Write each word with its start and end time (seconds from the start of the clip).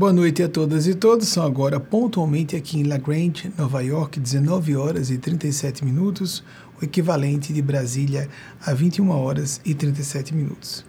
Boa 0.00 0.14
noite 0.14 0.42
a 0.42 0.48
todas 0.48 0.86
e 0.86 0.94
todos. 0.94 1.28
São 1.28 1.44
agora 1.44 1.78
pontualmente 1.78 2.56
aqui 2.56 2.80
em 2.80 2.84
La 2.84 2.96
Grange, 2.96 3.52
Nova 3.58 3.82
York, 3.82 4.18
19 4.18 4.74
horas 4.74 5.10
e 5.10 5.18
37 5.18 5.84
minutos, 5.84 6.42
o 6.80 6.84
equivalente 6.86 7.52
de 7.52 7.60
Brasília 7.60 8.26
a 8.64 8.72
21 8.72 9.10
horas 9.10 9.60
e 9.62 9.74
37 9.74 10.34
minutos. 10.34 10.86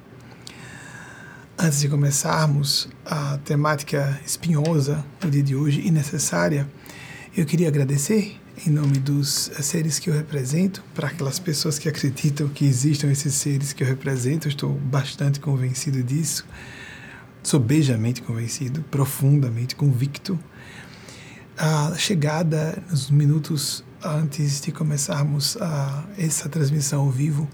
Antes 1.59 1.82
de 1.82 1.90
começarmos 1.90 2.88
a 3.05 3.38
temática 3.40 4.18
espinhosa 4.26 5.04
do 5.20 5.30
dia 5.30 5.43
de 5.43 5.57
hoje 5.57 5.82
e 5.85 5.91
necessária, 5.91 6.66
eu 7.35 7.46
queria 7.46 7.68
agradecer 7.68 8.40
em 8.66 8.70
nome 8.70 8.98
dos 8.98 9.52
seres 9.59 9.99
que 9.99 10.09
eu 10.09 10.13
represento, 10.13 10.82
para 10.96 11.09
aquelas 11.09 11.38
pessoas 11.38 11.77
que 11.77 11.90
acreditam 11.90 12.48
que 12.48 12.63
existam 12.63 13.12
esses 13.12 13.34
seres 13.34 13.73
que 13.73 13.84
eu 13.84 13.88
represento, 13.88 14.48
eu 14.48 14.52
estou 14.52 14.71
bastante 14.71 15.38
convencido 15.41 16.02
disso 16.02 16.46
sou 17.44 17.59
beijamente 17.59 18.22
convencido, 18.22 18.84
profundamente 18.84 19.76
convicto. 19.76 20.40
A 21.58 21.95
chegada, 21.98 22.82
nos 22.90 23.09
minutos 23.09 23.84
antes 24.04 24.62
de 24.62 24.72
começarmos 24.72 25.58
a, 25.58 26.05
essa 26.18 26.49
transmissão 26.49 27.02
ao 27.02 27.09
vivo, 27.09 27.48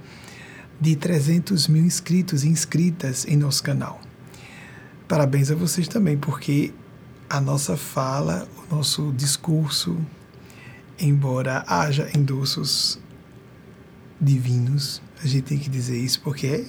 de 0.79 0.95
300 0.95 1.67
mil 1.67 1.83
inscritos 1.83 2.43
e 2.43 2.47
inscritas 2.47 3.25
em 3.25 3.35
nosso 3.35 3.63
canal. 3.63 3.99
Parabéns 5.07 5.49
a 5.51 5.55
vocês 5.55 5.87
também, 5.87 6.17
porque 6.17 6.73
a 7.29 7.41
nossa 7.41 7.75
fala, 7.75 8.47
o 8.69 8.75
nosso 8.75 9.11
discurso, 9.15 9.97
embora 10.99 11.63
haja 11.67 12.09
endossos 12.15 12.99
divinos, 14.19 15.01
a 15.23 15.27
gente 15.27 15.43
tem 15.43 15.57
que 15.57 15.69
dizer 15.69 15.97
isso 15.97 16.21
porque 16.21 16.65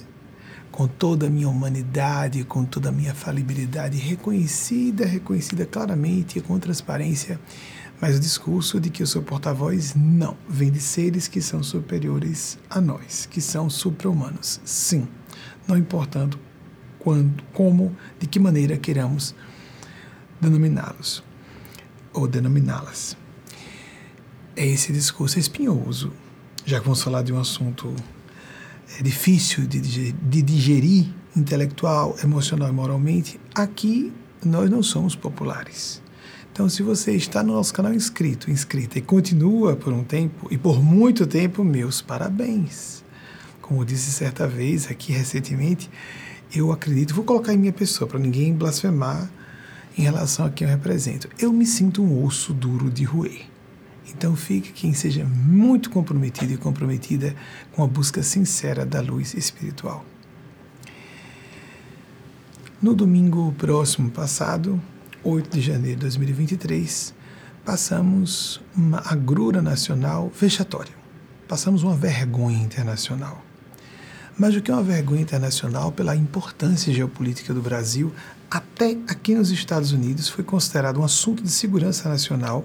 com 0.79 0.87
toda 0.87 1.27
a 1.27 1.29
minha 1.29 1.49
humanidade, 1.49 2.45
com 2.45 2.65
toda 2.65 2.91
a 2.91 2.93
minha 2.93 3.13
falibilidade 3.13 3.99
reconhecida, 3.99 5.05
reconhecida 5.05 5.67
claramente 5.67 6.39
e 6.39 6.41
com 6.41 6.57
transparência. 6.57 7.41
Mas 8.01 8.17
o 8.17 8.21
discurso 8.21 8.79
de 8.79 8.89
que 8.89 9.03
eu 9.03 9.07
sou 9.09 9.21
porta-voz, 9.21 9.97
não, 9.97 10.37
vem 10.49 10.71
de 10.71 10.79
seres 10.79 11.27
que 11.27 11.43
são 11.43 11.65
superiores 11.65 12.61
a 12.71 12.81
nós, 12.81 13.27
que 13.27 13.41
são 13.41 13.69
supra-humanos. 13.69 14.61
Sim, 14.65 15.09
não 15.67 15.77
importando 15.77 16.39
quando, 17.01 17.43
como, 17.53 17.93
de 18.21 18.29
que 18.29 18.39
maneira 18.39 18.77
queiramos 18.77 19.35
denominá-los 20.41 21.25
ou 22.13 22.29
denominá-las. 22.29 23.17
É 24.55 24.65
esse 24.65 24.93
discurso 24.93 25.41
espinhoso, 25.41 26.13
já 26.65 26.79
que 26.79 26.85
vamos 26.85 27.03
falar 27.03 27.23
de 27.23 27.33
um 27.33 27.41
assunto 27.41 27.93
é 28.99 29.03
difícil 29.03 29.67
de 29.67 29.81
digerir, 29.81 30.15
de 30.21 30.43
digerir 30.43 31.07
intelectual, 31.37 32.17
emocional 32.23 32.69
e 32.69 32.73
moralmente, 32.73 33.39
aqui 33.55 34.13
nós 34.45 34.69
não 34.69 34.83
somos 34.83 35.15
populares. 35.15 36.03
Então, 36.53 36.69
se 36.69 36.83
você 36.83 37.13
está 37.13 37.43
no 37.43 37.53
nosso 37.53 37.73
canal 37.73 37.95
inscrito, 37.95 38.51
inscrita 38.51 38.99
e 38.99 39.03
continua 39.03 39.77
por 39.77 39.93
um 39.93 40.03
tempo 40.03 40.49
e 40.51 40.59
por 40.59 40.83
muito 40.83 41.27
tempo, 41.27 41.63
meus 41.63 42.03
parabéns. 42.03 43.05
Como 43.63 43.85
disse 43.85 44.11
certa 44.11 44.49
vez 44.49 44.91
aqui 44.91 45.13
recentemente, 45.13 45.89
eu 46.53 46.73
acredito, 46.73 47.15
vou 47.15 47.25
colocar 47.25 47.55
em 47.55 47.59
minha 47.59 47.73
pessoa 47.73 48.09
para 48.09 48.19
ninguém 48.19 48.53
blasfemar 48.53 49.31
em 49.97 50.03
relação 50.03 50.47
a 50.47 50.51
quem 50.51 50.67
eu 50.67 50.73
represento. 50.73 51.29
Eu 51.39 51.53
me 51.53 51.67
sinto 51.67 52.03
um 52.03 52.25
osso 52.25 52.53
duro 52.53 52.91
de 52.91 53.05
roer. 53.05 53.47
Então 54.19 54.35
fique 54.35 54.73
quem 54.73 54.93
seja 54.93 55.25
muito 55.25 55.91
comprometido 55.91 56.53
e 56.53 56.57
comprometida 56.57 57.37
com 57.71 57.85
a 57.85 57.87
busca 57.87 58.21
sincera 58.21 58.85
da 58.85 59.01
luz 59.01 59.33
espiritual. 59.33 60.05
No 62.83 62.95
domingo 62.95 63.55
próximo 63.57 64.11
passado, 64.11 64.83
8 65.23 65.51
de 65.51 65.61
janeiro 65.61 65.99
de 65.99 66.01
2023, 66.01 67.15
passamos 67.65 68.61
uma 68.77 69.01
agrura 69.07 69.63
nacional 69.63 70.33
vexatória. 70.37 70.93
Passamos 71.47 71.85
uma 71.85 71.95
vergonha 71.95 72.59
internacional. 72.59 73.41
Mas 74.37 74.57
o 74.57 74.61
que 74.61 74.73
é 74.73 74.75
uma 74.75 74.83
vergonha 74.83 75.23
internacional 75.23 75.93
pela 75.93 76.17
importância 76.17 76.93
geopolítica 76.93 77.55
do 77.55 77.63
Brasil, 77.63 78.13
até 78.51 78.99
aqui 79.07 79.37
nos 79.37 79.53
Estados 79.53 79.93
Unidos 79.93 80.29
foi 80.29 80.43
considerado 80.43 80.99
um 80.99 81.05
assunto 81.05 81.41
de 81.41 81.51
segurança 81.53 82.09
nacional 82.09 82.65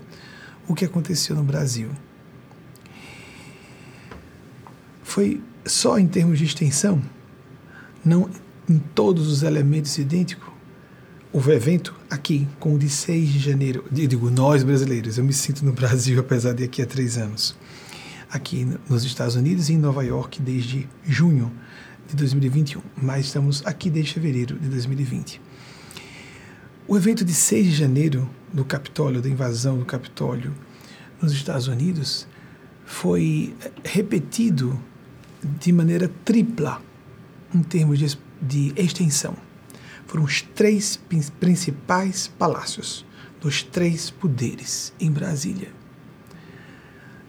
o 0.68 0.74
que 0.74 0.86
aconteceu 0.86 1.36
no 1.36 1.44
Brasil. 1.44 1.90
Foi 5.04 5.42
só 5.66 5.98
em 6.00 6.08
termos 6.08 6.40
de 6.40 6.46
extensão, 6.46 7.02
não 8.04 8.30
em 8.70 8.80
todos 8.80 9.28
os 9.28 9.44
elementos 9.44 9.98
idênticos. 9.98 10.52
O 11.32 11.40
evento 11.52 11.96
aqui, 12.10 12.48
com 12.60 12.76
o 12.76 12.80
de 12.80 12.90
6 12.90 13.30
de 13.30 13.40
janeiro, 13.40 13.86
digo 13.92 14.30
nós 14.30 14.64
brasileiros, 14.64 15.18
eu 15.18 15.24
me 15.24 15.34
sinto 15.34 15.66
no 15.66 15.74
Brasil 15.74 16.20
apesar 16.22 16.54
de 16.54 16.64
aqui 16.64 16.82
há 16.82 16.86
três 16.86 17.18
anos. 17.18 17.56
Aqui 18.30 18.68
nos 18.90 19.04
Estados 19.04 19.36
Unidos 19.36 19.70
e 19.70 19.74
em 19.74 19.78
Nova 19.78 20.04
York 20.04 20.42
desde 20.42 20.88
junho 21.04 21.52
de 22.08 22.16
2021, 22.16 22.82
mas 23.02 23.26
estamos 23.26 23.64
aqui 23.66 23.90
desde 23.90 24.14
fevereiro 24.14 24.60
de 24.60 24.68
2020. 24.70 25.42
O 26.86 26.98
evento 26.98 27.24
de 27.24 27.34
6 27.34 27.66
de 27.66 27.72
janeiro 27.72 28.30
do 28.52 28.66
Capitólio, 28.66 29.22
da 29.22 29.30
invasão 29.30 29.78
do 29.78 29.86
Capitólio 29.86 30.54
nos 31.22 31.32
Estados 31.32 31.68
Unidos, 31.68 32.28
foi 32.86 33.56
repetido 33.86 34.78
de 35.42 35.72
maneira 35.72 36.12
tripla 36.26 36.82
em 37.56 37.64
termos 37.64 37.98
de, 37.98 38.18
de 38.42 38.74
extensão. 38.76 39.34
Foram 40.06 40.26
os 40.26 40.42
três 40.42 41.00
principais 41.40 42.28
palácios 42.28 43.06
dos 43.40 43.64
três 43.64 44.10
poderes 44.10 44.94
em 45.00 45.10
Brasília. 45.10 45.70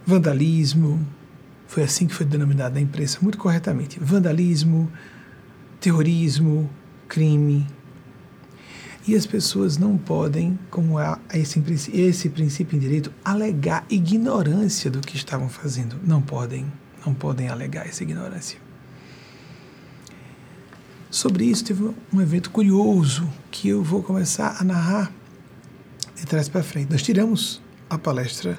Vandalismo, 0.05 1.05
foi 1.65 1.83
assim 1.83 2.07
que 2.07 2.13
foi 2.13 2.25
denominado 2.25 2.75
na 2.75 2.81
imprensa 2.81 3.19
muito 3.21 3.37
corretamente: 3.37 3.99
vandalismo, 4.01 4.91
terrorismo, 5.79 6.69
crime, 7.07 7.65
e 9.07 9.15
as 9.15 9.25
pessoas 9.25 9.77
não 9.77 9.97
podem, 9.97 10.57
como 10.71 10.97
há 10.97 11.19
esse, 11.33 11.61
esse 11.93 12.29
princípio 12.29 12.75
em 12.75 12.79
direito, 12.79 13.11
alegar 13.23 13.85
ignorância 13.89 14.89
do 14.89 14.99
que 14.99 15.15
estavam 15.15 15.47
fazendo. 15.47 15.97
Não 16.03 16.21
podem, 16.21 16.65
não 17.05 17.13
podem 17.13 17.49
alegar 17.49 17.87
essa 17.87 18.03
ignorância. 18.03 18.57
Sobre 21.11 21.45
isso, 21.45 21.63
teve 21.63 21.91
um 22.11 22.19
evento 22.19 22.49
curioso 22.49 23.31
que 23.51 23.69
eu 23.69 23.83
vou 23.83 24.01
começar 24.01 24.57
a 24.59 24.63
narrar 24.63 25.11
de 26.15 26.25
trás 26.25 26.49
para 26.49 26.63
frente. 26.63 26.91
Nós 26.91 27.03
tiramos 27.03 27.61
a 27.89 27.97
palestra 27.97 28.57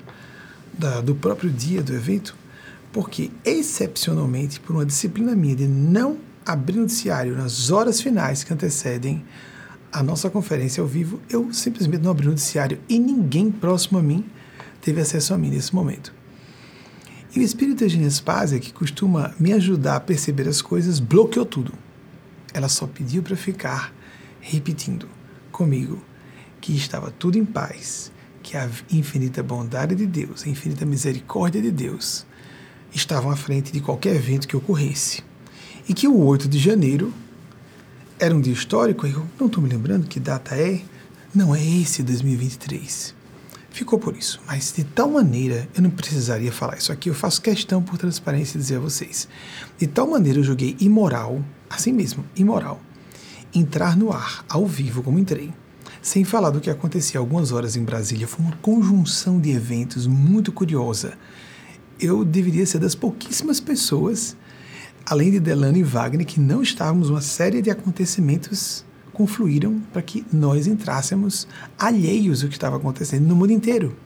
da, 0.73 1.01
do 1.01 1.15
próprio 1.15 1.51
dia 1.51 1.83
do 1.83 1.93
evento, 1.93 2.37
porque, 2.93 3.31
excepcionalmente, 3.45 4.61
por 4.61 4.77
uma 4.77 4.87
disciplina 4.87 5.35
minha 5.35 5.57
de 5.57 5.67
não 5.67 6.19
abrir 6.47 6.77
noticiário 6.77 7.37
nas 7.37 7.71
horas 7.71 8.01
finais 8.01 8.45
que 8.45 8.53
antecedem 8.53 9.25
a 9.93 10.03
nossa 10.03 10.29
conferência 10.29 10.81
ao 10.81 10.87
vivo, 10.87 11.21
eu 11.31 11.53
simplesmente 11.53 12.03
não 12.03 12.11
abri 12.11 12.27
o 12.27 12.31
noticiário 12.31 12.79
e 12.89 12.99
ninguém 12.99 13.51
próximo 13.51 13.99
a 13.99 14.03
mim 14.03 14.25
teve 14.81 15.01
acesso 15.01 15.35
a 15.35 15.39
mim 15.39 15.51
nesse 15.51 15.75
momento. 15.75 16.13
E 17.35 17.41
o 17.41 17.43
espírito 17.43 17.85
Eugênia 17.85 18.09
Spazia, 18.09 18.59
que 18.59 18.73
costuma 18.73 19.35
me 19.39 19.53
ajudar 19.53 19.97
a 19.97 20.01
perceber 20.01 20.49
as 20.49 20.63
coisas, 20.63 20.99
bloqueou 20.99 21.45
tudo. 21.45 21.73
Ela 22.55 22.69
só 22.69 22.87
pediu 22.87 23.23
para 23.23 23.37
ficar 23.37 23.93
repetindo 24.41 25.09
comigo 25.53 26.03
que 26.61 26.75
estava 26.75 27.11
tudo 27.11 27.37
em 27.37 27.45
paz, 27.45 28.11
que 28.43 28.57
a 28.57 28.69
infinita 28.91 29.43
bondade 29.43 29.95
de 29.95 30.07
Deus, 30.07 30.45
a 30.47 30.49
infinita 30.49 30.87
misericórdia 30.87 31.61
de 31.61 31.71
Deus 31.71 32.27
estavam 32.95 33.31
à 33.31 33.37
frente 33.37 33.73
de 33.73 33.81
qualquer 33.81 34.17
evento 34.17 34.49
que 34.49 34.57
ocorresse. 34.57 35.23
E 35.89 35.95
que 35.95 36.09
o 36.09 36.19
8 36.19 36.49
de 36.49 36.59
janeiro 36.59 37.13
era 38.19 38.35
um 38.35 38.41
dia 38.41 38.53
histórico, 38.53 39.07
eu 39.07 39.27
não 39.39 39.47
estou 39.47 39.63
me 39.63 39.69
lembrando 39.69 40.07
que 40.07 40.19
data 40.19 40.55
é. 40.55 40.81
Não, 41.35 41.55
é 41.55 41.63
esse 41.63 42.03
2023. 42.03 43.15
Ficou 43.71 43.99
por 43.99 44.17
isso. 44.17 44.41
Mas 44.47 44.73
de 44.75 44.85
tal 44.85 45.11
maneira 45.11 45.69
eu 45.75 45.83
não 45.83 45.91
precisaria 45.91 46.51
falar 46.51 46.79
isso 46.79 46.93
aqui. 46.93 47.11
Eu 47.11 47.15
faço 47.15 47.43
questão 47.43 47.83
por 47.83 47.99
transparência 47.99 48.59
dizer 48.59 48.77
a 48.77 48.81
vocês. 48.81 49.29
De 49.79 49.87
tal 49.87 50.07
maneira 50.07 50.39
eu 50.39 50.45
joguei 50.45 50.77
imoral, 50.81 51.45
assim 51.69 51.93
mesmo, 51.93 52.25
imoral, 52.35 52.81
entrar 53.55 53.97
no 53.97 54.11
ar, 54.11 54.45
ao 54.49 54.67
vivo, 54.67 55.03
como 55.03 55.19
entrei, 55.19 55.53
sem 56.01 56.25
falar 56.25 56.51
do 56.51 56.61
que 56.61 56.71
acontecia 56.71 57.21
algumas 57.21 57.53
horas 57.53 57.77
em 57.77 57.85
Brasília. 57.85 58.27
Foi 58.27 58.45
uma 58.45 58.57
conjunção 58.63 59.39
de 59.39 59.51
eventos 59.51 60.07
muito 60.07 60.51
curiosa. 60.53 61.19
Eu 62.01 62.25
deveria 62.25 62.65
ser 62.65 62.79
das 62.79 62.95
pouquíssimas 62.95 63.61
pessoas 63.61 64.37
além 65.07 65.31
de 65.31 65.39
Delano 65.39 65.79
e 65.79 65.85
Wagner, 65.85 66.27
que 66.27 66.41
não 66.41 66.61
estávamos, 66.61 67.09
uma 67.09 67.21
série 67.21 67.63
de 67.63 67.71
acontecimentos 67.71 68.85
confluíram 69.13 69.81
para 69.93 70.03
que 70.03 70.27
nós 70.33 70.67
entrássemos 70.67 71.47
alheios 71.79 72.43
ao 72.43 72.49
que 72.49 72.57
estava 72.57 72.77
acontecendo 72.77 73.27
no 73.27 73.37
mundo 73.37 73.53
inteiro. 73.53 73.97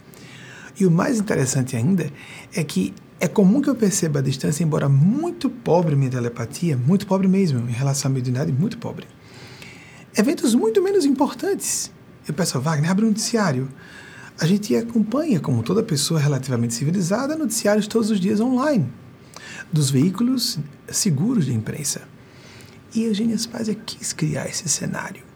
E 0.79 0.87
o 0.87 0.91
mais 0.91 1.19
interessante 1.19 1.75
ainda 1.75 2.11
é 2.55 2.63
que 2.63 2.95
é 3.19 3.27
comum 3.27 3.61
que 3.61 3.69
eu 3.69 3.75
perceba 3.75 4.21
a 4.21 4.23
distância, 4.23 4.63
embora 4.63 4.89
muito 4.89 5.51
pobre 5.51 5.97
minha 5.97 6.11
telepatia, 6.11 6.77
muito 6.77 7.07
pobre 7.07 7.27
mesmo, 7.27 7.69
em 7.69 7.73
relação 7.73 8.11
à 8.11 8.15
mediunidade, 8.15 8.53
muito 8.53 8.79
pobre. 8.79 9.07
Eventos 10.17 10.55
muito 10.55 10.83
menos 10.83 11.05
importantes. 11.05 11.91
Eu 12.27 12.35
peço 12.35 12.57
a 12.57 12.61
Wagner, 12.61 12.91
abre 12.91 13.05
um 13.05 13.09
noticiário. 13.09 13.69
A 14.39 14.47
gente 14.47 14.75
acompanha, 14.77 15.41
como 15.41 15.63
toda 15.63 15.83
pessoa 15.83 16.21
relativamente 16.21 16.73
civilizada, 16.73 17.37
noticiários 17.37 17.87
todos 17.87 18.11
os 18.11 18.21
dias 18.21 18.41
online, 18.41 18.91
dos 19.73 19.91
veículos 19.91 20.59
seguros 20.89 21.47
de 21.47 21.55
imprensa. 21.55 22.03
E 22.95 23.05
Eugênia 23.05 23.37
Spazia 23.39 23.75
quis 23.75 24.13
criar 24.13 24.47
esse 24.47 24.69
cenário 24.69 25.31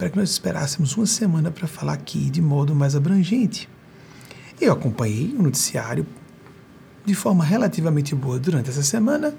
para 0.00 0.08
que 0.08 0.16
nós 0.16 0.30
esperássemos 0.30 0.96
uma 0.96 1.04
semana 1.04 1.50
para 1.50 1.68
falar 1.68 1.92
aqui 1.92 2.30
de 2.30 2.40
modo 2.40 2.74
mais 2.74 2.96
abrangente. 2.96 3.68
Eu 4.58 4.72
acompanhei 4.72 5.34
o 5.38 5.42
noticiário 5.42 6.06
de 7.04 7.14
forma 7.14 7.44
relativamente 7.44 8.14
boa 8.14 8.38
durante 8.38 8.70
essa 8.70 8.82
semana, 8.82 9.34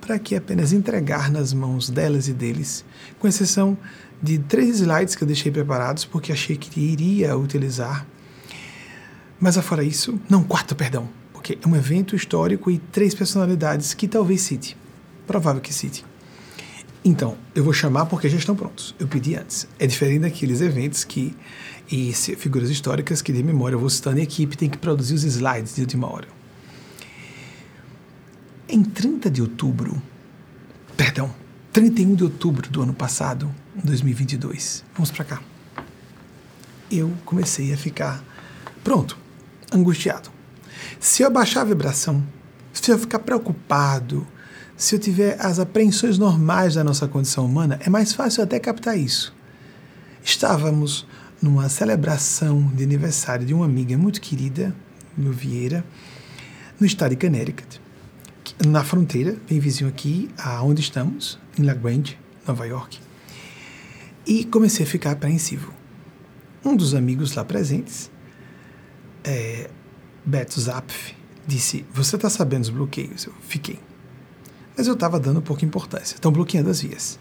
para 0.00 0.16
que 0.16 0.36
apenas 0.36 0.72
entregar 0.72 1.32
nas 1.32 1.52
mãos 1.52 1.90
delas 1.90 2.28
e 2.28 2.32
deles, 2.32 2.84
com 3.18 3.26
exceção 3.26 3.76
de 4.22 4.38
três 4.38 4.78
slides 4.78 5.16
que 5.16 5.24
eu 5.24 5.26
deixei 5.26 5.50
preparados 5.50 6.04
porque 6.04 6.30
achei 6.30 6.56
que 6.56 6.80
iria 6.80 7.36
utilizar. 7.36 8.06
Mas 9.40 9.58
afora 9.58 9.82
isso, 9.82 10.20
não, 10.30 10.44
quatro, 10.44 10.76
perdão, 10.76 11.08
porque 11.44 11.58
é 11.62 11.68
um 11.68 11.76
evento 11.76 12.16
histórico 12.16 12.70
e 12.70 12.78
três 12.78 13.14
personalidades 13.14 13.92
que 13.92 14.08
talvez 14.08 14.40
cite. 14.40 14.74
Provável 15.26 15.60
que 15.60 15.74
cite. 15.74 16.02
Então, 17.04 17.36
eu 17.54 17.62
vou 17.62 17.74
chamar 17.74 18.06
porque 18.06 18.30
já 18.30 18.38
estão 18.38 18.56
prontos. 18.56 18.94
Eu 18.98 19.06
pedi 19.06 19.36
antes. 19.36 19.68
É 19.78 19.86
diferente 19.86 20.22
daqueles 20.22 20.62
eventos 20.62 21.04
que, 21.04 21.36
e 21.92 22.14
figuras 22.14 22.70
históricas 22.70 23.20
que 23.20 23.30
de 23.30 23.42
memória 23.42 23.74
eu 23.74 23.78
vou 23.78 23.90
citando 23.90 24.16
e 24.16 24.20
a 24.20 24.24
equipe 24.24 24.56
tem 24.56 24.70
que 24.70 24.78
produzir 24.78 25.12
os 25.12 25.22
slides 25.22 25.74
de 25.74 25.82
última 25.82 26.10
hora. 26.10 26.28
Em 28.66 28.82
30 28.82 29.30
de 29.30 29.42
outubro, 29.42 30.00
perdão, 30.96 31.30
31 31.74 32.14
de 32.14 32.24
outubro 32.24 32.70
do 32.70 32.80
ano 32.80 32.94
passado, 32.94 33.54
2022, 33.84 34.82
vamos 34.94 35.10
para 35.10 35.26
cá. 35.26 35.42
Eu 36.90 37.12
comecei 37.26 37.70
a 37.74 37.76
ficar 37.76 38.24
pronto, 38.82 39.18
angustiado. 39.70 40.32
Se 40.98 41.22
eu 41.22 41.30
baixar 41.30 41.62
a 41.62 41.64
vibração, 41.64 42.22
se 42.72 42.90
eu 42.90 42.98
ficar 42.98 43.20
preocupado, 43.20 44.26
se 44.76 44.94
eu 44.94 44.98
tiver 44.98 45.36
as 45.40 45.58
apreensões 45.58 46.18
normais 46.18 46.74
da 46.74 46.82
nossa 46.82 47.06
condição 47.06 47.46
humana, 47.46 47.78
é 47.82 47.88
mais 47.88 48.12
fácil 48.12 48.42
até 48.42 48.58
captar 48.58 48.98
isso. 48.98 49.34
Estávamos 50.22 51.06
numa 51.40 51.68
celebração 51.68 52.72
de 52.74 52.82
aniversário 52.82 53.46
de 53.46 53.54
uma 53.54 53.66
amiga 53.66 53.96
muito 53.96 54.20
querida, 54.20 54.74
no 55.16 55.32
Vieira, 55.32 55.84
no 56.80 56.86
estado 56.86 57.10
de 57.10 57.16
Connecticut, 57.16 57.80
na 58.66 58.82
fronteira, 58.82 59.36
bem 59.48 59.60
vizinho 59.60 59.88
aqui, 59.88 60.28
aonde 60.36 60.80
estamos, 60.80 61.38
em 61.58 61.62
La 61.62 61.74
Grande, 61.74 62.18
Nova 62.46 62.66
York. 62.66 62.98
E 64.26 64.44
comecei 64.44 64.84
a 64.84 64.88
ficar 64.88 65.12
apreensivo. 65.12 65.72
Um 66.64 66.74
dos 66.74 66.94
amigos 66.94 67.34
lá 67.34 67.44
presentes, 67.44 68.10
é, 69.22 69.70
Beto 70.24 70.60
Zapf, 70.60 71.14
disse: 71.46 71.84
Você 71.92 72.16
está 72.16 72.30
sabendo 72.30 72.62
os 72.62 72.70
bloqueios? 72.70 73.26
Eu 73.26 73.32
fiquei 73.40 73.78
mas 74.76 74.86
eu 74.86 74.94
estava 74.94 75.20
dando 75.20 75.40
pouca 75.40 75.64
importância. 75.64 76.14
Estão 76.14 76.32
bloqueando 76.32 76.70
as 76.70 76.80
vias. 76.80 77.18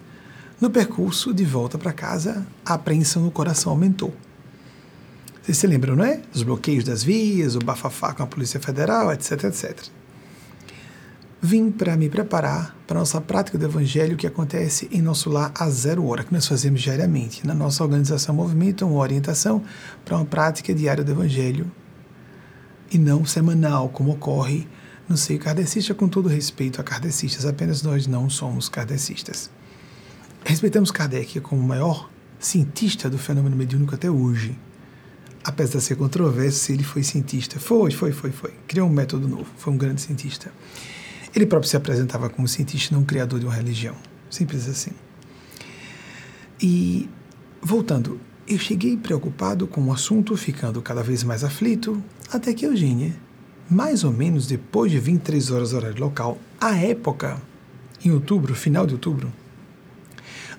No 0.59 0.69
percurso 0.69 1.33
de 1.33 1.44
volta 1.44 1.77
para 1.77 1.94
casa, 1.94 2.45
a 2.65 2.73
apreensão 2.73 3.23
no 3.23 3.31
coração 3.31 3.71
aumentou. 3.71 4.13
Vocês 5.41 5.57
se 5.57 5.67
lembram, 5.67 5.95
não 5.95 6.05
é? 6.05 6.21
Os 6.33 6.41
bloqueios 6.41 6.83
das 6.83 7.03
vias, 7.03 7.55
o 7.55 7.59
bafafá 7.59 8.13
com 8.13 8.23
a 8.23 8.27
Polícia 8.27 8.59
Federal, 8.59 9.11
etc, 9.11 9.44
etc. 9.44 9.77
Vim 11.41 11.69
para 11.69 11.97
me 11.97 12.09
preparar 12.09 12.73
para 12.88 12.97
a 12.97 13.01
nossa 13.01 13.19
prática 13.19 13.57
do 13.57 13.65
Evangelho 13.65 14.15
que 14.15 14.25
acontece 14.25 14.88
em 14.89 15.01
nosso 15.01 15.29
lar 15.29 15.51
a 15.53 15.69
zero 15.69 16.06
hora, 16.06 16.23
que 16.23 16.33
nós 16.33 16.47
fazemos 16.47 16.81
diariamente. 16.81 17.45
Na 17.45 17.53
nossa 17.53 17.83
organização 17.83 18.33
Movimento, 18.33 18.88
uma 18.88 18.99
orientação 18.99 19.61
para 20.06 20.15
uma 20.15 20.25
prática 20.25 20.73
diária 20.73 21.03
do 21.03 21.11
Evangelho 21.11 21.69
e 22.94 22.98
não 23.00 23.25
semanal, 23.25 23.90
como 23.90 24.12
ocorre 24.12 24.68
no 25.10 25.18
seio 25.18 25.40
kardecista, 25.40 25.94
com 25.94 26.07
todo 26.07 26.30
respeito 26.30 26.80
a 26.80 26.84
kardecistas, 26.84 27.45
apenas 27.45 27.81
nós 27.81 28.06
não 28.06 28.30
somos 28.30 28.69
kardecistas. 28.69 29.50
Respeitamos 30.45 30.92
Kardec 30.92 31.40
como 31.42 31.62
o 31.62 31.68
maior 31.68 32.10
cientista 32.40 33.10
do 33.10 33.18
fenômeno 33.18 33.56
mediúnico 33.56 33.95
até 33.95 34.12
hoje. 34.12 34.57
Apesar 35.44 35.80
de 35.80 35.86
ser 35.86 35.95
controverso 35.95 36.72
ele 36.72 36.84
foi 36.84 37.04
cientista. 37.04 37.60
Foi, 37.60 37.92
foi, 37.92 38.12
foi, 38.12 38.31
foi. 38.31 38.54
Criou 38.68 38.88
um 38.88 38.92
método 38.92 39.28
novo, 39.28 39.48
foi 39.57 39.74
um 39.74 39.78
grande 39.78 40.01
cientista. 40.01 40.51
Ele 41.36 41.45
próprio 41.45 41.69
se 41.69 41.75
apresentava 41.75 42.30
como 42.30 42.48
cientista, 42.48 42.95
não 42.95 43.04
criador 43.04 43.40
de 43.40 43.45
uma 43.45 43.56
religião. 43.56 43.95
Simples 44.30 44.68
assim. 44.68 44.92
E, 46.62 47.10
voltando, 47.62 48.19
eu 48.48 48.60
cheguei 48.60 48.98
preocupado 48.98 49.66
com 49.66 49.81
o 49.81 49.94
assunto, 49.94 50.36
ficando 50.38 50.81
cada 50.81 51.01
vez 51.01 51.24
mais 51.24 51.44
aflito, 51.44 52.04
até 52.31 52.53
que 52.53 52.65
Eugênia 52.65 53.13
mais 53.69 54.03
ou 54.03 54.11
menos 54.11 54.45
depois 54.45 54.91
de 54.91 54.99
23 54.99 55.51
horas 55.51 55.73
horário 55.73 55.99
local, 55.99 56.37
à 56.59 56.75
época, 56.75 57.41
em 58.03 58.11
outubro, 58.11 58.53
final 58.53 58.85
de 58.85 58.93
outubro, 58.93 59.31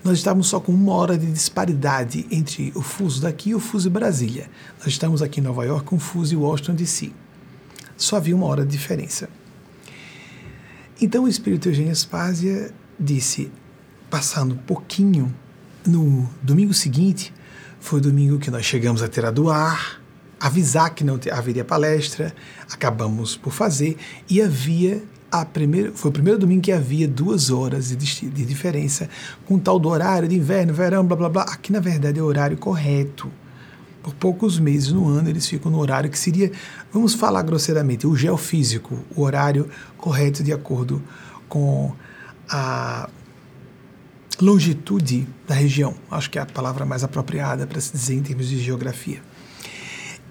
nós 0.03 0.19
estávamos 0.19 0.49
só 0.49 0.61
com 0.61 0.73
uma 0.73 0.93
hora 0.93 1.17
de 1.17 1.31
disparidade 1.31 2.27
entre 2.31 2.73
o 2.75 2.83
fuso 2.83 3.23
daqui 3.23 3.51
e 3.51 3.55
o 3.55 3.61
fuso 3.61 3.89
de 3.89 3.95
Brasília. 3.95 4.51
Nós 4.79 4.89
estamos 4.89 5.23
aqui 5.23 5.41
em 5.41 5.43
Nova 5.43 5.65
York 5.65 5.87
com 5.87 5.97
o 5.97 6.01
fuso 6.01 6.35
em 6.35 6.37
Washington 6.37 6.75
DC. 6.75 7.11
Só 7.97 8.17
havia 8.17 8.37
uma 8.37 8.47
hora 8.47 8.67
de 8.67 8.73
diferença. 8.73 9.31
Então 11.01 11.25
o 11.25 11.29
espírito 11.29 11.69
Eugênio 11.69 11.93
Aspásia 11.93 12.73
disse, 13.01 13.51
passando 14.11 14.55
um 14.55 14.59
pouquinho, 14.59 15.35
no 15.87 16.29
domingo 16.43 16.75
seguinte, 16.75 17.33
foi 17.81 17.99
o 17.99 18.03
domingo 18.03 18.39
que 18.39 18.51
nós 18.51 18.65
chegamos 18.65 19.03
a 19.03 19.09
ter 19.09 19.25
a 19.25 19.31
doar, 19.31 20.01
avisar 20.41 20.95
que 20.95 21.05
não 21.05 21.19
haveria 21.33 21.65
palestra, 21.65 22.35
acabamos 22.71 23.37
por 23.37 23.53
fazer, 23.53 23.97
e 24.29 24.43
havia 24.43 25.03
a 25.31 25.45
primeira, 25.45 25.91
foi 25.93 26.11
o 26.11 26.13
primeiro 26.13 26.39
domingo 26.39 26.63
que 26.63 26.71
havia 26.71 27.09
duas 27.09 27.51
horas 27.51 27.89
de, 27.89 27.97
de 27.97 28.45
diferença, 28.45 29.09
com 29.45 29.59
tal 29.59 29.81
do 29.81 29.89
horário 29.89 30.29
de 30.29 30.37
inverno, 30.37 30.73
verão, 30.73 31.05
blá 31.05 31.17
blá 31.17 31.29
blá. 31.29 31.43
Aqui, 31.43 31.73
na 31.73 31.81
verdade, 31.81 32.21
é 32.21 32.23
o 32.23 32.27
horário 32.27 32.57
correto. 32.57 33.29
Por 34.01 34.15
poucos 34.15 34.61
meses 34.61 34.93
no 34.93 35.09
ano 35.09 35.31
eles 35.31 35.49
ficam 35.49 35.73
no 35.73 35.79
horário 35.79 36.11
que 36.11 36.19
seria, 36.19 36.53
vamos 36.93 37.15
falar 37.15 37.43
grosseiramente, 37.43 38.07
o 38.07 38.15
geofísico, 38.15 39.03
o 39.17 39.23
horário 39.23 39.69
correto 39.97 40.45
de 40.45 40.53
acordo 40.53 41.03
com 41.49 41.93
a 42.49 43.09
longitude 44.41 45.27
da 45.49 45.55
região. 45.55 45.95
Acho 46.11 46.31
que 46.31 46.39
é 46.39 46.43
a 46.43 46.47
palavra 46.47 46.85
mais 46.85 47.03
apropriada 47.03 47.67
para 47.67 47.81
se 47.81 47.93
dizer 47.93 48.15
em 48.15 48.23
termos 48.23 48.49
de 48.49 48.59
geografia. 48.59 49.21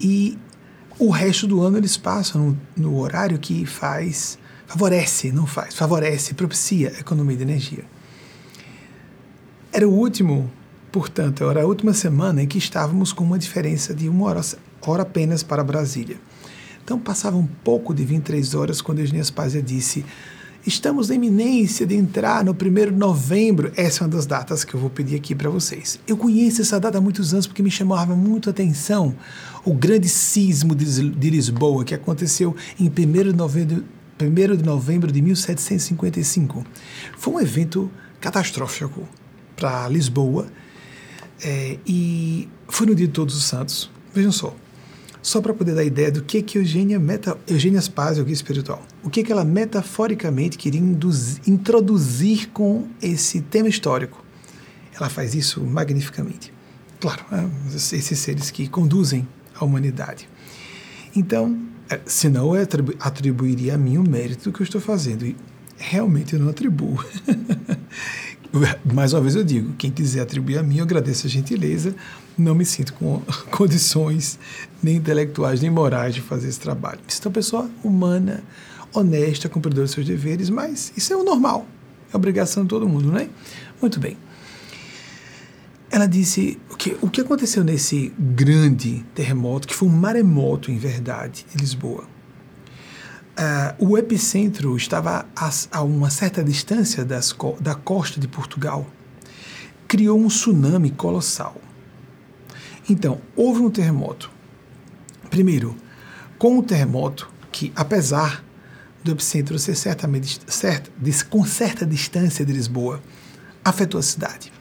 E 0.03 0.37
o 0.99 1.09
resto 1.09 1.47
do 1.47 1.61
ano 1.61 1.77
eles 1.77 1.95
passam 1.95 2.57
no, 2.75 2.89
no 2.91 2.99
horário 2.99 3.39
que 3.39 3.65
faz, 3.65 4.37
favorece, 4.67 5.31
não 5.31 5.47
faz, 5.47 5.75
favorece, 5.75 6.33
propicia 6.33 6.93
a 6.97 6.99
economia 6.99 7.37
de 7.37 7.43
energia. 7.43 7.85
Era 9.71 9.87
o 9.87 9.93
último, 9.93 10.51
portanto, 10.91 11.49
era 11.49 11.63
a 11.63 11.65
última 11.65 11.93
semana 11.93 12.43
em 12.43 12.47
que 12.47 12.57
estávamos 12.57 13.13
com 13.13 13.23
uma 13.23 13.39
diferença 13.39 13.93
de 13.93 14.09
uma 14.09 14.25
hora, 14.25 14.41
hora 14.85 15.03
apenas 15.03 15.41
para 15.41 15.63
Brasília. 15.63 16.17
Então 16.83 16.99
passava 16.99 17.37
um 17.37 17.47
pouco 17.47 17.93
de 17.93 18.03
23 18.03 18.53
horas 18.55 18.81
quando 18.81 18.99
Eugênia 18.99 19.23
Spazia 19.23 19.61
disse 19.61 20.05
Estamos 20.65 21.09
na 21.09 21.15
iminência 21.15 21.85
de 21.85 21.93
entrar 21.93 22.41
no 22.41 22.53
1 22.53 22.55
de 22.55 22.91
novembro. 22.91 23.73
Essa 23.75 24.01
é 24.01 24.07
uma 24.07 24.15
das 24.15 24.25
datas 24.25 24.63
que 24.63 24.73
eu 24.73 24.79
vou 24.79 24.89
pedir 24.89 25.17
aqui 25.17 25.35
para 25.35 25.49
vocês. 25.49 25.99
Eu 26.07 26.15
conheço 26.15 26.61
essa 26.61 26.79
data 26.79 26.99
há 26.99 27.01
muitos 27.01 27.33
anos 27.33 27.45
porque 27.45 27.61
me 27.61 27.69
chamava 27.69 28.15
muito 28.15 28.49
a 28.49 28.51
atenção 28.51 29.13
o 29.65 29.73
grande 29.73 30.07
sismo 30.07 30.73
de 30.73 31.29
Lisboa 31.29 31.83
que 31.83 31.93
aconteceu 31.93 32.55
em 32.79 32.85
1 32.85 32.89
de 32.89 33.33
novembro, 33.33 33.83
1 34.21 34.55
de, 34.55 34.63
novembro 34.63 35.11
de 35.11 35.21
1755. 35.21 36.65
Foi 37.17 37.33
um 37.33 37.41
evento 37.41 37.91
catastrófico 38.21 39.05
para 39.57 39.89
Lisboa 39.89 40.47
é, 41.43 41.77
e 41.85 42.47
foi 42.69 42.87
no 42.87 42.95
dia 42.95 43.07
de 43.07 43.11
Todos 43.11 43.35
os 43.35 43.43
Santos. 43.43 43.91
Vejam 44.13 44.31
só, 44.31 44.55
só 45.23 45.41
para 45.41 45.53
poder 45.53 45.73
dar 45.73 45.85
ideia 45.85 46.11
do 46.11 46.21
que 46.21 46.41
que 46.43 46.57
Eugênia, 46.57 46.99
meta, 46.99 47.37
Eugênia 47.47 47.79
o 48.19 48.23
guia 48.25 48.33
espiritual, 48.33 48.83
o 49.01 49.09
que 49.09 49.23
que 49.23 49.31
ela 49.31 49.45
metaforicamente 49.45 50.57
queria 50.57 50.81
induzir, 50.81 51.41
introduzir 51.47 52.49
com 52.49 52.87
esse 53.01 53.41
tema 53.41 53.69
histórico. 53.69 54.23
Ela 54.93 55.09
faz 55.09 55.33
isso 55.33 55.61
magnificamente. 55.61 56.53
Claro, 56.99 57.23
é, 57.31 57.45
esses 57.73 58.19
seres 58.19 58.51
que 58.51 58.67
conduzem 58.67 59.27
a 59.55 59.63
humanidade. 59.63 60.27
Então, 61.15 61.57
é, 61.89 61.99
senão 62.05 62.55
eu 62.55 62.67
atribuiria 62.99 63.75
a 63.75 63.77
mim 63.77 63.97
o 63.97 64.03
mérito 64.03 64.49
do 64.49 64.53
que 64.53 64.61
eu 64.61 64.65
estou 64.65 64.81
fazendo. 64.81 65.25
E 65.25 65.35
realmente 65.77 66.33
eu 66.33 66.39
não 66.39 66.49
atribuo. 66.49 67.03
Mais 68.93 69.13
uma 69.13 69.21
vez 69.21 69.35
eu 69.35 69.43
digo, 69.43 69.73
quem 69.77 69.89
quiser 69.89 70.21
atribuir 70.21 70.57
a 70.57 70.63
mim, 70.63 70.77
eu 70.77 70.83
agradeço 70.83 71.25
a 71.25 71.29
gentileza, 71.29 71.95
não 72.37 72.55
me 72.55 72.65
sinto 72.65 72.93
com 72.93 73.21
condições 73.51 74.39
nem 74.81 74.97
intelectuais 74.97 75.61
nem 75.61 75.69
morais 75.69 76.15
de 76.15 76.21
fazer 76.21 76.49
esse 76.49 76.59
trabalho. 76.59 76.99
Uma 77.23 77.31
pessoa 77.31 77.69
humana, 77.83 78.43
honesta, 78.93 79.49
cumpridora 79.49 79.83
dos 79.83 79.91
seus 79.91 80.05
deveres, 80.05 80.49
mas 80.49 80.91
isso 80.95 81.13
é 81.13 81.15
o 81.15 81.23
normal, 81.23 81.67
é 82.11 82.17
obrigação 82.17 82.63
de 82.63 82.69
todo 82.69 82.87
mundo, 82.87 83.11
não 83.11 83.19
é? 83.19 83.29
Muito 83.81 83.99
bem. 83.99 84.17
ela 85.91 86.07
disse 86.07 86.59
o 86.71 86.75
que, 86.75 86.97
o 87.01 87.09
que 87.09 87.21
aconteceu 87.21 87.63
nesse 87.63 88.13
grande 88.17 89.05
terremoto, 89.13 89.67
que 89.67 89.75
foi 89.75 89.87
um 89.87 89.91
maremoto 89.91 90.71
em 90.71 90.77
verdade, 90.77 91.45
em 91.53 91.59
Lisboa. 91.59 92.05
Uh, 93.33 93.89
o 93.89 93.97
epicentro 93.97 94.77
estava 94.77 95.25
a, 95.35 95.51
a 95.71 95.81
uma 95.81 96.11
certa 96.11 96.43
distância 96.43 97.03
das, 97.03 97.35
da 97.59 97.73
costa 97.73 98.19
de 98.19 98.27
Portugal. 98.27 98.85
Criou 99.87 100.19
um 100.19 100.27
tsunami 100.27 100.91
colossal. 100.91 101.59
Então, 102.89 103.21
houve 103.35 103.61
um 103.61 103.69
terremoto. 103.69 104.31
Primeiro, 105.29 105.75
com 106.37 106.57
o 106.59 106.63
terremoto, 106.63 107.29
que 107.51 107.71
apesar 107.75 108.43
do 109.03 109.11
epicentro 109.11 109.57
ser 109.59 109.75
certamente 109.75 110.39
certo, 110.47 110.91
com 111.29 111.45
certa 111.45 111.85
distância 111.85 112.45
de 112.45 112.53
Lisboa, 112.53 113.01
afetou 113.63 113.99
a 113.99 114.03
cidade 114.03 114.51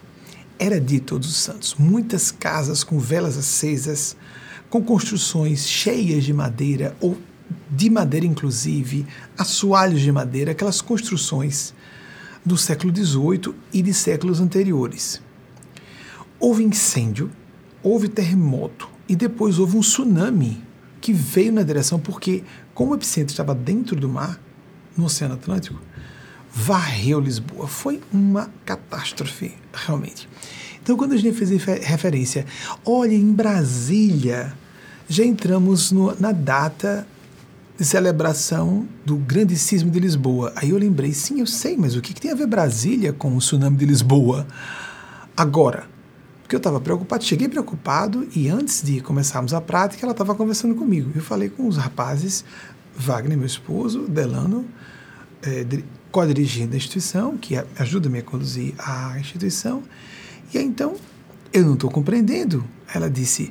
era 0.63 0.81
de 0.81 1.01
Todos 1.01 1.29
os 1.29 1.37
Santos. 1.39 1.75
Muitas 1.77 2.31
casas 2.31 2.85
com 2.85 2.97
velas 2.97 3.37
acesas, 3.37 4.17
com 4.71 4.81
construções 4.81 5.67
cheias 5.67 6.23
de 6.23 6.33
madeira, 6.33 6.97
ou 7.01 7.19
de 7.69 7.91
madeira 7.91 8.25
inclusive, 8.25 9.05
assoalhos 9.37 10.01
de 10.01 10.13
madeira, 10.13 10.53
aquelas 10.53 10.81
construções 10.81 11.75
do 12.47 12.57
século 12.57 12.95
XVIII 12.95 13.53
e 13.73 13.83
de 13.83 13.93
séculos 13.93 14.39
anteriores. 14.39 15.21
Houve 16.39 16.63
incêndio, 16.63 17.29
houve 17.83 18.09
terremoto 18.09 18.89
e 19.09 19.17
depois 19.17 19.59
houve 19.59 19.77
um 19.77 19.81
tsunami 19.81 20.63
que 21.01 21.13
veio 21.13 21.53
na 21.53 21.63
direção 21.63 21.99
porque, 21.99 22.45
como 22.73 22.93
o 22.93 22.95
epicentro 22.95 23.33
estava 23.33 23.55
dentro 23.55 23.97
do 23.97 24.09
mar, 24.09 24.41
no 24.97 25.07
Oceano 25.07 25.35
Atlântico, 25.35 25.81
varreu 26.53 27.19
Lisboa. 27.19 27.67
Foi 27.67 28.01
uma 28.13 28.51
catástrofe, 28.65 29.55
realmente. 29.73 30.29
Então, 30.83 30.97
quando 30.97 31.13
a 31.13 31.17
gente 31.17 31.37
fez 31.37 31.51
referência, 31.51 32.45
olha, 32.85 33.15
em 33.15 33.33
Brasília, 33.33 34.53
já 35.09 35.25
entramos 35.25 35.93
no, 35.93 36.15
na 36.19 36.33
data 36.33 37.07
de 37.79 37.85
celebração 37.85 38.87
do 39.05 39.17
grande 39.17 39.57
sismo 39.57 39.91
de 39.91 39.99
Lisboa. 39.99 40.53
Aí 40.57 40.71
eu 40.71 40.79
lembrei, 40.79 41.13
sim, 41.13 41.41
eu 41.41 41.47
sei, 41.47 41.77
mas 41.77 41.97
o 41.97 42.01
que, 42.01 42.13
que 42.13 42.21
tem 42.21 42.31
a 42.31 42.35
ver 42.35 42.47
Brasília 42.47 43.13
com 43.13 43.35
o 43.35 43.39
tsunami 43.39 43.77
de 43.77 43.87
Lisboa? 43.87 44.47
Agora, 45.37 45.87
porque 46.53 46.57
eu 46.57 46.59
estava 46.59 46.81
preocupado, 46.81 47.25
cheguei 47.25 47.49
preocupado 47.49 48.29
e 48.37 48.51
antes 48.51 48.83
de 48.83 49.01
começarmos 49.01 49.55
a 49.55 49.61
prática, 49.61 50.05
ela 50.05 50.13
estava 50.13 50.35
conversando 50.35 50.75
comigo. 50.75 51.11
Eu 51.15 51.23
falei 51.23 51.49
com 51.49 51.67
os 51.67 51.79
rapazes, 51.79 52.45
Wagner, 52.95 53.39
meu 53.39 53.47
esposo, 53.47 54.07
Delano, 54.07 54.67
é, 55.43 55.65
co-dirigindo 56.11 56.75
a 56.75 56.77
instituição, 56.77 57.39
que 57.39 57.55
ajuda-me 57.79 58.19
a 58.19 58.23
conduzir 58.23 58.75
a 58.77 59.19
instituição. 59.19 59.83
E 60.53 60.59
aí, 60.59 60.65
então, 60.67 60.95
eu 61.55 61.65
não 61.65 61.73
estou 61.73 61.91
compreendendo. 61.91 62.63
Ela 62.95 63.09
disse, 63.09 63.51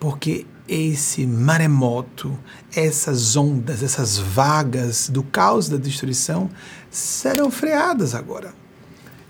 porque 0.00 0.44
esse 0.66 1.28
maremoto, 1.28 2.36
essas 2.74 3.36
ondas, 3.36 3.80
essas 3.80 4.18
vagas 4.18 5.08
do 5.08 5.22
caos 5.22 5.68
da 5.68 5.76
destruição 5.76 6.50
serão 6.90 7.48
freadas 7.48 8.12
agora. 8.12 8.52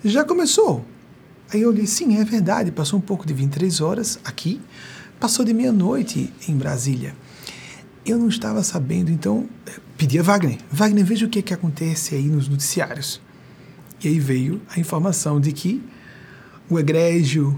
Já 0.02 0.24
começou. 0.24 0.86
Aí 1.52 1.62
eu 1.62 1.72
disse, 1.72 1.96
sim, 1.96 2.18
é 2.18 2.24
verdade, 2.24 2.70
passou 2.70 2.98
um 2.98 3.02
pouco 3.02 3.26
de 3.26 3.34
23 3.34 3.80
horas 3.80 4.18
aqui, 4.24 4.60
passou 5.18 5.44
de 5.44 5.52
meia-noite 5.52 6.32
em 6.48 6.56
Brasília. 6.56 7.14
Eu 8.06 8.18
não 8.18 8.28
estava 8.28 8.62
sabendo, 8.62 9.10
então 9.10 9.48
pedi 9.96 10.18
a 10.18 10.22
Wagner, 10.22 10.58
Wagner, 10.70 11.04
veja 11.04 11.26
o 11.26 11.28
que, 11.28 11.40
é 11.40 11.42
que 11.42 11.52
acontece 11.52 12.14
aí 12.14 12.26
nos 12.26 12.48
noticiários. 12.48 13.20
E 14.02 14.08
aí 14.08 14.18
veio 14.18 14.62
a 14.74 14.80
informação 14.80 15.40
de 15.40 15.52
que 15.52 15.82
o 16.68 16.78
egrégio 16.78 17.56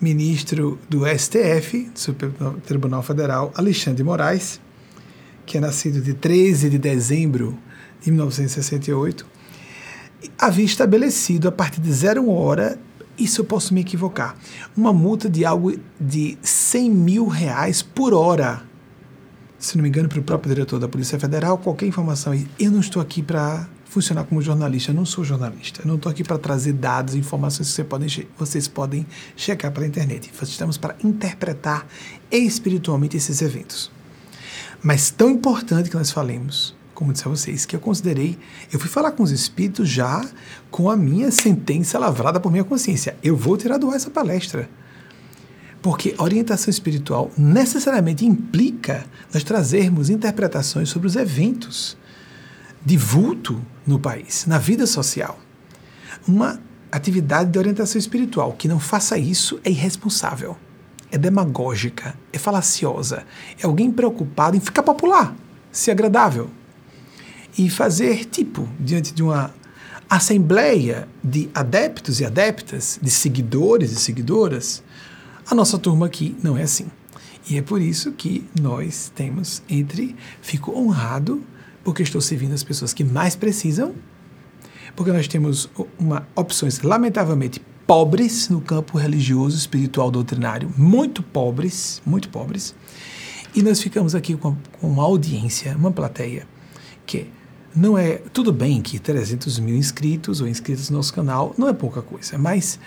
ministro 0.00 0.78
do 0.88 1.02
STF, 1.06 1.90
do 1.92 1.98
Supremo 1.98 2.60
Tribunal 2.66 3.02
Federal, 3.02 3.52
Alexandre 3.54 4.02
Moraes, 4.02 4.60
que 5.46 5.58
é 5.58 5.60
nascido 5.60 6.00
de 6.00 6.12
13 6.14 6.70
de 6.70 6.78
dezembro 6.78 7.56
de 8.00 8.10
1968, 8.10 9.24
havia 10.38 10.64
estabelecido 10.64 11.48
a 11.48 11.52
partir 11.52 11.80
de 11.80 11.92
zero 11.92 12.28
hora, 12.30 12.78
isso 13.18 13.40
eu 13.40 13.44
posso 13.44 13.74
me 13.74 13.80
equivocar, 13.80 14.36
uma 14.76 14.92
multa 14.92 15.28
de 15.28 15.44
algo 15.44 15.74
de 16.00 16.38
100 16.42 16.90
mil 16.90 17.26
reais 17.26 17.82
por 17.82 18.14
hora 18.14 18.62
se 19.62 19.76
não 19.76 19.82
me 19.82 19.88
engano, 19.88 20.08
para 20.08 20.18
o 20.18 20.22
próprio 20.22 20.52
diretor 20.52 20.80
da 20.80 20.88
Polícia 20.88 21.18
Federal, 21.20 21.56
qualquer 21.56 21.86
informação. 21.86 22.34
Eu 22.58 22.70
não 22.72 22.80
estou 22.80 23.00
aqui 23.00 23.22
para 23.22 23.68
funcionar 23.84 24.24
como 24.24 24.42
jornalista, 24.42 24.90
eu 24.90 24.94
não 24.94 25.04
sou 25.04 25.22
jornalista. 25.22 25.82
Eu 25.82 25.86
não 25.86 25.94
estou 25.96 26.10
aqui 26.10 26.24
para 26.24 26.36
trazer 26.36 26.72
dados, 26.72 27.14
informações 27.14 27.68
que 27.68 27.74
você 27.74 27.84
podem, 27.84 28.08
vocês 28.36 28.66
podem 28.66 29.06
checar 29.36 29.70
pela 29.70 29.86
internet. 29.86 30.32
Estamos 30.42 30.76
para 30.76 30.96
interpretar 31.04 31.86
espiritualmente 32.30 33.16
esses 33.16 33.40
eventos. 33.40 33.90
Mas 34.82 35.10
tão 35.10 35.30
importante 35.30 35.88
que 35.88 35.96
nós 35.96 36.10
falemos, 36.10 36.74
como 36.94 37.12
disse 37.12 37.26
a 37.26 37.30
vocês, 37.30 37.64
que 37.64 37.74
eu 37.74 37.80
considerei, 37.80 38.38
eu 38.72 38.78
fui 38.78 38.88
falar 38.88 39.12
com 39.12 39.22
os 39.22 39.30
espíritos 39.30 39.88
já 39.88 40.24
com 40.70 40.90
a 40.90 40.96
minha 40.96 41.30
sentença 41.30 41.98
lavrada 41.98 42.38
por 42.38 42.50
minha 42.50 42.64
consciência. 42.64 43.16
Eu 43.22 43.36
vou 43.36 43.56
tirar 43.56 43.78
do 43.78 43.88
ar 43.90 43.96
essa 43.96 44.10
palestra. 44.10 44.68
Porque 45.80 46.14
orientação 46.18 46.70
espiritual 46.70 47.30
necessariamente 47.36 48.24
implica 48.24 49.04
nós 49.32 49.42
trazermos 49.42 50.10
interpretações 50.10 50.88
sobre 50.88 51.08
os 51.08 51.16
eventos 51.16 51.96
de 52.84 52.96
vulto 52.96 53.60
no 53.86 53.98
país, 53.98 54.46
na 54.46 54.58
vida 54.58 54.86
social. 54.86 55.38
Uma 56.26 56.60
atividade 56.90 57.50
de 57.50 57.58
orientação 57.58 57.98
espiritual 57.98 58.52
que 58.52 58.68
não 58.68 58.78
faça 58.78 59.18
isso 59.18 59.58
é 59.64 59.70
irresponsável, 59.70 60.56
é 61.10 61.18
demagógica, 61.18 62.14
é 62.32 62.38
falaciosa, 62.38 63.24
é 63.60 63.66
alguém 63.66 63.90
preocupado 63.90 64.56
em 64.56 64.60
ficar 64.60 64.82
popular, 64.82 65.34
ser 65.72 65.90
agradável 65.90 66.48
e 67.56 67.68
fazer 67.68 68.24
tipo 68.24 68.68
diante 68.78 69.12
de 69.12 69.22
uma 69.22 69.54
assembleia 70.08 71.08
de 71.22 71.48
adeptos 71.54 72.20
e 72.20 72.24
adeptas, 72.24 72.98
de 73.00 73.10
seguidores 73.10 73.92
e 73.92 73.96
seguidoras, 73.96 74.82
a 75.50 75.54
nossa 75.54 75.78
turma 75.78 76.06
aqui 76.06 76.36
não 76.42 76.56
é 76.56 76.62
assim. 76.62 76.86
E 77.48 77.56
é 77.56 77.62
por 77.62 77.80
isso 77.80 78.12
que 78.12 78.46
nós 78.60 79.10
temos 79.14 79.62
entre. 79.68 80.14
Fico 80.40 80.78
honrado 80.78 81.42
porque 81.82 82.02
estou 82.02 82.20
servindo 82.20 82.52
as 82.52 82.62
pessoas 82.62 82.92
que 82.92 83.02
mais 83.02 83.34
precisam, 83.34 83.94
porque 84.94 85.12
nós 85.12 85.26
temos 85.26 85.68
uma, 85.98 86.26
opções 86.36 86.80
lamentavelmente 86.82 87.60
pobres 87.86 88.48
no 88.48 88.60
campo 88.60 88.96
religioso, 88.96 89.56
espiritual, 89.56 90.10
doutrinário, 90.10 90.72
muito 90.76 91.22
pobres, 91.22 92.00
muito 92.06 92.28
pobres, 92.28 92.74
e 93.54 93.62
nós 93.62 93.82
ficamos 93.82 94.14
aqui 94.14 94.36
com, 94.36 94.56
uma 94.80 95.02
audiência, 95.02 95.76
uma 95.76 95.90
plateia, 95.90 96.46
que 97.04 97.26
não 97.74 97.96
é. 97.96 98.20
Tudo 98.32 98.52
bem 98.52 98.80
que 98.82 98.98
300 98.98 99.58
mil 99.58 99.76
inscritos 99.76 100.40
ou 100.40 100.48
inscritos 100.48 100.90
no 100.90 100.96
nosso 100.96 101.12
canal 101.12 101.54
não 101.56 101.68
é 101.68 101.72
pouca 101.72 102.02
coisa, 102.02 102.36
mas 102.38 102.78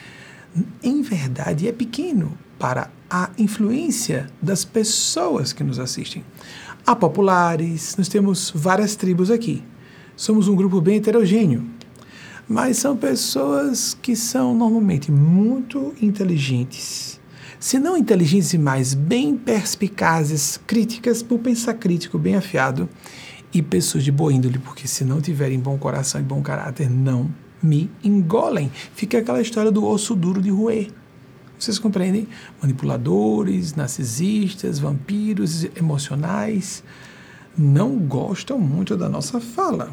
em 0.83 1.01
verdade 1.01 1.67
é 1.67 1.71
pequeno 1.71 2.37
para 2.57 2.89
a 3.09 3.29
influência 3.37 4.29
das 4.41 4.63
pessoas 4.63 5.51
que 5.51 5.63
nos 5.63 5.79
assistem. 5.79 6.23
Há 6.85 6.95
populares, 6.95 7.95
nós 7.97 8.07
temos 8.07 8.51
várias 8.53 8.95
tribos 8.95 9.31
aqui. 9.31 9.63
Somos 10.15 10.47
um 10.47 10.55
grupo 10.55 10.79
bem 10.79 10.97
heterogêneo, 10.97 11.65
mas 12.47 12.77
são 12.77 12.95
pessoas 12.95 13.97
que 14.01 14.15
são 14.15 14.55
normalmente 14.55 15.11
muito 15.11 15.93
inteligentes. 16.01 17.19
Se 17.59 17.79
não 17.79 17.97
inteligentes 17.97 18.51
demais, 18.51 18.93
bem 18.93 19.35
perspicazes, 19.35 20.59
críticas, 20.67 21.23
por 21.23 21.39
pensar 21.39 21.73
crítico, 21.73 22.19
bem 22.19 22.35
afiado, 22.35 22.87
e 23.55 23.61
pessoas 23.61 24.03
de 24.03 24.11
boa 24.11 24.33
índole, 24.33 24.59
porque 24.59 24.85
se 24.85 25.05
não 25.05 25.21
tiverem 25.21 25.57
bom 25.57 25.77
coração 25.77 26.19
e 26.19 26.23
bom 26.23 26.41
caráter, 26.41 26.89
não 26.89 27.33
me 27.63 27.89
engolem. 28.03 28.69
Fica 28.93 29.19
aquela 29.19 29.41
história 29.41 29.71
do 29.71 29.85
osso 29.85 30.13
duro 30.13 30.41
de 30.41 30.49
roer. 30.49 30.89
Vocês 31.57 31.79
compreendem? 31.79 32.27
Manipuladores, 32.61 33.73
narcisistas, 33.73 34.77
vampiros 34.77 35.63
emocionais 35.73 36.83
não 37.57 37.97
gostam 37.97 38.59
muito 38.59 38.97
da 38.97 39.07
nossa 39.07 39.39
fala. 39.39 39.89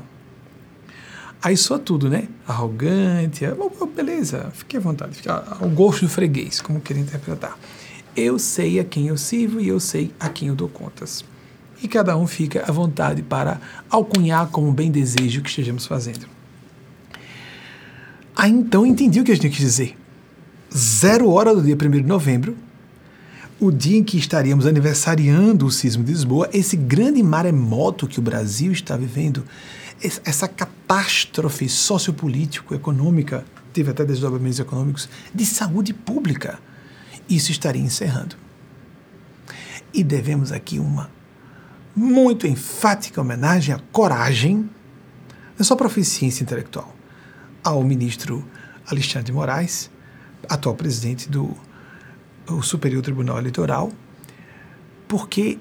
Aí 1.40 1.57
só 1.57 1.78
tudo, 1.78 2.11
né? 2.11 2.26
Arrogante, 2.45 3.45
oh, 3.47 3.87
beleza, 3.87 4.50
fique 4.52 4.76
à 4.76 4.81
vontade, 4.81 5.14
fique 5.14 5.28
ao 5.28 5.69
gosto 5.71 6.00
do 6.00 6.09
freguês, 6.09 6.61
como 6.61 6.81
queira 6.81 7.00
interpretar. 7.00 7.57
Eu 8.16 8.40
sei 8.40 8.81
a 8.81 8.85
quem 8.85 9.07
eu 9.07 9.16
sirvo 9.16 9.61
e 9.61 9.69
eu 9.69 9.78
sei 9.78 10.12
a 10.19 10.28
quem 10.28 10.49
eu 10.49 10.57
dou 10.57 10.69
contas. 10.69 11.25
E 11.83 11.89
cada 11.89 12.17
um 12.17 12.27
fica 12.27 12.65
à 12.67 12.73
vontade 12.73 13.23
para 13.23 13.61
alcunhar 13.91 14.49
como 14.49 14.73
bem 14.73 14.91
desejo 14.91 15.43
que 15.43 15.49
estejamos 15.49 15.87
fazendo. 15.87 16.27
Aí 18.37 18.51
então 18.51 18.87
entendi 18.87 19.21
o 19.21 19.25
que 19.25 19.33
a 19.33 19.35
gente 19.35 19.51
quis 19.51 19.59
dizer 19.59 19.97
zero 20.75 21.31
hora 21.31 21.55
do 21.55 21.62
dia 21.62 21.77
1 21.77 21.91
de 21.91 22.03
novembro, 22.03 22.57
o 23.61 23.71
dia 23.71 23.99
em 23.99 24.03
que 24.05 24.19
estaríamos 24.19 24.67
aniversariando 24.67 25.67
o 25.67 25.71
sismo 25.71 26.03
de 26.03 26.12
Lisboa, 26.12 26.49
esse 26.53 26.77
grande 26.77 27.23
maremoto 27.23 28.09
que 28.09 28.19
o 28.19 28.23
Brasil 28.23 28.73
está 28.73 28.97
vivendo, 28.97 29.45
essa 30.25 30.49
catástrofe 30.49 31.69
sociopolítico, 31.69 32.75
econômica, 32.75 33.45
teve 33.73 33.91
até 33.91 34.05
desdobramentos 34.05 34.59
econômicos, 34.59 35.09
de 35.33 35.47
saúde 35.47 35.95
pública. 35.95 36.59
isso 37.29 37.53
estaria 37.53 37.81
encerrando. 37.81 38.35
E 39.95 40.03
devemos 40.03 40.51
aqui 40.51 40.79
uma 40.79 41.09
muito 41.94 42.46
enfática 42.46 43.20
homenagem 43.20 43.75
à 43.75 43.78
coragem, 43.92 44.68
na 45.58 45.64
sua 45.64 45.76
proficiência 45.76 46.42
intelectual, 46.42 46.94
ao 47.62 47.82
ministro 47.82 48.44
Alexandre 48.87 49.26
de 49.26 49.32
Moraes, 49.32 49.90
atual 50.49 50.75
presidente 50.75 51.28
do 51.28 51.54
Superior 52.62 53.02
Tribunal 53.02 53.38
Eleitoral, 53.38 53.92
porque 55.06 55.58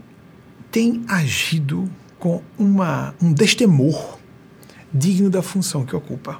tem 0.71 1.03
agido 1.07 1.91
com 2.17 2.41
uma, 2.57 3.13
um 3.21 3.33
destemor 3.33 4.17
digno 4.93 5.29
da 5.29 5.41
função 5.41 5.85
que 5.85 5.95
ocupa. 5.95 6.39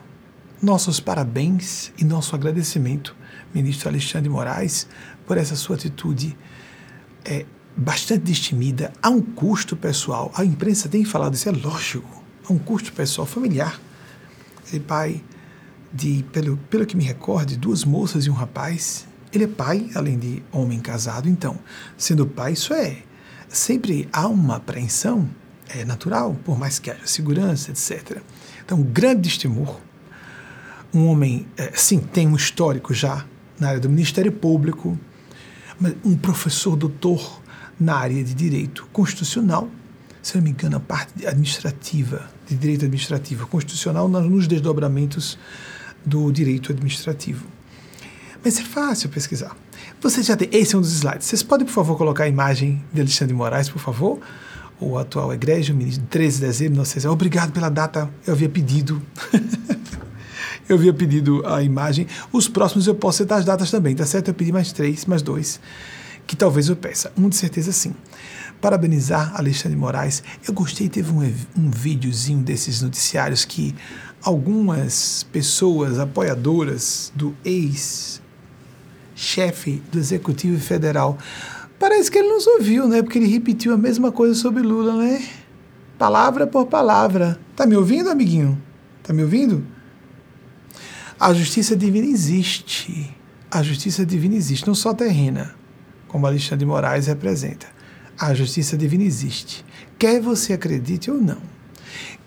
Nossos 0.62 1.00
parabéns 1.00 1.92
e 1.98 2.06
nosso 2.06 2.36
agradecimento, 2.36 3.16
ministro 3.54 3.90
Alexandre 3.90 4.24
de 4.24 4.30
Moraes, 4.30 4.88
por 5.26 5.38
essa 5.38 5.56
sua 5.56 5.76
atitude 5.76 6.38
é, 7.26 7.46
bastante 7.76 8.24
destemida, 8.24 8.92
a 9.02 9.10
um 9.10 9.22
custo 9.22 9.76
pessoal. 9.76 10.32
A 10.36 10.44
imprensa 10.44 10.90
tem 10.90 11.06
falado 11.06 11.34
isso, 11.34 11.50
é 11.50 11.52
lógico, 11.52 12.24
a 12.48 12.54
um 12.54 12.58
custo 12.58 12.92
pessoal 12.94 13.26
familiar. 13.26 13.80
Ele 14.68 14.78
é 14.78 14.80
pai 14.80 15.24
de, 15.94 16.24
pelo, 16.32 16.58
pelo 16.70 16.86
que 16.86 16.96
me 16.96 17.04
recorde, 17.04 17.58
duas 17.58 17.84
moças 17.84 18.26
e 18.26 18.30
um 18.30 18.34
rapaz. 18.34 19.08
Ele 19.34 19.46
é 19.46 19.48
pai, 19.48 19.90
além 19.96 20.18
de 20.18 20.44
homem 20.52 20.80
casado, 20.80 21.28
então, 21.28 21.58
sendo 21.98 22.26
pai, 22.26 22.54
isso 22.54 22.74
é. 22.74 22.98
Sempre 23.48 24.08
há 24.12 24.28
uma 24.28 24.58
apreensão, 24.58 25.30
é 25.70 25.84
natural, 25.86 26.36
por 26.46 26.58
mais 26.58 26.80
que 26.80 26.90
haja 26.90 27.06
segurança, 27.06 27.72
etc. 27.72 28.22
Então, 28.64 28.82
grande 28.82 29.22
destemor. 29.22 29.80
Um 30.94 31.08
homem, 31.08 31.48
é, 31.58 31.72
sim, 31.74 32.00
tem 32.00 32.28
um 32.28 32.36
histórico 32.36 32.94
já 32.94 33.26
na 33.60 33.70
área 33.70 33.80
do 33.80 33.90
Ministério 33.90 34.32
Público, 34.32 34.98
um 36.04 36.16
professor 36.16 36.76
doutor 36.76 37.41
na 37.82 37.96
área 37.96 38.24
de 38.24 38.36
direito 38.36 38.88
constitucional, 38.94 39.68
se 40.22 40.36
não 40.36 40.44
me 40.44 40.52
engano, 40.52 40.78
a 40.78 40.80
parte 40.80 41.26
administrativa, 41.26 42.30
de 42.48 42.56
direito 42.56 42.86
administrativo 42.86 43.48
constitucional, 43.48 44.08
nos 44.08 44.48
desdobramentos 44.48 45.36
do 46.06 46.32
direito 46.32 46.72
administrativo. 46.72 47.44
Mas 48.44 48.60
é 48.60 48.64
fácil 48.64 49.10
pesquisar. 49.10 49.58
Você 50.00 50.22
já 50.22 50.38
tem. 50.38 50.48
Esse 50.52 50.76
é 50.76 50.78
um 50.78 50.82
dos 50.82 50.94
slides. 50.94 51.26
Vocês 51.26 51.42
podem, 51.42 51.66
por 51.66 51.74
favor, 51.74 51.98
colocar 51.98 52.26
a 52.26 52.28
imagem 52.28 52.84
de 52.94 53.02
Alexandre 53.02 53.34
de 53.34 53.38
Moraes, 53.38 53.68
por 53.68 53.80
favor? 53.80 54.20
O 54.80 54.98
atual 54.98 55.34
egrégio, 55.34 55.76
ministro, 55.76 56.06
13 56.08 56.40
de 56.40 56.46
dezembro, 56.46 56.86
sei 56.86 57.02
se. 57.02 57.08
Obrigado 57.08 57.52
pela 57.52 57.70
data. 57.70 58.10
Eu 58.26 58.34
havia 58.34 58.50
pedido. 58.50 59.02
eu 60.70 60.76
havia 60.76 60.94
pedido 60.94 61.46
a 61.48 61.64
imagem. 61.64 62.06
Os 62.32 62.48
próximos 62.48 62.86
eu 62.86 62.96
posso 62.96 63.20
citar 63.20 63.40
as 63.40 63.46
datas 63.46 63.72
também, 63.72 63.96
tá 63.96 64.06
certo? 64.06 64.28
Eu 64.28 64.34
pedi 64.34 64.52
mais 64.52 64.72
três, 64.72 65.06
mais 65.06 65.22
dois, 65.22 65.60
que 66.32 66.36
talvez 66.38 66.70
eu 66.70 66.78
peça. 66.78 67.12
Um 67.18 67.28
de 67.28 67.36
certeza 67.36 67.74
sim. 67.74 67.94
Parabenizar 68.62 69.38
Alexandre 69.38 69.78
Moraes. 69.78 70.24
Eu 70.48 70.54
gostei, 70.54 70.88
teve 70.88 71.12
um, 71.12 71.20
um 71.58 71.70
videozinho 71.70 72.40
desses 72.42 72.82
noticiários 72.82 73.44
que 73.44 73.76
algumas 74.24 75.24
pessoas 75.30 76.00
apoiadoras 76.00 77.12
do 77.14 77.36
ex-chefe 77.44 78.22
do 79.92 80.00
Executivo 80.00 80.58
Federal. 80.58 81.18
Parece 81.78 82.10
que 82.10 82.20
ele 82.20 82.30
nos 82.30 82.48
ouviu, 82.48 82.88
né? 82.88 83.02
Porque 83.02 83.20
ele 83.20 83.28
repetiu 83.28 83.74
a 83.74 83.78
mesma 83.78 84.10
coisa 84.10 84.34
sobre 84.34 84.64
Lula, 84.64 85.04
né? 85.04 85.28
Palavra 85.98 86.48
por 86.48 86.68
palavra. 86.68 87.38
Tá 87.58 87.66
me 87.66 87.76
ouvindo, 87.76 88.10
amiguinho? 88.10 88.58
Tá 89.04 89.12
me 89.12 89.22
ouvindo? 89.22 89.66
A 91.20 91.34
justiça 91.34 91.76
divina 91.76 92.08
existe. 92.08 93.14
A 93.52 93.62
justiça 93.62 94.06
divina 94.06 94.36
existe, 94.36 94.66
não 94.66 94.74
só 94.74 94.94
terrena, 94.94 95.60
como 96.12 96.28
Alexandre 96.28 96.60
de 96.60 96.66
Moraes 96.66 97.08
representa. 97.08 97.68
A 98.20 98.34
justiça 98.34 98.78
divina 98.78 99.04
existe. 99.04 99.66
Quer 99.98 100.20
você 100.22 100.54
acredite 100.54 101.10
ou 101.10 101.18
não. 101.18 101.42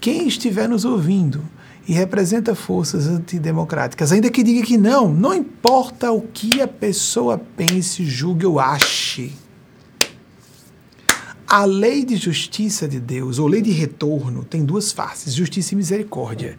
Quem 0.01 0.27
estiver 0.27 0.67
nos 0.67 0.85
ouvindo 0.85 1.45
e 1.87 1.93
representa 1.93 2.55
forças 2.55 3.07
antidemocráticas, 3.07 4.11
ainda 4.11 4.31
que 4.31 4.43
diga 4.43 4.67
que 4.67 4.79
não, 4.79 5.13
não 5.13 5.35
importa 5.35 6.11
o 6.11 6.23
que 6.23 6.63
a 6.63 6.67
pessoa 6.67 7.37
pense, 7.37 8.07
julgue 8.07 8.47
ou 8.47 8.59
ache. 8.59 9.33
A 11.47 11.67
lei 11.67 12.05
de 12.05 12.17
justiça 12.17 12.89
de 12.89 12.99
Deus, 12.99 13.39
ou 13.39 13.47
lei 13.47 13.61
de 13.61 13.71
retorno, 13.71 14.45
tem 14.45 14.65
duas 14.65 14.93
faces: 14.93 15.35
justiça 15.35 15.75
e 15.75 15.77
misericórdia. 15.77 16.57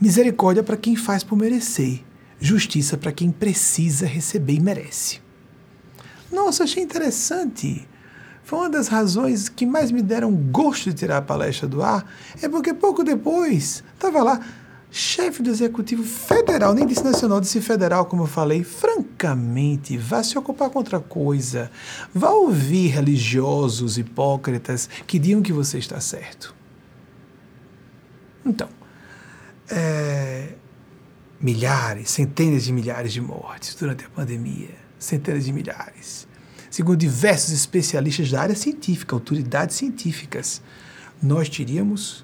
Misericórdia 0.00 0.64
para 0.64 0.76
quem 0.76 0.96
faz 0.96 1.22
por 1.22 1.38
merecer, 1.38 2.02
justiça 2.40 2.98
para 2.98 3.12
quem 3.12 3.30
precisa 3.30 4.04
receber 4.04 4.54
e 4.54 4.60
merece. 4.60 5.25
Nossa, 6.30 6.64
achei 6.64 6.82
interessante. 6.82 7.86
Foi 8.44 8.60
uma 8.60 8.70
das 8.70 8.88
razões 8.88 9.48
que 9.48 9.66
mais 9.66 9.90
me 9.90 10.02
deram 10.02 10.32
gosto 10.32 10.90
de 10.90 10.94
tirar 10.94 11.18
a 11.18 11.22
palestra 11.22 11.66
do 11.66 11.82
ar, 11.82 12.08
é 12.40 12.48
porque 12.48 12.72
pouco 12.72 13.02
depois 13.02 13.82
estava 13.94 14.22
lá, 14.22 14.40
chefe 14.90 15.42
do 15.42 15.50
Executivo 15.50 16.04
Federal, 16.04 16.72
nem 16.72 16.86
disse 16.86 17.02
nacional, 17.02 17.40
disse 17.40 17.60
federal, 17.60 18.06
como 18.06 18.22
eu 18.22 18.26
falei, 18.26 18.62
francamente, 18.62 19.98
vá 19.98 20.22
se 20.22 20.38
ocupar 20.38 20.70
com 20.70 20.78
outra 20.78 21.00
coisa. 21.00 21.70
Vá 22.14 22.30
ouvir 22.30 22.88
religiosos 22.88 23.98
hipócritas 23.98 24.88
que 25.06 25.18
digam 25.18 25.42
que 25.42 25.52
você 25.52 25.78
está 25.78 26.00
certo. 26.00 26.54
Então, 28.44 28.68
é, 29.68 30.54
milhares, 31.40 32.10
centenas 32.10 32.64
de 32.64 32.72
milhares 32.72 33.12
de 33.12 33.20
mortes 33.20 33.74
durante 33.74 34.04
a 34.04 34.08
pandemia, 34.08 34.85
centenas 34.98 35.44
de 35.44 35.52
milhares 35.52 36.26
segundo 36.76 36.98
diversos 36.98 37.52
especialistas 37.52 38.30
da 38.30 38.42
área 38.42 38.54
científica, 38.54 39.16
autoridades 39.16 39.76
científicas, 39.76 40.60
nós 41.22 41.48
teríamos 41.48 42.22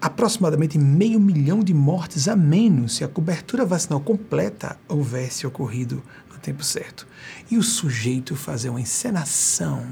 aproximadamente 0.00 0.76
meio 0.76 1.20
milhão 1.20 1.62
de 1.62 1.72
mortes 1.72 2.26
a 2.26 2.34
menos 2.34 2.96
se 2.96 3.04
a 3.04 3.08
cobertura 3.08 3.64
vacinal 3.64 4.00
completa 4.00 4.76
houvesse 4.88 5.46
ocorrido 5.46 6.02
no 6.32 6.38
tempo 6.38 6.64
certo. 6.64 7.06
E 7.48 7.56
o 7.56 7.62
sujeito 7.62 8.34
fazer 8.34 8.70
uma 8.70 8.80
encenação 8.80 9.86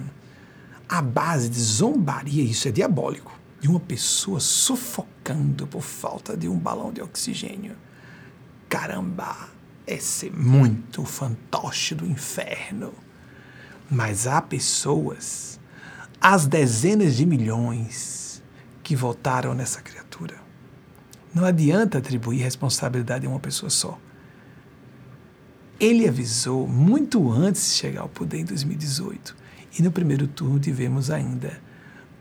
à 0.88 1.00
base 1.00 1.48
de 1.48 1.60
zombaria, 1.60 2.42
isso 2.42 2.66
é 2.66 2.72
diabólico, 2.72 3.38
de 3.60 3.68
uma 3.68 3.78
pessoa 3.78 4.40
sufocando 4.40 5.68
por 5.68 5.82
falta 5.82 6.36
de 6.36 6.48
um 6.48 6.58
balão 6.58 6.92
de 6.92 7.00
oxigênio. 7.00 7.76
Caramba, 8.68 9.36
esse 9.92 10.30
muito 10.30 11.04
fantoche 11.04 11.94
do 11.94 12.06
inferno. 12.06 12.92
Mas 13.90 14.26
há 14.26 14.40
pessoas, 14.40 15.58
as 16.20 16.46
dezenas 16.46 17.16
de 17.16 17.26
milhões, 17.26 18.42
que 18.82 18.96
votaram 18.96 19.54
nessa 19.54 19.80
criatura. 19.80 20.36
Não 21.34 21.44
adianta 21.44 21.98
atribuir 21.98 22.42
responsabilidade 22.42 23.26
a 23.26 23.30
uma 23.30 23.38
pessoa 23.38 23.70
só. 23.70 23.98
Ele 25.78 26.08
avisou 26.08 26.66
muito 26.66 27.30
antes 27.30 27.70
de 27.70 27.74
chegar 27.76 28.02
ao 28.02 28.08
poder 28.08 28.40
em 28.40 28.44
2018. 28.44 29.36
E 29.78 29.82
no 29.82 29.92
primeiro 29.92 30.26
turno 30.26 30.58
tivemos 30.58 31.10
ainda 31.10 31.60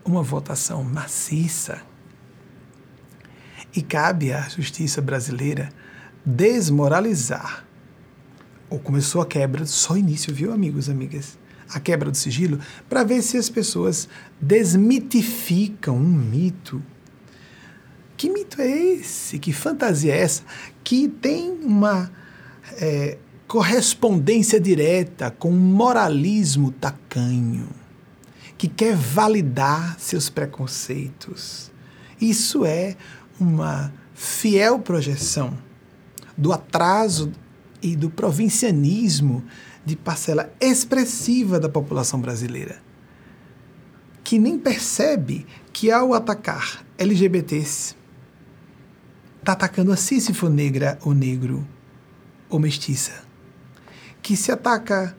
uma 0.06 0.22
votação 0.22 0.84
maciça. 0.84 1.82
E 3.76 3.82
cabe 3.82 4.32
à 4.32 4.42
justiça 4.48 5.02
brasileira 5.02 5.70
desmoralizar. 6.26 7.66
Ou 8.70 8.80
começou 8.80 9.22
a 9.22 9.26
quebra, 9.26 9.66
só 9.66 9.98
início, 9.98 10.34
viu, 10.34 10.54
amigos, 10.54 10.90
amigas? 10.90 11.38
a 11.72 11.80
quebra 11.80 12.10
do 12.10 12.18
sigilo, 12.18 12.60
para 12.90 13.04
ver 13.04 13.22
se 13.22 13.38
as 13.38 13.50
pessoas 13.50 14.10
desmitificam 14.42 15.96
um 15.96 16.10
mito. 16.10 16.82
Que 18.18 18.30
mito 18.30 18.62
é 18.62 18.68
esse? 18.68 19.40
Que 19.40 19.54
fantasia 19.54 20.14
é 20.14 20.20
essa? 20.20 20.44
Que 20.84 21.08
tem 21.08 21.52
uma 21.52 22.12
é, 22.78 23.18
correspondência 23.48 24.60
direta 24.60 25.32
com 25.32 25.52
um 25.52 25.60
moralismo 25.60 26.72
tacanho, 26.72 27.70
que 28.58 28.68
quer 28.68 28.96
validar 28.96 29.98
seus 30.00 30.30
preconceitos. 30.30 31.72
Isso 32.20 32.66
é 32.66 32.98
uma 33.40 33.94
fiel 34.14 34.80
projeção 34.80 35.69
do 36.40 36.54
atraso 36.54 37.34
e 37.82 37.98
do 37.98 38.10
provincianismo 38.10 39.44
de 39.86 39.98
parcela 39.98 40.54
expressiva 40.62 41.60
da 41.60 41.68
população 41.68 42.22
brasileira, 42.22 42.82
que 44.24 44.40
nem 44.40 44.58
percebe 44.58 45.46
que 45.74 45.92
ao 45.92 46.14
atacar 46.14 46.86
LGBTs, 46.98 47.94
está 49.40 49.52
atacando 49.52 49.92
a 49.92 49.98
si 49.98 50.22
se 50.22 50.34
for 50.34 50.50
negra 50.50 50.98
ou 51.02 51.14
negro 51.14 51.68
ou 52.50 52.58
mestiça. 52.58 53.24
Que 54.22 54.36
se 54.38 54.52
ataca 54.52 55.16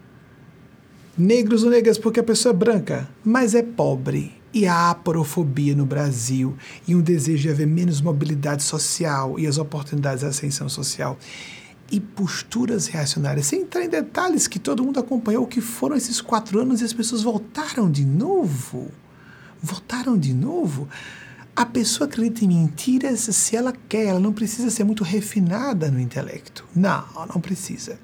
negros 1.17 1.65
ou 1.65 1.71
negras 1.71 1.99
porque 1.99 2.21
a 2.21 2.25
pessoa 2.25 2.55
é 2.55 2.57
branca, 2.57 3.09
mas 3.23 3.55
é 3.55 3.63
pobre. 3.63 4.40
E 4.53 4.67
a 4.67 4.91
aporofobia 4.91 5.75
no 5.77 5.87
Brasil 5.87 6.57
e 6.87 6.95
um 6.95 7.01
desejo 7.01 7.43
de 7.43 7.51
haver 7.51 7.67
menos 7.67 8.01
mobilidade 8.01 8.63
social 8.63 9.39
e 9.39 9.47
as 9.47 9.59
oportunidades 9.59 10.21
de 10.21 10.27
ascensão 10.27 10.69
social 10.69 11.17
e 11.91 11.99
posturas 11.99 12.87
reacionárias, 12.87 13.47
sem 13.47 13.63
entrar 13.63 13.85
em 13.85 13.89
detalhes 13.89 14.47
que 14.47 14.59
todo 14.59 14.85
mundo 14.85 15.01
acompanhou, 15.01 15.47
que 15.47 15.61
foram 15.61 15.97
esses 15.97 16.21
quatro 16.21 16.61
anos 16.61 16.81
e 16.81 16.85
as 16.85 16.93
pessoas 16.93 17.23
voltaram 17.23 17.91
de 17.91 18.05
novo. 18.05 18.91
Voltaram 19.61 20.17
de 20.17 20.33
novo. 20.33 20.89
A 21.55 21.67
pessoa 21.67 22.09
acredita 22.09 22.45
em 22.45 22.49
mentiras 22.49 23.21
se 23.21 23.57
ela 23.57 23.73
quer, 23.89 24.07
ela 24.07 24.21
não 24.21 24.33
precisa 24.33 24.71
ser 24.71 24.85
muito 24.85 25.03
refinada 25.03 25.91
no 25.91 26.01
intelecto. 26.01 26.65
Não, 26.75 27.05
não 27.35 27.41
precisa. 27.41 27.99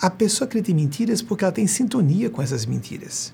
A 0.00 0.10
pessoa 0.10 0.46
acredita 0.46 0.72
em 0.72 0.74
mentiras 0.74 1.22
porque 1.22 1.44
ela 1.44 1.52
tem 1.52 1.66
sintonia 1.66 2.28
com 2.28 2.42
essas 2.42 2.66
mentiras. 2.66 3.32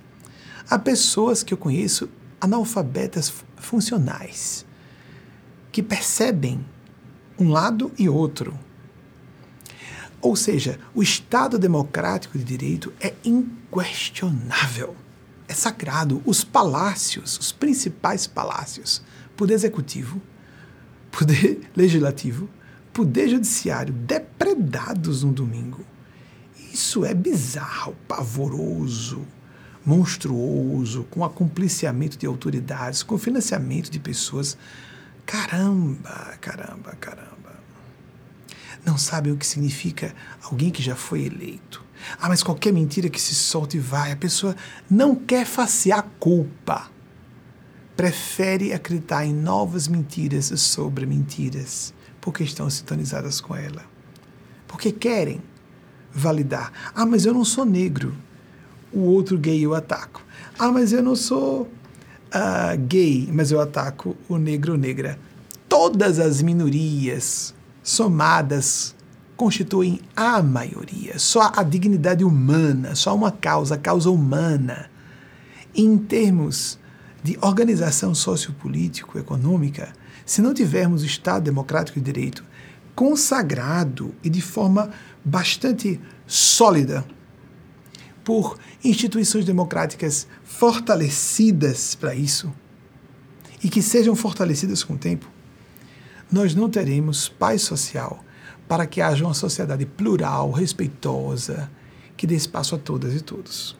Há 0.69 0.79
pessoas 0.79 1.43
que 1.43 1.53
eu 1.53 1.59
conheço 1.59 2.09
analfabetas 2.43 3.33
funcionais 3.57 4.67
que 5.71 5.81
percebem 5.81 6.63
um 7.39 7.51
lado 7.51 7.93
e 7.97 8.09
outro. 8.09 8.59
Ou 10.21 10.35
seja, 10.35 10.79
o 10.93 11.03
Estado 11.03 11.57
democrático 11.57 12.37
de 12.37 12.45
direito 12.45 12.93
é 13.01 13.15
inquestionável, 13.25 14.97
é 15.47 15.55
sagrado. 15.55 16.21
Os 16.27 16.43
palácios, 16.43 17.39
os 17.39 17.53
principais 17.53 18.27
palácios, 18.27 19.03
poder 19.37 19.55
executivo, 19.55 20.21
poder 21.13 21.71
legislativo, 21.77 22.51
poder 22.93 23.29
judiciário, 23.29 23.95
depredados 23.95 25.23
no 25.23 25.33
domingo. 25.33 25.85
Isso 26.73 27.05
é 27.05 27.15
bizarro, 27.15 27.97
pavoroso, 28.09 29.25
monstruoso, 29.85 31.05
com 31.11 31.25
acompliciamento 31.25 32.17
de 32.17 32.27
autoridades, 32.27 33.03
com 33.03 33.19
financiamento 33.19 33.91
de 33.91 33.99
pessoas. 33.99 34.57
Caramba, 35.27 36.35
caramba, 36.41 36.97
caramba. 37.01 37.33
Não 38.85 38.99
sabem 38.99 39.33
o 39.33 39.37
que 39.37 39.47
significa 39.47 40.15
alguém 40.43 40.71
que 40.71 40.83
já 40.83 40.97
foi 40.97 41.25
eleito. 41.25 41.85
Ah, 42.21 42.29
mas 42.29 42.43
qualquer 42.43 42.73
mentira 42.73 43.09
que 43.09 43.21
se 43.21 43.35
solte 43.35 43.79
vai. 43.79 44.11
A 44.13 44.17
pessoa 44.17 44.57
não 44.91 45.15
quer 45.15 45.47
facear 45.47 46.09
culpa. 46.19 46.91
Prefere 47.97 48.73
acreditar 48.73 49.25
em 49.25 49.33
novas 49.33 49.87
mentiras 49.87 50.47
sobre 50.61 51.07
mentiras, 51.07 51.95
porque 52.21 52.43
estão 52.43 52.69
sintonizadas 52.69 53.41
com 53.41 53.55
ela. 53.55 53.85
Porque 54.67 54.91
querem 54.91 55.41
validar. 56.13 56.73
Ah, 56.95 57.07
mas 57.07 57.25
eu 57.25 57.33
não 57.33 57.45
sou 57.45 57.65
negro. 57.65 58.17
O 58.93 59.01
outro 59.01 59.39
gay 59.39 59.65
eu 59.65 59.75
ataco. 59.75 60.23
Ah, 60.59 60.71
mas 60.71 60.93
eu 60.93 61.03
não 61.03 61.17
sou 61.17 61.63
uh, 61.63 62.79
gay, 62.87 63.29
mas 63.33 63.51
eu 63.51 63.61
ataco 63.61 64.17
o 64.29 64.37
negro 64.37 64.77
negra. 64.77 65.19
Todas 65.69 66.19
as 66.19 66.43
minorias 66.43 67.55
somadas 67.83 68.95
constituem 69.37 70.01
a 70.15 70.43
maioria. 70.43 71.19
Só 71.19 71.51
a 71.55 71.63
dignidade 71.63 72.23
humana, 72.23 72.95
só 72.95 73.15
uma 73.15 73.33
causa, 73.33 73.75
a 73.75 73.79
causa 73.79 74.11
humana. 74.11 74.91
Em 75.75 75.97
termos 75.97 76.79
de 77.23 77.39
organização 77.41 78.15
sociopolítico-econômica, 78.15 79.93
se 80.27 80.43
não 80.43 80.53
tivermos 80.53 81.03
Estado 81.03 81.45
democrático 81.45 81.99
de 81.99 82.05
direito 82.05 82.45
consagrado 82.95 84.15
e 84.23 84.29
de 84.29 84.43
forma 84.43 84.91
bastante 85.25 85.99
sólida 86.27 87.05
por 88.25 88.59
instituições 88.85 89.45
democráticas 89.45 90.27
fortalecidas 90.45 91.95
para 91.95 92.15
isso 92.15 92.53
e 93.63 93.69
que 93.69 93.83
sejam 93.83 94.15
fortalecidas 94.15 94.83
com 94.83 94.95
o 94.95 94.99
tempo, 94.99 95.31
nós 96.31 96.55
não 96.55 96.69
teremos 96.69 97.29
paz 97.29 97.63
social 97.63 98.25
para 98.67 98.87
que 98.87 99.01
haja 99.01 99.25
uma 99.25 99.35
sociedade 99.35 99.85
plural, 99.85 100.51
respeitosa, 100.51 101.71
que 102.17 102.27
dê 102.27 102.35
espaço 102.35 102.75
a 102.75 102.79
todas 102.79 103.15
e 103.15 103.21
todos. 103.21 103.77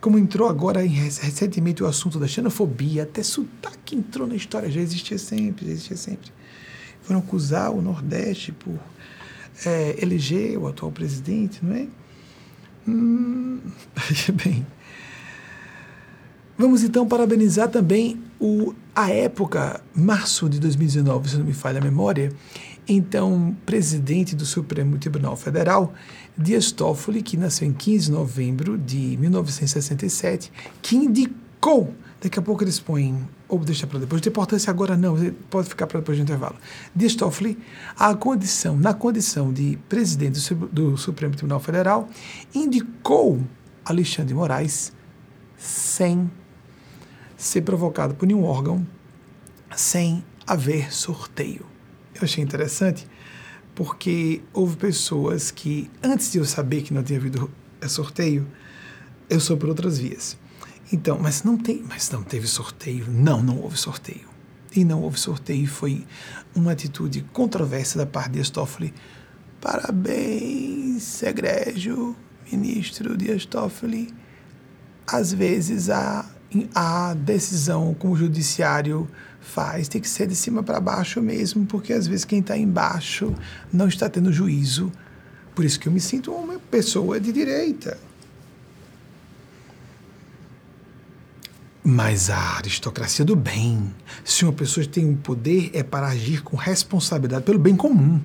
Como 0.00 0.18
entrou 0.18 0.48
agora 0.48 0.80
recentemente 0.80 1.82
o 1.82 1.86
assunto 1.86 2.18
da 2.18 2.26
xenofobia, 2.26 3.04
até 3.04 3.22
sotaque 3.22 3.96
entrou 3.96 4.26
na 4.26 4.34
história, 4.34 4.70
já 4.70 4.80
existia 4.80 5.18
sempre, 5.18 5.66
já 5.66 5.72
existia 5.72 5.96
sempre. 5.96 6.30
Foram 7.02 7.20
acusar 7.20 7.70
o 7.70 7.80
Nordeste 7.80 8.52
por 8.52 8.78
é, 9.64 9.96
eleger 10.02 10.58
o 10.58 10.66
atual 10.66 10.92
presidente, 10.92 11.64
não 11.64 11.74
é? 11.74 11.86
Hum, 12.88 13.58
bem. 14.44 14.66
Vamos 16.58 16.82
então 16.82 17.06
parabenizar 17.06 17.68
também 17.68 18.18
o, 18.40 18.74
a 18.94 19.10
época, 19.10 19.80
março 19.94 20.48
de 20.48 20.58
2019, 20.58 21.28
se 21.28 21.36
não 21.36 21.44
me 21.44 21.52
falha 21.52 21.78
a 21.80 21.84
memória, 21.84 22.32
então 22.88 23.54
presidente 23.66 24.34
do 24.34 24.46
Supremo 24.46 24.96
Tribunal 24.96 25.36
Federal, 25.36 25.92
Dias 26.36 26.72
Toffoli, 26.72 27.22
que 27.22 27.36
nasceu 27.36 27.68
em 27.68 27.72
15 27.72 28.06
de 28.06 28.12
novembro 28.12 28.78
de 28.78 29.18
1967, 29.18 30.50
que 30.80 30.96
indicou, 30.96 31.92
daqui 32.20 32.38
a 32.38 32.42
pouco 32.42 32.64
eles 32.64 32.80
põem, 32.80 33.28
ou 33.48 33.58
deixa 33.58 33.86
para 33.86 33.98
depois, 33.98 34.20
de 34.20 34.28
importância 34.28 34.70
agora 34.70 34.96
não, 34.96 35.16
pode 35.50 35.68
ficar 35.68 35.86
para 35.86 36.00
depois 36.00 36.18
do 36.18 36.22
intervalo. 36.22 36.56
Dias 36.94 37.14
Toffoli, 37.14 37.58
a 37.98 38.14
condição, 38.14 38.76
na 38.76 38.94
condição 38.94 39.52
de 39.52 39.78
presidente 39.88 40.54
do, 40.54 40.96
Supremo 40.96 41.34
Tribunal 41.34 41.60
Federal, 41.60 42.08
indicou 42.54 43.40
Alexandre 43.84 44.34
Moraes 44.34 44.92
sem 45.56 46.30
ser 47.36 47.62
provocado 47.62 48.14
por 48.14 48.26
nenhum 48.26 48.44
órgão, 48.44 48.86
sem 49.74 50.24
haver 50.46 50.92
sorteio. 50.92 51.66
Eu 52.14 52.22
achei 52.22 52.42
interessante 52.42 53.06
porque 53.74 54.42
houve 54.54 54.76
pessoas 54.76 55.50
que, 55.50 55.90
antes 56.02 56.32
de 56.32 56.38
eu 56.38 56.46
saber 56.46 56.80
que 56.80 56.94
não 56.94 57.02
tinha 57.02 57.18
havido 57.18 57.50
é, 57.80 57.86
sorteio, 57.86 58.46
eu 59.28 59.38
sou 59.38 59.56
por 59.58 59.68
outras 59.68 59.98
vias. 59.98 60.38
Então, 60.92 61.18
mas 61.20 61.42
não 61.42 61.56
tem, 61.56 61.84
mas 61.88 62.10
não 62.10 62.22
teve 62.22 62.46
sorteio. 62.46 63.06
Não, 63.08 63.42
não 63.42 63.58
houve 63.58 63.76
sorteio. 63.76 64.28
E 64.74 64.84
não 64.84 65.02
houve 65.02 65.18
sorteio. 65.18 65.66
Foi 65.66 66.06
uma 66.54 66.72
atitude 66.72 67.22
controversa 67.32 67.98
da 67.98 68.06
parte 68.06 68.32
de 68.32 68.52
Toffoli. 68.52 68.94
Parabéns, 69.60 71.22
egrégio, 71.22 72.14
ministro 72.50 73.16
Dias 73.16 73.44
Toffoli. 73.44 74.14
Às 75.06 75.32
vezes 75.32 75.90
a, 75.90 76.24
a 76.74 77.14
decisão 77.14 77.94
com 77.94 78.10
o 78.10 78.16
judiciário 78.16 79.08
faz 79.40 79.88
tem 79.88 80.00
que 80.00 80.08
ser 80.08 80.26
de 80.26 80.36
cima 80.36 80.62
para 80.62 80.80
baixo 80.80 81.20
mesmo, 81.20 81.66
porque 81.66 81.92
às 81.92 82.06
vezes 82.06 82.24
quem 82.24 82.40
está 82.40 82.56
embaixo 82.56 83.34
não 83.72 83.88
está 83.88 84.08
tendo 84.08 84.32
juízo. 84.32 84.92
Por 85.54 85.64
isso 85.64 85.80
que 85.80 85.88
eu 85.88 85.92
me 85.92 86.00
sinto 86.00 86.32
uma 86.32 86.58
pessoa 86.58 87.18
de 87.18 87.32
direita. 87.32 87.98
Mas 91.88 92.30
a 92.30 92.56
aristocracia 92.56 93.24
do 93.24 93.36
bem, 93.36 93.94
se 94.24 94.44
uma 94.44 94.52
pessoa 94.52 94.84
tem 94.84 95.06
um 95.06 95.14
poder, 95.14 95.70
é 95.72 95.84
para 95.84 96.08
agir 96.08 96.42
com 96.42 96.56
responsabilidade 96.56 97.44
pelo 97.44 97.60
bem 97.60 97.76
comum. 97.76 98.20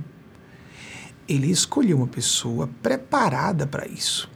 Ele 1.30 1.52
escolheu 1.52 1.97
uma 1.97 2.08
pessoa 2.08 2.67
preparada 2.82 3.67
para 3.67 3.88
isso 3.88 4.28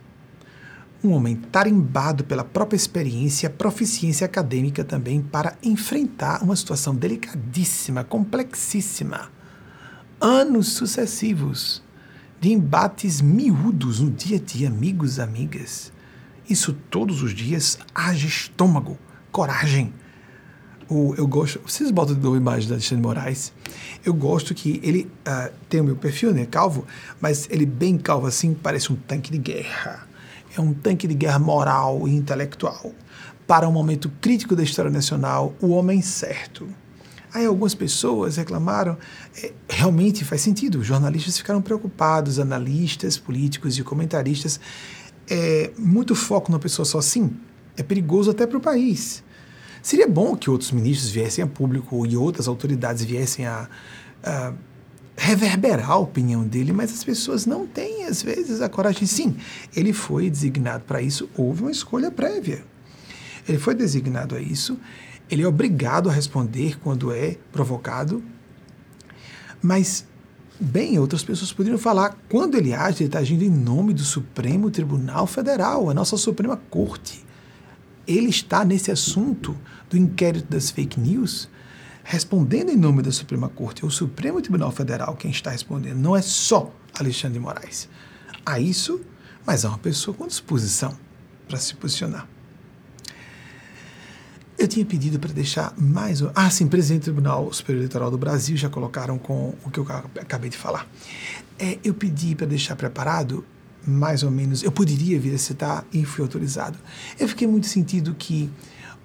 um 1.03 1.11
homem 1.11 1.35
tarimbado 1.35 2.23
pela 2.23 2.43
própria 2.43 2.75
experiência 2.75 3.47
e 3.47 3.49
proficiência 3.49 4.25
acadêmica 4.25 4.83
também 4.83 5.21
para 5.21 5.55
enfrentar 5.61 6.41
uma 6.41 6.55
situação 6.55 6.95
delicadíssima, 6.95 8.03
complexíssima. 8.03 9.29
Anos 10.19 10.69
sucessivos 10.69 11.83
de 12.41 12.51
embates 12.51 13.21
miúdos 13.21 13.99
no 13.99 14.09
dia 14.09 14.37
a 14.37 14.39
dia, 14.39 14.67
amigos, 14.67 15.19
amigas. 15.19 15.91
Isso 16.49 16.73
todos 16.89 17.21
os 17.21 17.33
dias 17.33 17.77
haja 17.93 18.27
estômago, 18.27 18.97
coragem. 19.35 19.93
O, 20.87 21.13
eu 21.17 21.27
gosto, 21.27 21.59
vocês 21.67 21.91
botam 21.91 22.15
de 22.15 22.25
imagem 22.25 22.69
da 22.69 22.75
Alexandre 22.75 23.03
Moraes. 23.03 23.51
Eu 24.05 24.13
gosto 24.13 24.55
que 24.55 24.79
ele 24.81 25.11
uh, 25.27 25.51
tem 25.67 25.81
o 25.81 25.83
meu 25.83 25.97
perfil, 25.97 26.33
né, 26.33 26.45
calvo, 26.45 26.85
mas 27.19 27.45
ele 27.49 27.65
bem 27.65 27.97
calvo 27.97 28.27
assim, 28.27 28.53
parece 28.53 28.93
um 28.93 28.95
tanque 28.95 29.29
de 29.31 29.37
guerra 29.37 30.07
é 30.57 30.61
um 30.61 30.73
tanque 30.73 31.05
de 31.05 31.13
guerra 31.13 31.37
moral 31.37 32.07
e 32.07 32.15
intelectual. 32.15 32.93
Para 33.45 33.67
um 33.67 33.71
momento 33.71 34.09
crítico 34.21 34.55
da 34.55 34.63
história 34.63 34.89
nacional, 34.89 35.53
o 35.61 35.67
homem 35.67 36.01
certo. 36.01 36.67
Aí 37.33 37.45
algumas 37.45 37.75
pessoas 37.75 38.37
reclamaram, 38.37 38.97
é, 39.43 39.51
realmente 39.67 40.23
faz 40.23 40.41
sentido, 40.41 40.79
os 40.79 40.87
jornalistas 40.87 41.37
ficaram 41.37 41.61
preocupados, 41.61 42.39
analistas, 42.39 43.17
políticos 43.17 43.77
e 43.77 43.83
comentaristas, 43.83 44.59
é, 45.29 45.71
muito 45.77 46.15
foco 46.15 46.49
numa 46.49 46.59
pessoa 46.59 46.85
só 46.85 46.99
assim 46.99 47.35
é 47.77 47.83
perigoso 47.83 48.31
até 48.31 48.47
para 48.47 48.57
o 48.57 48.61
país. 48.61 49.23
Seria 49.85 50.07
bom 50.07 50.35
que 50.35 50.49
outros 50.49 50.71
ministros 50.71 51.11
viessem 51.11 51.43
a 51.43 51.47
público 51.47 52.07
e 52.07 52.17
outras 52.17 52.47
autoridades 52.47 53.03
viessem 53.03 53.45
a, 53.45 53.69
a 54.23 54.51
reverberar 55.15 55.91
a 55.91 55.97
opinião 55.97 56.43
dele, 56.43 56.73
mas 56.73 56.91
as 56.91 57.03
pessoas 57.03 57.45
não 57.45 57.67
têm, 57.67 58.05
às 58.05 58.23
vezes, 58.23 58.61
a 58.61 58.67
coragem. 58.67 59.05
Sim, 59.05 59.35
ele 59.75 59.93
foi 59.93 60.27
designado 60.27 60.85
para 60.85 61.03
isso, 61.03 61.29
houve 61.37 61.61
uma 61.61 61.69
escolha 61.69 62.09
prévia. 62.09 62.65
Ele 63.47 63.59
foi 63.59 63.75
designado 63.75 64.33
a 64.33 64.41
isso, 64.41 64.75
ele 65.29 65.43
é 65.43 65.47
obrigado 65.47 66.09
a 66.09 66.11
responder 66.11 66.79
quando 66.79 67.11
é 67.11 67.37
provocado, 67.51 68.23
mas 69.61 70.03
Bem, 70.57 70.97
outras 70.97 71.21
pessoas 71.21 71.51
poderiam 71.51 71.77
falar, 71.77 72.17
quando 72.29 72.55
ele 72.55 72.73
age, 72.73 73.03
ele 73.03 73.09
está 73.09 73.19
agindo 73.19 73.43
em 73.43 73.49
nome 73.49 73.93
do 73.93 74.05
Supremo 74.05 74.71
Tribunal 74.71 75.27
Federal, 75.27 75.89
a 75.89 75.93
nossa 75.93 76.15
Suprema 76.15 76.55
Corte. 76.55 77.25
Ele 78.07 78.29
está 78.29 78.63
nesse 78.63 78.89
assunto 78.89 79.53
do 79.89 79.97
inquérito 79.97 80.49
das 80.49 80.69
fake 80.69 80.99
news, 80.99 81.49
respondendo 82.03 82.69
em 82.69 82.77
nome 82.77 83.01
da 83.01 83.11
Suprema 83.11 83.49
Corte. 83.49 83.83
É 83.83 83.87
o 83.87 83.91
Supremo 83.91 84.41
Tribunal 84.41 84.71
Federal 84.71 85.15
quem 85.15 85.31
está 85.31 85.51
respondendo, 85.51 85.97
não 85.97 86.15
é 86.15 86.21
só 86.21 86.73
Alexandre 86.93 87.33
de 87.33 87.39
Moraes. 87.39 87.89
Há 88.45 88.59
isso, 88.59 89.01
mas 89.45 89.65
há 89.65 89.69
uma 89.69 89.77
pessoa 89.77 90.15
com 90.15 90.27
disposição 90.27 90.97
para 91.47 91.57
se 91.57 91.75
posicionar. 91.75 92.27
Eu 94.57 94.67
tinha 94.67 94.85
pedido 94.85 95.19
para 95.19 95.33
deixar 95.33 95.73
mais. 95.77 96.21
Ah, 96.33 96.49
sim, 96.49 96.67
presidente 96.67 97.01
do 97.01 97.05
Tribunal 97.05 97.51
Superior 97.51 97.81
Eleitoral 97.81 98.09
do 98.09 98.17
Brasil, 98.17 98.55
já 98.55 98.69
colocaram 98.69 99.17
com 99.17 99.53
o 99.65 99.69
que 99.69 99.79
eu 99.79 99.85
acabei 100.21 100.49
de 100.49 100.57
falar. 100.57 100.87
É, 101.59 101.77
eu 101.83 101.93
pedi 101.93 102.35
para 102.35 102.47
deixar 102.47 102.75
preparado, 102.75 103.45
mais 103.85 104.23
ou 104.23 104.31
menos, 104.31 104.63
eu 104.63 104.71
poderia 104.71 105.19
vir 105.19 105.35
a 105.35 105.37
citar 105.37 105.85
e 105.91 106.05
fui 106.05 106.23
autorizado. 106.23 106.77
Eu 107.19 107.27
fiquei 107.27 107.47
muito 107.47 107.67
sentido 107.67 108.15
que 108.17 108.49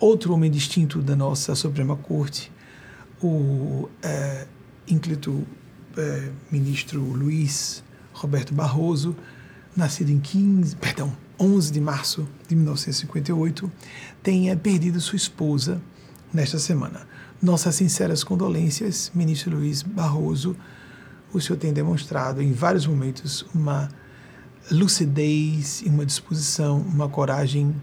outro 0.00 0.32
homem 0.32 0.50
distinto 0.50 1.00
da 1.02 1.14
nossa 1.14 1.54
Suprema 1.54 1.94
Corte, 1.94 2.50
o 3.22 3.88
é, 4.02 4.46
ínclito 4.88 5.46
é, 5.96 6.30
ministro 6.50 7.00
Luiz 7.00 7.84
Roberto 8.12 8.54
Barroso, 8.54 9.14
nascido 9.76 10.10
em 10.10 10.18
15, 10.18 10.76
perdão, 10.76 11.14
11 11.38 11.70
de 11.70 11.80
março 11.80 12.28
de 12.48 12.56
1958, 12.56 13.70
tenha 14.22 14.56
perdido 14.56 15.00
sua 15.00 15.16
esposa 15.16 15.80
nesta 16.32 16.58
semana. 16.58 17.06
Nossas 17.40 17.74
sinceras 17.74 18.24
condolências, 18.24 19.10
ministro 19.14 19.56
Luiz 19.56 19.82
Barroso. 19.82 20.56
O 21.32 21.40
senhor 21.40 21.58
tem 21.58 21.72
demonstrado 21.72 22.42
em 22.42 22.52
vários 22.52 22.86
momentos 22.86 23.46
uma 23.54 23.88
lucidez 24.70 25.82
uma 25.86 26.04
disposição, 26.06 26.78
uma 26.78 27.08
coragem 27.08 27.74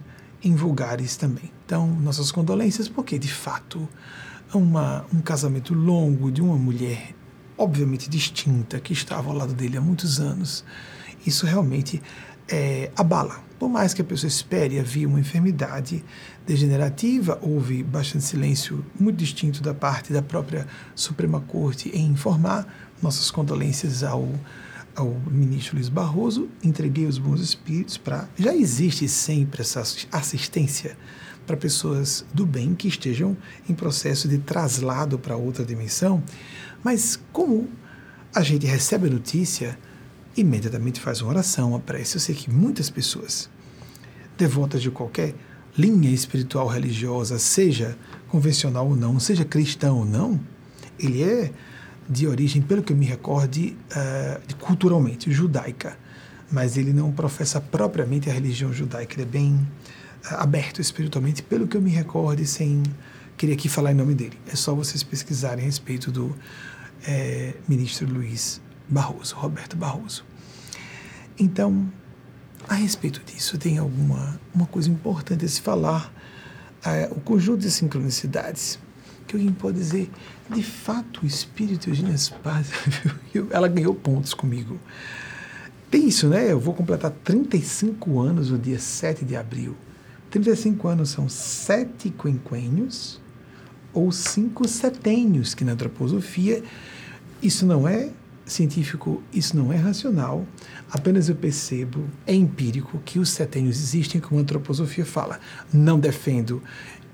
em 0.43 0.55
vulgares 0.55 1.15
também. 1.15 1.51
Então, 1.65 1.87
nossas 1.87 2.31
condolências, 2.31 2.87
porque 2.87 3.17
de 3.17 3.31
fato, 3.31 3.87
uma, 4.53 5.05
um 5.13 5.19
casamento 5.19 5.73
longo 5.73 6.31
de 6.31 6.41
uma 6.41 6.55
mulher, 6.55 7.13
obviamente 7.57 8.09
distinta, 8.09 8.79
que 8.79 8.93
estava 8.93 9.29
ao 9.29 9.35
lado 9.35 9.53
dele 9.53 9.77
há 9.77 9.81
muitos 9.81 10.19
anos, 10.19 10.63
isso 11.25 11.45
realmente 11.45 12.01
é, 12.47 12.91
abala. 12.95 13.41
Por 13.59 13.69
mais 13.69 13.93
que 13.93 14.01
a 14.01 14.05
pessoa 14.05 14.27
espere 14.27 14.79
havia 14.79 15.07
uma 15.07 15.19
enfermidade 15.19 16.03
degenerativa, 16.45 17.39
houve 17.41 17.83
bastante 17.83 18.23
silêncio, 18.23 18.85
muito 18.99 19.17
distinto 19.17 19.61
da 19.63 19.73
parte 19.73 20.13
da 20.13 20.21
própria 20.21 20.67
Suprema 20.95 21.41
Corte 21.41 21.89
em 21.89 22.05
informar 22.05 22.67
nossas 23.01 23.31
condolências 23.31 24.03
ao, 24.03 24.29
ao 24.97 25.15
ministro 25.29 25.75
Luiz 25.75 25.87
Barroso. 25.87 26.49
Entreguei 26.63 27.05
os 27.05 27.19
bons 27.19 27.39
espíritos 27.39 27.97
para. 27.97 28.27
Já 28.35 28.53
existe 28.53 29.07
sempre 29.07 29.61
essa 29.61 29.81
assistência 30.11 30.97
para 31.45 31.55
pessoas 31.55 32.25
do 32.33 32.45
bem 32.45 32.73
que 32.75 32.87
estejam 32.87 33.37
em 33.69 33.73
processo 33.73 34.27
de 34.27 34.39
traslado 34.39 35.17
para 35.17 35.37
outra 35.37 35.63
dimensão, 35.63 36.21
mas 36.83 37.17
como 37.31 37.69
a 38.35 38.41
gente 38.41 38.65
recebe 38.65 39.07
a 39.07 39.11
notícia 39.11 39.79
imediatamente 40.35 40.99
faz 40.99 41.21
uma 41.21 41.29
oração, 41.29 41.69
uma 41.69 41.79
prece. 41.79 42.17
Eu 42.17 42.19
sei 42.19 42.35
que 42.35 42.51
muitas 42.51 42.89
pessoas, 42.89 43.49
devotas 44.37 44.81
de 44.81 44.91
qualquer 44.91 45.33
linha 45.77 46.09
espiritual 46.09 46.67
religiosa, 46.67 47.39
seja 47.39 47.97
convencional 48.27 48.87
ou 48.87 48.95
não, 48.95 49.19
seja 49.19 49.45
cristão 49.45 49.99
ou 49.99 50.05
não, 50.05 50.39
ele 50.99 51.23
é 51.23 51.51
de 52.09 52.27
origem, 52.27 52.61
pelo 52.61 52.81
que 52.81 52.93
eu 52.93 52.97
me 52.97 53.05
recorde, 53.05 53.77
uh, 53.91 54.55
culturalmente 54.55 55.31
judaica, 55.31 55.97
mas 56.51 56.77
ele 56.77 56.93
não 56.93 57.11
professa 57.11 57.59
propriamente 57.59 58.29
a 58.29 58.33
religião 58.33 58.71
judaica, 58.71 59.15
ele 59.15 59.23
é 59.23 59.25
bem 59.25 59.53
uh, 60.31 60.35
aberto 60.35 60.81
espiritualmente, 60.81 61.43
pelo 61.43 61.67
que 61.67 61.75
eu 61.75 61.81
me 61.81 61.89
recorde, 61.89 62.45
sem 62.45 62.83
querer 63.37 63.53
aqui 63.53 63.69
falar 63.69 63.91
em 63.91 63.95
nome 63.95 64.15
dele. 64.15 64.37
É 64.51 64.55
só 64.55 64.73
vocês 64.73 65.03
pesquisarem 65.03 65.63
a 65.63 65.65
respeito 65.65 66.11
do 66.11 66.35
é, 67.05 67.53
ministro 67.67 68.07
Luiz 68.11 68.59
Barroso, 68.89 69.35
Roberto 69.35 69.77
Barroso. 69.77 70.25
Então, 71.37 71.91
a 72.67 72.73
respeito 72.73 73.21
disso, 73.23 73.57
tem 73.57 73.77
alguma 73.77 74.39
uma 74.53 74.65
coisa 74.65 74.89
importante 74.89 75.45
a 75.45 75.47
se 75.47 75.61
falar. 75.61 76.11
É, 76.83 77.07
o 77.11 77.19
conjunto 77.19 77.59
de 77.59 77.71
sincronicidades, 77.71 78.79
que 79.27 79.35
alguém 79.35 79.51
pode 79.51 79.77
dizer, 79.77 80.09
de 80.49 80.63
fato, 80.63 81.21
o 81.23 81.25
espírito 81.25 81.89
Eugênia 81.89 82.17
Spaz, 82.17 82.67
ela 83.51 83.67
ganhou 83.67 83.93
pontos 83.93 84.33
comigo. 84.33 84.79
Tem 85.91 86.07
isso, 86.07 86.27
né? 86.27 86.51
Eu 86.51 86.59
vou 86.59 86.73
completar 86.73 87.11
35 87.23 88.19
anos 88.19 88.49
no 88.49 88.57
dia 88.57 88.79
7 88.79 89.23
de 89.23 89.35
abril. 89.35 89.75
35 90.29 90.87
anos 90.87 91.09
são 91.09 91.29
sete 91.29 92.09
quinquênios 92.09 93.21
ou 93.93 94.11
cinco 94.11 94.67
setênios, 94.67 95.53
que 95.53 95.63
na 95.63 95.71
antroposofia 95.71 96.63
isso 97.41 97.65
não 97.65 97.87
é 97.87 98.09
científico, 98.45 99.21
isso 99.33 99.55
não 99.57 99.71
é 99.71 99.75
racional, 99.75 100.45
apenas 100.89 101.27
eu 101.29 101.35
percebo, 101.35 102.05
é 102.25 102.33
empírico, 102.33 102.99
que 103.03 103.19
os 103.19 103.29
setênios 103.29 103.77
existem, 103.77 104.21
como 104.21 104.39
a 104.39 104.43
antroposofia 104.43 105.05
fala. 105.05 105.39
Não 105.71 105.99
defendo 105.99 106.61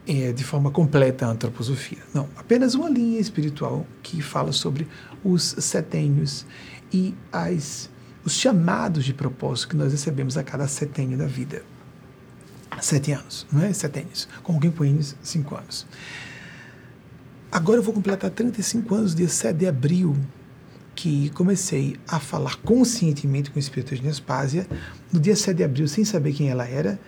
de 0.06 0.44
forma 0.44 0.70
completa 0.70 1.26
a 1.26 1.30
antroposofia, 1.30 2.00
não. 2.14 2.28
Apenas 2.36 2.76
uma 2.76 2.90
linha 2.90 3.20
espiritual 3.20 3.86
que 4.02 4.22
fala 4.22 4.52
sobre 4.52 4.88
os 5.24 5.56
setênios 5.60 6.46
e 6.92 7.16
as, 7.32 7.90
os 8.26 8.34
chamados 8.34 9.06
de 9.06 9.14
propósito 9.14 9.70
que 9.70 9.76
nós 9.78 9.92
recebemos 9.92 10.38
a 10.38 10.44
cada 10.44 10.68
setênio 10.68 11.18
da 11.18 11.26
vida. 11.26 11.64
Sete 12.82 13.12
anos, 13.12 13.48
não 13.52 13.64
é? 13.64 13.72
Setênios. 13.72 14.28
Com 14.42 14.60
quinquênios, 14.60 15.16
cinco 15.22 15.56
anos. 15.56 15.88
Agora 17.52 17.78
eu 17.78 17.84
vou 17.84 17.94
completar 17.94 18.32
35 18.32 18.96
anos, 18.96 19.14
dia 19.16 19.30
7 19.30 19.56
de 19.56 19.68
abril 19.68 20.18
que 20.96 21.30
comecei 21.32 21.96
a 22.08 22.20
falar 22.20 22.56
conscientemente 22.58 23.52
com 23.52 23.58
o 23.58 23.60
espírito 23.60 23.96
de 23.96 24.04
Nespásia 24.04 24.68
no 25.12 25.20
dia 25.20 25.36
7 25.36 25.58
de 25.58 25.64
abril, 25.64 25.88
sem 25.88 26.04
saber 26.04 26.34
quem 26.34 26.50
ela 26.50 26.68
era, 26.68 27.00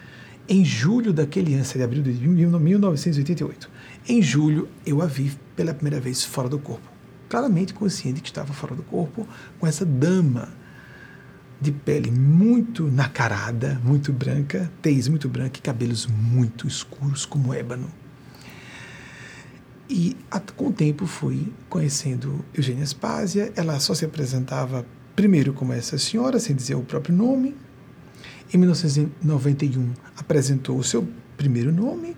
em 0.48 0.64
julho 0.64 1.12
daquele 1.12 1.54
ano, 1.54 1.66
7 1.66 1.78
de 1.78 1.84
abril 1.84 2.04
de 2.04 2.28
1988. 2.28 3.70
Em 4.08 4.22
julho, 4.22 4.70
eu 4.86 5.02
a 5.02 5.06
vi 5.06 5.32
pela 5.56 5.74
primeira 5.74 6.00
vez 6.00 6.24
fora 6.24 6.48
do 6.48 6.60
corpo. 6.60 6.88
Claramente 7.30 7.74
consciente 7.74 8.22
que 8.22 8.30
estava 8.30 8.54
fora 8.54 8.76
do 8.76 8.84
corpo, 8.84 9.28
com 9.60 9.66
essa 9.66 9.86
dama 9.86 10.50
de 11.60 11.72
pele 11.72 12.12
muito 12.12 12.92
nacarada, 12.92 13.82
muito 13.84 14.14
branca, 14.14 14.72
tez 14.82 15.08
muito 15.08 15.28
branca 15.28 15.58
e 15.58 15.62
cabelos 15.62 16.06
muito 16.06 16.68
escuros 16.68 17.26
como 17.26 17.54
ébano 17.54 17.90
e 19.90 20.16
com 20.56 20.68
o 20.68 20.74
tempo 20.74 21.06
fui 21.06 21.54
conhecendo 21.70 22.44
Eugênia 22.54 22.86
Spásia. 22.86 23.52
Ela 23.56 23.80
só 23.80 23.94
se 23.94 24.06
apresentava 24.06 24.86
primeiro 25.16 25.54
como 25.54 25.74
essa 25.74 25.98
senhora, 25.98 26.40
sem 26.40 26.56
dizer 26.56 26.76
o 26.76 26.82
próprio 26.82 27.16
nome. 27.16 27.56
Em 28.56 28.58
1991 28.58 29.92
apresentou 30.16 30.78
o 30.78 30.84
seu 30.84 31.06
primeiro 31.36 31.74
nome, 31.74 32.16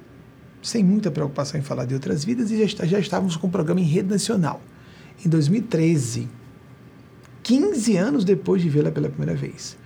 sem 0.62 0.84
muita 0.84 1.10
preocupação 1.10 1.60
em 1.60 1.63
falar 1.63 1.86
de 1.86 1.95
outras 1.95 2.23
vidas, 2.23 2.52
e 2.52 2.60
já, 2.60 2.63
está, 2.63 2.86
já 2.86 3.00
estávamos 3.00 3.36
com 3.36 3.47
o 3.47 3.50
programa 3.50 3.82
em 3.82 3.86
rede 3.86 4.10
nacional. 4.10 4.62
Em 5.26 5.28
2013, 5.28 6.30
15 7.41 7.97
anos 7.97 8.23
depois 8.23 8.62
de 8.62 8.69
vê-la 8.69 8.91
pela 8.91 9.10
primeira 9.10 9.34
vez. 9.34 9.80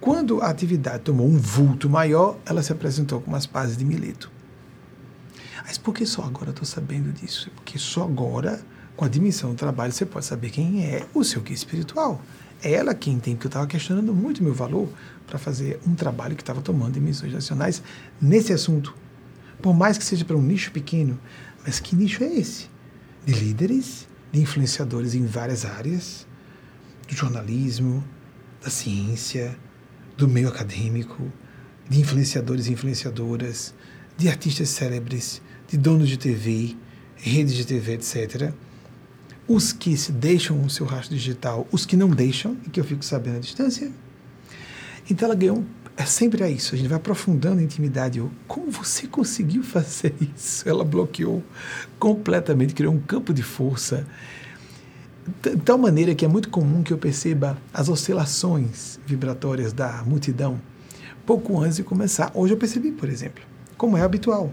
Quando 0.00 0.40
a 0.40 0.48
atividade 0.48 1.02
tomou 1.02 1.26
um 1.26 1.36
vulto 1.36 1.86
maior, 1.90 2.38
ela 2.46 2.62
se 2.62 2.72
apresentou 2.72 3.20
com 3.20 3.36
as 3.36 3.44
pazes 3.44 3.76
de 3.76 3.84
Mileto. 3.84 4.32
Mas 5.66 5.76
por 5.76 5.92
que 5.92 6.06
só 6.06 6.22
agora 6.22 6.48
estou 6.48 6.64
sabendo 6.64 7.12
disso? 7.12 7.50
Porque 7.54 7.78
só 7.78 8.04
agora, 8.04 8.64
com 8.96 9.04
a 9.04 9.08
dimensão 9.08 9.50
do 9.50 9.56
trabalho, 9.56 9.92
você 9.92 10.06
pode 10.06 10.24
saber 10.24 10.48
quem 10.48 10.82
é 10.82 11.06
o 11.12 11.22
seu 11.22 11.42
guia 11.42 11.54
espiritual. 11.54 12.22
Ela 12.62 12.94
quem 12.94 13.18
tem, 13.18 13.36
que 13.36 13.46
eu 13.46 13.48
estava 13.48 13.66
questionando 13.66 14.12
muito 14.12 14.42
meu 14.42 14.52
valor 14.52 14.88
para 15.26 15.38
fazer 15.38 15.80
um 15.86 15.94
trabalho 15.94 16.36
que 16.36 16.42
estava 16.42 16.60
tomando 16.60 16.94
dimensões 16.94 17.32
nacionais 17.32 17.82
nesse 18.20 18.52
assunto. 18.52 18.94
Por 19.62 19.74
mais 19.74 19.96
que 19.96 20.04
seja 20.04 20.24
para 20.24 20.36
um 20.36 20.42
nicho 20.42 20.70
pequeno, 20.72 21.18
mas 21.64 21.80
que 21.80 21.96
nicho 21.96 22.22
é 22.24 22.34
esse? 22.34 22.68
De 23.24 23.32
líderes, 23.32 24.06
de 24.32 24.40
influenciadores 24.40 25.14
em 25.14 25.24
várias 25.24 25.64
áreas, 25.64 26.26
do 27.08 27.14
jornalismo, 27.14 28.04
da 28.62 28.70
ciência, 28.70 29.56
do 30.16 30.28
meio 30.28 30.48
acadêmico, 30.48 31.30
de 31.88 32.00
influenciadores 32.00 32.66
e 32.66 32.72
influenciadoras, 32.72 33.74
de 34.16 34.28
artistas 34.28 34.68
célebres, 34.68 35.40
de 35.66 35.78
donos 35.78 36.08
de 36.08 36.18
TV, 36.18 36.76
redes 37.16 37.54
de 37.54 37.64
TV, 37.64 37.94
etc. 37.94 38.52
Os 39.52 39.72
que 39.72 39.96
deixam 40.12 40.62
o 40.62 40.70
seu 40.70 40.86
rastro 40.86 41.16
digital, 41.16 41.66
os 41.72 41.84
que 41.84 41.96
não 41.96 42.08
deixam, 42.08 42.56
e 42.64 42.70
que 42.70 42.78
eu 42.78 42.84
fico 42.84 43.04
sabendo 43.04 43.38
à 43.38 43.40
distância. 43.40 43.90
Então 45.10 45.26
ela 45.26 45.34
ganhou. 45.34 45.64
É 45.96 46.06
sempre 46.06 46.48
isso, 46.48 46.72
a 46.74 46.78
gente 46.78 46.86
vai 46.86 46.96
aprofundando 46.96 47.58
a 47.58 47.62
intimidade. 47.62 48.20
Eu, 48.20 48.30
como 48.46 48.70
você 48.70 49.08
conseguiu 49.08 49.64
fazer 49.64 50.14
isso? 50.36 50.68
Ela 50.68 50.84
bloqueou 50.84 51.42
completamente, 51.98 52.74
criou 52.74 52.94
um 52.94 53.00
campo 53.00 53.34
de 53.34 53.42
força 53.42 54.06
de 55.42 55.56
tal 55.56 55.76
maneira 55.76 56.14
que 56.14 56.24
é 56.24 56.28
muito 56.28 56.48
comum 56.48 56.84
que 56.84 56.92
eu 56.92 56.98
perceba 56.98 57.58
as 57.74 57.88
oscilações 57.88 59.00
vibratórias 59.04 59.72
da 59.72 60.04
multidão 60.04 60.60
pouco 61.26 61.60
antes 61.60 61.76
de 61.76 61.82
começar. 61.82 62.30
Hoje 62.34 62.54
eu 62.54 62.56
percebi, 62.56 62.92
por 62.92 63.08
exemplo, 63.08 63.42
como 63.76 63.96
é 63.96 64.02
habitual, 64.02 64.52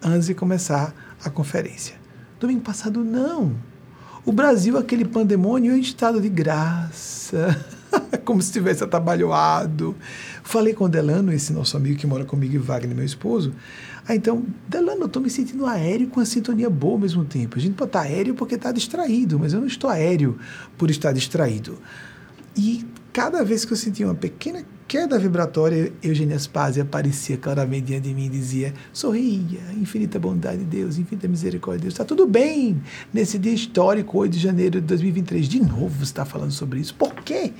antes 0.00 0.28
de 0.28 0.34
começar 0.34 0.94
a 1.24 1.28
conferência. 1.28 1.96
Domingo 2.38 2.60
passado, 2.60 3.04
não. 3.04 3.56
O 4.28 4.32
Brasil, 4.32 4.76
aquele 4.76 5.06
pandemônio 5.06 5.74
em 5.74 5.80
estado 5.80 6.20
de 6.20 6.28
graça, 6.28 7.64
como 8.26 8.42
se 8.42 8.52
tivesse 8.52 8.84
atabalhoado. 8.84 9.96
Falei 10.42 10.74
com 10.74 10.84
o 10.84 10.88
Delano, 10.88 11.32
esse 11.32 11.50
nosso 11.50 11.78
amigo 11.78 11.98
que 11.98 12.06
mora 12.06 12.26
comigo, 12.26 12.54
e 12.54 12.58
Wagner, 12.58 12.94
meu 12.94 13.06
esposo. 13.06 13.54
Ah, 14.06 14.14
então, 14.14 14.44
Delano, 14.68 15.00
eu 15.00 15.06
estou 15.06 15.22
me 15.22 15.30
sentindo 15.30 15.64
aéreo 15.64 16.08
com 16.08 16.20
a 16.20 16.26
sintonia 16.26 16.68
boa 16.68 16.92
ao 16.92 16.98
mesmo 16.98 17.24
tempo. 17.24 17.56
A 17.56 17.58
gente 17.58 17.72
pode 17.72 17.88
estar 17.88 18.02
aéreo 18.02 18.34
porque 18.34 18.56
está 18.56 18.70
distraído, 18.70 19.38
mas 19.38 19.54
eu 19.54 19.60
não 19.60 19.66
estou 19.66 19.88
aéreo 19.88 20.38
por 20.76 20.90
estar 20.90 21.12
distraído. 21.12 21.78
E 22.54 22.84
cada 23.18 23.42
vez 23.42 23.64
que 23.64 23.72
eu 23.72 23.76
sentia 23.76 24.06
uma 24.06 24.14
pequena 24.14 24.64
queda 24.86 25.18
vibratória, 25.18 25.92
Eugênia 26.00 26.36
Aspásia 26.36 26.84
aparecia 26.84 27.36
claramente 27.36 27.86
diante 27.86 28.04
de 28.04 28.14
mim 28.14 28.26
e 28.26 28.28
dizia: 28.28 28.72
sorria, 28.92 29.58
infinita 29.76 30.20
bondade 30.20 30.58
de 30.58 30.64
Deus, 30.66 30.98
infinita 30.98 31.26
misericórdia 31.26 31.80
de 31.80 31.82
Deus, 31.86 31.94
está 31.94 32.04
tudo 32.04 32.28
bem 32.28 32.80
nesse 33.12 33.36
dia 33.36 33.52
histórico, 33.52 34.18
8 34.18 34.32
de 34.32 34.38
janeiro 34.38 34.80
de 34.80 34.86
2023. 34.86 35.48
De 35.48 35.58
novo 35.58 35.88
você 35.88 36.04
está 36.04 36.24
falando 36.24 36.52
sobre 36.52 36.78
isso. 36.78 36.94
Por 36.94 37.12
quê? 37.12 37.52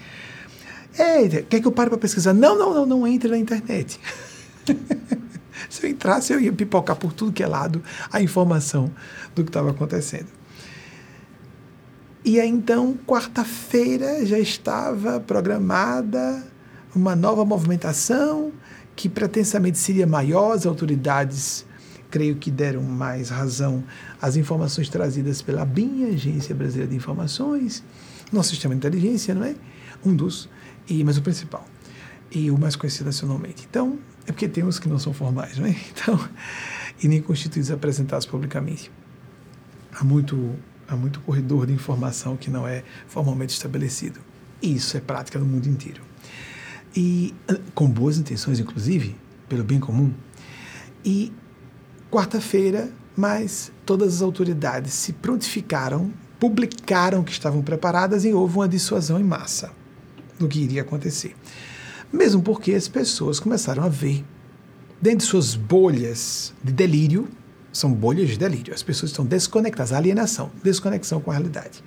É, 0.97 1.27
quer 1.27 1.61
que 1.61 1.67
eu 1.67 1.73
pare 1.73 1.91
para 1.91 1.99
pesquisar? 1.99 2.33
Não, 2.33 2.57
não, 2.57 2.73
não, 2.73 2.87
não 2.87 3.05
entre 3.05 3.29
na 3.29 3.37
internet. 3.37 3.99
Se 5.69 5.85
eu 5.85 5.91
entrasse, 5.91 6.33
eu 6.33 6.41
ia 6.41 6.53
pipocar 6.53 6.95
por 6.95 7.13
tudo 7.13 7.33
que 7.33 7.43
é 7.43 7.49
lado 7.49 7.83
a 8.13 8.23
informação 8.23 8.93
do 9.35 9.43
que 9.43 9.51
estava 9.51 9.73
acontecendo. 9.73 10.38
E 12.25 12.41
aí, 12.41 12.49
então, 12.49 12.99
quarta-feira 13.07 14.25
já 14.27 14.39
estava 14.39 15.21
programada 15.21 16.45
uma 16.95 17.15
nova 17.15 17.45
movimentação 17.45 18.53
que 18.97 19.09
pretensamente 19.09 19.79
seria 19.79 20.07
maior, 20.07 20.53
as 20.53 20.67
autoridades 20.67 21.65
creio 22.11 22.37
que 22.37 22.51
deram 22.51 22.83
mais 22.83 23.29
razão 23.29 23.85
às 24.21 24.37
informações 24.37 24.89
trazidas 24.89 25.43
pela 25.43 25.65
BIM, 25.65 26.13
Agência 26.13 26.55
Brasileira 26.55 26.91
de 26.91 26.97
Informações, 26.97 27.85
nosso 28.33 28.51
sistema 28.51 28.75
de 28.75 28.79
inteligência, 28.79 29.35
não 29.35 29.45
é? 29.45 29.55
Um 30.05 30.15
dos, 30.15 30.49
e, 30.89 31.05
mas 31.05 31.17
o 31.17 31.23
principal, 31.23 31.65
e 32.31 32.51
o 32.51 32.59
mais 32.59 32.77
conhecido 32.77 33.07
nacionalmente. 33.07 33.67
Então, 33.69 33.99
é 34.27 34.33
porque 34.33 34.49
tem 34.49 34.65
uns 34.65 34.79
que 34.79 34.89
não 34.89 34.99
são 34.99 35.13
formais, 35.13 35.59
não 35.59 35.67
é? 35.67 35.77
Então, 35.93 36.19
e 37.01 37.07
nem 37.07 37.23
constituídos 37.23 37.71
apresentados 37.71 38.27
publicamente. 38.27 38.91
Há 39.93 40.03
muito, 40.03 40.57
há 40.89 40.97
muito 40.97 41.21
corredor 41.21 41.67
de 41.67 41.73
informação 41.73 42.37
que 42.37 42.51
não 42.51 42.67
é 42.67 42.83
formalmente 43.07 43.53
estabelecido. 43.53 44.21
Isso 44.61 44.97
é 44.97 45.01
prática 45.01 45.39
no 45.39 45.47
mundo 45.47 45.69
inteiro 45.69 46.09
e 46.97 47.35
com 47.75 47.89
boas 47.89 48.19
intenções, 48.19 48.59
inclusive, 48.59 49.15
pelo 49.49 49.63
bem 49.63 49.79
comum. 49.79 50.13
E 51.05 51.33
quarta-feira, 52.11 52.91
mas 53.17 53.71
todas 53.87 54.17
as 54.17 54.23
autoridades 54.23 54.93
se 54.95 55.13
prontificaram, 55.13 56.13
publicaram 56.41 57.23
que 57.23 57.33
estavam 57.33 57.63
preparadas 57.63 58.25
e 58.25 58.33
houve 58.33 58.57
uma 58.57 58.69
dissuasão 58.69 59.21
em 59.21 59.25
massa 59.25 59.71
do 60.39 60.49
que 60.49 60.61
iria 60.61 60.83
acontecer. 60.83 61.37
Mesmo 62.13 62.43
porque 62.43 62.73
as 62.73 62.89
pessoas 62.89 63.39
começaram 63.39 63.83
a 63.83 63.89
ver, 63.89 64.25
dentro 65.01 65.19
de 65.19 65.25
suas 65.25 65.55
bolhas 65.55 66.53
de 66.65 66.73
delírio, 66.73 67.29
são 67.73 67.93
bolhas 67.93 68.31
de 68.31 68.39
delírio, 68.39 68.75
as 68.75 68.83
pessoas 68.83 69.11
estão 69.11 69.25
desconectadas, 69.25 69.93
alienação, 69.93 70.51
desconexão 70.63 71.21
com 71.21 71.31
a 71.31 71.35
realidade 71.35 71.83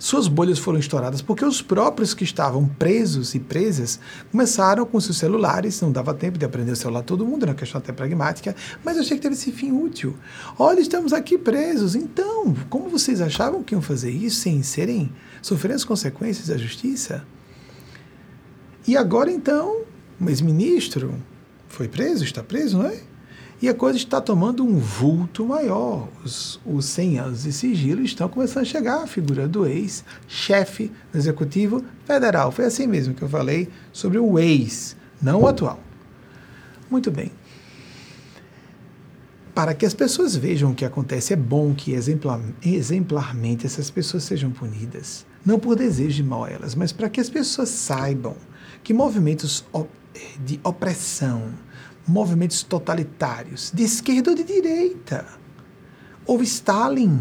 suas 0.00 0.26
bolhas 0.26 0.58
foram 0.58 0.78
estouradas 0.78 1.20
porque 1.20 1.44
os 1.44 1.60
próprios 1.60 2.14
que 2.14 2.24
estavam 2.24 2.66
presos 2.66 3.34
e 3.34 3.38
presas 3.38 4.00
começaram 4.32 4.86
com 4.86 4.98
seus 4.98 5.18
celulares, 5.18 5.78
não 5.82 5.92
dava 5.92 6.14
tempo 6.14 6.38
de 6.38 6.44
aprender 6.46 6.72
o 6.72 6.76
celular 6.76 7.02
todo 7.02 7.26
mundo, 7.26 7.44
uma 7.44 7.54
questão 7.54 7.78
até 7.78 7.92
pragmática, 7.92 8.56
mas 8.82 8.96
eu 8.96 9.02
achei 9.02 9.18
que 9.18 9.22
teve 9.22 9.34
esse 9.34 9.52
fim 9.52 9.72
útil. 9.72 10.16
Olha, 10.58 10.80
estamos 10.80 11.12
aqui 11.12 11.36
presos, 11.36 11.94
então, 11.94 12.56
como 12.70 12.88
vocês 12.88 13.20
achavam 13.20 13.62
que 13.62 13.74
iam 13.74 13.82
fazer 13.82 14.10
isso 14.10 14.40
sem 14.40 14.62
serem, 14.62 15.12
sofrendo 15.42 15.76
as 15.76 15.84
consequências 15.84 16.48
da 16.48 16.56
justiça? 16.56 17.22
E 18.86 18.96
agora, 18.96 19.30
então, 19.30 19.82
o 20.18 20.30
ex-ministro 20.30 21.14
foi 21.68 21.88
preso, 21.88 22.24
está 22.24 22.42
preso, 22.42 22.78
não 22.78 22.86
é? 22.86 23.02
E 23.62 23.68
a 23.68 23.74
coisa 23.74 23.98
está 23.98 24.22
tomando 24.22 24.64
um 24.64 24.78
vulto 24.78 25.44
maior. 25.44 26.08
Os, 26.24 26.58
os 26.64 26.86
100 26.86 27.18
anos 27.18 27.42
de 27.42 27.52
sigilo 27.52 28.02
estão 28.02 28.26
começando 28.26 28.62
a 28.62 28.66
chegar 28.66 29.02
à 29.02 29.06
figura 29.06 29.46
do 29.46 29.66
ex-chefe 29.66 30.90
do 31.12 31.18
Executivo 31.18 31.84
Federal. 32.06 32.50
Foi 32.50 32.64
assim 32.64 32.86
mesmo 32.86 33.12
que 33.12 33.22
eu 33.22 33.28
falei 33.28 33.68
sobre 33.92 34.18
o 34.18 34.38
ex, 34.38 34.96
não 35.20 35.42
o 35.42 35.46
atual. 35.46 35.78
Muito 36.90 37.10
bem. 37.10 37.30
Para 39.54 39.74
que 39.74 39.84
as 39.84 39.92
pessoas 39.92 40.34
vejam 40.34 40.70
o 40.70 40.74
que 40.74 40.86
acontece, 40.86 41.34
é 41.34 41.36
bom 41.36 41.74
que 41.74 41.92
exemplar, 41.92 42.40
exemplarmente 42.64 43.66
essas 43.66 43.90
pessoas 43.90 44.24
sejam 44.24 44.50
punidas. 44.50 45.26
Não 45.44 45.58
por 45.58 45.76
desejo 45.76 46.16
de 46.16 46.22
mal 46.22 46.44
a 46.44 46.50
elas, 46.50 46.74
mas 46.74 46.92
para 46.92 47.10
que 47.10 47.20
as 47.20 47.28
pessoas 47.28 47.68
saibam 47.68 48.36
que 48.82 48.94
movimentos 48.94 49.66
de 50.44 50.58
opressão, 50.64 51.52
movimentos 52.06 52.62
totalitários, 52.62 53.70
de 53.74 53.82
esquerda 53.82 54.30
ou 54.30 54.36
de 54.36 54.44
direita. 54.44 55.26
Houve 56.26 56.44
Stalin, 56.44 57.20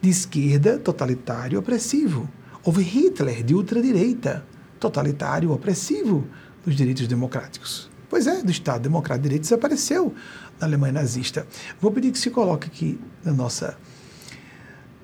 de 0.00 0.10
esquerda, 0.10 0.78
totalitário, 0.78 1.58
opressivo. 1.58 2.28
Houve 2.62 2.82
Hitler, 2.82 3.42
de 3.42 3.54
ultradireita, 3.54 4.44
totalitário, 4.78 5.52
opressivo 5.52 6.26
dos 6.64 6.74
direitos 6.74 7.06
democráticos. 7.06 7.90
Pois 8.08 8.26
é, 8.26 8.42
do 8.42 8.50
Estado 8.50 8.82
Democrático 8.82 9.22
de 9.22 9.28
Direito 9.28 9.42
desapareceu 9.42 10.14
na 10.60 10.66
Alemanha 10.66 10.92
nazista. 10.92 11.46
Vou 11.80 11.90
pedir 11.90 12.12
que 12.12 12.18
se 12.18 12.30
coloque 12.30 12.68
aqui 12.68 13.00
na 13.24 13.32
nossa 13.32 13.76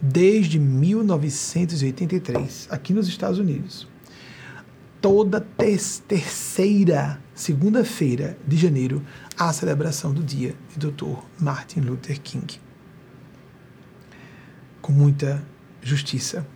Desde 0.00 0.58
1983, 0.58 2.68
aqui 2.70 2.92
nos 2.92 3.08
Estados 3.08 3.38
Unidos, 3.38 3.88
toda 5.00 5.40
terceira 5.40 7.20
segunda-feira 7.34 8.36
de 8.46 8.56
janeiro, 8.56 9.02
a 9.36 9.52
celebração 9.52 10.12
do 10.12 10.22
dia 10.22 10.54
de 10.76 10.90
Dr. 10.90 11.18
Martin 11.38 11.80
Luther 11.80 12.20
King. 12.20 12.60
Com 14.80 14.92
muita 14.92 15.42
justiça. 15.80 16.46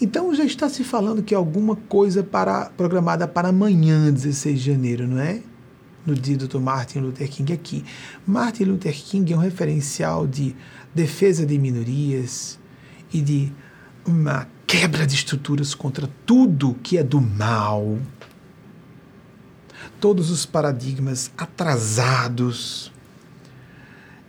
Então 0.00 0.34
já 0.34 0.44
está 0.44 0.68
se 0.68 0.82
falando 0.82 1.22
que 1.22 1.34
alguma 1.34 1.76
coisa 1.76 2.22
para, 2.22 2.70
programada 2.70 3.28
para 3.28 3.48
amanhã, 3.48 4.10
16 4.10 4.60
de 4.60 4.72
janeiro, 4.72 5.06
não 5.06 5.20
é? 5.20 5.42
No 6.06 6.14
dia 6.14 6.36
do. 6.36 6.60
Martin 6.60 7.00
Luther 7.00 7.28
King 7.28 7.52
aqui. 7.52 7.84
Martin 8.26 8.64
Luther 8.64 8.94
King 8.94 9.32
é 9.32 9.36
um 9.36 9.40
referencial 9.40 10.26
de 10.26 10.54
defesa 10.94 11.44
de 11.44 11.58
minorias 11.58 12.58
e 13.12 13.20
de 13.20 13.52
uma 14.06 14.48
quebra 14.66 15.06
de 15.06 15.14
estruturas 15.14 15.74
contra 15.74 16.08
tudo 16.24 16.74
que 16.82 16.96
é 16.96 17.02
do 17.02 17.20
mal. 17.20 17.98
Todos 20.00 20.30
os 20.30 20.46
paradigmas 20.46 21.30
atrasados 21.36 22.90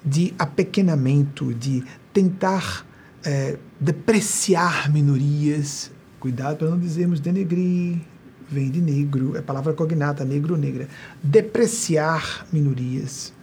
de 0.03 0.33
apequenamento, 0.37 1.53
de 1.53 1.83
tentar 2.11 2.85
é, 3.23 3.57
depreciar 3.79 4.91
minorias. 4.91 5.91
Cuidado 6.19 6.57
para 6.57 6.69
não 6.69 6.79
dizermos 6.79 7.19
denegrir, 7.19 7.99
vem 8.51 8.69
de 8.69 8.81
negro, 8.81 9.35
é 9.35 9.41
palavra 9.41 9.73
cognata, 9.73 10.25
negro 10.25 10.57
negra. 10.57 10.87
Depreciar 11.23 12.45
minorias 12.51 13.33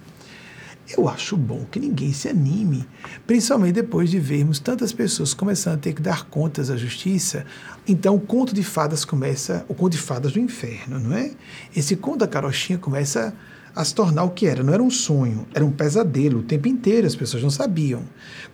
eu 0.96 1.08
acho 1.08 1.36
bom 1.36 1.66
que 1.70 1.78
ninguém 1.78 2.12
se 2.12 2.28
anime, 2.28 2.86
principalmente 3.26 3.74
depois 3.74 4.10
de 4.10 4.18
vermos 4.18 4.58
tantas 4.58 4.92
pessoas 4.92 5.34
começando 5.34 5.74
a 5.74 5.78
ter 5.78 5.92
que 5.92 6.00
dar 6.00 6.24
contas 6.26 6.70
à 6.70 6.76
justiça. 6.76 7.44
Então 7.86 8.14
o 8.14 8.20
conto 8.20 8.54
de 8.54 8.62
fadas 8.62 9.04
começa, 9.04 9.66
o 9.68 9.74
conto 9.74 9.92
de 9.92 9.98
fadas 9.98 10.32
do 10.32 10.38
inferno, 10.38 10.98
não 10.98 11.14
é? 11.14 11.32
Esse 11.76 11.94
conto 11.94 12.20
da 12.20 12.26
carochinha 12.26 12.78
começa 12.78 13.34
a 13.74 13.84
se 13.84 13.94
tornar 13.94 14.24
o 14.24 14.30
que 14.30 14.46
era. 14.46 14.62
Não 14.62 14.72
era 14.72 14.82
um 14.82 14.90
sonho, 14.90 15.46
era 15.54 15.64
um 15.64 15.70
pesadelo 15.70 16.40
o 16.40 16.42
tempo 16.42 16.68
inteiro, 16.68 17.06
as 17.06 17.14
pessoas 17.14 17.42
não 17.42 17.50
sabiam. 17.50 18.02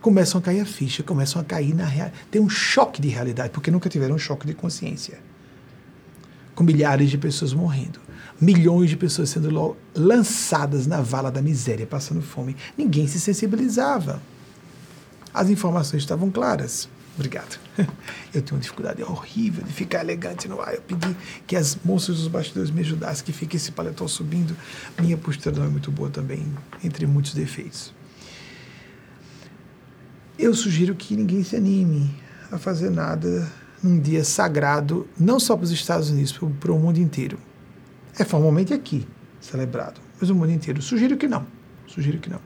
Começam 0.01 0.41
a 0.41 0.43
cair 0.43 0.61
a 0.61 0.67
ficha, 0.67 1.05
começam 1.05 1.41
a 1.41 1.45
cair 1.45 1.75
na 1.75 1.85
realidade. 1.85 2.27
Tem 2.31 2.43
um 2.43 2.49
choque 2.49 3.01
de 3.01 3.09
realidade, 3.09 3.51
porque 3.51 3.71
nunca 3.71 3.89
tiveram 3.89 4.17
um 4.17 4.19
choque 4.19 4.47
de 4.47 4.55
consciência. 4.55 5.19
Com 6.55 6.65
milhares 6.65 7.11
de 7.11 7.19
pessoas 7.19 7.53
morrendo 7.53 8.05
milhões 8.41 8.91
de 8.91 8.97
pessoas 8.97 9.31
sendo 9.31 9.77
lançadas 9.95 10.87
na 10.87 11.01
vala 11.01 11.31
da 11.31 11.41
miséria, 11.41 11.87
passando 11.87 12.23
fome. 12.23 12.57
Ninguém 12.77 13.07
se 13.07 13.21
sensibilizava. 13.21 14.21
As 15.33 15.51
informações 15.51 16.03
estavam 16.03 16.31
claras. 16.31 16.89
Obrigado. 17.17 17.59
Eu 18.35 18.43
tenho 18.43 18.57
uma 18.57 18.61
dificuldade 18.61 19.03
horrível 19.03 19.65
de 19.65 19.73
ficar 19.73 20.01
elegante 20.01 20.49
no 20.49 20.61
ar. 20.61 20.75
Eu 20.75 20.83
pedi 20.83 21.17
que 21.47 21.55
as 21.55 21.77
moças 21.85 22.17
dos 22.17 22.29
bastidores 22.29 22.71
me 22.71 22.81
ajudassem, 22.81 23.25
que 23.25 23.33
fique 23.33 23.57
esse 23.57 23.71
paletó 23.73 24.07
subindo. 24.09 24.57
Minha 25.01 25.17
postura 25.17 25.57
não 25.57 25.65
é 25.65 25.69
muito 25.69 25.91
boa 25.93 26.11
também, 26.11 26.45
entre 26.83 27.07
muitos 27.07 27.35
defeitos. 27.35 27.95
Eu 30.37 30.53
sugiro 30.55 30.95
que 30.97 31.17
ninguém 31.17 31.45
se 31.45 31.55
anime 31.55 32.13
a 32.51 32.59
fazer 32.59 32.91
nada 32.91 33.51
num 33.85 34.01
dia 34.01 34.25
sagrado, 34.25 35.07
não 35.19 35.39
só 35.39 35.55
para 35.55 35.65
os 35.65 35.71
Estados 35.71 36.09
Unidos, 36.09 36.33
para 36.59 36.73
o 36.73 36.79
mundo 36.79 36.99
inteiro. 36.99 37.39
É 38.19 38.25
formalmente 38.25 38.73
aqui 38.73 39.07
celebrado, 39.41 40.01
mas 40.19 40.31
o 40.31 40.35
mundo 40.35 40.51
inteiro. 40.51 40.81
Sugiro 40.81 41.17
que 41.17 41.29
não. 41.29 41.47
Sugiro 41.87 42.19
que 42.19 42.31
não. 42.31 42.41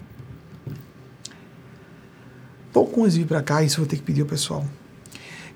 Pouco 2.73 3.03
antes 3.03 3.15
de 3.15 3.21
vir 3.21 3.27
para 3.27 3.43
cá, 3.43 3.63
isso 3.63 3.77
eu 3.77 3.85
vou 3.85 3.89
ter 3.89 3.97
que 3.97 4.03
pedir 4.03 4.23
ao 4.23 4.27
pessoal 4.27 4.67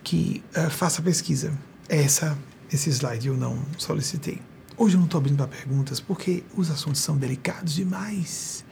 que 0.03 0.43
uh, 0.57 0.71
faça 0.71 1.01
a 1.01 1.05
pesquisa. 1.05 1.53
Essa, 1.89 2.39
esse 2.73 2.91
slide 2.91 3.29
eu 3.29 3.37
não 3.37 3.59
solicitei. 3.77 4.41
Hoje 4.77 4.95
eu 4.95 4.99
não 4.99 5.07
estou 5.07 5.19
abrindo 5.19 5.37
para 5.37 5.49
perguntas 5.49 6.01
porque 6.01 6.43
os 6.57 6.71
assuntos 6.71 7.01
são 7.01 7.17
delicados 7.17 7.75
demais. 7.75 8.65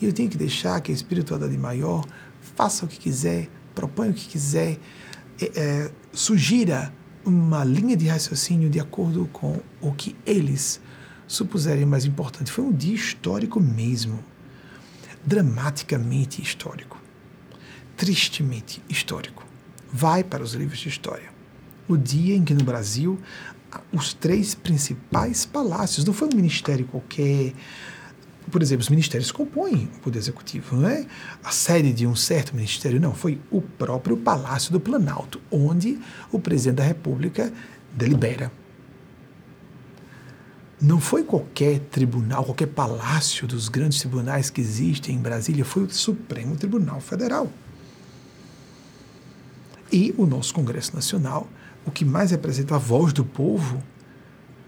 E 0.00 0.04
eu 0.04 0.12
tenho 0.12 0.28
que 0.28 0.36
deixar 0.36 0.80
que 0.80 0.90
a 0.90 0.94
espiritualidade 0.94 1.56
maior 1.56 2.04
faça 2.56 2.84
o 2.84 2.88
que 2.88 2.98
quiser, 2.98 3.48
proponha 3.74 4.10
o 4.10 4.14
que 4.14 4.26
quiser, 4.26 4.78
é, 5.40 5.90
sugira 6.12 6.92
uma 7.24 7.64
linha 7.64 7.96
de 7.96 8.06
raciocínio 8.06 8.70
de 8.70 8.78
acordo 8.78 9.28
com 9.32 9.60
o 9.80 9.92
que 9.92 10.14
eles 10.24 10.80
supuserem 11.26 11.84
mais 11.84 12.04
importante. 12.04 12.52
Foi 12.52 12.64
um 12.64 12.72
dia 12.72 12.94
histórico 12.94 13.58
mesmo, 13.60 14.22
dramaticamente 15.24 16.40
histórico, 16.40 17.00
tristemente 17.96 18.82
histórico. 18.88 19.44
Vai 19.92 20.22
para 20.22 20.42
os 20.42 20.54
livros 20.54 20.78
de 20.78 20.88
história. 20.88 21.34
O 21.88 21.96
dia 21.96 22.36
em 22.36 22.44
que 22.44 22.54
no 22.54 22.64
Brasil 22.64 23.18
os 23.92 24.14
três 24.14 24.54
principais 24.54 25.44
palácios, 25.44 26.04
não 26.04 26.12
foi 26.12 26.28
um 26.28 26.36
ministério 26.36 26.86
qualquer, 26.86 27.52
por 28.50 28.62
exemplo, 28.62 28.82
os 28.82 28.88
ministérios 28.88 29.32
compõem 29.32 29.90
o 29.96 30.00
Poder 30.00 30.18
Executivo, 30.18 30.76
não 30.76 30.88
é 30.88 31.06
a 31.42 31.50
sede 31.50 31.92
de 31.92 32.06
um 32.06 32.14
certo 32.14 32.54
ministério, 32.54 33.00
não, 33.00 33.12
foi 33.14 33.40
o 33.50 33.60
próprio 33.60 34.16
Palácio 34.16 34.72
do 34.72 34.78
Planalto, 34.78 35.40
onde 35.50 35.98
o 36.30 36.38
presidente 36.38 36.76
da 36.76 36.84
República 36.84 37.52
delibera. 37.92 38.52
Não 40.80 41.00
foi 41.00 41.24
qualquer 41.24 41.80
tribunal, 41.80 42.44
qualquer 42.44 42.66
palácio 42.66 43.46
dos 43.46 43.68
grandes 43.68 43.98
tribunais 43.98 44.50
que 44.50 44.60
existem 44.60 45.16
em 45.16 45.18
Brasília, 45.18 45.64
foi 45.64 45.84
o 45.84 45.90
Supremo 45.90 46.54
Tribunal 46.54 47.00
Federal. 47.00 47.50
E 49.90 50.14
o 50.18 50.26
nosso 50.26 50.52
Congresso 50.52 50.94
Nacional, 50.94 51.48
o 51.86 51.90
que 51.90 52.04
mais 52.04 52.30
representa 52.30 52.74
a 52.74 52.78
voz 52.78 53.12
do 53.12 53.24
povo, 53.24 53.82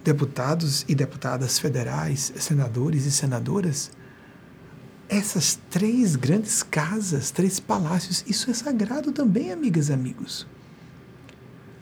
deputados 0.08 0.86
e 0.88 0.94
deputadas 0.94 1.58
federais, 1.58 2.32
senadores 2.38 3.04
e 3.04 3.10
senadoras, 3.10 3.90
essas 5.06 5.60
três 5.68 6.16
grandes 6.16 6.62
casas, 6.62 7.30
três 7.30 7.60
palácios, 7.60 8.24
isso 8.26 8.50
é 8.50 8.54
sagrado 8.54 9.12
também, 9.12 9.52
amigas 9.52 9.90
e 9.90 9.92
amigos. 9.92 10.46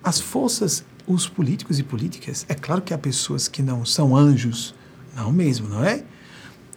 As 0.03 0.19
forças, 0.19 0.85
os 1.07 1.29
políticos 1.29 1.79
e 1.79 1.85
políticas, 1.85 2.45
é 2.49 2.55
claro 2.57 2.83
que 2.83 2.93
há 2.93 2.99
pessoas 2.99 3.47
que 3.47 3.63
não 3.63 3.85
são 3.85 4.17
anjos, 4.17 4.75
não 5.15 5.31
mesmo, 5.31 5.69
não 5.69 5.85
é? 5.85 6.03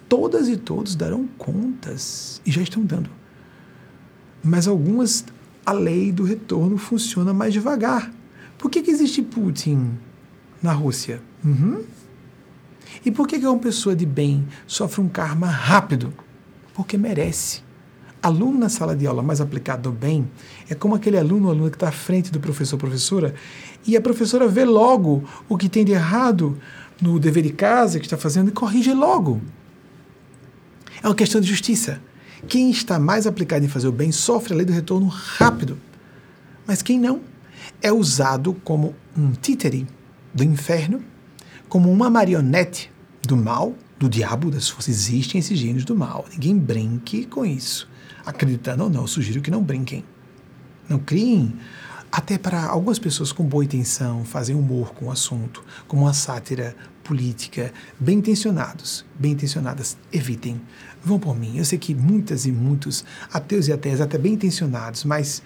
Todas 0.08 0.48
e 0.48 0.56
todos 0.56 0.94
darão 0.94 1.26
contas 1.36 2.40
e 2.46 2.52
já 2.52 2.62
estão 2.62 2.84
dando. 2.84 3.10
Mas 4.40 4.68
algumas, 4.68 5.24
a 5.66 5.72
lei 5.72 6.12
do 6.12 6.22
retorno 6.22 6.78
funciona 6.78 7.34
mais 7.34 7.52
devagar. 7.52 8.12
Por 8.56 8.70
que, 8.70 8.82
que 8.82 8.90
existe 8.92 9.20
Putin 9.20 9.98
na 10.62 10.72
Rússia? 10.72 11.20
Uhum. 11.44 11.82
E 13.04 13.10
por 13.10 13.26
que, 13.26 13.36
uma 13.36 13.58
pessoa 13.58 13.96
de 13.96 14.04
bem 14.04 14.46
sofre 14.66 15.00
um 15.00 15.08
karma 15.08 15.46
rápido? 15.46 16.12
Porque 16.74 16.98
merece. 16.98 17.62
Aluno 18.22 18.58
na 18.58 18.68
sala 18.68 18.94
de 18.94 19.06
aula 19.06 19.22
mais 19.22 19.40
aplicado 19.40 19.88
ao 19.88 19.94
bem 19.94 20.28
é 20.68 20.74
como 20.74 20.94
aquele 20.94 21.16
aluno 21.16 21.46
ou 21.46 21.52
aluna 21.52 21.70
que 21.70 21.76
está 21.76 21.88
à 21.88 21.92
frente 21.92 22.30
do 22.30 22.38
professor 22.38 22.76
professora 22.76 23.34
e 23.86 23.96
a 23.96 24.00
professora 24.00 24.46
vê 24.46 24.64
logo 24.64 25.24
o 25.48 25.56
que 25.56 25.70
tem 25.70 25.86
de 25.86 25.92
errado 25.92 26.58
no 27.00 27.18
dever 27.18 27.42
de 27.42 27.52
casa 27.52 27.98
que 27.98 28.04
está 28.04 28.18
fazendo 28.18 28.48
e 28.48 28.52
corrige 28.52 28.92
logo. 28.92 29.40
É 31.02 31.08
uma 31.08 31.14
questão 31.14 31.40
de 31.40 31.46
justiça. 31.46 32.00
Quem 32.46 32.70
está 32.70 32.98
mais 32.98 33.26
aplicado 33.26 33.64
em 33.64 33.68
fazer 33.68 33.88
o 33.88 33.92
bem 33.92 34.12
sofre 34.12 34.52
a 34.52 34.56
lei 34.56 34.66
do 34.66 34.72
retorno 34.72 35.06
rápido. 35.06 35.78
Mas 36.66 36.82
quem 36.82 36.98
não 36.98 37.22
é 37.80 37.90
usado 37.90 38.54
como 38.62 38.94
um 39.16 39.32
títere 39.32 39.86
do 40.34 40.44
inferno 40.44 41.02
como 41.70 41.90
uma 41.90 42.10
marionete 42.10 42.92
do 43.22 43.36
mal, 43.36 43.74
do 43.96 44.08
diabo, 44.08 44.50
das 44.50 44.68
forças. 44.68 44.94
Existem 44.94 45.38
esses 45.38 45.58
gênios 45.58 45.84
do 45.84 45.96
mal. 45.96 46.26
Ninguém 46.32 46.58
brinque 46.58 47.24
com 47.24 47.46
isso. 47.46 47.88
Acreditando 48.26 48.84
ou 48.84 48.90
não, 48.90 49.02
eu 49.02 49.06
sugiro 49.06 49.40
que 49.40 49.50
não 49.50 49.62
brinquem. 49.62 50.04
Não 50.88 50.98
criem. 50.98 51.54
Até 52.10 52.36
para 52.36 52.66
algumas 52.66 52.98
pessoas 52.98 53.30
com 53.30 53.44
boa 53.44 53.64
intenção 53.64 54.24
fazem 54.24 54.56
humor 54.56 54.92
com 54.94 55.06
o 55.06 55.10
assunto, 55.12 55.64
como 55.86 56.02
uma 56.02 56.12
sátira 56.12 56.74
política, 57.04 57.72
bem 58.00 58.18
intencionados, 58.18 59.04
bem 59.16 59.32
intencionadas, 59.32 59.96
evitem. 60.12 60.60
Vão 61.04 61.20
por 61.20 61.38
mim. 61.38 61.56
Eu 61.56 61.64
sei 61.64 61.78
que 61.78 61.94
muitas 61.94 62.46
e 62.46 62.52
muitos 62.52 63.04
ateus 63.32 63.68
e 63.68 63.72
ateias, 63.72 64.00
até 64.00 64.18
bem 64.18 64.34
intencionados, 64.34 65.04
mas 65.04 65.40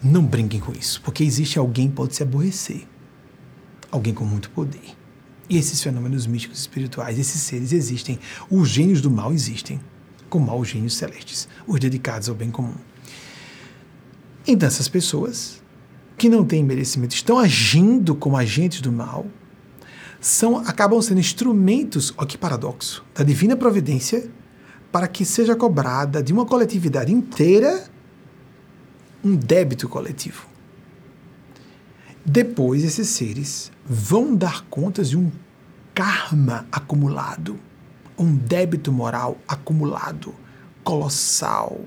não 0.00 0.24
brinquem 0.24 0.60
com 0.60 0.70
isso, 0.70 1.02
porque 1.02 1.24
existe 1.24 1.58
alguém 1.58 1.88
que 1.88 1.96
pode 1.96 2.14
se 2.14 2.22
aborrecer. 2.22 2.86
Alguém 3.90 4.14
com 4.14 4.24
muito 4.24 4.50
poder. 4.50 4.97
E 5.48 5.56
esses 5.56 5.82
fenômenos 5.82 6.26
místicos 6.26 6.60
espirituais, 6.60 7.18
esses 7.18 7.40
seres 7.40 7.72
existem. 7.72 8.18
Os 8.50 8.68
gênios 8.68 9.00
do 9.00 9.10
mal 9.10 9.32
existem, 9.32 9.80
como 10.28 10.50
há 10.50 10.56
os 10.56 10.68
gênios 10.68 10.96
celestes, 10.96 11.48
os 11.66 11.80
dedicados 11.80 12.28
ao 12.28 12.34
bem 12.34 12.50
comum. 12.50 12.74
Então, 14.46 14.66
essas 14.66 14.88
pessoas 14.88 15.62
que 16.16 16.28
não 16.28 16.44
têm 16.44 16.64
merecimento 16.64 17.14
estão 17.14 17.38
agindo 17.38 18.14
como 18.14 18.36
agentes 18.36 18.80
do 18.80 18.90
mal, 18.90 19.26
são, 20.20 20.58
acabam 20.58 21.00
sendo 21.00 21.20
instrumentos, 21.20 22.12
olha 22.16 22.26
que 22.26 22.36
paradoxo, 22.36 23.04
da 23.14 23.22
divina 23.22 23.56
providência 23.56 24.28
para 24.90 25.06
que 25.06 25.24
seja 25.24 25.54
cobrada 25.54 26.22
de 26.22 26.32
uma 26.32 26.44
coletividade 26.44 27.12
inteira 27.12 27.84
um 29.22 29.36
débito 29.36 29.88
coletivo. 29.88 30.46
Depois, 32.30 32.84
esses 32.84 33.08
seres 33.08 33.72
vão 33.86 34.36
dar 34.36 34.62
contas 34.64 35.08
de 35.08 35.16
um 35.16 35.32
karma 35.94 36.66
acumulado, 36.70 37.58
um 38.18 38.36
débito 38.36 38.92
moral 38.92 39.38
acumulado, 39.48 40.34
colossal. 40.84 41.80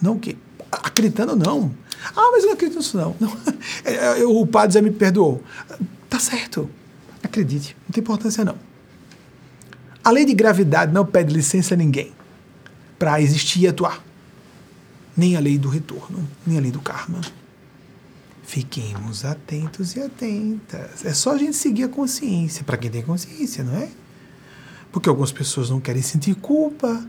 Não 0.00 0.20
que 0.20 0.38
acreditando 0.70 1.34
não. 1.34 1.74
Ah, 2.14 2.30
mas 2.30 2.44
eu 2.44 2.50
não 2.50 2.54
acredito 2.54 2.78
nisso 2.78 2.96
não. 2.96 3.16
não. 3.18 3.36
É, 3.84 4.24
o 4.24 4.46
padre 4.46 4.74
já 4.74 4.80
me 4.80 4.92
perdoou. 4.92 5.42
Tá 6.08 6.20
certo. 6.20 6.70
Acredite, 7.20 7.76
não 7.84 7.92
tem 7.92 8.02
importância 8.02 8.44
não. 8.44 8.54
A 10.04 10.12
lei 10.12 10.24
de 10.24 10.32
gravidade 10.32 10.92
não 10.92 11.04
pede 11.04 11.34
licença 11.34 11.74
a 11.74 11.76
ninguém 11.76 12.12
para 13.00 13.20
existir 13.20 13.62
e 13.62 13.66
atuar. 13.66 14.00
Nem 15.16 15.36
a 15.36 15.40
lei 15.40 15.58
do 15.58 15.68
retorno, 15.68 16.28
nem 16.46 16.56
a 16.56 16.60
lei 16.60 16.70
do 16.70 16.80
karma. 16.80 17.20
Fiquemos 18.52 19.24
atentos 19.24 19.96
e 19.96 20.00
atentas. 20.02 21.06
É 21.06 21.14
só 21.14 21.32
a 21.32 21.38
gente 21.38 21.56
seguir 21.56 21.84
a 21.84 21.88
consciência, 21.88 22.62
para 22.62 22.76
quem 22.76 22.90
tem 22.90 23.00
consciência, 23.00 23.64
não 23.64 23.74
é? 23.74 23.88
Porque 24.92 25.08
algumas 25.08 25.32
pessoas 25.32 25.70
não 25.70 25.80
querem 25.80 26.02
sentir 26.02 26.34
culpa. 26.34 27.02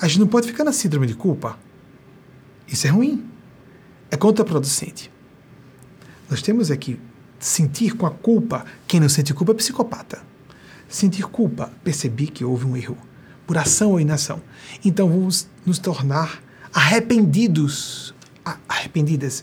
A 0.00 0.06
gente 0.06 0.20
não 0.20 0.28
pode 0.28 0.46
ficar 0.46 0.62
na 0.62 0.70
síndrome 0.70 1.08
de 1.08 1.14
culpa. 1.14 1.58
Isso 2.68 2.86
é 2.86 2.90
ruim. 2.90 3.28
É 4.08 4.16
contraproducente. 4.16 5.10
Nós 6.30 6.40
temos 6.40 6.70
aqui 6.70 6.96
sentir 7.40 7.96
com 7.96 8.06
a 8.06 8.10
culpa. 8.12 8.64
Quem 8.86 9.00
não 9.00 9.08
sente 9.08 9.34
culpa 9.34 9.50
é 9.50 9.56
psicopata. 9.56 10.22
Sentir 10.88 11.24
culpa, 11.24 11.72
perceber 11.82 12.28
que 12.28 12.44
houve 12.44 12.66
um 12.66 12.76
erro, 12.76 12.96
por 13.48 13.58
ação 13.58 13.90
ou 13.90 14.00
inação. 14.00 14.40
Então 14.84 15.08
vamos 15.08 15.48
nos 15.66 15.80
tornar 15.80 16.40
arrependidos, 16.72 18.14
arrependidas 18.68 19.42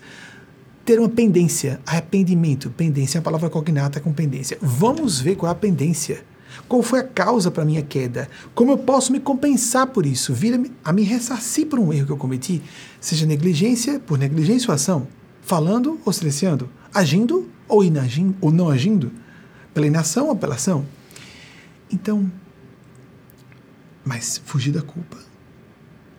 ter 0.90 0.98
uma 0.98 1.08
pendência, 1.08 1.80
arrependimento, 1.86 2.72
pendência 2.72 3.16
é 3.16 3.20
uma 3.20 3.24
palavra 3.24 3.48
cognata 3.48 4.00
com 4.00 4.12
pendência. 4.12 4.58
Vamos 4.60 5.20
ver 5.22 5.36
qual 5.36 5.48
é 5.48 5.52
a 5.52 5.56
pendência. 5.56 6.26
Qual 6.68 6.82
foi 6.82 7.02
a 7.02 7.04
causa 7.04 7.52
para 7.52 7.64
minha 7.64 7.84
queda? 7.84 8.28
Como 8.56 8.72
eu 8.72 8.78
posso 8.80 9.12
me 9.12 9.20
compensar 9.20 9.86
por 9.86 10.04
isso? 10.04 10.34
Vir 10.34 10.72
a 10.84 10.92
me 10.92 11.04
ressarcir 11.04 11.68
por 11.68 11.78
um 11.78 11.94
erro 11.94 12.08
que 12.08 12.12
eu 12.12 12.18
cometi? 12.18 12.60
Seja 13.00 13.28
negligência, 13.28 14.00
por 14.00 14.18
negligência 14.18 14.68
ou 14.68 14.74
ação? 14.74 15.08
Falando 15.44 16.00
ou 16.04 16.12
silenciando? 16.12 16.68
Agindo 16.92 17.48
ou 17.68 17.84
inagindo, 17.84 18.36
ou 18.42 18.52
não 18.52 18.68
agindo? 18.68 19.12
Pela 19.76 19.86
inação 19.86 20.30
ou 20.30 20.36
pela 20.36 20.56
ação? 20.56 20.84
Então, 21.92 22.32
mas 24.04 24.42
fugir 24.44 24.72
da 24.72 24.82
culpa. 24.82 25.20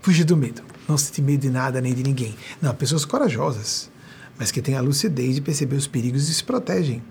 Fugir 0.01 0.23
do 0.23 0.37
medo. 0.37 0.63
Não 0.89 0.97
sentir 0.97 1.23
medo 1.23 1.41
de 1.41 1.51
nada 1.51 1.81
nem 1.81 1.93
de 1.93 2.05
ninguém. 2.05 2.37
Não, 2.63 2.73
pessoas 2.73 3.05
corajosas 3.05 3.90
mas 4.41 4.51
que 4.51 4.63
têm 4.63 4.75
a 4.75 4.81
lucidez 4.81 5.35
de 5.35 5.43
perceber 5.43 5.77
os 5.77 5.87
perigos 5.87 6.27
e 6.31 6.35
se 6.35 6.43
protegem. 6.43 7.03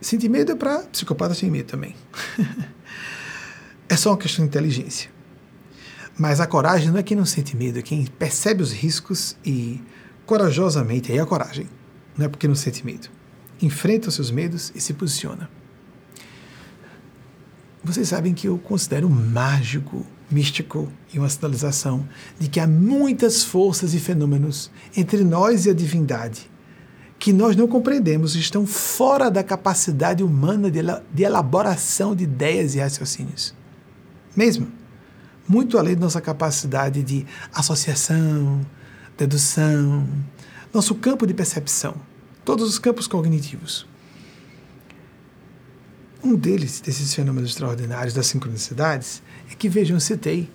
Sentir 0.00 0.28
medo 0.28 0.52
é 0.52 0.54
para 0.54 0.84
psicopata 0.84 1.34
sem 1.34 1.50
medo 1.50 1.66
também. 1.66 1.96
é 3.88 3.96
só 3.96 4.10
uma 4.10 4.16
questão 4.16 4.44
de 4.44 4.48
inteligência. 4.48 5.10
Mas 6.16 6.38
a 6.38 6.46
coragem 6.46 6.90
não 6.90 6.98
é 6.98 7.02
quem 7.02 7.16
não 7.16 7.24
sente 7.24 7.56
medo, 7.56 7.80
é 7.80 7.82
quem 7.82 8.06
percebe 8.06 8.62
os 8.62 8.70
riscos 8.70 9.36
e 9.44 9.82
corajosamente, 10.24 11.10
aí 11.10 11.18
é 11.18 11.20
a 11.20 11.26
coragem, 11.26 11.68
não 12.16 12.26
é 12.26 12.28
porque 12.28 12.46
não 12.46 12.54
sente 12.54 12.86
medo. 12.86 13.08
Enfrenta 13.60 14.08
os 14.08 14.14
seus 14.14 14.30
medos 14.30 14.70
e 14.72 14.80
se 14.80 14.94
posiciona. 14.94 15.50
Vocês 17.82 18.06
sabem 18.06 18.32
que 18.32 18.46
eu 18.46 18.56
considero 18.56 19.10
mágico 19.10 20.06
místico 20.30 20.90
e 21.12 21.18
uma 21.18 21.28
sinalização 21.28 22.08
de 22.38 22.48
que 22.48 22.60
há 22.60 22.66
muitas 22.66 23.44
forças 23.44 23.94
e 23.94 24.00
fenômenos 24.00 24.70
entre 24.96 25.22
nós 25.22 25.66
e 25.66 25.70
a 25.70 25.74
divindade 25.74 26.50
que 27.18 27.32
nós 27.32 27.56
não 27.56 27.66
compreendemos, 27.66 28.34
estão 28.34 28.66
fora 28.66 29.30
da 29.30 29.42
capacidade 29.42 30.22
humana 30.22 30.70
de, 30.70 30.80
de 31.12 31.22
elaboração 31.22 32.14
de 32.14 32.24
ideias 32.24 32.74
e 32.74 32.78
raciocínios. 32.78 33.54
Mesmo. 34.34 34.68
Muito 35.48 35.78
além 35.78 35.94
da 35.94 36.00
nossa 36.00 36.20
capacidade 36.20 37.02
de 37.02 37.24
associação, 37.54 38.60
dedução, 39.16 40.06
nosso 40.74 40.94
campo 40.96 41.26
de 41.26 41.32
percepção, 41.32 41.94
todos 42.44 42.68
os 42.68 42.78
campos 42.78 43.06
cognitivos. 43.06 43.86
Um 46.22 46.34
deles, 46.34 46.80
desses 46.80 47.14
fenômenos 47.14 47.50
extraordinários 47.50 48.12
das 48.12 48.26
sincronicidades, 48.26 49.22
que, 49.54 49.68
vejam, 49.68 50.00
citei 50.00 50.50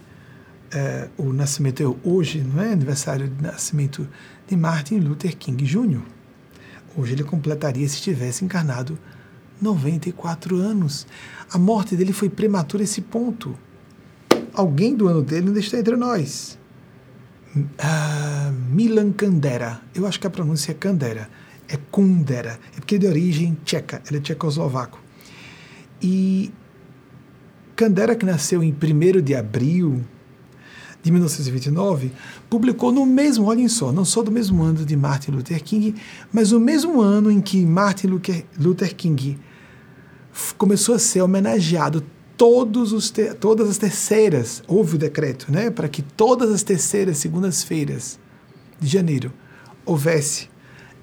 é, 0.73 1.09
o 1.17 1.33
nascimento, 1.33 1.97
hoje, 2.03 2.41
não 2.41 2.61
é 2.61 2.71
aniversário 2.71 3.27
de 3.27 3.41
nascimento 3.41 4.07
de 4.47 4.55
Martin 4.55 4.99
Luther 4.99 5.35
King 5.37 5.63
Jr. 5.63 6.01
Hoje 6.95 7.13
ele 7.13 7.23
completaria, 7.23 7.87
se 7.87 7.95
estivesse 7.95 8.43
encarnado, 8.43 8.97
94 9.61 10.57
anos. 10.57 11.05
A 11.51 11.57
morte 11.57 11.95
dele 11.95 12.11
foi 12.11 12.29
prematura 12.29 12.83
esse 12.83 13.01
ponto. 13.01 13.57
Alguém 14.53 14.95
do 14.95 15.07
ano 15.07 15.21
dele 15.21 15.47
ainda 15.47 15.59
está 15.59 15.77
entre 15.77 15.95
nós. 15.95 16.57
Uh, 17.55 18.51
Milan 18.69 19.11
Kandera. 19.11 19.81
Eu 19.93 20.07
acho 20.07 20.19
que 20.19 20.27
a 20.27 20.29
pronúncia 20.29 20.71
é 20.71 20.73
Kandera. 20.73 21.29
É 21.67 21.77
Kundera. 21.91 22.59
É 22.75 22.79
porque 22.79 22.95
é 22.95 22.97
de 22.97 23.07
origem 23.07 23.57
tcheca. 23.63 24.01
Ele 24.07 24.17
é 24.17 24.21
tchecoslovaco. 24.21 24.99
E 26.01 26.51
Kandera, 27.81 28.15
que 28.15 28.27
nasceu 28.27 28.61
em 28.61 28.71
1 28.71 29.21
de 29.23 29.33
abril 29.33 30.01
de 31.01 31.11
1929, 31.11 32.11
publicou 32.47 32.91
no 32.91 33.07
mesmo, 33.07 33.45
olhem 33.45 33.67
só, 33.67 33.91
não 33.91 34.05
só 34.05 34.21
do 34.21 34.31
mesmo 34.31 34.61
ano 34.61 34.85
de 34.85 34.95
Martin 34.95 35.31
Luther 35.31 35.63
King, 35.63 35.95
mas 36.31 36.51
o 36.51 36.59
mesmo 36.59 37.01
ano 37.01 37.31
em 37.31 37.41
que 37.41 37.65
Martin 37.65 38.19
Luther 38.59 38.95
King 38.95 39.39
começou 40.59 40.93
a 40.93 40.99
ser 40.99 41.23
homenageado 41.23 42.05
todos 42.37 42.93
os 42.93 43.09
te, 43.09 43.33
todas 43.33 43.67
as 43.67 43.79
terceiras, 43.79 44.61
houve 44.67 44.93
o 44.93 44.99
decreto, 44.99 45.51
né, 45.51 45.71
para 45.71 45.89
que 45.89 46.03
todas 46.03 46.51
as 46.51 46.61
terceiras 46.61 47.17
segundas-feiras 47.17 48.19
de 48.79 48.87
janeiro 48.87 49.33
houvesse 49.83 50.51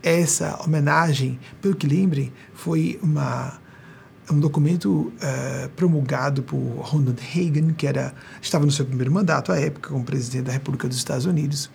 essa 0.01 0.63
homenagem, 0.65 1.41
pelo 1.61 1.75
que 1.75 1.89
lembrem, 1.89 2.33
foi 2.55 3.01
uma 3.03 3.59
um 4.31 4.41
documento 4.41 4.91
uh, 4.91 5.69
promulgado 5.77 6.43
por 6.43 6.59
Ronald 6.59 7.21
Reagan, 7.21 7.73
que 7.73 7.87
era, 7.87 8.15
estava 8.41 8.67
no 8.67 8.73
seu 8.73 8.85
primeiro 8.85 9.13
mandato 9.13 9.53
à 9.53 9.59
época 9.59 9.91
como 9.91 10.05
presidente 10.05 10.45
da 10.45 10.53
República 10.53 10.89
dos 10.89 10.97
Estados 10.97 11.25
Unidos. 11.25 11.71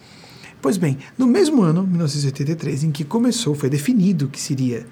Pois 0.62 0.78
bem, 0.78 0.97
no 1.18 1.28
mesmo 1.28 1.62
ano, 1.62 1.86
1983, 1.86 2.86
em 2.86 2.91
que 2.91 3.04
começou, 3.04 3.54
foi 3.54 3.70
definido 3.70 4.30
que 4.30 4.39
seria 4.39 4.86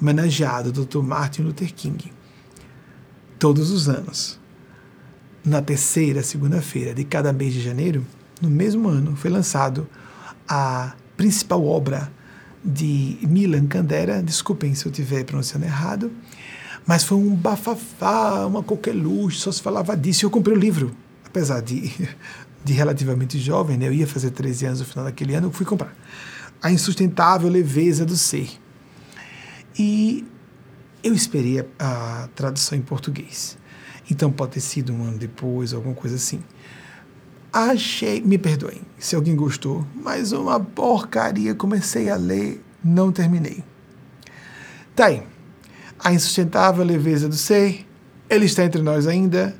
homenageado 0.00 0.70
o 0.70 0.84
Dr. 0.84 0.98
Martin 0.98 1.42
Luther 1.42 1.72
King, 1.72 2.12
todos 3.38 3.70
os 3.70 3.88
anos, 3.88 4.38
na 5.44 5.62
terceira 5.62 6.22
segunda-feira 6.22 6.92
de 6.92 7.04
cada 7.04 7.32
mês 7.32 7.54
de 7.54 7.62
janeiro, 7.62 8.04
no 8.42 8.50
mesmo 8.50 8.88
ano, 8.88 9.14
foi 9.16 9.30
lançado 9.30 9.88
a 10.48 10.94
principal 11.16 11.64
obra 11.64 12.12
de 12.64 13.16
Milan 13.22 13.66
Kundera, 13.66 14.20
desculpem 14.22 14.74
se 14.74 14.86
eu 14.86 14.90
estiver 14.90 15.24
pronunciando 15.24 15.64
errado, 15.64 16.10
mas 16.86 17.02
foi 17.02 17.18
um 17.18 17.34
bafafá, 17.34 18.46
uma 18.46 18.62
coqueluche, 18.62 19.40
só 19.40 19.50
se 19.50 19.60
falava 19.60 19.96
disso. 19.96 20.24
Eu 20.24 20.30
comprei 20.30 20.56
o 20.56 20.58
livro, 20.58 20.94
apesar 21.24 21.60
de, 21.60 21.92
de 22.64 22.72
relativamente 22.72 23.38
jovem, 23.40 23.76
né? 23.76 23.88
eu 23.88 23.92
ia 23.92 24.06
fazer 24.06 24.30
13 24.30 24.66
anos 24.66 24.80
no 24.80 24.86
final 24.86 25.04
daquele 25.04 25.34
ano, 25.34 25.48
eu 25.48 25.52
fui 25.52 25.66
comprar. 25.66 25.94
A 26.62 26.70
Insustentável 26.70 27.50
Leveza 27.50 28.06
do 28.06 28.16
Ser. 28.16 28.48
E 29.76 30.24
eu 31.02 31.12
esperei 31.12 31.60
a, 31.60 32.24
a 32.24 32.28
tradução 32.28 32.78
em 32.78 32.82
português. 32.82 33.58
Então 34.08 34.30
pode 34.30 34.52
ter 34.52 34.60
sido 34.60 34.92
um 34.92 35.02
ano 35.02 35.18
depois, 35.18 35.74
alguma 35.74 35.94
coisa 35.94 36.14
assim. 36.14 36.40
Achei, 37.52 38.20
me 38.20 38.38
perdoem 38.38 38.82
se 38.98 39.16
alguém 39.16 39.34
gostou, 39.34 39.84
mas 39.94 40.30
uma 40.30 40.60
porcaria. 40.60 41.54
Comecei 41.54 42.08
a 42.08 42.16
ler, 42.16 42.62
não 42.84 43.10
terminei. 43.10 43.64
Tá 44.94 45.06
aí 45.06 45.22
a 45.98 46.12
insustentável 46.12 46.84
leveza 46.84 47.28
do 47.28 47.36
ser, 47.36 47.86
ele 48.28 48.46
está 48.46 48.64
entre 48.64 48.82
nós 48.82 49.06
ainda, 49.06 49.54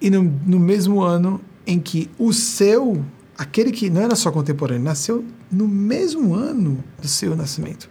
e 0.00 0.10
no, 0.10 0.22
no 0.22 0.58
mesmo 0.58 1.02
ano 1.02 1.40
em 1.66 1.78
que 1.78 2.10
o 2.18 2.32
seu, 2.32 3.04
aquele 3.36 3.70
que 3.70 3.90
não 3.90 4.02
era 4.02 4.14
só 4.14 4.30
contemporâneo, 4.30 4.82
nasceu 4.82 5.24
no 5.50 5.66
mesmo 5.68 6.34
ano 6.34 6.82
do 7.00 7.08
seu 7.08 7.36
nascimento, 7.36 7.90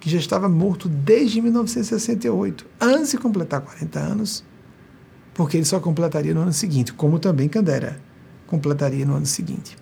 que 0.00 0.08
já 0.10 0.18
estava 0.18 0.48
morto 0.48 0.88
desde 0.88 1.40
1968, 1.40 2.66
antes 2.80 3.10
de 3.12 3.18
completar 3.18 3.60
40 3.60 3.98
anos, 3.98 4.44
porque 5.34 5.56
ele 5.56 5.64
só 5.64 5.80
completaria 5.80 6.34
no 6.34 6.42
ano 6.42 6.52
seguinte, 6.52 6.92
como 6.92 7.18
também 7.18 7.48
Candera 7.48 8.08
completaria 8.48 9.06
no 9.06 9.14
ano 9.14 9.26
seguinte. 9.26 9.76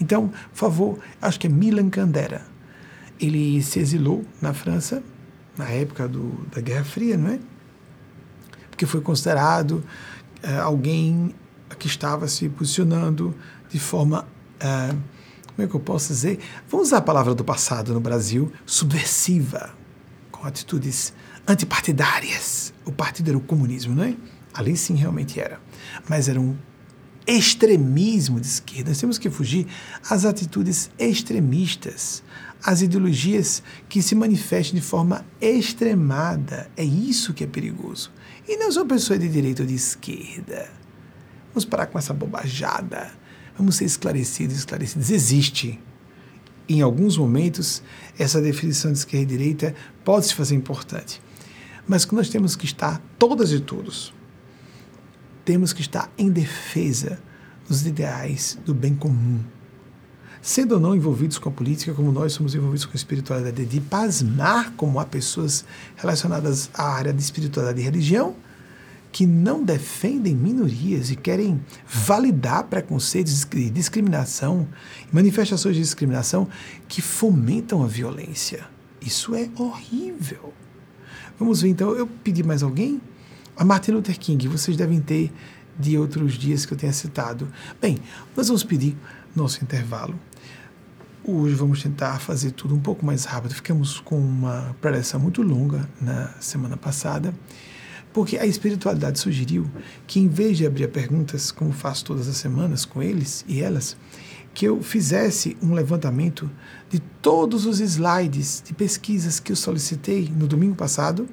Então, 0.00 0.28
por 0.28 0.56
favor, 0.56 0.98
acho 1.20 1.38
que 1.38 1.46
é 1.46 1.50
Milan 1.50 1.90
Candera. 1.90 2.42
Ele 3.20 3.62
se 3.62 3.78
exilou 3.78 4.24
na 4.40 4.54
França 4.54 5.02
na 5.56 5.68
época 5.68 6.08
do, 6.08 6.46
da 6.54 6.60
Guerra 6.60 6.84
Fria, 6.84 7.16
não 7.16 7.30
é? 7.30 7.38
Porque 8.70 8.86
foi 8.86 9.00
considerado 9.00 9.84
é, 10.42 10.56
alguém 10.58 11.34
que 11.78 11.86
estava 11.86 12.26
se 12.28 12.48
posicionando 12.48 13.34
de 13.70 13.78
forma, 13.78 14.26
é, 14.58 14.88
como 15.54 15.66
é 15.66 15.66
que 15.66 15.74
eu 15.74 15.80
posso 15.80 16.08
dizer? 16.08 16.40
Vamos 16.68 16.88
usar 16.88 16.98
a 16.98 17.02
palavra 17.02 17.34
do 17.34 17.44
passado 17.44 17.94
no 17.94 18.00
Brasil, 18.00 18.52
subversiva, 18.66 19.70
com 20.30 20.46
atitudes 20.46 21.12
antipartidárias. 21.46 22.72
O 22.84 22.90
partido 22.92 23.28
era 23.28 23.38
o 23.38 23.40
comunismo, 23.40 23.94
não 23.94 24.04
é? 24.04 24.16
Ali 24.52 24.76
sim 24.76 24.94
realmente 24.94 25.38
era. 25.38 25.60
Mas 26.08 26.28
era 26.28 26.40
um 26.40 26.56
extremismo 27.26 28.40
de 28.40 28.46
esquerda. 28.46 28.90
Nós 28.90 28.98
temos 28.98 29.18
que 29.18 29.30
fugir 29.30 29.66
às 30.08 30.24
atitudes 30.24 30.90
extremistas, 30.98 32.23
às 32.64 32.80
ideologias 32.80 33.62
que 33.88 34.00
se 34.00 34.14
manifestam 34.14 34.80
de 34.80 34.84
forma 34.84 35.24
extremada. 35.38 36.70
É 36.76 36.82
isso 36.82 37.34
que 37.34 37.44
é 37.44 37.46
perigoso. 37.46 38.10
E 38.48 38.56
não 38.56 38.72
sou 38.72 38.86
pessoa 38.86 39.18
de 39.18 39.28
direita 39.28 39.62
ou 39.62 39.68
de 39.68 39.74
esquerda. 39.74 40.70
Vamos 41.48 41.66
parar 41.66 41.86
com 41.86 41.98
essa 41.98 42.14
bobajada. 42.14 43.12
Vamos 43.56 43.76
ser 43.76 43.84
esclarecidos, 43.84 44.56
esclarecidos. 44.56 45.10
Existe. 45.10 45.78
Em 46.66 46.80
alguns 46.80 47.18
momentos, 47.18 47.82
essa 48.18 48.40
definição 48.40 48.90
de 48.90 48.98
esquerda 48.98 49.24
e 49.24 49.36
direita 49.36 49.74
pode 50.02 50.26
se 50.26 50.34
fazer 50.34 50.54
importante. 50.54 51.20
Mas 51.86 52.06
que 52.06 52.14
nós 52.14 52.30
temos 52.30 52.56
que 52.56 52.64
estar, 52.64 53.02
todas 53.18 53.52
e 53.52 53.60
todos, 53.60 54.14
temos 55.44 55.74
que 55.74 55.82
estar 55.82 56.10
em 56.16 56.30
defesa 56.30 57.20
dos 57.68 57.86
ideais 57.86 58.58
do 58.64 58.74
bem 58.74 58.94
comum. 58.94 59.40
Sendo 60.46 60.72
ou 60.72 60.80
não 60.80 60.94
envolvidos 60.94 61.38
com 61.38 61.48
a 61.48 61.52
política, 61.52 61.94
como 61.94 62.12
nós 62.12 62.34
somos 62.34 62.54
envolvidos 62.54 62.84
com 62.84 62.92
a 62.92 62.96
espiritualidade, 62.96 63.64
de 63.64 63.80
pasmar 63.80 64.72
como 64.72 65.00
há 65.00 65.04
pessoas 65.06 65.64
relacionadas 65.96 66.68
à 66.74 66.82
área 66.82 67.14
de 67.14 67.22
espiritualidade 67.22 67.80
e 67.80 67.82
religião 67.82 68.36
que 69.10 69.24
não 69.24 69.64
defendem 69.64 70.36
minorias 70.36 71.10
e 71.10 71.16
querem 71.16 71.58
validar 71.88 72.64
preconceitos 72.64 73.42
de 73.42 73.70
discriminação, 73.70 74.68
manifestações 75.10 75.76
de 75.76 75.80
discriminação 75.80 76.46
que 76.86 77.00
fomentam 77.00 77.82
a 77.82 77.86
violência. 77.86 78.66
Isso 79.00 79.34
é 79.34 79.48
horrível. 79.56 80.52
Vamos 81.38 81.62
ver 81.62 81.70
então, 81.70 81.92
eu 81.92 82.06
pedi 82.06 82.42
mais 82.42 82.62
alguém? 82.62 83.00
A 83.56 83.64
Martin 83.64 83.92
Luther 83.92 84.18
King, 84.18 84.46
vocês 84.48 84.76
devem 84.76 85.00
ter 85.00 85.32
de 85.78 85.96
outros 85.96 86.34
dias 86.34 86.66
que 86.66 86.74
eu 86.74 86.76
tenha 86.76 86.92
citado. 86.92 87.48
Bem, 87.80 87.98
nós 88.36 88.48
vamos 88.48 88.62
pedir 88.62 88.94
nosso 89.34 89.64
intervalo. 89.64 90.14
Hoje 91.26 91.54
vamos 91.54 91.82
tentar 91.82 92.20
fazer 92.20 92.50
tudo 92.50 92.74
um 92.74 92.80
pouco 92.80 93.06
mais 93.06 93.24
rápido. 93.24 93.54
Ficamos 93.54 93.98
com 93.98 94.18
uma 94.18 94.76
preleção 94.78 95.18
muito 95.18 95.40
longa 95.40 95.88
na 95.98 96.28
semana 96.38 96.76
passada, 96.76 97.34
porque 98.12 98.36
a 98.36 98.44
espiritualidade 98.44 99.18
sugeriu 99.18 99.66
que, 100.06 100.20
em 100.20 100.28
vez 100.28 100.58
de 100.58 100.66
abrir 100.66 100.86
perguntas, 100.88 101.50
como 101.50 101.72
faço 101.72 102.04
todas 102.04 102.28
as 102.28 102.36
semanas 102.36 102.84
com 102.84 103.02
eles 103.02 103.42
e 103.48 103.62
elas, 103.62 103.96
que 104.52 104.68
eu 104.68 104.82
fizesse 104.82 105.56
um 105.62 105.72
levantamento 105.72 106.50
de 106.90 106.98
todos 107.22 107.64
os 107.64 107.80
slides 107.80 108.62
de 108.62 108.74
pesquisas 108.74 109.40
que 109.40 109.50
eu 109.50 109.56
solicitei 109.56 110.30
no 110.30 110.46
domingo 110.46 110.74
passado 110.74 111.26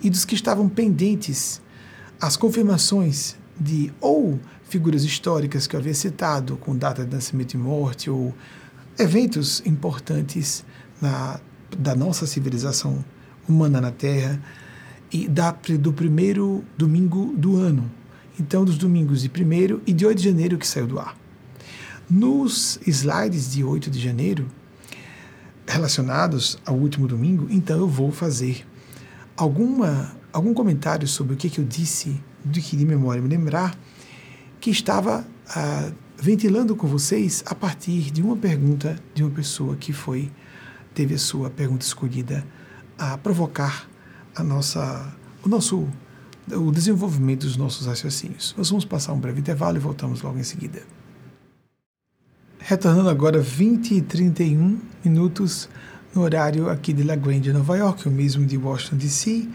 e 0.00 0.08
dos 0.08 0.24
que 0.24 0.34
estavam 0.34 0.70
pendentes, 0.70 1.60
as 2.18 2.34
confirmações 2.34 3.36
de 3.60 3.92
ou 4.00 4.40
figuras 4.64 5.04
históricas 5.04 5.66
que 5.66 5.76
eu 5.76 5.80
havia 5.80 5.94
citado, 5.94 6.56
com 6.56 6.74
data 6.74 7.04
de 7.04 7.14
nascimento 7.14 7.52
e 7.54 7.58
morte, 7.58 8.08
ou 8.08 8.34
eventos 8.98 9.62
importantes 9.64 10.64
na, 11.00 11.40
da 11.78 11.94
nossa 11.94 12.26
civilização 12.26 13.04
humana 13.48 13.80
na 13.80 13.90
Terra, 13.90 14.40
e 15.12 15.28
da, 15.28 15.56
do 15.80 15.92
primeiro 15.92 16.64
domingo 16.76 17.32
do 17.36 17.56
ano. 17.56 17.90
Então, 18.38 18.64
dos 18.64 18.78
domingos 18.78 19.22
de 19.22 19.28
1 19.28 19.80
e 19.86 19.92
de 19.92 20.06
8 20.06 20.18
de 20.18 20.24
janeiro 20.24 20.58
que 20.58 20.66
saiu 20.66 20.86
do 20.86 20.98
ar. 20.98 21.16
Nos 22.08 22.78
slides 22.86 23.52
de 23.52 23.64
8 23.64 23.90
de 23.90 23.98
janeiro, 23.98 24.46
relacionados 25.66 26.58
ao 26.64 26.76
último 26.76 27.06
domingo, 27.06 27.46
então 27.50 27.78
eu 27.78 27.88
vou 27.88 28.10
fazer 28.10 28.66
alguma, 29.36 30.16
algum 30.32 30.54
comentário 30.54 31.06
sobre 31.06 31.34
o 31.34 31.36
que, 31.36 31.50
que 31.50 31.60
eu 31.60 31.64
disse, 31.64 32.20
do 32.44 32.60
que 32.60 32.76
de 32.76 32.86
memória 32.86 33.20
me 33.20 33.28
lembrar, 33.28 33.76
que 34.60 34.70
estava 34.70 35.26
ah, 35.54 35.90
ventilando 36.20 36.74
com 36.74 36.86
vocês 36.86 37.44
a 37.46 37.54
partir 37.54 38.10
de 38.10 38.20
uma 38.20 38.36
pergunta 38.36 38.98
de 39.14 39.22
uma 39.22 39.30
pessoa 39.30 39.76
que 39.76 39.92
foi 39.92 40.30
teve 40.92 41.14
a 41.14 41.18
sua 41.18 41.48
pergunta 41.48 41.84
escolhida 41.84 42.44
a 42.98 43.16
provocar 43.16 43.88
a 44.34 44.42
nossa 44.42 45.14
o 45.44 45.48
nosso 45.48 45.88
o 46.50 46.72
desenvolvimento 46.72 47.46
dos 47.46 47.56
nossos 47.56 47.86
raciocínios. 47.86 48.54
Nós 48.56 48.70
vamos 48.70 48.84
passar 48.84 49.12
um 49.12 49.20
breve 49.20 49.38
intervalo 49.38 49.76
e 49.76 49.80
voltamos 49.80 50.22
logo 50.22 50.38
em 50.38 50.42
seguida. 50.42 50.82
Retornando 52.58 53.08
agora 53.08 53.38
20 53.40 53.94
e 53.94 54.02
31 54.02 54.80
minutos 55.04 55.68
no 56.14 56.22
horário 56.22 56.68
aqui 56.70 56.92
de 56.92 57.02
La 57.02 57.16
Grande, 57.16 57.52
Nova 57.52 57.76
York, 57.76 58.08
o 58.08 58.10
mesmo 58.10 58.46
de 58.46 58.56
Washington 58.56 58.96
DC 58.96 59.48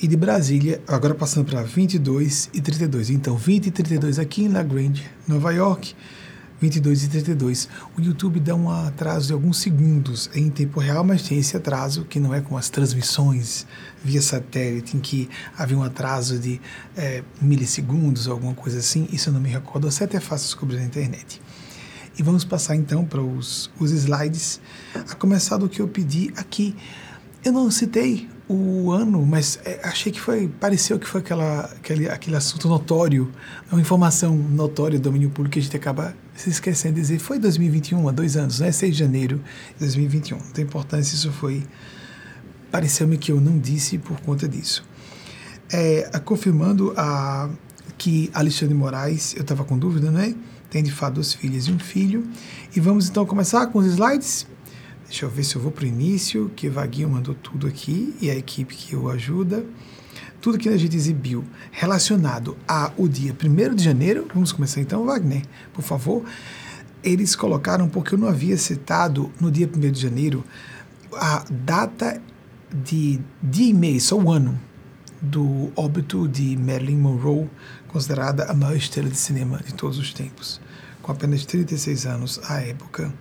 e 0.00 0.06
de 0.06 0.16
Brasília, 0.16 0.82
agora 0.86 1.14
passando 1.14 1.46
para 1.46 1.62
22 1.62 2.50
e 2.52 2.60
32. 2.60 3.10
Então, 3.10 3.36
20 3.36 3.66
e 3.66 3.70
32 3.70 4.18
aqui 4.18 4.44
em 4.44 4.48
La 4.48 4.62
Grande, 4.62 5.10
Nova 5.26 5.52
York, 5.52 5.94
22 6.60 7.04
e 7.04 7.08
32. 7.08 7.68
O 7.96 8.00
YouTube 8.00 8.40
dá 8.40 8.54
um 8.54 8.70
atraso 8.70 9.28
de 9.28 9.32
alguns 9.32 9.58
segundos 9.58 10.30
em 10.34 10.50
tempo 10.50 10.80
real, 10.80 11.02
mas 11.02 11.22
tem 11.22 11.38
esse 11.38 11.56
atraso 11.56 12.04
que 12.04 12.20
não 12.20 12.34
é 12.34 12.40
com 12.40 12.56
as 12.56 12.68
transmissões 12.68 13.66
via 14.04 14.20
satélite, 14.20 14.96
em 14.96 15.00
que 15.00 15.30
havia 15.56 15.78
um 15.78 15.82
atraso 15.82 16.38
de 16.38 16.60
é, 16.96 17.22
milissegundos 17.40 18.26
ou 18.26 18.34
alguma 18.34 18.54
coisa 18.54 18.78
assim. 18.78 19.08
Isso 19.10 19.30
eu 19.30 19.32
não 19.32 19.40
me 19.40 19.48
recordo, 19.48 19.88
até 19.88 20.16
é 20.16 20.20
fácil 20.20 20.46
descobrir 20.46 20.76
na 20.76 20.84
internet. 20.84 21.40
E 22.18 22.22
vamos 22.22 22.44
passar 22.44 22.76
então 22.76 23.04
para 23.04 23.22
os, 23.22 23.70
os 23.78 23.90
slides, 23.92 24.60
a 24.94 25.14
começar 25.14 25.56
do 25.56 25.68
que 25.68 25.80
eu 25.80 25.88
pedi 25.88 26.32
aqui. 26.36 26.74
Eu 27.44 27.52
não 27.52 27.70
citei 27.70 28.28
o 28.48 28.92
ano, 28.92 29.24
mas 29.26 29.58
é, 29.64 29.80
achei 29.82 30.12
que 30.12 30.20
foi, 30.20 30.48
pareceu 30.48 30.98
que 30.98 31.06
foi 31.06 31.20
aquela, 31.20 31.60
aquele, 31.64 32.08
aquele 32.08 32.36
assunto 32.36 32.68
notório, 32.68 33.30
uma 33.70 33.80
informação 33.80 34.36
notória 34.36 34.98
do 34.98 35.02
domínio 35.02 35.30
público 35.30 35.54
que 35.54 35.58
a 35.58 35.62
gente 35.62 35.76
acaba 35.76 36.14
se 36.34 36.50
esquecendo 36.50 36.94
de 36.94 37.00
dizer. 37.00 37.18
Foi 37.18 37.38
2021, 37.38 38.08
há 38.08 38.12
dois 38.12 38.36
anos, 38.36 38.60
né? 38.60 38.70
6 38.70 38.92
de 38.92 38.98
janeiro 38.98 39.38
de 39.74 39.80
2021. 39.80 40.38
Não 40.38 40.46
tem 40.46 40.64
importância, 40.64 41.14
isso 41.14 41.32
foi. 41.32 41.64
Pareceu-me 42.70 43.18
que 43.18 43.32
eu 43.32 43.40
não 43.40 43.58
disse 43.58 43.98
por 43.98 44.20
conta 44.20 44.48
disso. 44.48 44.84
É, 45.72 46.08
confirmando 46.24 46.94
a, 46.96 47.50
que 47.98 48.30
Alexandre 48.32 48.74
Moraes, 48.74 49.34
eu 49.34 49.42
estava 49.42 49.64
com 49.64 49.76
dúvida, 49.76 50.10
não 50.10 50.20
é? 50.20 50.34
tem 50.70 50.82
de 50.82 50.92
fato 50.92 51.14
duas 51.14 51.32
filhas 51.32 51.64
e 51.64 51.72
um 51.72 51.78
filho. 51.78 52.26
E 52.74 52.80
vamos 52.80 53.08
então 53.08 53.24
começar 53.24 53.66
com 53.68 53.78
os 53.78 53.86
slides. 53.86 54.46
Deixa 55.08 55.24
eu 55.24 55.30
ver 55.30 55.44
se 55.44 55.54
eu 55.54 55.62
vou 55.62 55.70
para 55.70 55.84
o 55.84 55.86
início, 55.86 56.50
que 56.56 56.68
Vaguinho 56.68 57.08
mandou 57.08 57.34
tudo 57.34 57.66
aqui 57.66 58.14
e 58.20 58.28
a 58.28 58.34
equipe 58.34 58.74
que 58.74 58.96
o 58.96 59.08
ajuda. 59.08 59.64
Tudo 60.40 60.58
que 60.58 60.68
a 60.68 60.76
gente 60.76 60.96
exibiu 60.96 61.44
relacionado 61.70 62.56
ao 62.66 63.08
dia 63.08 63.32
1 63.32 63.74
de 63.74 63.84
janeiro. 63.84 64.26
Vamos 64.34 64.50
começar 64.52 64.80
então, 64.80 65.06
Wagner, 65.06 65.42
por 65.72 65.82
favor. 65.82 66.24
Eles 67.04 67.36
colocaram, 67.36 67.88
porque 67.88 68.14
eu 68.14 68.18
não 68.18 68.26
havia 68.26 68.56
citado 68.56 69.30
no 69.40 69.50
dia 69.50 69.70
1 69.72 69.92
de 69.92 70.00
janeiro, 70.00 70.44
a 71.12 71.44
data 71.50 72.20
de 72.72 73.20
dia 73.40 73.70
e 73.70 73.72
mês, 73.72 74.04
só 74.04 74.18
o 74.18 74.30
ano, 74.30 74.60
do 75.22 75.70
óbito 75.76 76.26
de 76.26 76.56
Marilyn 76.56 76.98
Monroe, 76.98 77.48
considerada 77.88 78.44
a 78.46 78.54
maior 78.54 78.76
estrela 78.76 79.08
de 79.08 79.16
cinema 79.16 79.60
de 79.64 79.72
todos 79.72 79.98
os 79.98 80.12
tempos, 80.12 80.60
com 81.00 81.12
apenas 81.12 81.44
36 81.46 82.06
anos 82.06 82.40
à 82.48 82.60
época. 82.60 83.12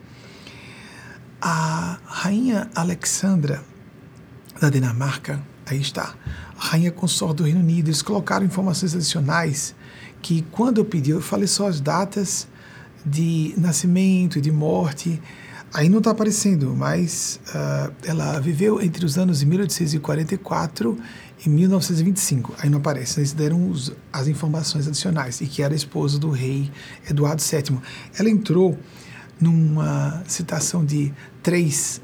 A 1.42 2.00
rainha 2.06 2.70
Alexandra 2.74 3.64
da 4.60 4.70
Dinamarca, 4.70 5.42
aí 5.66 5.82
está, 5.82 6.16
a 6.58 6.66
rainha 6.66 6.92
consorte 6.92 7.38
do 7.38 7.44
Reino 7.44 7.60
Unido, 7.60 7.88
eles 7.88 8.02
colocaram 8.02 8.46
informações 8.46 8.96
adicionais 8.96 9.76
que 10.22 10.42
quando 10.52 10.80
eu 10.80 10.86
pedi, 10.86 11.12
eu 11.12 11.22
falei 11.22 11.48
só 11.48 11.68
as 11.68 11.80
datas 11.80 12.48
de 13.06 13.54
nascimento 13.58 14.40
e 14.40 14.42
de 14.42 14.52
morte, 14.52 15.22
aí 15.72 15.88
não 15.88 16.00
está 16.00 16.12
aparecendo, 16.12 16.74
mas 16.76 17.40
uh, 17.50 17.94
ela 18.04 18.40
viveu 18.40 18.82
entre 18.82 19.06
os 19.06 19.18
anos 19.18 19.40
de 19.40 19.46
1844 19.46 20.98
em 21.46 21.50
1925. 21.50 22.56
Aí 22.58 22.70
não 22.70 22.80
aparece, 22.80 23.20
eles 23.20 23.34
deram 23.34 23.70
os, 23.70 23.92
as 24.12 24.28
informações 24.28 24.88
adicionais, 24.88 25.42
e 25.42 25.46
que 25.46 25.62
era 25.62 25.76
esposa 25.76 26.18
do 26.18 26.32
rei 26.32 26.72
Eduardo 27.08 27.44
VII. 27.44 27.78
Ela 28.18 28.30
entrou 28.30 28.76
numa 29.40 30.24
citação 30.28 30.84
de 30.86 31.14
três 31.44 32.02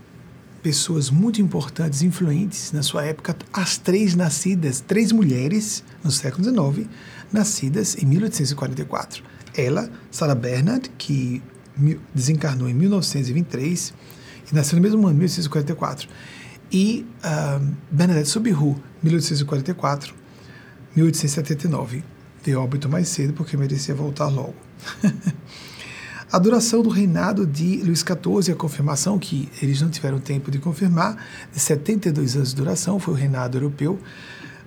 pessoas 0.62 1.10
muito 1.10 1.42
importantes, 1.42 2.02
influentes 2.02 2.72
na 2.72 2.84
sua 2.84 3.06
época, 3.06 3.36
as 3.52 3.78
três 3.78 4.16
nascidas, 4.16 4.80
três 4.80 5.12
mulheres 5.12 5.84
no 6.04 6.12
século 6.12 6.44
XIX, 6.44 6.88
nascidas 7.32 7.96
em 7.98 8.06
1844. 8.06 9.24
Ela, 9.56 9.90
Sarah 10.12 10.36
Bernard, 10.36 10.90
que 10.98 11.42
desencarnou 12.14 12.70
em 12.70 12.74
1923 12.74 13.94
e 14.52 14.56
nasceu 14.56 14.76
no 14.76 14.82
mesmo 14.82 15.08
ano, 15.08 15.18
1844 15.18 16.08
e 16.72 17.06
uh, 17.24 17.76
Bernadette 17.92 18.30
Subiru, 18.30 18.82
1844, 19.04 20.14
1879. 20.96 22.04
Veio 22.44 22.62
óbito 22.62 22.88
mais 22.88 23.08
cedo 23.10 23.34
porque 23.34 23.58
merecia 23.58 23.94
voltar 23.94 24.28
logo. 24.28 24.56
A 26.32 26.40
duração 26.40 26.82
do 26.82 26.88
reinado 26.88 27.46
de 27.46 27.82
Luís 27.84 28.00
XIV, 28.00 28.54
a 28.54 28.56
confirmação 28.56 29.20
que 29.20 29.50
eles 29.62 29.82
não 29.82 29.90
tiveram 29.90 30.18
tempo 30.18 30.50
de 30.50 30.60
confirmar, 30.60 31.18
de 31.52 31.60
72 31.60 32.38
anos 32.38 32.50
de 32.52 32.56
duração, 32.56 32.98
foi 33.02 33.14
o 33.14 33.18
reinado 33.18 33.58
europeu 33.58 34.00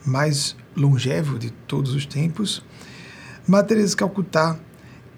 mais 0.04 0.54
longevo 0.76 1.38
de 1.38 1.48
todos 1.66 1.94
os 1.94 2.04
tempos. 2.04 2.62
De 3.48 3.96
Calcutá 3.96 4.58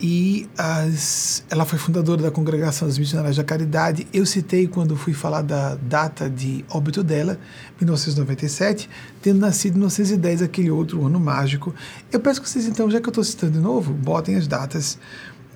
e 0.01 0.49
as, 0.59 1.42
ela 1.51 1.64
foi 1.64 1.78
fundadora 1.78 2.22
da 2.22 2.30
Congregação 2.30 2.86
dos 2.86 2.99
Missionários 2.99 3.36
da 3.36 3.44
Caridade. 3.44 4.07
Eu 4.12 4.26
citei 4.26 4.68
quando 4.68 4.94
fui 4.94 5.14
falar 5.14 5.42
da 5.42 5.74
data 5.74 6.28
de 6.28 6.64
óbito 6.70 7.03
dela, 7.03 7.40
1997, 7.80 8.88
tendo 9.22 9.40
nascido 9.40 9.74
em 9.74 9.78
1910, 9.78 10.42
aquele 10.42 10.70
outro 10.70 11.05
ano 11.05 11.18
mágico. 11.18 11.74
Eu 12.12 12.20
peço 12.20 12.42
que 12.42 12.49
vocês, 12.49 12.66
então, 12.66 12.90
já 12.90 13.01
que 13.01 13.09
eu 13.09 13.11
estou 13.11 13.24
citando 13.24 13.55
de 13.55 13.59
novo, 13.59 13.92
botem 13.92 14.36
as 14.36 14.47
datas 14.47 14.99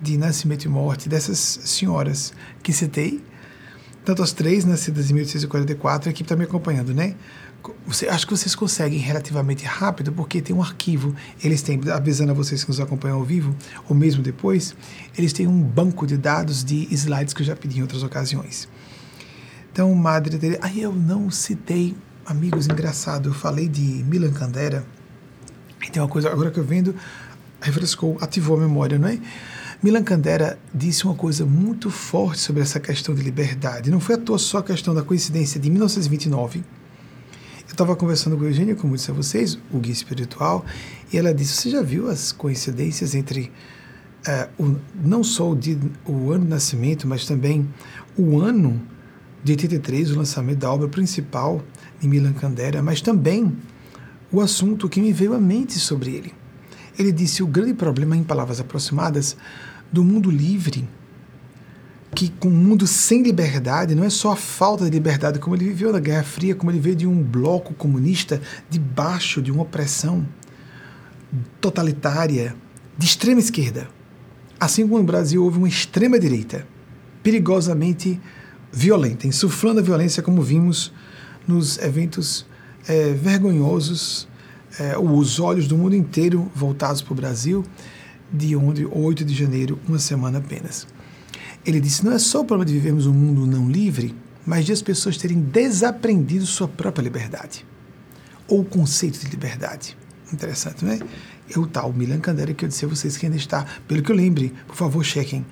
de 0.01 0.17
nascimento 0.17 0.65
e 0.65 0.69
morte 0.69 1.09
dessas 1.09 1.39
senhoras 1.39 2.33
que 2.63 2.73
citei, 2.73 3.23
tanto 4.05 4.23
as 4.23 4.33
três 4.33 4.65
nascidas 4.65 5.11
em 5.11 5.15
1844, 5.15 6.09
a 6.09 6.11
equipe 6.11 6.25
está 6.25 6.37
me 6.37 6.45
acompanhando, 6.45 6.95
né? 6.95 7.15
Você, 7.87 8.09
acho 8.09 8.27
que 8.27 8.35
vocês 8.35 8.55
conseguem 8.55 8.99
relativamente 8.99 9.67
rápido, 9.67 10.11
porque 10.13 10.41
tem 10.41 10.57
um 10.57 10.63
arquivo, 10.63 11.15
eles 11.45 11.61
têm, 11.61 11.79
avisando 11.93 12.31
a 12.31 12.35
vocês 12.35 12.65
que 12.65 12.71
nos 12.71 12.81
acompanham 12.81 13.19
ao 13.19 13.25
vivo, 13.25 13.55
ou 13.87 13.95
mesmo 13.95 14.23
depois, 14.23 14.75
eles 15.17 15.35
têm 15.35 15.47
um 15.47 15.61
banco 15.61 16.07
de 16.07 16.17
dados 16.17 16.65
de 16.65 16.89
slides 16.91 17.35
que 17.35 17.43
eu 17.43 17.47
já 17.47 17.55
pedi 17.55 17.79
em 17.79 17.83
outras 17.83 18.03
ocasiões. 18.03 18.67
Então, 19.71 19.95
Madre 19.95 20.39
dele. 20.39 20.59
Aí 20.63 20.81
eu 20.81 20.93
não 20.93 21.31
citei, 21.31 21.95
amigos, 22.25 22.67
engraçado, 22.67 23.29
eu 23.29 23.35
falei 23.35 23.69
de 23.69 23.83
Milan 24.05 24.33
Kundera, 24.33 24.85
e 25.87 25.91
tem 25.91 26.03
uma 26.03 26.09
coisa, 26.09 26.31
agora 26.31 26.51
que 26.51 26.59
eu 26.59 26.65
vendo, 26.65 26.95
refrescou, 27.61 28.17
ativou 28.21 28.57
a 28.57 28.61
memória, 28.61 28.99
não 28.99 29.09
é? 29.09 29.19
Milan 29.83 30.05
Kundera 30.05 30.59
disse 30.75 31.05
uma 31.05 31.15
coisa 31.15 31.47
muito 31.47 31.91
forte 31.91 32.41
sobre 32.41 32.63
essa 32.63 32.79
questão 32.79 33.15
de 33.15 33.23
liberdade. 33.23 33.91
Não 33.91 34.01
foi 34.01 34.17
à 34.17 34.19
toa 34.19 34.39
só 34.39 34.59
a 34.59 34.63
questão 34.63 34.95
da 34.95 35.03
coincidência 35.03 35.59
de 35.59 35.71
1929 35.71 36.63
eu 37.71 37.75
estava 37.75 37.95
conversando 37.95 38.37
com 38.37 38.43
a 38.43 38.49
Eugênia, 38.49 38.75
como 38.75 38.97
disse 38.97 39.13
a 39.13 39.15
vocês, 39.15 39.57
o 39.73 39.79
guia 39.79 39.93
espiritual, 39.93 40.65
e 41.13 41.17
ela 41.17 41.33
disse: 41.33 41.53
Você 41.53 41.71
já 41.71 41.81
viu 41.81 42.11
as 42.11 42.33
coincidências 42.33 43.15
entre 43.15 43.53
uh, 44.27 44.63
o, 44.63 44.77
não 45.05 45.23
só 45.23 45.53
o, 45.53 45.59
o 46.05 46.33
ano 46.33 46.45
de 46.47 46.51
nascimento, 46.51 47.07
mas 47.07 47.25
também 47.25 47.69
o 48.19 48.41
ano 48.41 48.83
de 49.45 49.53
83, 49.53 50.11
o 50.11 50.19
lançamento 50.19 50.59
da 50.59 50.73
obra 50.73 50.89
principal 50.89 51.63
de 52.01 52.09
Milan 52.09 52.33
Kundera, 52.33 52.83
mas 52.83 53.01
também 53.01 53.57
o 54.33 54.41
assunto 54.41 54.89
que 54.89 55.01
me 55.01 55.13
veio 55.13 55.33
à 55.33 55.39
mente 55.39 55.79
sobre 55.79 56.11
ele. 56.11 56.35
Ele 56.99 57.13
disse: 57.13 57.41
O 57.41 57.47
grande 57.47 57.75
problema, 57.75 58.17
em 58.17 58.25
palavras 58.25 58.59
aproximadas, 58.59 59.37
do 59.93 60.05
mundo 60.05 60.31
livre 60.31 60.89
que 62.15 62.29
com 62.29 62.49
um 62.49 62.53
mundo 62.53 62.87
sem 62.87 63.23
liberdade, 63.23 63.95
não 63.95 64.05
é 64.05 64.11
só 64.11 64.33
a 64.33 64.37
falta 64.37 64.85
de 64.85 64.91
liberdade, 64.91 65.39
como 65.39 65.55
ele 65.55 65.67
viveu 65.67 65.93
na 65.93 66.01
Guerra 66.01 66.25
Fria, 66.25 66.55
como 66.55 66.71
ele 66.71 66.81
veio 66.81 66.97
de 66.97 67.07
um 67.07 67.23
bloco 67.23 67.73
comunista 67.75 68.41
debaixo 68.69 69.41
de 69.41 69.53
uma 69.53 69.63
opressão 69.63 70.27
totalitária 71.61 72.55
de 72.99 73.07
extrema 73.07 73.41
esquerda. 73.41 73.89
Assim 74.59 74.83
como 74.83 74.99
no 74.99 75.05
Brasil 75.05 75.43
houve 75.43 75.59
uma 75.59 75.69
extrema 75.69 76.19
direita 76.19 76.67
perigosamente 77.23 78.21
violenta, 78.73 79.27
insuflando 79.27 79.81
a 79.81 79.83
violência, 79.83 80.23
como 80.23 80.43
vimos 80.43 80.93
nos 81.47 81.79
eventos 81.79 82.47
é, 82.89 83.13
vergonhosos, 83.13 84.29
é, 84.79 84.99
os 84.99 85.39
olhos 85.39 85.67
do 85.69 85.77
mundo 85.77 85.95
inteiro 85.95 86.51
voltados 86.55 87.03
para 87.03 87.13
o 87.13 87.17
Brasil, 87.17 87.65
de 88.33 88.55
onde 88.57 88.87
8 88.87 89.25
de 89.25 89.35
janeiro, 89.35 89.79
uma 89.89 89.99
semana 89.99 90.39
apenas. 90.39 90.87
Ele 91.65 91.81
disse: 91.81 92.05
não 92.05 92.13
é 92.13 92.19
só 92.19 92.41
o 92.41 92.45
problema 92.45 92.67
de 92.67 92.73
vivermos 92.73 93.07
um 93.07 93.13
mundo 93.13 93.47
não 93.47 93.71
livre, 93.71 94.15
mas 94.47 94.65
de 94.65 94.73
as 94.73 94.83
pessoas 94.83 95.17
terem 95.17 95.41
desaprendido 95.41 96.47
sua 96.47 96.69
própria 96.69 97.03
liberdade, 97.03 97.67
ou 98.49 98.61
o 98.61 98.65
conceito 98.65 99.19
de 99.19 99.31
liberdade. 99.31 99.97
Interessante, 100.33 100.85
não 100.85 100.93
é? 100.93 101.01
É 101.55 101.59
o 101.59 101.67
tal 101.67 101.93
Milan 101.93 102.21
Kundera 102.21 102.55
que 102.55 102.65
eu 102.65 102.69
disse 102.69 102.85
a 102.85 102.89
vocês 102.89 103.17
que 103.17 103.27
ainda 103.27 103.37
está, 103.37 103.67
pelo 103.89 104.03
que 104.03 104.13
eu 104.13 104.17
lembre, 104.17 104.55
por 104.67 104.77
favor, 104.77 105.05
chequem. 105.05 105.45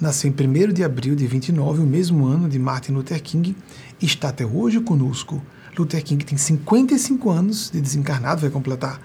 Nasceu 0.00 0.30
em 0.30 0.68
1 0.68 0.72
de 0.72 0.82
abril 0.82 1.14
de 1.14 1.26
29, 1.26 1.82
o 1.82 1.86
mesmo 1.86 2.24
ano 2.26 2.48
de 2.48 2.58
Martin 2.58 2.92
Luther 2.92 3.22
King, 3.22 3.54
está 4.00 4.30
até 4.30 4.44
hoje 4.44 4.80
conosco. 4.80 5.40
Luther 5.78 6.02
King 6.02 6.24
tem 6.24 6.36
55 6.36 7.30
anos 7.30 7.70
de 7.70 7.80
desencarnado, 7.80 8.40
vai 8.40 8.50
completar, 8.50 9.00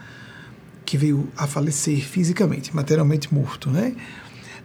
que 0.88 0.98
veio 0.98 1.30
a 1.36 1.46
falecer 1.46 2.00
fisicamente, 2.00 2.74
materialmente 2.74 3.34
morto, 3.34 3.70
né? 3.70 3.94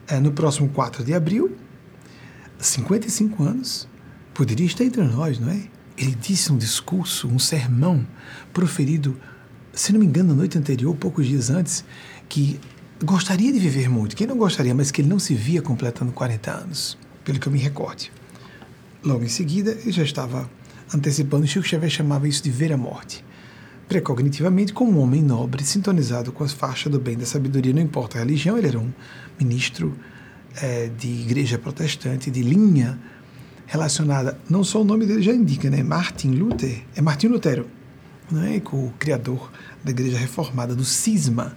É, 0.06 0.20
no 0.20 0.30
próximo 0.30 0.68
4 0.68 1.02
de 1.02 1.12
abril, 1.12 1.56
55 2.60 3.42
anos, 3.42 3.88
poderia 4.32 4.64
estar 4.64 4.84
entre 4.84 5.02
nós, 5.02 5.40
não 5.40 5.50
é? 5.50 5.60
Ele 5.98 6.14
disse 6.14 6.52
um 6.52 6.56
discurso, 6.56 7.26
um 7.26 7.40
sermão 7.40 8.06
proferido, 8.52 9.20
se 9.72 9.92
não 9.92 9.98
me 9.98 10.06
engano, 10.06 10.28
na 10.28 10.36
noite 10.36 10.56
anterior, 10.56 10.94
poucos 10.94 11.26
dias 11.26 11.50
antes, 11.50 11.84
que 12.28 12.60
gostaria 13.02 13.52
de 13.52 13.58
viver 13.58 13.90
muito. 13.90 14.14
Quem 14.14 14.28
não 14.28 14.36
gostaria, 14.36 14.72
mas 14.72 14.92
que 14.92 15.00
ele 15.00 15.08
não 15.08 15.18
se 15.18 15.34
via 15.34 15.60
completando 15.60 16.12
40 16.12 16.52
anos, 16.52 16.96
pelo 17.24 17.40
que 17.40 17.48
eu 17.48 17.52
me 17.52 17.58
recorde. 17.58 18.12
Logo 19.02 19.24
em 19.24 19.28
seguida, 19.28 19.72
ele 19.72 19.90
já 19.90 20.04
estava 20.04 20.48
antecipando, 20.94 21.48
Chico 21.48 21.66
Xavier 21.66 21.90
chamava 21.90 22.28
isso 22.28 22.44
de 22.44 22.50
ver 22.50 22.72
a 22.72 22.76
morte. 22.76 23.24
Precognitivamente, 23.88 24.72
como 24.72 24.98
um 24.98 25.02
homem 25.02 25.22
nobre, 25.22 25.64
sintonizado 25.64 26.32
com 26.32 26.44
as 26.44 26.52
faixas 26.52 26.90
do 26.90 26.98
bem 26.98 27.16
da 27.16 27.26
sabedoria, 27.26 27.72
não 27.72 27.82
importa 27.82 28.18
a 28.18 28.20
religião, 28.20 28.56
ele 28.56 28.68
era 28.68 28.78
um 28.78 28.90
ministro 29.38 29.96
é, 30.60 30.88
de 30.88 31.08
igreja 31.08 31.58
protestante, 31.58 32.30
de 32.30 32.42
linha 32.42 32.98
relacionada, 33.66 34.38
não 34.48 34.62
só 34.62 34.82
o 34.82 34.84
nome 34.84 35.06
dele 35.06 35.22
já 35.22 35.32
indica, 35.32 35.70
né? 35.70 35.82
Martin 35.82 36.32
Luther, 36.32 36.82
é 36.94 37.00
Martin 37.00 37.28
Lutero, 37.28 37.66
não 38.30 38.42
é? 38.42 38.60
o 38.72 38.92
criador 38.98 39.50
da 39.82 39.90
igreja 39.90 40.18
reformada, 40.18 40.74
do 40.74 40.84
cisma 40.84 41.56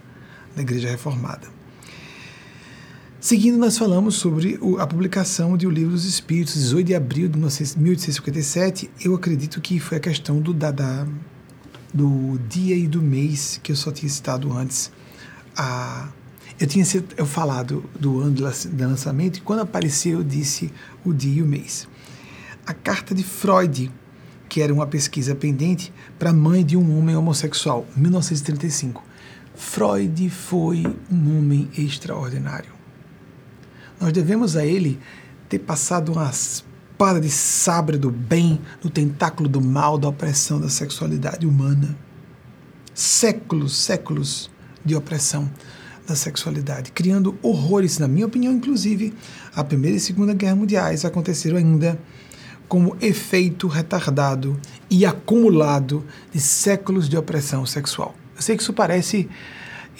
da 0.54 0.62
igreja 0.62 0.88
reformada. 0.88 1.48
Seguindo, 3.20 3.58
nós 3.58 3.76
falamos 3.76 4.14
sobre 4.14 4.58
a 4.78 4.86
publicação 4.86 5.56
de 5.56 5.66
O 5.66 5.70
Livro 5.70 5.92
dos 5.92 6.04
Espíritos, 6.04 6.54
18 6.54 6.86
de 6.86 6.94
abril 6.94 7.28
de 7.28 7.36
1857. 7.36 8.90
Eu 9.00 9.14
acredito 9.14 9.60
que 9.60 9.80
foi 9.80 9.98
a 9.98 10.00
questão 10.00 10.40
do, 10.40 10.54
da, 10.54 10.70
da, 10.70 11.06
do 11.92 12.38
dia 12.48 12.76
e 12.76 12.86
do 12.86 13.02
mês 13.02 13.60
que 13.62 13.72
eu 13.72 13.76
só 13.76 13.90
tinha 13.90 14.08
citado 14.08 14.52
antes. 14.52 14.90
A 15.56 16.08
eu 16.58 16.66
tinha 16.66 16.86
eu 17.18 17.26
falado 17.26 17.84
do 18.00 18.20
ano 18.20 18.32
de 18.32 18.84
lançamento 18.84 19.36
e 19.36 19.40
quando 19.42 19.60
apareceu 19.60 20.20
eu 20.20 20.24
disse 20.24 20.72
o 21.04 21.12
dia 21.12 21.40
e 21.40 21.42
o 21.42 21.46
mês. 21.46 21.86
A 22.66 22.72
carta 22.72 23.14
de 23.14 23.22
Freud, 23.22 23.92
que 24.48 24.62
era 24.62 24.72
uma 24.72 24.86
pesquisa 24.86 25.34
pendente 25.34 25.92
para 26.18 26.30
a 26.30 26.32
mãe 26.32 26.64
de 26.64 26.74
um 26.74 26.98
homem 26.98 27.14
homossexual, 27.14 27.86
1935. 27.94 29.04
Freud 29.54 30.30
foi 30.30 30.86
um 31.12 31.38
homem 31.38 31.68
extraordinário. 31.76 32.72
Nós 34.00 34.12
devemos 34.12 34.56
a 34.56 34.64
ele 34.64 34.98
ter 35.50 35.58
passado 35.58 36.12
uma 36.12 36.30
espada 36.96 37.20
de 37.20 37.28
sabre 37.28 37.98
do 37.98 38.10
bem 38.10 38.58
no 38.82 38.88
tentáculo 38.88 39.50
do 39.50 39.60
mal, 39.60 39.98
da 39.98 40.08
opressão 40.08 40.58
da 40.58 40.70
sexualidade 40.70 41.46
humana. 41.46 41.94
Séculos, 42.94 43.76
séculos 43.76 44.50
de 44.82 44.96
opressão 44.96 45.50
da 46.06 46.16
sexualidade, 46.16 46.92
criando 46.92 47.36
horrores, 47.42 47.98
na 47.98 48.08
minha 48.08 48.24
opinião, 48.24 48.50
inclusive, 48.50 49.12
a 49.54 49.62
Primeira 49.62 49.98
e 49.98 50.00
Segunda 50.00 50.32
Guerra 50.32 50.56
Mundiais 50.56 51.04
aconteceram 51.04 51.58
ainda 51.58 52.00
como 52.66 52.96
efeito 52.98 53.66
retardado 53.66 54.58
e 54.88 55.04
acumulado 55.04 56.02
de 56.32 56.40
séculos 56.40 57.10
de 57.10 57.18
opressão 57.18 57.66
sexual. 57.66 58.14
Eu 58.34 58.40
sei 58.40 58.56
que 58.56 58.62
isso 58.62 58.72
parece 58.72 59.28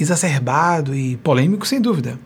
exacerbado 0.01 0.95
e 0.95 1.19
polêmico, 1.19 1.67
sem 1.67 1.79
dúvida. 1.79 2.19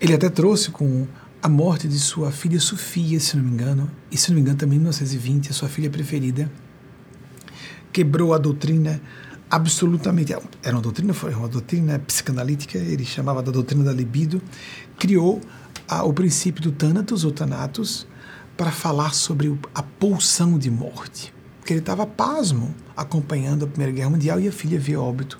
Ele 0.00 0.14
até 0.14 0.30
trouxe 0.30 0.70
com 0.70 1.06
a 1.42 1.48
morte 1.48 1.88
de 1.88 1.98
sua 1.98 2.30
filha 2.30 2.60
Sofia, 2.60 3.18
se 3.18 3.36
não 3.36 3.44
me 3.44 3.50
engano, 3.50 3.90
e 4.10 4.16
se 4.16 4.28
não 4.28 4.36
me 4.36 4.42
engano 4.42 4.58
também 4.58 4.76
em 4.76 4.80
1920, 4.80 5.50
a 5.50 5.52
sua 5.52 5.68
filha 5.68 5.88
preferida, 5.88 6.50
quebrou 7.92 8.34
a 8.34 8.38
doutrina 8.38 9.00
absolutamente. 9.50 10.34
Era 10.62 10.76
uma 10.76 10.82
doutrina, 10.82 11.14
foi 11.14 11.34
uma 11.34 11.48
doutrina 11.48 11.98
psicanalítica, 11.98 12.78
ele 12.78 13.04
chamava 13.04 13.42
da 13.42 13.50
doutrina 13.50 13.82
da 13.84 13.92
libido, 13.92 14.40
criou 14.98 15.40
a, 15.88 16.04
o 16.04 16.12
princípio 16.12 16.62
do 16.62 16.72
Thanatos 16.72 17.24
ou 17.24 17.32
Thanatos 17.32 18.06
para 18.56 18.70
falar 18.70 19.14
sobre 19.14 19.58
a 19.74 19.82
pulsão 19.82 20.58
de 20.58 20.70
morte. 20.70 21.32
Porque 21.58 21.72
ele 21.72 21.80
estava 21.80 22.06
pasmo 22.06 22.74
acompanhando 22.96 23.64
a 23.64 23.68
Primeira 23.68 23.92
Guerra 23.92 24.10
Mundial 24.10 24.38
e 24.38 24.46
a 24.46 24.52
filha 24.52 24.78
veio 24.78 25.00
óbito 25.00 25.38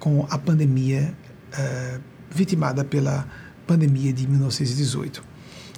com 0.00 0.26
a 0.28 0.36
pandemia, 0.36 1.14
uh, 1.52 2.00
vitimada 2.28 2.84
pela 2.84 3.26
pandemia 3.72 4.12
de 4.12 4.28
1918. 4.28 5.24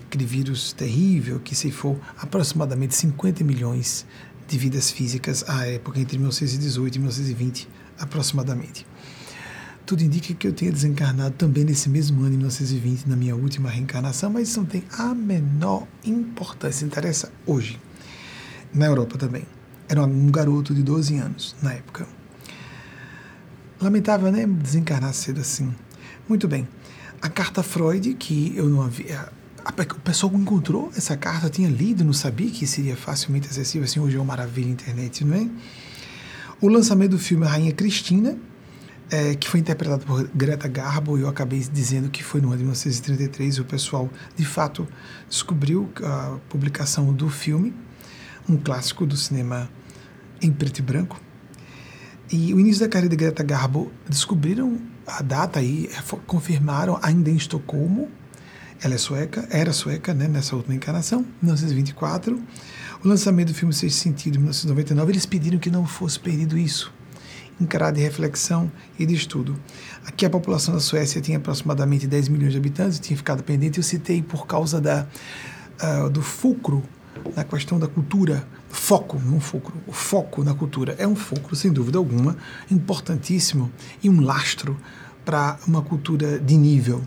Aquele 0.06 0.24
vírus 0.24 0.72
terrível 0.72 1.38
que 1.38 1.54
ceifou 1.54 2.00
aproximadamente 2.18 2.92
50 2.96 3.44
milhões 3.44 4.04
de 4.48 4.58
vidas 4.58 4.90
físicas 4.90 5.48
à 5.48 5.64
época, 5.64 6.00
entre 6.00 6.18
1918 6.18 6.96
e 6.96 6.98
1920 6.98 7.68
aproximadamente. 8.00 8.84
tudo 9.86 10.02
indica 10.02 10.34
que 10.34 10.48
eu 10.48 10.52
tenha 10.52 10.72
desencarnado 10.72 11.36
também 11.36 11.62
nesse 11.62 11.88
mesmo 11.88 12.20
ano, 12.22 12.34
em 12.34 12.38
1920, 12.38 13.06
na 13.06 13.14
minha 13.14 13.36
última 13.36 13.70
reencarnação, 13.70 14.30
mas 14.30 14.48
isso 14.48 14.58
não 14.58 14.66
tem 14.66 14.82
a 14.98 15.14
menor 15.14 15.86
importância. 16.04 16.84
Interessa 16.84 17.30
hoje. 17.46 17.78
Na 18.74 18.86
Europa 18.86 19.16
também. 19.16 19.44
Era 19.88 20.02
um 20.02 20.30
garoto 20.32 20.74
de 20.74 20.82
12 20.82 21.16
anos 21.16 21.54
na 21.62 21.74
época. 21.74 22.08
Lamentável, 23.80 24.32
né? 24.32 24.46
Desencarnar 24.46 25.12
cedo 25.14 25.40
assim. 25.40 25.72
Muito 26.28 26.48
bem. 26.48 26.66
A 27.24 27.28
carta 27.30 27.62
Freud, 27.62 28.12
que 28.16 28.52
eu 28.54 28.68
não 28.68 28.82
havia. 28.82 29.32
O 29.96 30.00
pessoal 30.00 30.30
encontrou 30.34 30.92
essa 30.94 31.16
carta, 31.16 31.48
tinha 31.48 31.70
lido, 31.70 32.04
não 32.04 32.12
sabia 32.12 32.50
que 32.50 32.66
seria 32.66 32.94
facilmente 32.94 33.48
acessível 33.48 33.86
assim. 33.86 33.98
Hoje 33.98 34.16
é 34.16 34.18
uma 34.18 34.26
maravilha 34.26 34.68
a 34.68 34.72
internet, 34.72 35.24
não 35.24 35.34
é? 35.34 35.48
O 36.60 36.68
lançamento 36.68 37.12
do 37.12 37.18
filme 37.18 37.46
Rainha 37.46 37.72
Cristina, 37.72 38.36
é, 39.10 39.34
que 39.36 39.48
foi 39.48 39.58
interpretado 39.60 40.04
por 40.04 40.28
Greta 40.34 40.68
Garbo, 40.68 41.16
e 41.16 41.22
eu 41.22 41.28
acabei 41.30 41.60
dizendo 41.60 42.10
que 42.10 42.22
foi 42.22 42.42
no 42.42 42.48
ano 42.48 42.58
de 42.58 42.64
1933, 42.64 43.58
o 43.58 43.64
pessoal 43.64 44.10
de 44.36 44.44
fato 44.44 44.86
descobriu 45.26 45.90
a 46.02 46.36
publicação 46.50 47.10
do 47.10 47.30
filme, 47.30 47.72
um 48.46 48.58
clássico 48.58 49.06
do 49.06 49.16
cinema 49.16 49.70
em 50.42 50.52
preto 50.52 50.80
e 50.80 50.82
branco. 50.82 51.18
E 52.30 52.52
o 52.52 52.60
início 52.60 52.82
da 52.82 52.88
carreira 52.90 53.08
de 53.08 53.16
Greta 53.16 53.42
Garbo 53.42 53.90
descobriram 54.10 54.78
a 55.06 55.22
data 55.22 55.58
aí, 55.58 55.90
confirmaram 56.26 56.98
ainda 57.02 57.30
em 57.30 57.36
Estocolmo. 57.36 58.08
Ela 58.82 58.94
é 58.94 58.98
sueca, 58.98 59.46
era 59.50 59.72
sueca 59.72 60.12
né, 60.12 60.28
nessa 60.28 60.56
última 60.56 60.74
encarnação, 60.74 61.24
1924. 61.40 62.40
O 63.02 63.08
lançamento 63.08 63.48
do 63.48 63.54
filme 63.54 63.72
Sexto 63.72 63.98
Sentido, 63.98 64.36
em 64.36 64.38
1999, 64.38 65.12
eles 65.12 65.26
pediram 65.26 65.58
que 65.58 65.70
não 65.70 65.86
fosse 65.86 66.18
perdido 66.18 66.56
isso, 66.58 66.92
encarado 67.60 67.96
de 67.96 68.02
reflexão 68.02 68.70
e 68.98 69.06
de 69.06 69.14
estudo. 69.14 69.58
Aqui 70.06 70.26
a 70.26 70.30
população 70.30 70.74
da 70.74 70.80
Suécia 70.80 71.20
tinha 71.20 71.38
aproximadamente 71.38 72.06
10 72.06 72.28
milhões 72.28 72.52
de 72.52 72.58
habitantes, 72.58 72.98
tinha 72.98 73.16
ficado 73.16 73.42
pendente, 73.42 73.78
eu 73.78 73.84
citei 73.84 74.22
por 74.22 74.46
causa 74.46 74.80
da, 74.80 75.06
uh, 75.82 76.10
do 76.10 76.22
fulcro 76.22 76.82
na 77.36 77.44
questão 77.44 77.78
da 77.78 77.86
cultura, 77.86 78.46
foco, 78.74 79.18
não 79.18 79.40
fulcro, 79.40 79.74
o 79.86 79.92
foco 79.92 80.42
na 80.42 80.54
cultura 80.54 80.94
é 80.98 81.06
um 81.06 81.14
fulcro, 81.16 81.54
sem 81.54 81.72
dúvida 81.72 81.98
alguma, 81.98 82.36
importantíssimo 82.70 83.70
e 84.02 84.10
um 84.10 84.20
lastro 84.20 84.78
para 85.24 85.58
uma 85.66 85.82
cultura 85.82 86.38
de 86.38 86.56
nível. 86.56 87.02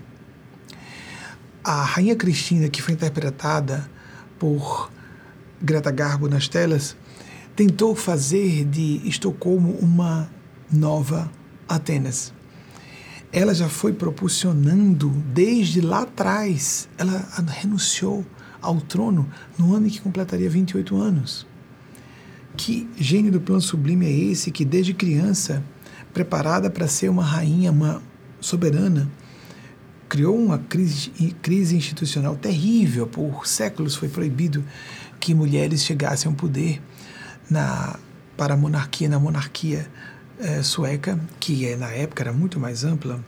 A 1.63 1.83
Rainha 1.83 2.15
Cristina, 2.15 2.69
que 2.69 2.81
foi 2.81 2.93
interpretada 2.93 3.89
por 4.39 4.91
Greta 5.61 5.91
Garbo 5.91 6.27
nas 6.27 6.47
telas, 6.47 6.95
tentou 7.55 7.95
fazer 7.95 8.63
de 8.65 9.01
Estocolmo 9.03 9.77
uma 9.81 10.29
nova 10.71 11.29
Atenas. 11.67 12.33
Ela 13.31 13.53
já 13.53 13.67
foi 13.67 13.93
proporcionando 13.93 15.09
desde 15.33 15.81
lá 15.81 16.03
atrás, 16.03 16.87
ela 16.97 17.27
renunciou 17.47 18.25
ao 18.61 18.79
trono 18.79 19.27
no 19.57 19.73
ano 19.73 19.87
em 19.87 19.89
que 19.89 20.01
completaria 20.01 20.49
28 20.49 20.95
anos. 20.95 21.46
Que 22.57 22.89
gênio 22.97 23.31
do 23.31 23.39
plano 23.39 23.61
sublime 23.61 24.05
é 24.05 24.11
esse 24.11 24.51
que, 24.51 24.65
desde 24.65 24.93
criança, 24.93 25.63
preparada 26.13 26.69
para 26.69 26.87
ser 26.87 27.07
uma 27.07 27.23
rainha, 27.23 27.71
uma 27.71 28.01
soberana, 28.41 29.09
criou 30.09 30.37
uma 30.37 30.57
crise, 30.57 31.11
crise 31.41 31.77
institucional 31.77 32.35
terrível. 32.35 33.07
Por 33.07 33.47
séculos 33.47 33.95
foi 33.95 34.09
proibido 34.09 34.63
que 35.19 35.33
mulheres 35.33 35.83
chegassem 35.83 36.29
ao 36.29 36.35
poder 36.35 36.81
na, 37.49 37.97
para 38.35 38.53
a 38.53 38.57
monarquia, 38.57 39.07
na 39.07 39.19
monarquia 39.19 39.87
é, 40.39 40.61
sueca, 40.61 41.19
que 41.39 41.65
é, 41.65 41.75
na 41.75 41.89
época 41.89 42.23
era 42.23 42.33
muito 42.33 42.59
mais 42.59 42.83
ampla, 42.83 43.23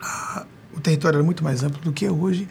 a, 0.00 0.46
o 0.74 0.80
território 0.80 1.16
era 1.16 1.24
muito 1.24 1.44
mais 1.44 1.62
amplo 1.62 1.80
do 1.82 1.92
que 1.92 2.06
é 2.06 2.10
hoje, 2.10 2.48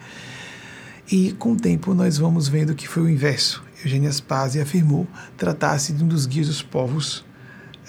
e 1.10 1.32
com 1.32 1.52
o 1.52 1.56
tempo 1.56 1.94
nós 1.94 2.18
vamos 2.18 2.48
vendo 2.48 2.74
que 2.74 2.86
foi 2.86 3.02
o 3.02 3.08
inverso. 3.08 3.63
Eugênia 3.84 4.10
Spazia 4.10 4.62
afirmou 4.62 5.06
tratar-se 5.36 5.92
de 5.92 6.02
um 6.02 6.08
dos 6.08 6.26
guias 6.26 6.46
dos 6.48 6.62
povos 6.62 7.24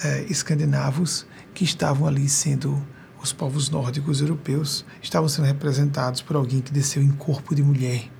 é, 0.03 0.23
escandinavos 0.23 1.25
que 1.53 1.63
estavam 1.63 2.07
ali 2.07 2.27
sendo 2.27 2.85
os 3.25 3.33
povos 3.33 3.71
nórdicos 3.71 4.21
europeus 4.21 4.85
estavam 5.01 5.27
sendo 5.27 5.45
representados 5.45 6.21
por 6.21 6.35
alguém 6.35 6.61
que 6.61 6.71
desceu 6.71 7.01
em 7.01 7.11
corpo 7.11 7.55
de 7.55 7.63
mulher 7.63 8.11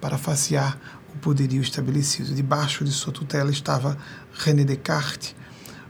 para 0.00 0.18
facear 0.18 0.76
o 1.14 1.18
poderio 1.18 1.62
estabelecido. 1.62 2.34
Debaixo 2.34 2.84
de 2.84 2.90
sua 2.90 3.12
tutela 3.12 3.52
estava 3.52 3.96
René 4.32 4.64
Descartes, 4.64 5.36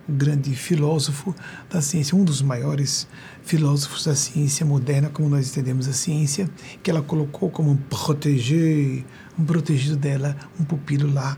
o 0.07 0.13
grande 0.13 0.55
filósofo 0.55 1.35
da 1.71 1.81
ciência, 1.81 2.17
um 2.17 2.25
dos 2.25 2.43
maiores 2.43 3.09
filósofos 3.43 4.05
da 4.05 4.15
ciência 4.15 4.67
moderna, 4.67 5.09
como 5.09 5.29
nós 5.29 5.51
entendemos 5.51 5.89
a 5.89 5.93
ciência, 5.93 6.49
que 6.83 6.91
ela 6.91 7.01
colocou 7.01 7.51
como 7.51 7.77
protégé, 7.89 9.05
um 9.39 9.45
protegido 9.45 9.97
dela, 9.97 10.37
um 10.59 10.65
pupilo 10.65 11.13
lá 11.13 11.37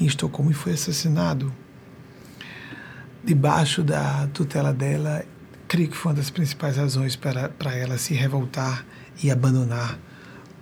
em 0.00 0.06
Estocolmo 0.06 0.50
e 0.50 0.54
foi 0.54 0.72
assassinado. 0.72 1.52
Debaixo 3.22 3.82
da 3.82 4.26
tutela 4.28 4.72
dela, 4.72 5.24
creio 5.68 5.88
que 5.88 5.96
foi 5.96 6.12
uma 6.12 6.16
das 6.16 6.30
principais 6.30 6.76
razões 6.76 7.16
para, 7.16 7.48
para 7.48 7.74
ela 7.74 7.98
se 7.98 8.14
revoltar 8.14 8.84
e 9.22 9.30
abandonar 9.30 9.98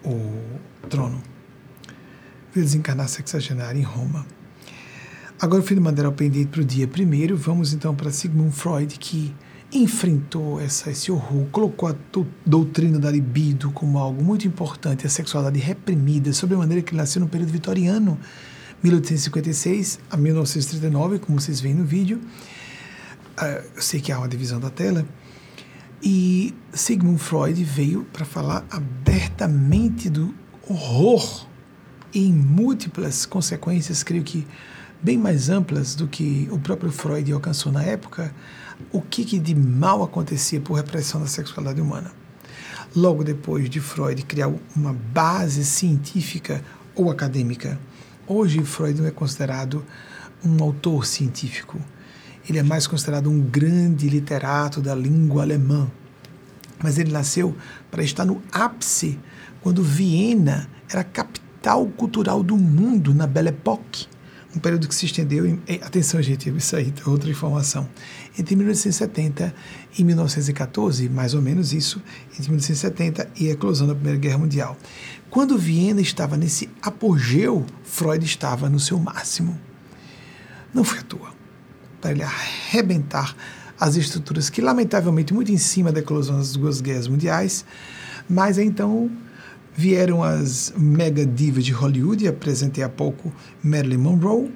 o 0.05 0.39
trono. 0.89 1.23
Veio 2.53 2.67
desencarnar 2.67 3.09
sexagenária 3.09 3.79
em 3.79 3.83
Roma. 3.83 4.27
Agora 5.41 5.63
o 5.63 5.65
filho 5.65 5.81
de 5.81 5.85
Mandela 5.85 6.13
pendente 6.13 6.47
para 6.47 6.61
o 6.61 6.65
dia 6.65 6.87
primeiro. 6.87 7.37
Vamos 7.37 7.73
então 7.73 7.95
para 7.95 8.11
Sigmund 8.11 8.55
Freud, 8.55 8.97
que 8.99 9.35
enfrentou 9.73 10.61
essa, 10.61 10.91
esse 10.91 11.11
horror, 11.11 11.47
colocou 11.51 11.89
a 11.89 11.95
doutrina 12.45 12.99
da 12.99 13.11
libido 13.11 13.71
como 13.71 13.99
algo 13.99 14.23
muito 14.23 14.47
importante, 14.47 15.07
a 15.07 15.11
sexualidade 15.11 15.59
reprimida, 15.59 16.33
sobre 16.33 16.55
a 16.55 16.59
maneira 16.59 16.83
que 16.83 16.95
nasceu 16.95 17.21
no 17.21 17.29
período 17.29 17.51
vitoriano, 17.51 18.19
1856 18.83 20.01
a 20.11 20.17
1939, 20.17 21.21
como 21.21 21.41
vocês 21.41 21.61
veem 21.61 21.75
no 21.75 21.85
vídeo. 21.85 22.21
Uh, 23.41 23.65
eu 23.77 23.83
sei 23.83 24.01
que 24.01 24.13
há 24.13 24.19
uma 24.19 24.29
divisão 24.29 24.61
da 24.61 24.69
tela. 24.69 25.07
E 26.03 26.55
Sigmund 26.73 27.19
Freud 27.19 27.63
veio 27.65 28.05
para 28.13 28.25
falar 28.25 28.67
abertamente 28.71 30.11
do 30.11 30.35
horror 30.69 31.47
em 32.13 32.33
múltiplas 32.33 33.25
consequências, 33.25 34.03
creio 34.03 34.25
que 34.25 34.47
bem 35.03 35.19
mais 35.19 35.51
amplas 35.51 35.97
do 35.97 36.07
que 36.07 36.49
o 36.53 36.59
próprio 36.59 36.93
Freud 36.93 37.31
alcançou 37.33 37.73
na 37.73 37.83
época, 37.83 38.33
o 38.93 39.03
que, 39.03 39.25
que 39.25 39.39
de 39.39 39.55
mal 39.55 40.03
acontecia 40.03 40.61
por 40.61 40.75
repressão 40.75 41.21
da 41.21 41.27
sexualidade 41.27 41.81
humana. 41.81 42.13
Logo 42.95 43.25
depois 43.25 43.69
de 43.69 43.81
Freud 43.81 44.23
criar 44.23 44.53
uma 44.77 44.93
base 44.93 45.65
científica 45.65 46.63
ou 46.95 47.11
acadêmica, 47.11 47.81
hoje 48.29 48.63
Freud 48.63 49.01
não 49.01 49.09
é 49.09 49.11
considerado 49.11 49.85
um 50.45 50.63
autor 50.63 51.05
científico. 51.05 51.81
Ele 52.49 52.59
é 52.59 52.63
mais 52.63 52.87
considerado 52.87 53.29
um 53.29 53.41
grande 53.41 54.09
literato 54.09 54.81
da 54.81 54.95
língua 54.95 55.43
alemã. 55.43 55.91
Mas 56.83 56.99
ele 56.99 57.13
nasceu 57.13 57.57
para 57.91 58.03
estar 58.03 58.25
no 58.25 58.43
ápice 58.53 59.19
quando 59.63 59.83
Viena 59.83 60.69
era 60.89 61.03
capital 61.03 61.87
cultural 61.87 62.43
do 62.43 62.57
mundo 62.57 63.15
na 63.15 63.27
Belle 63.27 63.49
Époque 63.49 64.07
um 64.55 64.59
período 64.59 64.87
que 64.87 64.95
se 64.95 65.07
estendeu, 65.07 65.47
em, 65.47 65.61
atenção 65.81 66.21
gente, 66.21 66.49
isso 66.51 66.77
aí 66.77 66.93
é 67.05 67.09
outra 67.09 67.31
informação, 67.31 67.89
entre 68.39 68.55
1970 68.55 69.55
e 69.99 70.05
1914, 70.05 71.09
mais 71.09 71.35
ou 71.35 71.41
menos 71.41 71.73
isso, 71.73 72.03
entre 72.33 72.51
1970 72.51 73.31
e 73.37 73.49
a 73.49 73.53
eclosão 73.53 73.87
da 73.87 73.95
Primeira 73.95 74.19
Guerra 74.19 74.39
Mundial. 74.39 74.77
Quando 75.31 75.57
Viena 75.57 76.01
estava 76.01 76.37
nesse 76.37 76.69
apogeu, 76.83 77.65
Freud 77.83 78.25
estava 78.25 78.69
no 78.69 78.79
seu 78.79 78.99
máximo. 78.99 79.59
Não 80.75 80.85
foi 80.85 80.99
à 80.99 81.03
toa. 81.03 81.33
Para 82.01 82.11
ele 82.11 82.23
arrebentar 82.23 83.35
as 83.81 83.97
estruturas 83.97 84.51
que, 84.51 84.61
lamentavelmente, 84.61 85.33
muito 85.33 85.51
em 85.51 85.57
cima 85.57 85.91
da 85.91 86.01
eclosão 86.01 86.37
das 86.37 86.53
duas 86.53 86.81
guerras 86.81 87.09
mundiais, 87.09 87.65
mas 88.29 88.59
então 88.59 89.11
vieram 89.75 90.23
as 90.23 90.73
mega 90.77 91.25
divas 91.25 91.65
de 91.65 91.73
Hollywood, 91.73 92.27
apresentei 92.27 92.85
há 92.85 92.89
pouco 92.89 93.33
Marilyn 93.63 93.99
Monroe, 93.99 94.53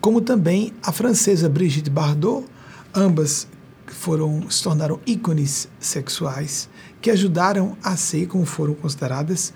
como 0.00 0.20
também 0.20 0.72
a 0.82 0.92
francesa 0.92 1.48
Brigitte 1.48 1.90
Bardot, 1.90 2.46
ambas 2.94 3.48
foram 3.86 4.48
se 4.50 4.62
tornaram 4.62 5.00
ícones 5.06 5.68
sexuais 5.80 6.68
que 7.00 7.10
ajudaram 7.10 7.76
a 7.82 7.96
ser, 7.96 8.26
como 8.26 8.44
foram 8.44 8.74
consideradas, 8.74 9.52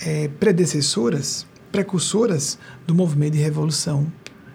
é, 0.00 0.28
predecessoras, 0.28 1.46
precursoras 1.70 2.58
do 2.86 2.94
movimento 2.94 3.34
de 3.34 3.40
revolução 3.40 4.10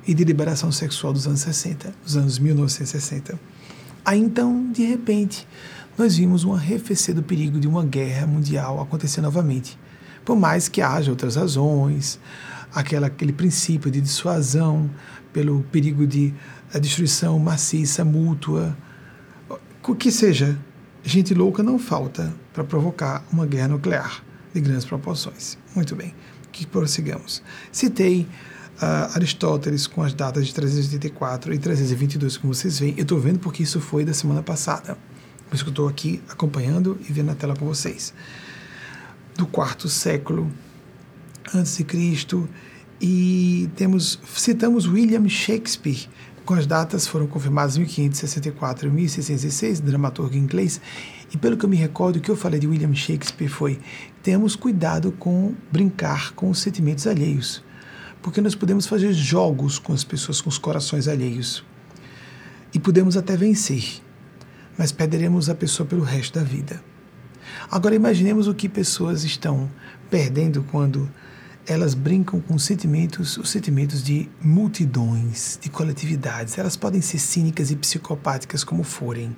e 0.05 0.13
de 0.13 0.23
liberação 0.23 0.71
sexual 0.71 1.13
dos 1.13 1.27
anos 1.27 1.41
60, 1.41 1.93
dos 2.03 2.17
anos 2.17 2.39
1960. 2.39 3.39
Aí 4.05 4.19
então, 4.19 4.71
de 4.71 4.83
repente, 4.83 5.47
nós 5.97 6.17
vimos 6.17 6.43
um 6.43 6.53
arrefecer 6.53 7.13
do 7.13 7.23
perigo 7.23 7.59
de 7.59 7.67
uma 7.67 7.83
guerra 7.83 8.25
mundial 8.25 8.81
acontecer 8.81 9.21
novamente. 9.21 9.77
Por 10.25 10.35
mais 10.35 10.67
que 10.67 10.81
haja 10.81 11.11
outras 11.11 11.35
razões, 11.35 12.19
aquela, 12.73 13.07
aquele 13.07 13.33
princípio 13.33 13.91
de 13.91 14.01
dissuasão 14.01 14.89
pelo 15.31 15.61
perigo 15.71 16.07
de 16.07 16.33
destruição 16.79 17.37
maciça, 17.39 18.03
mútua, 18.03 18.75
o 19.85 19.95
que 19.95 20.11
seja, 20.11 20.57
gente 21.03 21.33
louca 21.33 21.61
não 21.61 21.77
falta 21.77 22.33
para 22.53 22.63
provocar 22.63 23.23
uma 23.31 23.45
guerra 23.45 23.67
nuclear 23.69 24.23
de 24.53 24.61
grandes 24.61 24.85
proporções. 24.85 25.57
Muito 25.75 25.95
bem, 25.95 26.15
que 26.51 26.65
prossigamos. 26.65 27.43
Citei 27.71 28.27
uh, 28.81 29.15
Aristóteles 29.15 29.85
com 29.85 30.01
as 30.01 30.13
datas 30.13 30.47
de 30.47 30.53
384 30.53 31.53
e 31.53 31.57
322, 31.57 32.37
como 32.37 32.53
vocês 32.53 32.79
veem. 32.79 32.93
Eu 32.95 33.03
estou 33.03 33.19
vendo 33.19 33.39
porque 33.39 33.63
isso 33.63 33.81
foi 33.81 34.05
da 34.05 34.13
semana 34.13 34.41
passada. 34.41 34.97
Por 35.53 35.57
isso 35.57 35.65
que 35.65 35.69
eu 35.69 35.73
estou 35.73 35.87
aqui 35.87 36.19
acompanhando 36.27 36.99
e 37.07 37.13
vendo 37.13 37.27
na 37.27 37.35
tela 37.35 37.55
com 37.55 37.63
vocês. 37.63 38.11
Do 39.37 39.45
quarto 39.45 39.87
século 39.87 40.51
antes 41.53 41.77
de 41.77 41.83
Cristo 41.83 42.49
e 42.99 43.69
temos 43.75 44.19
citamos 44.35 44.87
William 44.87 45.29
Shakespeare 45.29 46.09
com 46.43 46.55
as 46.55 46.65
datas 46.65 47.05
foram 47.05 47.27
confirmadas 47.27 47.77
em 47.77 47.81
1564 47.81 48.87
e 48.87 48.91
1606, 48.91 49.79
dramaturgo 49.79 50.35
inglês. 50.35 50.81
E 51.31 51.37
pelo 51.37 51.55
que 51.55 51.65
eu 51.65 51.69
me 51.69 51.77
recordo, 51.77 52.15
o 52.15 52.19
que 52.19 52.31
eu 52.31 52.35
falei 52.35 52.59
de 52.59 52.65
William 52.65 52.95
Shakespeare 52.95 53.47
foi: 53.47 53.79
temos 54.23 54.55
cuidado 54.55 55.11
com 55.11 55.53
brincar 55.71 56.33
com 56.33 56.49
os 56.49 56.57
sentimentos 56.57 57.05
alheios, 57.05 57.63
porque 58.23 58.41
nós 58.41 58.55
podemos 58.55 58.87
fazer 58.87 59.13
jogos 59.13 59.77
com 59.77 59.93
as 59.93 60.03
pessoas 60.03 60.41
com 60.41 60.49
os 60.49 60.57
corações 60.57 61.07
alheios 61.07 61.63
e 62.73 62.79
podemos 62.79 63.15
até 63.15 63.37
vencer, 63.37 64.01
mas 64.77 64.91
perderemos 64.91 65.49
a 65.49 65.55
pessoa 65.55 65.87
pelo 65.87 66.03
resto 66.03 66.39
da 66.39 66.43
vida. 66.43 66.83
Agora 67.69 67.95
imaginemos 67.95 68.47
o 68.47 68.53
que 68.53 68.69
pessoas 68.69 69.23
estão 69.23 69.69
perdendo 70.09 70.63
quando 70.63 71.09
elas 71.65 71.93
brincam 71.93 72.41
com 72.41 72.57
sentimentos, 72.59 73.37
os 73.37 73.49
sentimentos 73.49 74.03
de 74.03 74.29
multidões, 74.41 75.57
de 75.61 75.69
coletividades. 75.69 76.57
Elas 76.57 76.75
podem 76.75 77.01
ser 77.01 77.19
cínicas 77.19 77.71
e 77.71 77.75
psicopáticas 77.75 78.63
como 78.63 78.83
forem, 78.83 79.35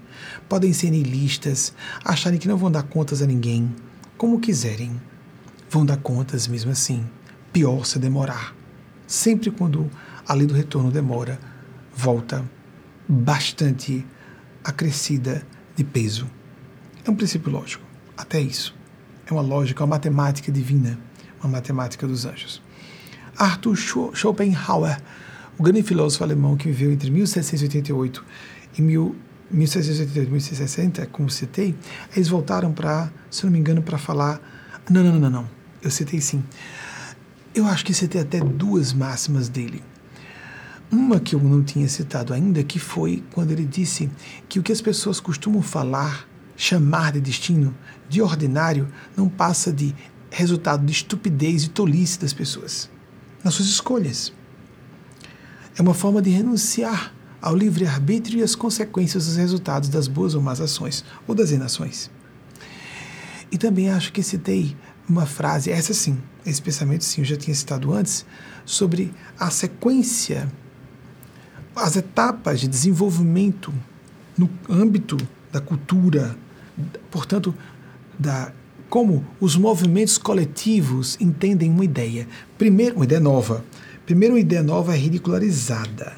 podem 0.50 0.74
ser 0.74 0.90
nihilistas, 0.90 1.74
acharem 2.04 2.40
que 2.40 2.48
não 2.48 2.58
vão 2.58 2.72
dar 2.72 2.84
contas 2.84 3.22
a 3.22 3.28
ninguém, 3.28 3.74
como 4.18 4.40
quiserem. 4.40 5.00
Vão 5.70 5.86
dar 5.86 5.98
contas 5.98 6.48
mesmo 6.48 6.72
assim. 6.72 7.06
Pior 7.52 7.86
se 7.86 8.00
demorar. 8.00 8.56
Sempre 9.06 9.52
quando 9.52 9.90
a 10.28 10.34
lei 10.34 10.48
do 10.48 10.54
retorno 10.54 10.92
demora, 10.92 11.40
volta 11.96 12.44
bastante 13.08 14.06
acrescida 14.66 15.46
de 15.76 15.84
peso. 15.84 16.30
É 17.06 17.10
um 17.10 17.16
princípio 17.16 17.52
lógico, 17.52 17.84
até 18.18 18.42
isso. 18.42 18.76
É 19.26 19.32
uma 19.32 19.42
lógica, 19.42 19.84
uma 19.84 19.92
matemática 19.96 20.52
divina 20.52 21.00
a 21.46 21.48
matemática 21.48 22.08
dos 22.08 22.26
anjos. 22.26 22.62
Arthur 23.38 23.76
Schopenhauer, 24.14 25.02
o 25.58 25.64
grande 25.64 25.84
filósofo 25.84 26.24
alemão 26.24 26.58
que 26.58 26.68
viveu 26.68 26.92
entre 26.92 27.10
1788 27.10 28.26
e 28.78 28.82
1788 28.82 30.28
e 30.28 30.32
1760, 30.32 31.06
como 31.08 31.30
citei, 31.30 31.76
eles 32.16 32.28
voltaram 32.28 32.72
para, 32.74 33.12
se 33.30 33.46
não 33.46 33.52
me 33.52 33.60
engano, 33.60 33.82
para 33.82 33.98
falar. 33.98 34.42
Não, 34.90 35.04
não, 35.04 35.20
não, 35.20 35.30
não, 35.30 35.50
eu 35.82 35.92
citei 35.92 36.20
sim. 36.20 36.44
Eu 37.54 37.66
acho 37.66 37.86
que 37.86 37.94
citei 37.94 38.22
até 38.22 38.40
duas 38.40 38.92
máximas 38.92 39.48
dele. 39.48 39.82
Uma 40.92 41.20
que 41.20 41.36
eu 41.36 41.40
não 41.40 41.64
tinha 41.64 41.88
citado 41.90 42.34
ainda, 42.34 42.64
que 42.64 42.80
foi 42.80 43.24
quando 43.34 43.52
ele 43.52 43.66
disse 43.66 44.10
que 44.48 44.60
o 44.60 44.64
que 44.64 44.72
as 44.72 44.82
pessoas 44.82 45.20
costumam 45.20 45.62
falar, 45.62 46.28
chamar 46.56 47.14
de 47.14 47.22
destino, 47.22 47.76
de 48.08 48.22
ordinário, 48.22 48.88
não 49.18 49.28
passa 49.28 49.74
de 49.74 49.96
resultado 50.30 50.86
de 50.86 50.92
estupidez 50.92 51.64
e 51.64 51.70
tolice 51.70 52.20
das 52.20 52.34
pessoas, 52.34 52.90
nas 53.44 53.54
suas 53.54 53.68
escolhas. 53.68 54.34
É 55.78 55.82
uma 55.82 55.94
forma 55.94 56.22
de 56.22 56.30
renunciar 56.30 57.14
ao 57.42 57.56
livre-arbítrio 57.56 58.40
e 58.40 58.44
às 58.44 58.56
consequências 58.56 59.26
dos 59.26 59.36
resultados 59.36 59.90
das 59.90 60.08
boas 60.08 60.34
ou 60.34 60.42
más 60.42 60.60
ações, 60.62 61.04
ou 61.28 61.36
das 61.36 61.52
inações. 61.52 62.10
E 63.52 63.58
também 63.58 63.90
acho 63.90 64.12
que 64.12 64.24
citei 64.24 64.76
uma 65.08 65.26
frase, 65.26 65.70
essa 65.70 65.94
sim, 65.94 66.18
esse 66.46 66.62
pensamento 66.62 67.04
sim, 67.04 67.22
eu 67.22 67.26
já 67.26 67.38
tinha 67.38 67.54
citado 67.54 67.94
antes, 67.94 68.26
sobre 68.66 69.14
a 69.40 69.50
sequência, 69.50 70.52
as 71.76 71.96
etapas 71.96 72.60
de 72.60 72.68
desenvolvimento 72.68 73.74
no 74.38 74.50
âmbito 74.70 75.18
da 75.52 75.60
cultura, 75.62 76.36
portanto, 77.12 77.54
da 78.18 78.52
como 78.90 79.26
os 79.42 79.56
movimentos 79.56 80.18
coletivos 80.18 81.18
entendem 81.20 81.70
uma 81.70 81.84
ideia. 81.84 82.28
Primeiro, 82.58 82.96
uma 82.96 83.04
ideia 83.04 83.20
nova. 83.20 83.66
Primeiro, 84.06 84.36
uma 84.36 84.40
ideia 84.40 84.62
nova 84.62 84.94
é 84.94 84.98
ridicularizada, 84.98 86.14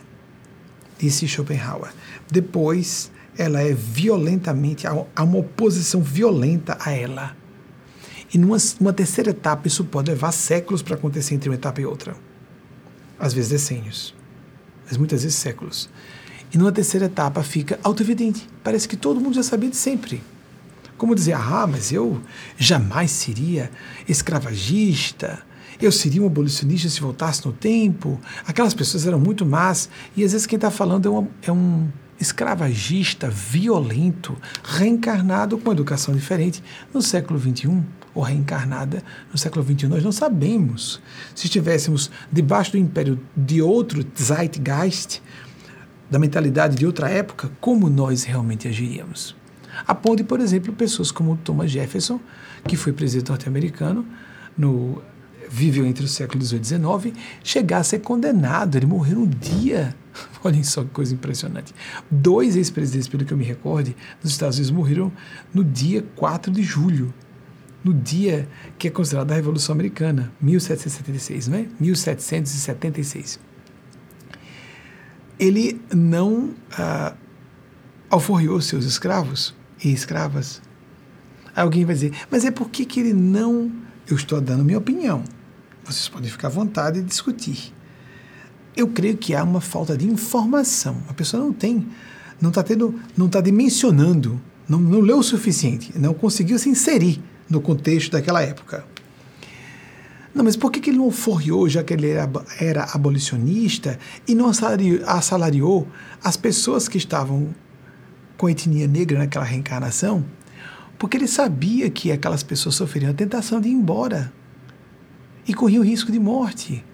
disse 0.99 1.27
Schopenhauer. 1.27 1.91
Depois, 2.29 3.09
ela 3.37 3.61
é 3.61 3.73
violentamente, 3.73 4.85
há 4.85 5.23
uma 5.23 5.37
oposição 5.39 6.01
violenta 6.01 6.77
a 6.79 6.91
ela. 6.91 7.35
E 8.33 8.37
numa 8.37 8.57
uma 8.79 8.91
terceira 8.91 9.29
etapa, 9.29 9.67
isso 9.67 9.85
pode 9.85 10.11
levar 10.11 10.31
séculos 10.31 10.81
para 10.81 10.95
acontecer 10.95 11.33
entre 11.33 11.49
uma 11.49 11.55
etapa 11.55 11.79
e 11.79 11.85
outra. 11.85 12.15
Às 13.17 13.33
vezes 13.33 13.49
decênios, 13.49 14.13
mas 14.87 14.97
muitas 14.97 15.23
vezes 15.23 15.37
séculos. 15.37 15.89
E 16.53 16.57
numa 16.57 16.71
terceira 16.71 17.07
etapa 17.07 17.43
fica 17.43 17.79
autoevidente. 17.83 18.47
Parece 18.63 18.87
que 18.87 18.95
todo 18.95 19.19
mundo 19.19 19.35
já 19.35 19.43
sabia 19.43 19.69
de 19.69 19.75
sempre. 19.75 20.23
Como 20.97 21.13
dizer, 21.13 21.33
ah, 21.33 21.67
mas 21.67 21.91
eu 21.91 22.21
jamais 22.57 23.11
seria 23.11 23.69
escravagista, 24.07 25.45
eu 25.79 25.91
seria 25.91 26.23
um 26.23 26.25
abolicionista 26.25 26.89
se 26.89 26.99
voltasse 26.99 27.45
no 27.45 27.53
tempo. 27.53 28.19
Aquelas 28.47 28.73
pessoas 28.73 29.05
eram 29.05 29.19
muito 29.19 29.45
más. 29.45 29.89
E 30.15 30.23
às 30.23 30.31
vezes 30.31 30.47
quem 30.47 30.57
está 30.57 30.71
falando 30.71 31.05
é, 31.05 31.09
uma, 31.09 31.27
é 31.43 31.51
um 31.51 31.87
escravagista 32.19 33.29
violento, 33.29 34.35
reencarnado 34.63 35.57
com 35.57 35.69
uma 35.69 35.73
educação 35.73 36.15
diferente 36.15 36.63
no 36.91 37.01
século 37.01 37.39
XXI, 37.39 37.83
ou 38.17 38.23
reencarnada 38.23 39.03
no 39.31 39.37
século 39.37 39.63
XXI. 39.63 39.87
Nós 39.87 40.03
não 40.03 40.11
sabemos. 40.11 40.99
Se 41.35 41.45
estivéssemos 41.45 42.09
debaixo 42.31 42.71
do 42.71 42.77
império 42.77 43.19
de 43.35 43.61
outro 43.61 44.03
Zeitgeist, 44.19 45.21
da 46.09 46.17
mentalidade 46.17 46.75
de 46.75 46.85
outra 46.85 47.09
época, 47.09 47.51
como 47.61 47.89
nós 47.89 48.23
realmente 48.23 48.67
agiríamos? 48.67 49.35
A 49.85 49.93
ponto 49.93 50.17
de, 50.17 50.23
por 50.23 50.39
exemplo, 50.39 50.73
pessoas 50.73 51.11
como 51.11 51.37
Thomas 51.37 51.69
Jefferson, 51.69 52.19
que 52.67 52.75
foi 52.75 52.91
presidente 52.91 53.29
norte-americano, 53.29 54.05
no, 54.57 55.01
viveu 55.49 55.85
entre 55.85 56.05
o 56.05 56.07
século 56.07 56.43
XVIII 56.43 56.61
e 56.61 56.65
XIX, 56.65 57.17
chegar 57.43 57.79
a 57.79 57.83
ser 57.83 57.99
condenado. 57.99 58.75
Ele 58.75 58.85
morreu 58.85 59.19
no 59.19 59.27
dia. 59.27 59.95
Olhem 60.43 60.63
só 60.63 60.83
que 60.83 60.89
coisa 60.89 61.13
impressionante. 61.13 61.73
Dois 62.09 62.55
ex-presidentes, 62.55 63.07
pelo 63.07 63.25
que 63.25 63.33
eu 63.33 63.37
me 63.37 63.45
recorde, 63.45 63.95
nos 64.23 64.31
Estados 64.31 64.57
Unidos 64.57 64.71
morreram 64.71 65.11
no 65.53 65.63
dia 65.63 66.03
4 66.15 66.51
de 66.51 66.63
julho, 66.63 67.13
no 67.87 67.93
dia 67.93 68.47
que 68.77 68.89
é 68.89 68.91
considerado 68.91 69.31
a 69.31 69.35
Revolução 69.35 69.73
Americana, 69.73 70.31
1776, 70.41 71.47
não 71.47 71.57
é? 71.57 71.67
1776. 71.79 73.39
Ele 75.39 75.79
não 75.93 76.53
ah, 76.77 77.15
alforriou 78.09 78.59
seus 78.59 78.85
escravos, 78.85 79.55
e 79.83 79.91
escravas. 79.91 80.61
Alguém 81.55 81.85
vai 81.85 81.95
dizer, 81.95 82.13
mas 82.29 82.43
é 82.43 82.51
por 82.51 82.69
que, 82.69 82.85
que 82.85 82.99
ele 82.99 83.13
não. 83.13 83.71
Eu 84.07 84.15
estou 84.15 84.41
dando 84.41 84.63
minha 84.63 84.77
opinião. 84.77 85.23
Vocês 85.83 86.09
podem 86.09 86.29
ficar 86.29 86.47
à 86.47 86.51
vontade 86.51 87.01
de 87.01 87.07
discutir. 87.07 87.73
Eu 88.75 88.87
creio 88.89 89.17
que 89.17 89.33
há 89.33 89.43
uma 89.43 89.61
falta 89.61 89.97
de 89.97 90.07
informação. 90.07 91.01
A 91.07 91.13
pessoa 91.13 91.41
não 91.41 91.53
tem, 91.53 91.87
não 92.41 92.49
está 92.49 92.61
tendo, 92.61 92.99
não 93.15 93.27
está 93.27 93.41
dimensionando, 93.41 94.39
não, 94.67 94.79
não 94.79 94.99
leu 94.99 95.19
o 95.19 95.23
suficiente, 95.23 95.97
não 95.97 96.13
conseguiu 96.13 96.59
se 96.59 96.69
inserir 96.69 97.21
no 97.49 97.61
contexto 97.61 98.11
daquela 98.11 98.41
época. 98.41 98.85
Não, 100.33 100.43
mas 100.43 100.55
por 100.55 100.71
que, 100.71 100.79
que 100.79 100.91
ele 100.91 100.99
não 100.99 101.09
forriou, 101.09 101.67
já 101.67 101.83
que 101.83 101.93
ele 101.93 102.09
era, 102.09 102.29
era 102.59 102.83
abolicionista, 102.93 103.97
e 104.27 104.35
não 104.35 104.47
assalariou, 104.49 104.99
assalariou 105.05 105.87
as 106.23 106.37
pessoas 106.37 106.87
que 106.87 106.97
estavam 106.97 107.55
com 108.37 108.47
etnia 108.47 108.87
negra 108.87 109.17
naquela 109.17 109.43
reencarnação, 109.43 110.23
porque 110.99 111.17
ele 111.17 111.27
sabia 111.27 111.89
que 111.89 112.11
aquelas 112.11 112.43
pessoas 112.43 112.75
sofreriam 112.75 113.11
a 113.11 113.15
tentação 113.15 113.59
de 113.59 113.69
ir 113.69 113.71
embora 113.71 114.31
e 115.47 115.53
corriam 115.53 115.83
risco 115.83 116.11
de 116.11 116.19
morte. 116.19 116.85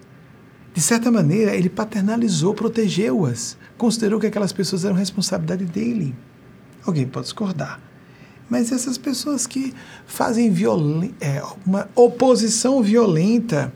De 0.72 0.80
certa 0.80 1.10
maneira, 1.10 1.54
ele 1.54 1.68
paternalizou, 1.68 2.54
protegeu-as, 2.54 3.56
considerou 3.76 4.18
que 4.18 4.26
aquelas 4.26 4.52
pessoas 4.52 4.84
eram 4.84 4.96
responsabilidade 4.96 5.64
dele. 5.66 6.14
Alguém 6.86 7.06
pode 7.06 7.26
discordar. 7.26 7.80
Mas 8.54 8.70
essas 8.70 8.96
pessoas 8.96 9.48
que 9.48 9.74
fazem 10.06 10.54
é, 11.20 11.42
uma 11.66 11.90
oposição 11.92 12.80
violenta 12.80 13.74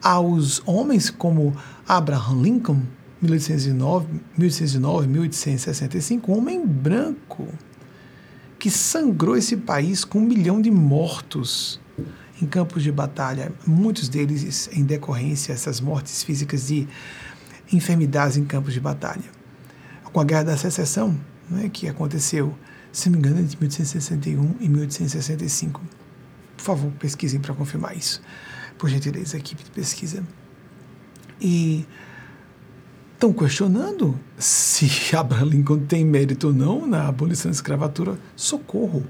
aos 0.00 0.62
homens 0.64 1.10
como 1.10 1.54
Abraham 1.86 2.40
Lincoln, 2.40 2.80
1809, 3.20 4.06
1809, 4.38 5.06
1865, 5.06 6.32
um 6.32 6.38
homem 6.38 6.66
branco 6.66 7.46
que 8.58 8.70
sangrou 8.70 9.36
esse 9.36 9.54
país 9.54 10.02
com 10.02 10.20
um 10.20 10.22
milhão 10.22 10.62
de 10.62 10.70
mortos 10.70 11.78
em 12.40 12.46
campos 12.46 12.82
de 12.82 12.90
batalha, 12.90 13.52
muitos 13.66 14.08
deles 14.08 14.70
em 14.72 14.82
decorrência 14.82 15.52
dessas 15.52 15.78
mortes 15.78 16.22
físicas 16.22 16.68
de 16.68 16.88
enfermidades 17.70 18.38
em 18.38 18.46
campos 18.46 18.72
de 18.72 18.80
batalha. 18.80 19.30
Com 20.04 20.18
a 20.18 20.24
Guerra 20.24 20.44
da 20.44 20.56
Secessão, 20.56 21.14
né, 21.50 21.68
que 21.70 21.86
aconteceu 21.86 22.56
se 22.96 23.10
não 23.10 23.18
me 23.18 23.18
engano, 23.18 23.40
entre 23.42 23.58
1861 23.58 24.56
e 24.58 24.68
1865. 24.70 25.82
Por 26.56 26.62
favor, 26.62 26.90
pesquisem 26.92 27.38
para 27.38 27.52
confirmar 27.52 27.94
isso. 27.94 28.22
Por 28.78 28.88
gentileza, 28.88 29.36
equipe 29.36 29.62
de 29.62 29.70
pesquisa. 29.70 30.24
E 31.38 31.84
estão 33.12 33.34
questionando 33.34 34.18
se 34.38 34.88
Abraham 35.14 35.44
Lincoln 35.44 35.80
tem 35.80 36.06
mérito 36.06 36.46
ou 36.46 36.52
não 36.54 36.86
na 36.86 37.06
abolição 37.06 37.50
da 37.50 37.54
escravatura. 37.54 38.18
Socorro! 38.34 39.04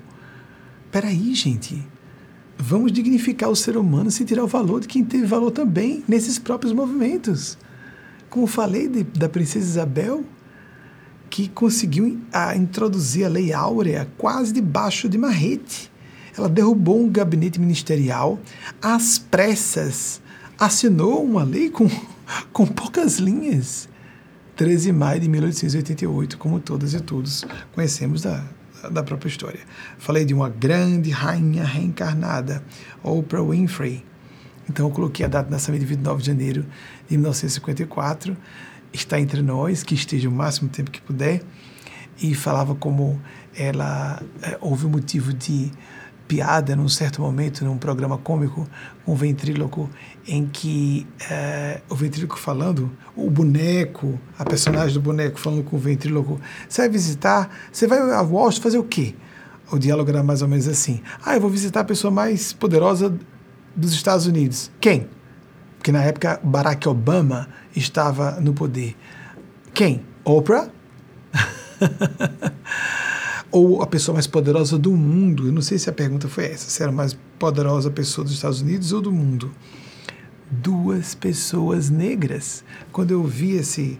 Peraí, 0.90 1.32
gente. 1.32 1.86
Vamos 2.58 2.90
dignificar 2.90 3.50
o 3.50 3.54
ser 3.54 3.76
humano 3.76 4.10
sem 4.10 4.26
tirar 4.26 4.42
o 4.42 4.48
valor 4.48 4.80
de 4.80 4.88
quem 4.88 5.04
teve 5.04 5.26
valor 5.26 5.52
também 5.52 6.02
nesses 6.08 6.40
próprios 6.40 6.72
movimentos. 6.72 7.56
Como 8.28 8.48
falei 8.48 8.88
de, 8.88 9.04
da 9.04 9.28
princesa 9.28 9.64
Isabel, 9.64 10.24
que 11.36 11.48
conseguiu 11.48 12.18
a, 12.32 12.56
introduzir 12.56 13.26
a 13.26 13.28
lei 13.28 13.52
áurea 13.52 14.08
quase 14.16 14.54
debaixo 14.54 15.06
de 15.06 15.18
marrete. 15.18 15.92
Ela 16.34 16.48
derrubou 16.48 16.98
um 16.98 17.10
gabinete 17.10 17.60
ministerial, 17.60 18.40
às 18.80 19.18
pressas, 19.18 20.22
assinou 20.58 21.22
uma 21.22 21.44
lei 21.44 21.68
com, 21.68 21.90
com 22.54 22.66
poucas 22.66 23.18
linhas. 23.18 23.86
13 24.56 24.86
de 24.86 24.92
maio 24.92 25.20
de 25.20 25.28
1888, 25.28 26.38
como 26.38 26.58
todas 26.58 26.94
e 26.94 27.00
todos 27.00 27.44
conhecemos 27.74 28.22
da, 28.22 28.42
da 28.90 29.02
própria 29.02 29.28
história. 29.28 29.60
Falei 29.98 30.24
de 30.24 30.32
uma 30.32 30.48
grande 30.48 31.10
rainha 31.10 31.64
reencarnada, 31.64 32.64
Oprah 33.02 33.42
Winfrey. 33.42 34.02
Então 34.70 34.86
eu 34.86 34.90
coloquei 34.90 35.26
a 35.26 35.28
data 35.28 35.44
de 35.44 35.50
nascimento 35.50 35.80
de 35.80 35.86
29 35.86 36.22
de 36.22 36.28
janeiro 36.28 36.62
de 37.06 37.14
1954. 37.18 38.34
Está 38.96 39.20
entre 39.20 39.42
nós, 39.42 39.82
que 39.82 39.94
esteja 39.94 40.28
o 40.28 40.32
máximo 40.32 40.68
tempo 40.68 40.90
que 40.90 41.00
puder. 41.00 41.42
E 42.20 42.34
falava 42.34 42.74
como 42.74 43.20
ela 43.54 44.22
é, 44.42 44.56
houve 44.60 44.86
um 44.86 44.88
motivo 44.88 45.32
de 45.32 45.70
piada 46.26 46.74
num 46.74 46.88
certo 46.88 47.22
momento, 47.22 47.64
num 47.64 47.78
programa 47.78 48.18
cômico, 48.18 48.66
um 49.06 49.14
ventríloco, 49.14 49.88
em 50.26 50.46
que 50.46 51.06
é, 51.30 51.80
o 51.88 51.94
ventríloco 51.94 52.38
falando, 52.38 52.90
o 53.14 53.30
boneco, 53.30 54.18
a 54.38 54.44
personagem 54.44 54.94
do 54.94 55.00
boneco 55.00 55.38
falando 55.38 55.62
com 55.62 55.76
o 55.76 55.78
ventríloco, 55.78 56.40
você 56.68 56.82
vai 56.82 56.88
visitar, 56.88 57.50
você 57.70 57.86
vai 57.86 57.98
a 57.98 58.22
Wall 58.22 58.48
Street 58.48 58.62
fazer 58.62 58.78
o 58.78 58.84
quê? 58.84 59.14
O 59.70 59.78
diálogo 59.78 60.08
era 60.10 60.22
mais 60.22 60.42
ou 60.42 60.48
menos 60.48 60.66
assim: 60.68 61.00
ah, 61.24 61.34
eu 61.34 61.40
vou 61.40 61.50
visitar 61.50 61.80
a 61.80 61.84
pessoa 61.84 62.10
mais 62.10 62.52
poderosa 62.52 63.14
dos 63.74 63.92
Estados 63.92 64.26
Unidos. 64.26 64.70
Quem? 64.80 65.08
Porque 65.86 65.92
na 65.92 66.02
época 66.02 66.40
Barack 66.42 66.88
Obama 66.88 67.48
estava 67.76 68.40
no 68.40 68.52
poder. 68.52 68.96
Quem? 69.72 70.02
Oprah? 70.24 70.68
ou 73.52 73.80
a 73.80 73.86
pessoa 73.86 74.14
mais 74.14 74.26
poderosa 74.26 74.76
do 74.76 74.90
mundo. 74.90 75.46
Eu 75.46 75.52
não 75.52 75.62
sei 75.62 75.78
se 75.78 75.88
a 75.88 75.92
pergunta 75.92 76.28
foi 76.28 76.46
essa, 76.46 76.68
se 76.68 76.82
era 76.82 76.90
a 76.90 76.92
mais 76.92 77.16
poderosa 77.38 77.88
pessoa 77.88 78.24
dos 78.24 78.34
Estados 78.34 78.62
Unidos 78.62 78.92
ou 78.92 79.00
do 79.00 79.12
mundo. 79.12 79.52
Duas 80.50 81.14
pessoas 81.14 81.88
negras. 81.88 82.64
Quando 82.90 83.12
eu 83.12 83.22
vi 83.22 83.52
esse, 83.52 83.96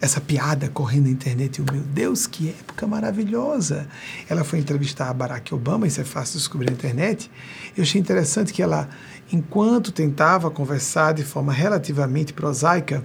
essa 0.00 0.20
piada 0.20 0.68
correndo 0.68 1.04
na 1.04 1.10
internet, 1.10 1.60
eu, 1.60 1.66
meu 1.72 1.82
Deus, 1.82 2.26
que 2.26 2.48
época 2.48 2.84
maravilhosa! 2.84 3.86
Ela 4.28 4.42
foi 4.42 4.58
entrevistar 4.58 5.08
a 5.08 5.14
Barack 5.14 5.54
Obama, 5.54 5.86
isso 5.86 6.00
é 6.00 6.04
fácil 6.04 6.36
descobrir 6.36 6.66
na 6.66 6.72
internet. 6.72 7.30
Eu 7.76 7.84
achei 7.84 8.00
interessante 8.00 8.52
que 8.52 8.60
ela, 8.60 8.88
enquanto 9.32 9.92
tentava 9.92 10.50
conversar 10.50 11.12
de 11.12 11.22
forma 11.22 11.52
relativamente 11.52 12.32
prosaica, 12.32 13.04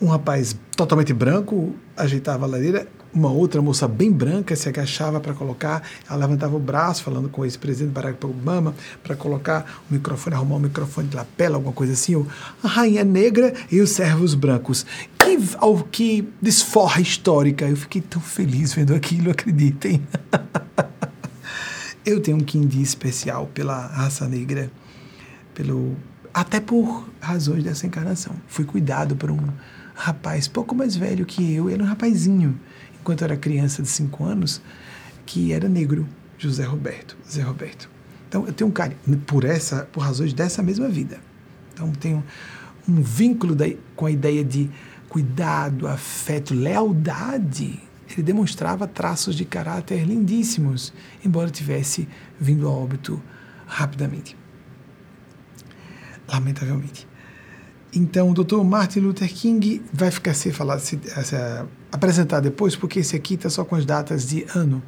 um 0.00 0.08
rapaz 0.08 0.56
totalmente 0.76 1.12
branco 1.12 1.74
ajeitava 1.96 2.44
a 2.44 2.48
lareira, 2.48 2.86
uma 3.16 3.30
outra 3.30 3.62
moça 3.62 3.88
bem 3.88 4.12
branca 4.12 4.54
se 4.54 4.68
agachava 4.68 5.18
para 5.18 5.32
colocar, 5.32 5.82
ela 6.06 6.18
levantava 6.18 6.54
o 6.54 6.58
braço 6.58 7.02
falando 7.02 7.30
com 7.30 7.40
o 7.40 7.44
ex-presidente 7.46 7.92
Barack 7.92 8.24
Obama 8.26 8.74
para 9.02 9.16
colocar 9.16 9.80
o 9.90 9.94
microfone, 9.94 10.36
arrumar 10.36 10.56
o 10.56 10.60
microfone 10.60 11.08
de 11.08 11.16
lapela, 11.16 11.56
alguma 11.56 11.72
coisa 11.72 11.94
assim, 11.94 12.14
ou 12.14 12.26
a 12.62 12.68
rainha 12.68 13.04
negra 13.04 13.54
e 13.72 13.80
os 13.80 13.90
servos 13.90 14.34
brancos. 14.34 14.84
Que, 15.18 15.38
ao, 15.56 15.78
que 15.78 16.28
desforra 16.42 17.00
histórica. 17.00 17.66
Eu 17.66 17.76
fiquei 17.76 18.02
tão 18.02 18.20
feliz 18.20 18.74
vendo 18.74 18.94
aquilo, 18.94 19.30
acreditem. 19.30 20.02
Eu 22.04 22.20
tenho 22.20 22.36
um 22.36 22.40
quindi 22.40 22.82
especial 22.82 23.50
pela 23.52 23.86
raça 23.86 24.28
negra, 24.28 24.70
pelo 25.56 25.96
até 26.32 26.60
por 26.60 27.08
razões 27.18 27.64
dessa 27.64 27.84
encarnação. 27.86 28.36
Fui 28.46 28.64
cuidado 28.64 29.16
por 29.16 29.32
um 29.32 29.40
rapaz 29.94 30.46
pouco 30.46 30.74
mais 30.74 30.94
velho 30.94 31.26
que 31.26 31.54
eu, 31.54 31.68
era 31.68 31.82
um 31.82 31.86
rapazinho 31.86 32.60
eu 33.12 33.24
era 33.24 33.36
criança 33.36 33.82
de 33.82 33.88
5 33.88 34.24
anos, 34.24 34.60
que 35.24 35.52
era 35.52 35.68
negro, 35.68 36.06
José 36.38 36.64
Roberto, 36.64 37.16
Zé 37.28 37.42
Roberto. 37.42 37.88
Então 38.28 38.46
eu 38.46 38.52
tenho 38.52 38.68
um 38.68 38.72
carinho 38.72 38.98
por 39.26 39.44
essa, 39.44 39.84
por 39.92 40.00
razões 40.00 40.32
dessa 40.32 40.62
mesma 40.62 40.88
vida. 40.88 41.18
Então 41.72 41.92
tenho 41.92 42.24
um 42.88 43.00
vínculo 43.00 43.54
da, 43.54 43.66
com 43.94 44.06
a 44.06 44.10
ideia 44.10 44.44
de 44.44 44.70
cuidado, 45.08 45.86
afeto, 45.86 46.54
lealdade. 46.54 47.80
Ele 48.10 48.22
demonstrava 48.22 48.86
traços 48.86 49.34
de 49.34 49.44
caráter 49.44 50.04
lindíssimos, 50.04 50.92
embora 51.24 51.50
tivesse 51.50 52.08
vindo 52.40 52.66
a 52.66 52.70
óbito 52.70 53.22
rapidamente. 53.66 54.36
Lamentavelmente. 56.28 57.06
Então, 57.94 58.30
o 58.30 58.34
Dr. 58.34 58.62
Martin 58.62 59.00
Luther 59.00 59.32
King 59.32 59.82
vai 59.92 60.10
ficar 60.10 60.34
sem 60.34 60.52
falar, 60.52 60.78
se, 60.78 60.98
se, 60.98 61.36
apresentar 61.90 62.40
depois, 62.40 62.76
porque 62.76 62.98
esse 62.98 63.16
aqui 63.16 63.34
está 63.34 63.48
só 63.48 63.64
com 63.64 63.74
as 63.74 63.86
datas 63.86 64.28
de 64.28 64.44
ano 64.54 64.82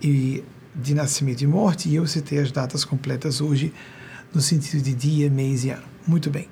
e 0.00 0.44
de 0.74 0.94
nascimento 0.94 1.42
e 1.42 1.46
morte, 1.46 1.88
e 1.88 1.96
eu 1.96 2.06
citei 2.06 2.38
as 2.38 2.52
datas 2.52 2.84
completas 2.84 3.40
hoje 3.40 3.72
no 4.32 4.40
sentido 4.40 4.82
de 4.82 4.94
dia, 4.94 5.28
mês 5.28 5.64
e 5.64 5.70
ano. 5.70 5.82
Muito 6.06 6.30
bem. 6.30 6.48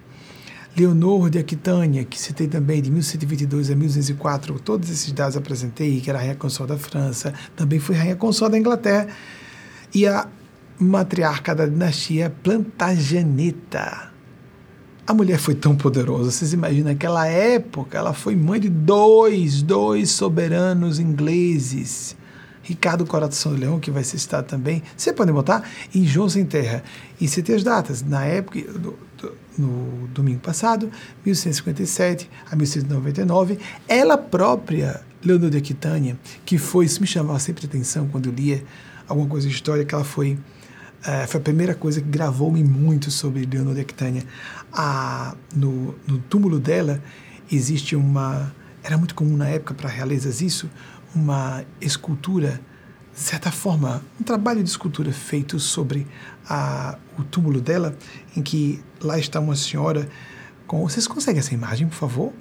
Leonor 0.76 1.30
de 1.30 1.38
Aquitânia, 1.38 2.04
que 2.04 2.20
citei 2.20 2.48
também 2.48 2.82
de 2.82 2.90
1122 2.90 3.70
a 3.70 3.76
1204, 3.76 4.58
todos 4.58 4.90
esses 4.90 5.10
dados 5.12 5.36
apresentei, 5.36 6.00
que 6.00 6.10
era 6.10 6.18
a 6.18 6.22
rainha 6.22 6.34
consorte 6.34 6.72
da 6.72 6.78
França, 6.78 7.32
também 7.54 7.78
foi 7.78 7.94
rainha 7.94 8.16
consorte 8.16 8.52
da 8.52 8.58
Inglaterra, 8.58 9.06
e 9.94 10.06
a 10.06 10.28
matriarca 10.78 11.54
da 11.54 11.66
dinastia 11.66 12.32
Plantageneta 12.42 14.16
a 15.06 15.14
mulher 15.14 15.38
foi 15.38 15.54
tão 15.54 15.76
poderosa, 15.76 16.32
vocês 16.32 16.52
imaginam, 16.52 16.90
naquela 16.90 17.28
época 17.28 17.96
ela 17.96 18.12
foi 18.12 18.34
mãe 18.34 18.58
de 18.58 18.68
dois, 18.68 19.62
dois 19.62 20.10
soberanos 20.10 20.98
ingleses. 20.98 22.16
Ricardo 22.60 23.06
Coração 23.06 23.52
do 23.52 23.60
Leão, 23.60 23.78
que 23.78 23.92
vai 23.92 24.02
ser 24.02 24.18
citado 24.18 24.48
também. 24.48 24.82
Você 24.96 25.12
pode 25.12 25.30
botar 25.30 25.62
em 25.94 26.04
João 26.04 26.28
Sem 26.28 26.44
Terra. 26.44 26.82
E 27.20 27.28
tem 27.28 27.54
as 27.54 27.62
datas. 27.62 28.02
Na 28.02 28.24
época, 28.24 28.60
do, 28.72 28.98
do, 29.16 29.32
no 29.56 30.08
domingo 30.08 30.40
passado, 30.40 30.90
1157 31.24 32.28
a 32.50 32.56
1699, 32.56 33.60
ela 33.86 34.18
própria, 34.18 35.00
Leonor 35.24 35.50
de 35.50 35.58
Aquitânia, 35.58 36.18
que 36.44 36.58
foi, 36.58 36.86
isso 36.86 37.00
me 37.00 37.06
chamava 37.06 37.38
sempre 37.38 37.66
atenção 37.66 38.08
quando 38.08 38.26
eu 38.26 38.32
lia 38.32 38.64
alguma 39.06 39.28
coisa 39.28 39.46
de 39.46 39.54
história, 39.54 39.84
que 39.84 39.94
ela 39.94 40.02
foi 40.02 40.36
é, 41.06 41.24
foi 41.24 41.38
a 41.38 41.42
primeira 41.42 41.72
coisa 41.72 42.00
que 42.00 42.08
gravou-me 42.08 42.64
muito 42.64 43.12
sobre 43.12 43.46
Leonor 43.46 43.74
de 43.74 43.82
Aquitânia. 43.82 44.24
A, 44.72 45.36
no, 45.54 45.94
no 46.04 46.18
túmulo 46.18 46.58
dela 46.58 47.00
existe 47.50 47.94
uma. 47.94 48.52
Era 48.82 48.98
muito 48.98 49.14
comum 49.14 49.36
na 49.36 49.46
época 49.48 49.72
para 49.72 49.88
realezas 49.88 50.40
isso, 50.40 50.68
uma 51.14 51.64
escultura, 51.80 52.60
de 53.14 53.20
certa 53.20 53.52
forma, 53.52 54.02
um 54.20 54.24
trabalho 54.24 54.62
de 54.62 54.68
escultura 54.68 55.12
feito 55.12 55.60
sobre 55.60 56.06
a, 56.48 56.98
o 57.16 57.22
túmulo 57.22 57.60
dela, 57.60 57.96
em 58.36 58.42
que 58.42 58.82
lá 59.00 59.16
está 59.16 59.38
uma 59.38 59.54
senhora 59.54 60.08
com. 60.66 60.82
Vocês 60.82 61.06
conseguem 61.06 61.38
essa 61.38 61.54
imagem, 61.54 61.86
por 61.86 61.94
favor? 61.94 62.32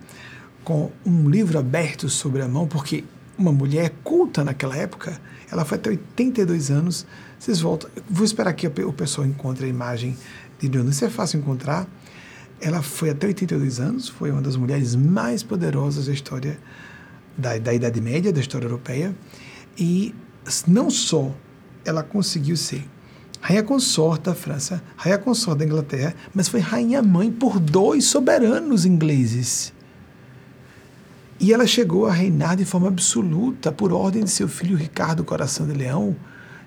Com 0.64 0.92
um 1.06 1.30
livro 1.30 1.60
aberto 1.60 2.10
sobre 2.10 2.42
a 2.42 2.48
mão, 2.48 2.68
porque 2.68 3.04
uma 3.38 3.52
mulher 3.52 3.94
culta 4.04 4.44
naquela 4.44 4.76
época, 4.76 5.22
ela 5.52 5.64
foi 5.64 5.78
até 5.78 5.92
82 5.92 6.72
anos 6.72 7.06
vocês 7.46 7.62
voltam. 7.62 7.88
Vou 8.10 8.26
esperar 8.26 8.54
que 8.54 8.66
o 8.66 8.92
pessoal 8.92 9.28
encontre 9.28 9.68
a 9.68 9.70
imagem 9.70 10.18
de 10.60 10.68
Leonor. 10.68 10.92
Isso 10.92 11.06
é 11.06 11.10
fácil 11.10 11.40
encontrar. 11.40 11.88
Ela 12.60 12.82
foi 12.82 13.12
até 13.12 13.28
82 13.28 13.80
anos, 13.80 14.10
foi 14.10 14.32
uma 14.32 14.42
das 14.42 14.56
mulheres 14.56 14.96
mais 14.96 15.44
poderosas 15.44 16.08
da 16.08 16.14
história 16.14 16.58
da, 17.38 17.56
da 17.60 17.72
Idade 17.72 18.02
Média, 18.02 18.34
da 18.34 18.40
história 18.40 18.66
europeia. 18.66 19.16
E 19.78 20.16
não 20.66 20.90
só 20.90 21.32
ela 21.84 22.02
conseguiu 22.02 22.58
ser 22.58 22.84
rainha 23.40 23.62
consorte 23.62 24.24
da 24.24 24.34
França, 24.34 24.82
rainha 24.98 25.20
consorte 25.20 25.60
da 25.60 25.66
Inglaterra, 25.66 26.16
mas 26.34 26.48
foi 26.48 26.60
rainha 26.60 27.04
mãe 27.04 27.32
por 27.32 27.60
dois 27.60 28.06
soberanos 28.06 28.86
ingleses. 28.86 29.72
E 31.40 31.54
ela 31.54 31.68
chegou 31.68 32.08
a 32.08 32.12
reinar 32.12 32.56
de 32.56 32.66
forma 32.66 32.88
absoluta 32.88 33.72
por 33.72 33.94
ordem 33.94 34.24
de 34.24 34.32
seu 34.32 34.48
filho 34.48 34.76
Ricardo 34.76 35.24
Coração 35.24 35.68
de 35.68 35.74
Leão, 35.74 36.16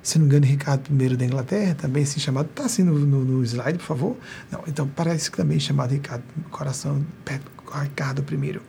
se 0.02 0.18
não 0.18 0.26
me 0.26 0.30
engano, 0.30 0.46
Ricardo 0.46 0.90
I 0.90 1.16
da 1.16 1.24
Inglaterra, 1.24 1.74
também 1.74 2.02
assim 2.02 2.20
chamado, 2.20 2.46
está 2.46 2.64
assim 2.64 2.82
no, 2.82 2.98
no, 2.98 3.24
no, 3.24 3.44
slide, 3.44 3.78
por 3.78 3.84
favor? 3.84 4.16
Não, 4.50 4.62
então 4.66 4.88
parece 4.94 5.30
que 5.30 5.36
também 5.36 5.56
é 5.56 5.60
chamado 5.60 5.92
Ricardo, 5.92 6.22
coração, 6.50 7.04
Ricardo 7.82 8.24
I. 8.32 8.60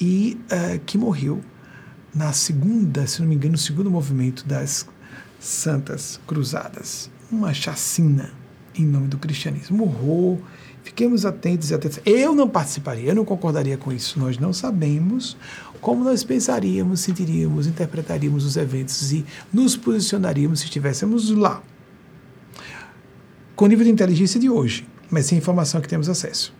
E 0.00 0.40
uh, 0.50 0.78
que 0.84 0.98
morreu 0.98 1.42
na 2.14 2.32
segunda, 2.32 3.06
se 3.06 3.20
não 3.20 3.28
me 3.28 3.34
engano, 3.34 3.52
no 3.52 3.58
segundo 3.58 3.90
movimento 3.90 4.46
das 4.46 4.86
Santas 5.40 6.20
Cruzadas. 6.26 7.10
Uma 7.30 7.54
chacina 7.54 8.30
em 8.74 8.84
nome 8.84 9.08
do 9.08 9.18
cristianismo. 9.18 9.84
Horror. 9.84 10.38
Fiquemos 10.82 11.24
atentos 11.24 11.70
e 11.70 11.74
atentos. 11.74 12.00
Eu 12.04 12.34
não 12.34 12.48
participaria, 12.48 13.10
eu 13.10 13.14
não 13.14 13.24
concordaria 13.24 13.76
com 13.76 13.92
isso. 13.92 14.18
Nós 14.18 14.36
não 14.38 14.52
sabemos 14.52 15.36
como 15.82 16.04
nós 16.04 16.22
pensaríamos, 16.22 17.00
sentiríamos, 17.00 17.66
interpretaríamos 17.66 18.44
os 18.44 18.56
eventos 18.56 19.12
e 19.12 19.26
nos 19.52 19.76
posicionaríamos 19.76 20.60
se 20.60 20.66
estivéssemos 20.66 21.28
lá. 21.30 21.60
Com 23.56 23.64
o 23.64 23.68
nível 23.68 23.84
de 23.84 23.90
inteligência 23.90 24.38
de 24.38 24.48
hoje, 24.48 24.86
mas 25.10 25.26
sem 25.26 25.36
informação 25.36 25.80
que 25.80 25.88
temos 25.88 26.08
acesso. 26.08 26.54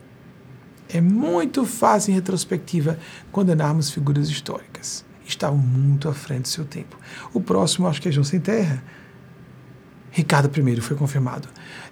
É 0.89 0.99
muito 0.99 1.65
fácil, 1.65 2.11
em 2.11 2.15
retrospectiva, 2.15 2.99
condenarmos 3.31 3.89
figuras 3.89 4.29
históricas. 4.29 5.05
Estavam 5.25 5.57
muito 5.57 6.09
à 6.09 6.13
frente 6.13 6.41
do 6.41 6.47
seu 6.49 6.65
tempo. 6.65 6.99
O 7.33 7.39
próximo, 7.39 7.87
acho 7.87 8.01
que 8.01 8.09
é 8.09 8.11
João 8.11 8.25
Sem 8.25 8.41
Terra. 8.41 8.83
Ricardo 10.13 10.49
I 10.55 10.79
foi 10.79 10.95
confirmado 10.95 11.49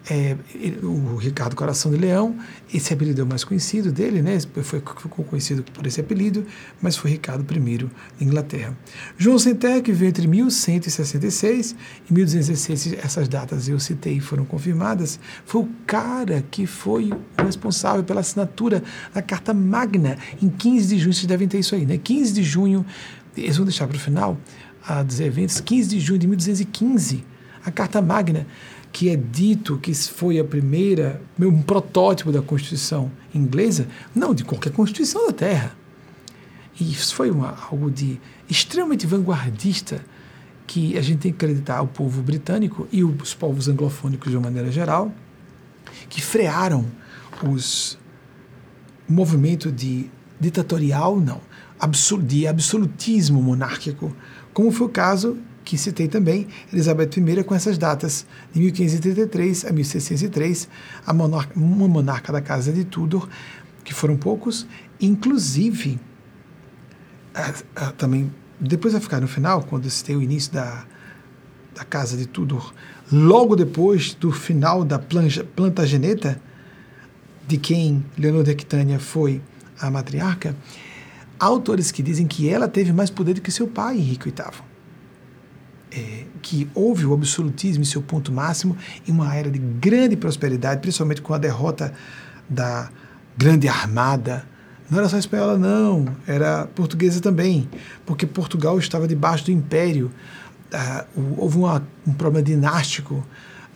é, 0.10 0.36
o 0.82 1.16
Ricardo 1.16 1.56
Coração 1.56 1.92
de 1.92 1.98
Leão, 1.98 2.36
esse 2.74 2.94
apelido 2.94 3.22
é 3.22 3.24
o 3.24 3.28
mais 3.28 3.44
conhecido 3.44 3.92
dele, 3.92 4.22
né? 4.22 4.40
Foi, 4.64 4.80
ficou 4.80 5.26
conhecido 5.26 5.64
por 5.64 5.86
esse 5.86 6.02
apelido, 6.02 6.46
mas 6.82 6.98
foi 6.98 7.12
Ricardo 7.12 7.46
I 7.52 7.78
da 7.78 7.90
Inglaterra. 8.20 8.78
João 9.18 9.38
Senterra, 9.38 9.82
que 9.82 9.92
veio 9.92 10.10
entre 10.10 10.28
1166 10.28 11.76
e 12.10 12.14
1216, 12.14 12.94
essas 13.04 13.28
datas 13.28 13.68
eu 13.68 13.80
citei 13.80 14.20
foram 14.20 14.46
confirmadas, 14.46 15.20
foi 15.46 15.62
o 15.62 15.70
cara 15.86 16.44
que 16.50 16.66
foi 16.66 17.12
o 17.12 17.44
responsável 17.44 18.04
pela 18.04 18.22
assinatura 18.22 18.84
da 19.14 19.22
Carta 19.22 19.54
Magna 19.54 20.18
em 20.42 20.50
15 20.50 20.88
de 20.88 21.00
junho, 21.00 21.14
vocês 21.14 21.28
devem 21.28 21.48
ter 21.48 21.60
isso 21.60 21.76
aí, 21.76 21.86
né? 21.86 21.98
15 21.98 22.34
de 22.34 22.44
junho, 22.44 22.86
eles 23.36 23.58
vão 23.58 23.66
deixar 23.66 23.88
para 23.88 23.98
o 23.98 24.00
final 24.00 24.38
a 24.84 25.04
dos 25.04 25.20
eventos, 25.20 25.60
15 25.62 25.90
de 25.90 26.00
junho 26.00 26.20
de 26.20 26.28
1215, 26.28 27.24
a 27.66 27.72
Carta 27.72 28.02
Magna 28.02 28.46
que 28.92 29.10
é 29.10 29.16
dito 29.16 29.78
que 29.78 29.94
foi 29.94 30.40
a 30.40 30.44
primeira, 30.44 31.22
um 31.40 31.62
protótipo 31.62 32.32
da 32.32 32.42
Constituição 32.42 33.12
inglesa, 33.34 33.88
não, 34.14 34.34
de 34.34 34.44
qualquer 34.44 34.72
Constituição 34.72 35.28
da 35.28 35.34
Terra. 35.34 35.76
E 36.80 36.92
isso 36.92 37.16
foi 37.16 37.32
uma, 37.32 37.58
algo 37.72 37.90
de 37.90 38.20
extremamente 38.50 39.08
vanguardista 39.08 40.04
que 40.68 40.98
a 40.98 41.02
gente 41.02 41.20
tem 41.20 41.32
que 41.32 41.38
acreditar 41.38 41.78
ao 41.78 41.88
povo 41.88 42.22
britânico 42.22 42.88
e 42.92 43.04
os 43.04 43.34
povos 43.34 43.68
anglofônicos 43.68 44.30
de 44.30 44.38
uma 44.38 44.44
maneira 44.44 44.72
geral, 44.72 45.12
que 46.10 46.22
frearam 46.22 46.86
os 47.44 47.98
movimento 49.08 49.72
de 49.72 50.10
ditatorial, 50.40 51.20
não, 51.20 51.42
de 52.24 52.48
absolutismo 52.48 53.42
monárquico, 53.42 54.16
como 54.54 54.72
foi 54.72 54.88
o 54.88 54.90
caso 54.90 55.38
que 55.72 55.78
citei 55.78 56.10
também, 56.10 56.50
Elizabeth 56.74 57.12
I, 57.16 57.44
com 57.46 57.56
essas 57.56 57.78
datas, 57.78 58.26
de 58.52 58.60
1533 58.60 59.64
a 59.64 59.72
1603, 59.72 60.68
a 61.08 61.14
monarca, 61.14 61.58
uma 61.58 61.88
monarca 61.88 62.34
da 62.34 62.42
Casa 62.42 62.74
de 62.74 62.84
Tudor, 62.84 63.26
que 63.82 63.94
foram 63.94 64.18
poucos, 64.18 64.68
inclusive, 65.00 65.98
a, 67.34 67.54
a, 67.74 67.92
também, 67.94 68.30
depois 68.60 68.92
vai 68.92 69.02
ficar 69.02 69.22
no 69.22 69.30
final, 69.30 69.64
quando 69.64 69.90
citei 69.90 70.14
o 70.14 70.22
início 70.22 70.52
da, 70.52 70.84
da 71.74 71.86
Casa 71.86 72.18
de 72.18 72.26
Tudor, 72.26 72.74
logo 73.10 73.56
depois 73.56 74.14
do 74.14 74.30
final 74.30 74.84
da 74.84 75.00
planja, 75.00 75.46
Plantageneta, 75.56 76.38
de 77.48 77.56
quem 77.56 78.06
Leonor 78.18 78.44
de 78.44 78.52
Aquitânia 78.52 79.00
foi 79.00 79.42
a 79.80 79.90
matriarca, 79.90 80.54
autores 81.40 81.94
que 81.94 82.04
dizem 82.04 82.28
que 82.28 82.50
ela 82.50 82.68
teve 82.68 82.92
mais 82.92 83.10
poder 83.10 83.36
do 83.36 83.42
que 83.42 83.54
seu 83.54 83.70
pai, 83.70 83.96
Henrique 83.96 84.26
VIII 84.26 84.71
é, 85.92 86.26
que 86.42 86.70
houve 86.74 87.06
o 87.06 87.14
absolutismo 87.14 87.82
em 87.82 87.86
seu 87.86 88.02
ponto 88.02 88.32
máximo 88.32 88.78
em 89.08 89.12
uma 89.12 89.36
era 89.36 89.52
de 89.52 89.60
grande 89.60 90.16
prosperidade, 90.16 90.82
principalmente 90.82 91.22
com 91.22 91.34
a 91.34 91.38
derrota 91.38 91.94
da 92.50 92.90
Grande 93.38 93.68
Armada. 93.68 94.46
Não 94.90 95.00
era 95.00 95.08
só 95.08 95.18
espanhola, 95.18 95.58
não, 95.58 96.06
era 96.28 96.68
portuguesa 96.68 97.22
também, 97.22 97.70
porque 98.06 98.26
Portugal 98.26 98.78
estava 98.78 99.08
debaixo 99.08 99.46
do 99.46 99.52
império. 99.52 100.12
Ah, 100.74 101.06
houve 101.38 101.58
uma, 101.58 101.86
um 102.06 102.14
problema 102.14 102.44
dinástico 102.44 103.26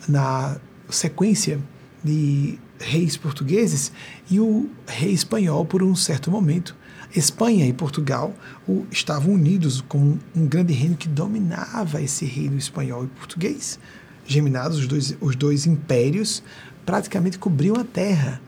na 0.08 0.56
sequência 0.88 1.58
de 2.02 2.58
reis 2.78 3.16
portugueses 3.16 3.92
e 4.30 4.38
o 4.38 4.68
rei 4.86 5.12
espanhol, 5.12 5.64
por 5.64 5.82
um 5.82 5.94
certo 5.94 6.30
momento, 6.30 6.76
Espanha 7.16 7.66
e 7.66 7.72
Portugal 7.72 8.34
o, 8.68 8.86
estavam 8.90 9.32
unidos 9.32 9.80
como 9.80 10.18
um 10.34 10.46
grande 10.46 10.74
reino 10.74 10.96
que 10.96 11.08
dominava 11.08 12.02
esse 12.02 12.26
reino 12.26 12.58
espanhol 12.58 13.04
e 13.04 13.08
português. 13.08 13.78
Geminados, 14.26 14.78
os 14.78 14.86
dois, 14.86 15.16
os 15.20 15.34
dois 15.34 15.66
impérios 15.66 16.42
praticamente 16.84 17.38
cobriam 17.38 17.76
a 17.76 17.84
terra. 17.84 18.40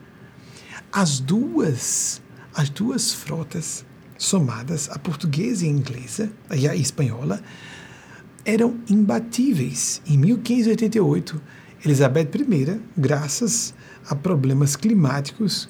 As 0.91 1.19
duas, 1.19 2.21
as 2.53 2.69
duas 2.69 3.13
frotas 3.13 3.85
somadas, 4.17 4.89
a 4.91 4.99
portuguesa 4.99 5.65
e 5.65 5.69
a 5.69 5.71
inglesa, 5.71 6.31
e 6.55 6.67
a 6.67 6.75
espanhola, 6.75 7.41
eram 8.45 8.77
imbatíveis. 8.89 10.01
Em 10.05 10.17
1588, 10.17 11.41
Elizabeth 11.85 12.29
I, 12.35 12.81
graças 12.97 13.73
a 14.07 14.15
problemas 14.15 14.75
climáticos, 14.75 15.69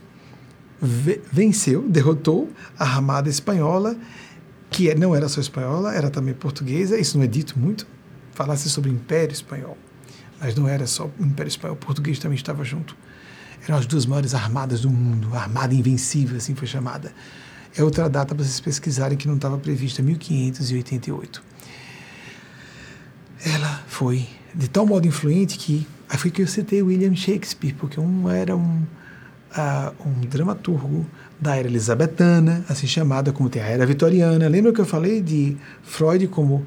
venceu, 0.81 1.81
derrotou 1.87 2.49
a 2.77 2.83
Armada 2.83 3.29
Espanhola, 3.29 3.97
que 4.69 4.89
é, 4.89 4.95
não 4.95 5.15
era 5.15 5.27
só 5.27 5.41
espanhola, 5.41 5.93
era 5.93 6.09
também 6.09 6.33
portuguesa. 6.33 6.97
Isso 6.97 7.17
não 7.17 7.23
é 7.23 7.27
dito 7.27 7.57
muito. 7.57 7.87
Falasse 8.33 8.69
sobre 8.69 8.89
o 8.89 8.93
Império 8.93 9.33
Espanhol, 9.33 9.77
mas 10.39 10.55
não 10.55 10.67
era 10.67 10.87
só 10.87 11.09
o 11.19 11.25
Império 11.25 11.49
Espanhol, 11.49 11.75
o 11.75 11.79
português 11.79 12.19
também 12.19 12.35
estava 12.35 12.63
junto. 12.63 12.95
Eram 13.67 13.77
as 13.77 13.85
duas 13.85 14.05
maiores 14.05 14.33
armadas 14.33 14.81
do 14.81 14.89
mundo, 14.89 15.29
a 15.33 15.41
Armada 15.41 15.73
Invencível, 15.73 16.37
assim 16.37 16.55
foi 16.55 16.67
chamada. 16.67 17.11
É 17.75 17.83
outra 17.83 18.09
data 18.09 18.33
para 18.33 18.43
vocês 18.43 18.59
pesquisarem 18.59 19.17
que 19.17 19.27
não 19.27 19.35
estava 19.35 19.57
prevista, 19.57 20.01
1588. 20.01 21.43
Ela 23.45 23.83
foi 23.87 24.27
de 24.55 24.67
tal 24.67 24.85
modo 24.85 25.07
influente 25.07 25.57
que 25.57 25.85
aí 26.09 26.17
foi 26.17 26.31
que 26.31 26.41
eu 26.41 26.47
citei 26.47 26.81
William 26.81 27.15
Shakespeare, 27.15 27.73
porque 27.73 27.99
um 27.99 28.29
era 28.29 28.55
um 28.55 28.85
uh, 29.57 30.07
um 30.07 30.21
dramaturgo 30.21 31.05
da 31.39 31.55
era 31.55 31.67
elisabetana, 31.67 32.63
assim 32.67 32.87
chamada, 32.87 33.31
como 33.31 33.49
tem 33.49 33.61
a 33.61 33.65
era 33.65 33.85
vitoriana. 33.85 34.47
Lembra 34.47 34.73
que 34.73 34.81
eu 34.81 34.85
falei 34.85 35.21
de 35.21 35.57
Freud 35.83 36.27
como 36.27 36.65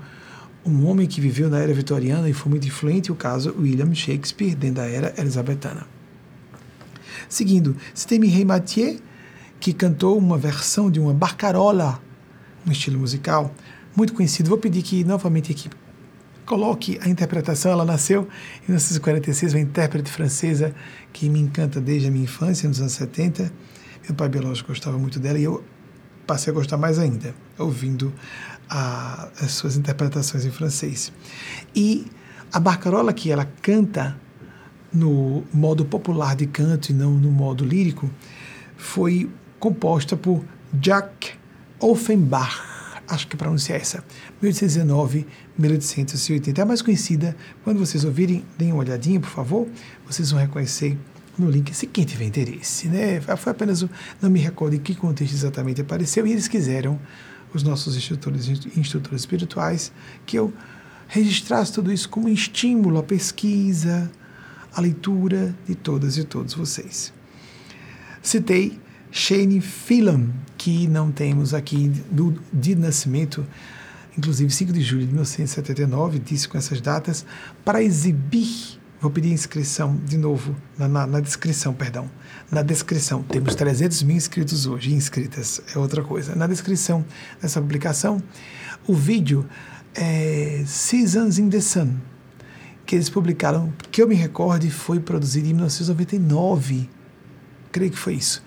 um 0.65 0.87
homem 0.87 1.07
que 1.07 1.21
viveu 1.21 1.51
na 1.51 1.59
era 1.59 1.73
vitoriana 1.75 2.29
e 2.29 2.33
foi 2.33 2.51
muito 2.51 2.67
influente, 2.67 3.11
o 3.11 3.15
caso 3.15 3.55
William 3.59 3.93
Shakespeare, 3.95 4.55
dentro 4.55 4.77
da 4.77 4.87
era 4.87 5.13
elisabetana. 5.19 5.87
Seguindo, 7.29 7.77
você 7.95 8.07
tem 8.07 8.45
Mathieu, 8.45 8.99
que 9.59 9.73
cantou 9.73 10.19
uma 10.19 10.37
versão 10.37 10.91
de 10.91 11.01
uma 11.01 11.15
barcarola, 11.15 12.01
um 12.67 12.73
estilo 12.73 12.99
musical 12.99 13.53
muito 13.95 14.13
conhecido. 14.13 14.49
Vou 14.49 14.59
pedir 14.59 14.83
que 14.83 15.05
novamente 15.05 15.53
aqui 15.53 15.69
coloque 16.47 16.99
a 17.03 17.09
interpretação. 17.09 17.73
Ela 17.73 17.85
nasceu 17.85 18.23
em 18.63 18.73
1946, 18.73 19.55
uma 19.55 19.61
intérprete 19.61 20.11
francesa 20.11 20.75
que 21.13 21.29
me 21.29 21.41
encanta 21.41 21.81
desde 21.81 22.09
a 22.09 22.11
minha 22.11 22.25
infância, 22.25 22.69
nos 22.69 22.81
anos 22.81 22.93
70. 22.93 23.53
Meu 24.05 24.15
pai 24.15 24.29
biológico 24.29 24.69
gostava 24.69 24.99
muito 24.99 25.21
dela 25.21 25.39
e 25.39 25.45
eu 25.45 25.63
passei 26.27 26.53
a 26.53 26.55
gostar 26.55 26.77
mais 26.77 26.99
ainda, 26.99 27.35
ouvindo 27.59 28.13
a, 28.69 29.29
as 29.41 29.53
suas 29.53 29.77
interpretações 29.77 30.45
em 30.45 30.51
francês. 30.51 31.13
E 31.75 32.07
a 32.53 32.59
barcarola 32.59 33.13
que 33.13 33.31
ela 33.31 33.45
canta 33.61 34.17
no 34.93 35.43
modo 35.53 35.85
popular 35.85 36.37
de 36.37 36.47
canto 36.47 36.91
e 36.91 36.93
não 36.93 37.13
no 37.13 37.31
modo 37.31 37.65
lírico, 37.65 38.11
foi 38.77 39.31
composta 39.59 40.17
por 40.17 40.45
Jacques 40.81 41.33
Offenbach 41.81 42.72
acho 43.13 43.29
que 43.29 43.37
pronunciar 43.37 43.79
essa, 43.79 44.03
1819, 44.41 45.27
1880. 45.59 46.61
É 46.61 46.63
a 46.63 46.67
mais 46.67 46.81
conhecida. 46.81 47.37
Quando 47.63 47.79
vocês 47.79 48.05
ouvirem, 48.05 48.45
deem 48.57 48.73
uma 48.73 48.81
olhadinha, 48.81 49.21
por 49.21 49.29
favor. 49.29 49.69
Vocês 50.07 50.31
vão 50.31 50.41
reconhecer 50.41 50.99
no 51.39 51.51
link, 51.51 51.75
se 51.75 51.87
quem 51.87 52.05
tiver 52.05 52.25
interesse. 52.25 52.89
Né? 52.89 53.21
Foi 53.21 53.53
apenas, 53.53 53.85
não 54.21 54.31
me 54.31 54.41
recordo 54.41 54.75
em 54.77 54.79
que 54.79 54.95
contexto 54.95 55.35
exatamente 55.35 55.81
apareceu, 55.81 56.27
e 56.27 56.33
eles 56.33 56.49
quiseram, 56.49 56.99
os 57.55 57.63
nossos 57.63 57.97
instrutores, 57.97 58.49
instrutores 58.77 59.21
espirituais, 59.21 59.93
que 60.25 60.39
eu 60.39 60.53
registrasse 61.07 61.71
tudo 61.71 61.93
isso 61.93 62.09
como 62.09 62.29
estímulo 62.29 62.99
à 62.99 63.03
pesquisa, 63.03 64.11
à 64.75 64.81
leitura 64.81 65.55
de 65.67 65.75
todas 65.75 66.17
e 66.17 66.25
todos 66.25 66.55
vocês. 66.55 67.13
Citei 68.23 68.81
Shane 69.11 69.61
Phelan, 69.61 70.31
que 70.63 70.87
não 70.87 71.11
temos 71.11 71.55
aqui 71.55 71.89
do, 72.09 72.41
de 72.53 72.77
nascimento, 72.77 73.45
inclusive 74.17 74.49
5 74.49 74.73
de 74.73 74.81
julho 74.81 75.01
de 75.01 75.09
1979, 75.09 76.21
disse 76.21 76.49
com 76.49 76.57
essas 76.57 76.81
datas, 76.81 77.27
para 77.65 77.83
exibir 77.83 78.81
Vou 79.01 79.11
pedir 79.11 79.33
inscrição 79.33 79.97
de 80.07 80.17
novo, 80.17 80.55
na, 80.79 80.87
na, 80.87 81.05
na, 81.09 81.19
descrição, 81.19 81.75
perdão. 81.75 82.09
Na 82.49 82.63
descrição, 82.63 83.21
temos 83.25 83.57
300 83.57 84.05
mil 84.05 84.15
inscritos 84.15 84.65
hoje, 84.65 84.95
inscritas, 84.95 85.61
é 85.75 85.77
outra 85.77 86.05
coisa. 86.05 86.37
Na 86.37 86.47
descrição 86.47 87.05
dessa 87.41 87.61
publicação, 87.61 88.23
o 88.87 88.95
vídeo 88.95 89.45
é 89.93 90.63
Seasons 90.65 91.37
in 91.41 91.51
the 91.51 91.61
Sun, 91.61 91.97
que 92.87 92.95
eles 92.95 93.11
publicaram, 93.11 93.73
que 93.91 94.01
eu 94.01 94.07
me 94.07 94.15
recorde, 94.15 94.71
foi 94.71 95.01
produzido 95.01 95.49
em 95.49 95.55
1999. 95.55 96.89
Creio 97.73 97.91
que 97.91 97.99
foi 97.99 98.15
isso. 98.15 98.41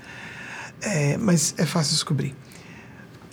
É, 0.86 1.18
mas 1.18 1.56
é 1.58 1.66
fácil 1.66 1.94
descobrir. 1.94 2.36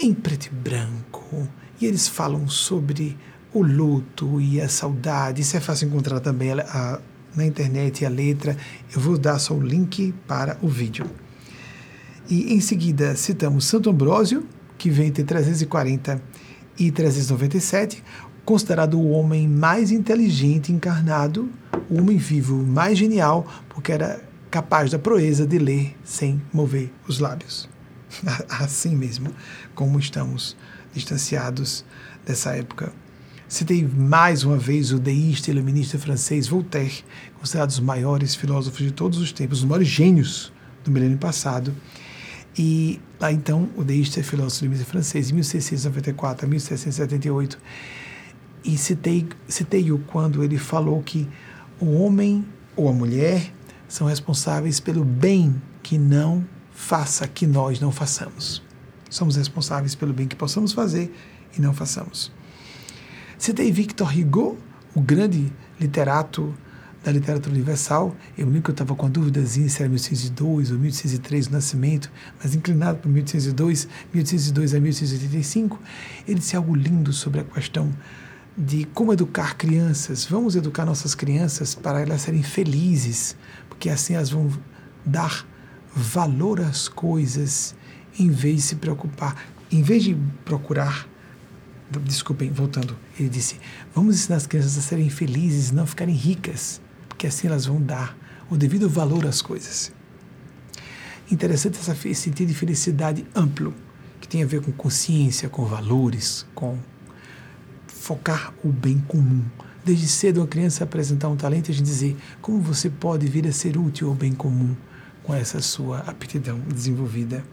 Em 0.00 0.14
preto 0.14 0.46
e 0.46 0.50
branco. 0.50 1.46
E 1.78 1.84
eles 1.84 2.08
falam 2.08 2.48
sobre 2.48 3.16
o 3.52 3.62
luto 3.62 4.40
e 4.40 4.58
a 4.58 4.68
saudade. 4.68 5.42
Isso 5.42 5.56
é 5.56 5.60
fácil 5.60 5.88
encontrar 5.88 6.20
também 6.20 6.50
a, 6.52 6.62
a, 6.62 6.98
na 7.36 7.44
internet 7.44 8.06
a 8.06 8.08
letra. 8.08 8.56
Eu 8.94 9.00
vou 9.00 9.18
dar 9.18 9.38
só 9.38 9.52
o 9.52 9.60
link 9.62 10.14
para 10.26 10.56
o 10.62 10.68
vídeo. 10.68 11.04
E 12.28 12.54
em 12.54 12.60
seguida 12.60 13.14
citamos 13.16 13.66
Santo 13.66 13.90
Ambrósio, 13.90 14.46
que 14.78 14.88
vem 14.88 15.08
entre 15.08 15.22
340 15.22 16.22
e 16.78 16.90
397, 16.90 18.02
considerado 18.46 18.98
o 18.98 19.10
homem 19.10 19.46
mais 19.46 19.90
inteligente 19.90 20.72
encarnado, 20.72 21.50
o 21.90 21.98
homem 21.98 22.16
vivo 22.16 22.56
mais 22.64 22.96
genial, 22.96 23.46
porque 23.68 23.92
era 23.92 24.31
capaz 24.52 24.90
da 24.90 24.98
proeza 24.98 25.46
de 25.46 25.58
ler 25.58 25.96
sem 26.04 26.40
mover 26.52 26.92
os 27.08 27.18
lábios. 27.18 27.70
Assim 28.50 28.94
mesmo, 28.94 29.34
como 29.74 29.98
estamos 29.98 30.54
distanciados 30.92 31.82
dessa 32.26 32.54
época. 32.54 32.92
Citei 33.48 33.82
mais 33.82 34.44
uma 34.44 34.58
vez 34.58 34.92
o 34.92 34.98
deísta 34.98 35.50
e 35.50 35.54
iluminista 35.54 35.98
francês 35.98 36.46
Voltaire, 36.48 37.02
considerado 37.40 37.70
os 37.70 37.80
maiores 37.80 38.34
filósofos 38.34 38.80
de 38.80 38.92
todos 38.92 39.18
os 39.18 39.32
tempos, 39.32 39.60
os 39.60 39.64
maiores 39.64 39.88
gênios 39.88 40.52
do 40.84 40.90
milênio 40.90 41.16
passado. 41.16 41.74
E 42.56 43.00
lá 43.18 43.32
então, 43.32 43.70
o 43.74 43.82
deísta 43.82 44.20
e 44.20 44.22
filósofo 44.22 44.64
iluminista 44.64 44.90
francês, 44.90 45.30
em 45.30 45.34
1694 45.34 46.44
a 46.44 46.48
1778, 46.48 47.58
e 48.64 48.76
citei-o 48.76 49.28
citei 49.48 49.90
quando 50.08 50.44
ele 50.44 50.58
falou 50.58 51.02
que 51.02 51.26
o 51.80 52.02
homem 52.02 52.44
ou 52.76 52.88
a 52.88 52.92
mulher 52.92 53.50
são 53.92 54.06
responsáveis 54.06 54.80
pelo 54.80 55.04
bem 55.04 55.60
que 55.82 55.98
não 55.98 56.42
faça 56.72 57.28
que 57.28 57.46
nós 57.46 57.78
não 57.78 57.92
façamos. 57.92 58.62
Somos 59.10 59.36
responsáveis 59.36 59.94
pelo 59.94 60.14
bem 60.14 60.26
que 60.26 60.34
possamos 60.34 60.72
fazer 60.72 61.14
e 61.54 61.60
não 61.60 61.74
façamos. 61.74 62.32
Citei 63.36 63.70
Victor 63.70 64.10
Hugo, 64.18 64.56
o 64.94 65.00
grande 65.02 65.52
literato 65.78 66.54
da 67.04 67.12
literatura 67.12 67.54
universal. 67.54 68.16
Eu 68.38 68.46
lembro 68.46 68.62
que 68.62 68.70
eu 68.70 68.72
estava 68.72 68.94
com 68.94 69.04
a 69.04 69.10
dúvidazinha 69.10 69.68
se 69.68 69.82
era 69.82 69.90
1802 69.90 70.70
ou 70.70 70.78
1803 70.78 71.48
o 71.48 71.52
nascimento, 71.52 72.10
mas 72.42 72.54
inclinado 72.54 72.96
para 72.96 73.10
1802, 73.10 73.88
1802 74.14 74.74
a 74.74 74.80
1885. 74.80 75.78
Ele 76.26 76.38
disse 76.38 76.56
algo 76.56 76.74
lindo 76.74 77.12
sobre 77.12 77.40
a 77.40 77.44
questão 77.44 77.92
de 78.56 78.84
como 78.92 79.12
educar 79.12 79.56
crianças. 79.56 80.24
Vamos 80.24 80.56
educar 80.56 80.84
nossas 80.84 81.14
crianças 81.14 81.74
para 81.74 82.00
elas 82.00 82.22
serem 82.22 82.42
felizes, 82.42 83.36
porque 83.82 83.90
assim 83.90 84.14
elas 84.14 84.30
vão 84.30 84.48
dar 85.04 85.44
valor 85.92 86.60
às 86.60 86.86
coisas 86.86 87.74
em 88.16 88.30
vez 88.30 88.54
de 88.54 88.62
se 88.62 88.76
preocupar, 88.76 89.44
em 89.72 89.82
vez 89.82 90.04
de 90.04 90.16
procurar 90.44 91.08
desculpem, 92.04 92.48
voltando, 92.52 92.96
ele 93.18 93.28
disse: 93.28 93.58
vamos 93.92 94.14
ensinar 94.14 94.36
as 94.36 94.46
crianças 94.46 94.78
a 94.78 94.82
serem 94.82 95.10
felizes, 95.10 95.72
não 95.72 95.84
ficarem 95.84 96.14
ricas, 96.14 96.80
porque 97.08 97.26
assim 97.26 97.48
elas 97.48 97.66
vão 97.66 97.82
dar 97.82 98.16
o 98.48 98.56
devido 98.56 98.88
valor 98.88 99.26
às 99.26 99.42
coisas. 99.42 99.90
Interessante 101.28 101.76
essa, 101.76 101.90
esse 102.06 102.22
sentido 102.22 102.50
de 102.50 102.54
felicidade 102.54 103.26
amplo, 103.34 103.74
que 104.20 104.28
tem 104.28 104.44
a 104.44 104.46
ver 104.46 104.62
com 104.62 104.70
consciência, 104.70 105.48
com 105.48 105.64
valores, 105.64 106.46
com 106.54 106.78
focar 107.88 108.54
o 108.62 108.68
bem 108.68 109.00
comum. 109.08 109.42
Desde 109.84 110.06
cedo, 110.06 110.38
uma 110.38 110.46
criança 110.46 110.84
apresentar 110.84 111.28
um 111.28 111.34
talento 111.34 111.68
e 111.68 111.72
a 111.72 111.74
gente 111.74 111.84
dizer 111.84 112.16
como 112.40 112.60
você 112.60 112.88
pode 112.88 113.26
vir 113.26 113.48
a 113.48 113.52
ser 113.52 113.76
útil 113.76 114.08
ao 114.08 114.14
bem 114.14 114.32
comum 114.32 114.76
com 115.24 115.34
essa 115.34 115.60
sua 115.60 115.98
aptidão 116.00 116.60
desenvolvida. 116.72 117.44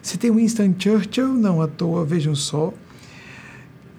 Se 0.00 0.16
tem 0.16 0.30
Winston 0.30 0.74
Churchill, 0.78 1.34
não 1.34 1.60
à 1.60 1.68
toa, 1.68 2.04
vejam 2.04 2.34
só, 2.34 2.72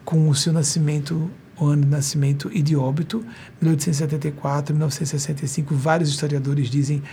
com 0.03 0.27
o 0.27 0.33
seu 0.33 0.51
nascimento, 0.51 1.29
o 1.59 1.65
ano 1.65 1.83
de 1.83 1.89
nascimento 1.89 2.49
e 2.51 2.63
de 2.63 2.75
óbito, 2.75 3.23
1874, 3.61 4.73
1965. 4.73 5.75
Vários 5.75 6.09
historiadores 6.09 6.71
dizem 6.71 7.03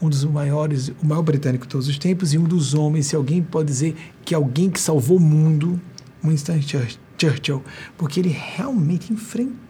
um 0.00 0.08
dos 0.08 0.24
maiores, 0.24 0.92
o 1.02 1.06
maior 1.06 1.22
britânico 1.22 1.64
de 1.64 1.70
todos 1.70 1.88
os 1.88 1.98
tempos 1.98 2.32
e 2.32 2.38
um 2.38 2.44
dos 2.44 2.72
homens, 2.72 3.06
se 3.06 3.16
alguém 3.16 3.42
pode 3.42 3.68
dizer 3.68 3.96
que 4.24 4.34
alguém 4.34 4.70
que 4.70 4.80
salvou 4.80 5.16
o 5.16 5.20
mundo, 5.20 5.80
Winston 6.22 6.60
Churchill, 7.18 7.64
porque 7.96 8.20
ele 8.20 8.28
realmente 8.28 9.12
enfrentou 9.12 9.63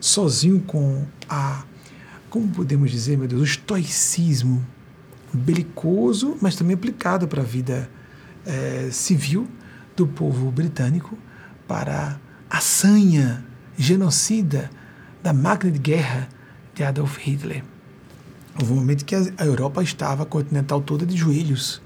sozinho 0.00 0.60
com 0.60 1.04
a, 1.28 1.64
como 2.28 2.48
podemos 2.48 2.90
dizer, 2.90 3.16
meu 3.16 3.26
Deus, 3.26 3.40
o 3.40 3.44
estoicismo 3.44 4.64
belicoso, 5.32 6.36
mas 6.40 6.54
também 6.56 6.74
aplicado 6.74 7.26
para 7.26 7.42
a 7.42 7.44
vida 7.44 7.90
é, 8.46 8.88
civil, 8.92 9.48
do 9.96 10.06
povo 10.06 10.50
britânico 10.50 11.16
para 11.68 12.20
a 12.50 12.60
sanha 12.60 13.44
genocida 13.76 14.70
da 15.22 15.32
máquina 15.32 15.72
de 15.72 15.78
guerra 15.78 16.28
de 16.74 16.82
Adolf 16.82 17.18
Hitler. 17.18 17.64
Houve 18.58 18.72
um 18.72 18.76
momento 18.76 19.04
que 19.04 19.14
a 19.14 19.44
Europa 19.44 19.82
estava 19.82 20.26
continental 20.26 20.80
toda 20.80 21.06
de 21.06 21.16
joelhos 21.16 21.80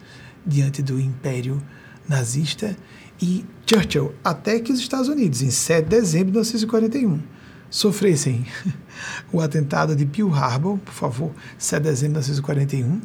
diante 0.45 0.83
do 0.83 1.01
império 1.01 1.63
nazista 2.09 2.77
e 3.21 3.45
Churchill, 3.69 4.15
até 4.25 4.59
que 4.61 4.73
os 4.73 4.81
Estados 4.81 5.09
Unidos, 5.09 5.43
em 5.43 5.51
7 5.51 5.85
de 5.85 5.91
dezembro 5.91 6.27
de 6.29 6.33
1941, 6.33 7.21
sofressem 7.69 8.47
o 9.31 9.43
atentado 9.43 9.95
de 9.95 10.07
Pearl 10.07 10.33
Harbor, 10.33 10.79
por 10.79 10.95
favor, 10.95 11.33
7 11.59 11.83
de 11.83 11.91
dezembro 11.91 12.21
de 12.21 12.31
1941, 12.31 13.01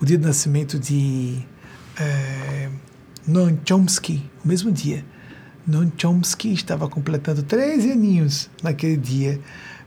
o 0.00 0.06
dia 0.06 0.16
do 0.16 0.26
nascimento 0.26 0.78
de 0.78 1.44
é, 2.00 2.70
Noam 3.26 3.58
Chomsky, 3.62 4.24
o 4.42 4.48
mesmo 4.48 4.72
dia. 4.72 5.04
Noam 5.66 5.92
Chomsky 5.98 6.54
estava 6.54 6.88
completando 6.88 7.42
13 7.42 7.92
aninhos 7.92 8.48
naquele 8.62 8.96
dia, 8.96 9.38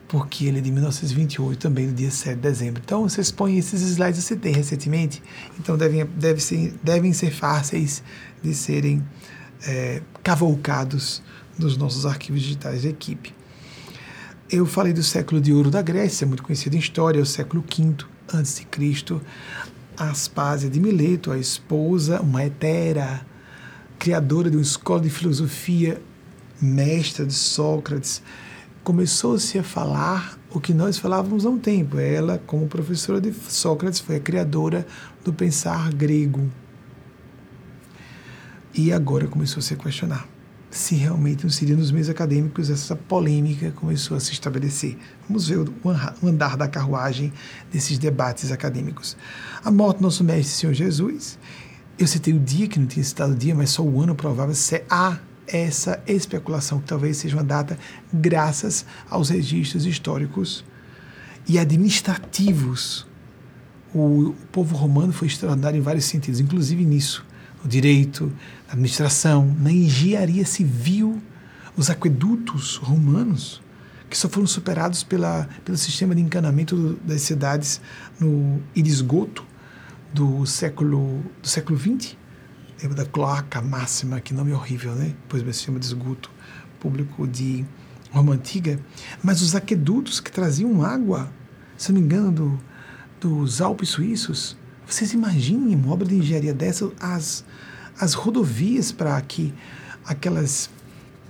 porque 0.08 0.46
ele 0.46 0.60
é 0.60 0.62
de 0.62 0.72
1928, 0.72 1.60
também 1.60 1.88
no 1.88 1.94
dia 1.94 2.12
7 2.12 2.36
de 2.36 2.42
dezembro. 2.42 2.84
Então, 2.86 3.10
vocês 3.10 3.32
põem 3.32 3.58
esses 3.58 3.82
slides, 3.82 4.24
você 4.24 4.36
tem 4.36 4.54
recentemente, 4.54 5.24
então 5.60 5.76
devem, 5.76 6.06
deve 6.06 6.40
ser, 6.40 6.76
devem 6.84 7.14
ser 7.14 7.32
fáceis 7.32 8.04
de 8.44 8.54
serem 8.54 9.04
é, 9.66 10.02
cavalcados 10.24 11.22
nos 11.58 11.78
nossos 11.78 12.06
arquivos 12.06 12.42
digitais 12.42 12.84
da 12.84 12.90
equipe. 12.90 13.34
Eu 14.50 14.66
falei 14.66 14.92
do 14.92 15.04
século 15.04 15.40
de 15.40 15.54
ouro 15.54 15.72
da 15.72 15.82
Grécia, 15.82 16.28
muito 16.28 16.44
conhecido 16.44 16.76
em 16.76 16.80
história, 16.80 17.22
o 17.22 17.26
século 17.26 17.64
V 17.64 17.96
antes 18.34 18.58
de 18.58 18.66
Cristo. 18.66 19.22
Aspásia 19.96 20.70
de 20.70 20.80
Mileto, 20.80 21.32
a 21.32 21.38
esposa, 21.38 22.22
uma 22.22 22.44
hetera, 22.44 23.26
criadora 24.00 24.50
de 24.50 24.58
uma 24.58 24.64
escola 24.64 25.02
de 25.02 25.10
filosofia, 25.10 26.02
mestra 26.62 27.26
de 27.26 27.34
Sócrates, 27.34 28.22
começou-se 28.84 29.58
a 29.60 29.64
falar 29.64 30.38
o 30.50 30.60
que 30.60 30.74
nós 30.74 30.98
falávamos 30.98 31.46
há 31.46 31.50
um 31.50 31.60
tempo. 31.60 32.00
Ela, 32.00 32.42
como 32.46 32.68
professora 32.68 33.22
de 33.22 33.32
Sócrates, 33.48 34.00
foi 34.00 34.18
a 34.18 34.20
criadora 34.20 34.86
do 35.24 35.32
pensar 35.32 35.94
grego. 35.94 36.50
E 38.74 38.92
agora 38.92 39.28
começou 39.28 39.60
a 39.60 39.64
se 39.64 39.76
questionar 39.76 40.28
se 40.70 40.96
realmente 40.96 41.44
não 41.44 41.50
seria 41.50 41.76
nos 41.76 41.92
meios 41.92 42.08
acadêmicos 42.08 42.70
essa 42.70 42.96
polêmica 42.96 43.72
começou 43.72 44.16
a 44.16 44.22
se 44.22 44.32
estabelecer. 44.32 44.98
Vamos 45.28 45.50
ver 45.50 45.58
o 45.60 46.28
andar 46.28 46.56
da 46.56 46.66
carruagem 46.66 47.34
desses 47.70 47.98
debates 47.98 48.54
acadêmicos. 48.54 49.18
A 49.66 49.70
morte 49.70 49.98
do 49.98 50.04
nosso 50.04 50.24
mestre 50.24 50.54
Senhor 50.54 50.74
Jesus 50.74 51.38
eu 52.00 52.08
citei 52.08 52.34
o 52.34 52.40
dia, 52.40 52.68
que 52.68 52.80
não 52.80 52.88
tinha 52.88 53.04
citado 53.04 53.34
o 53.34 53.36
dia, 53.36 53.54
mas 53.54 53.70
só 53.70 53.84
o 53.84 54.02
ano 54.02 54.16
provável. 54.16 54.56
Se 54.56 54.84
há 54.90 55.20
essa 55.46 56.02
especulação, 56.08 56.80
que 56.80 56.88
talvez 56.88 57.18
seja 57.18 57.36
uma 57.36 57.44
data, 57.44 57.78
graças 58.12 58.86
aos 59.10 59.30
registros 59.30 59.86
históricos 59.86 60.66
e 61.48 61.60
administrativos. 61.60 63.06
O, 63.94 64.34
povo 64.52 64.76
romano 64.76 65.12
foi 65.12 65.28
extraordinário 65.28 65.78
em 65.78 65.82
vários 65.82 66.06
sentidos, 66.06 66.40
inclusive 66.40 66.86
nisso. 66.86 67.26
No 67.62 67.70
direito, 67.70 68.32
na 68.72 68.76
administração, 68.76 69.54
na 69.60 69.72
engenharia 69.72 70.46
civil, 70.46 71.22
os 71.76 71.90
aquedutos 71.90 72.78
romanos, 72.78 73.62
que 74.10 74.18
só 74.18 74.30
foram 74.30 74.48
superados 74.48 75.04
pela, 75.04 75.48
pelo 75.64 75.78
sistema 75.78 76.16
de 76.16 76.22
encanamento 76.22 76.98
das 77.04 77.22
cidades 77.22 77.82
no, 78.20 78.62
e 78.74 78.82
de 78.82 78.90
esgoto 78.90 79.46
do 80.14 80.46
século 80.46 81.22
do 81.42 81.48
século 81.48 81.78
XX. 81.78 82.16
Lembra 82.82 83.04
da 83.04 83.06
cloaca 83.06 83.62
máxima, 83.62 84.20
que 84.20 84.34
nome 84.34 84.52
horrível, 84.54 84.96
né? 84.96 85.14
Pois 85.30 85.44
bem, 85.44 85.54
chama 85.54 85.80
de 85.80 85.86
esgoto 85.86 86.32
público 86.80 87.28
de 87.28 87.64
Roma 88.10 88.34
Antiga, 88.34 88.80
mas 89.22 89.42
os 89.42 89.54
aquedutos 89.54 90.20
que 90.20 90.32
traziam 90.32 90.84
água, 90.84 91.32
se 91.78 91.92
não 91.92 92.00
me 92.00 92.06
engano, 92.06 92.32
do, 92.32 92.60
dos 93.20 93.62
Alpes 93.62 93.90
suíços. 93.90 94.58
Vocês 94.86 95.14
imaginem 95.14 95.76
uma 95.76 95.94
obra 95.94 96.08
de 96.08 96.16
engenharia 96.16 96.54
dessa, 96.54 96.92
as, 97.00 97.46
as 98.00 98.14
rodovias 98.14 98.92
para 98.92 99.20
que 99.22 99.54
aquelas 100.06 100.70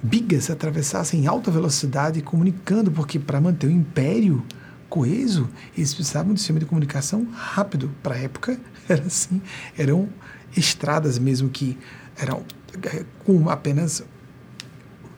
bigas 0.02 0.50
atravessassem 0.50 1.22
em 1.22 1.28
alta 1.28 1.52
velocidade, 1.52 2.22
comunicando, 2.22 2.92
porque 2.92 3.20
para 3.20 3.40
manter 3.40 3.68
o 3.68 3.72
império 3.72 4.44
coeso, 4.90 5.50
eles 5.78 5.94
precisavam 5.94 6.34
de 6.34 6.40
sistema 6.40 6.60
de 6.60 6.66
comunicação 6.66 7.28
rápido. 7.32 7.90
Para 8.02 8.16
a 8.16 8.18
época, 8.18 8.60
era 8.90 9.04
assim, 9.04 9.42
eram 9.78 10.10
estradas 10.56 11.18
mesmo 11.18 11.50
que 11.50 11.78
eram 12.18 12.44
eh, 12.84 13.06
com 13.24 13.50
apenas 13.50 14.04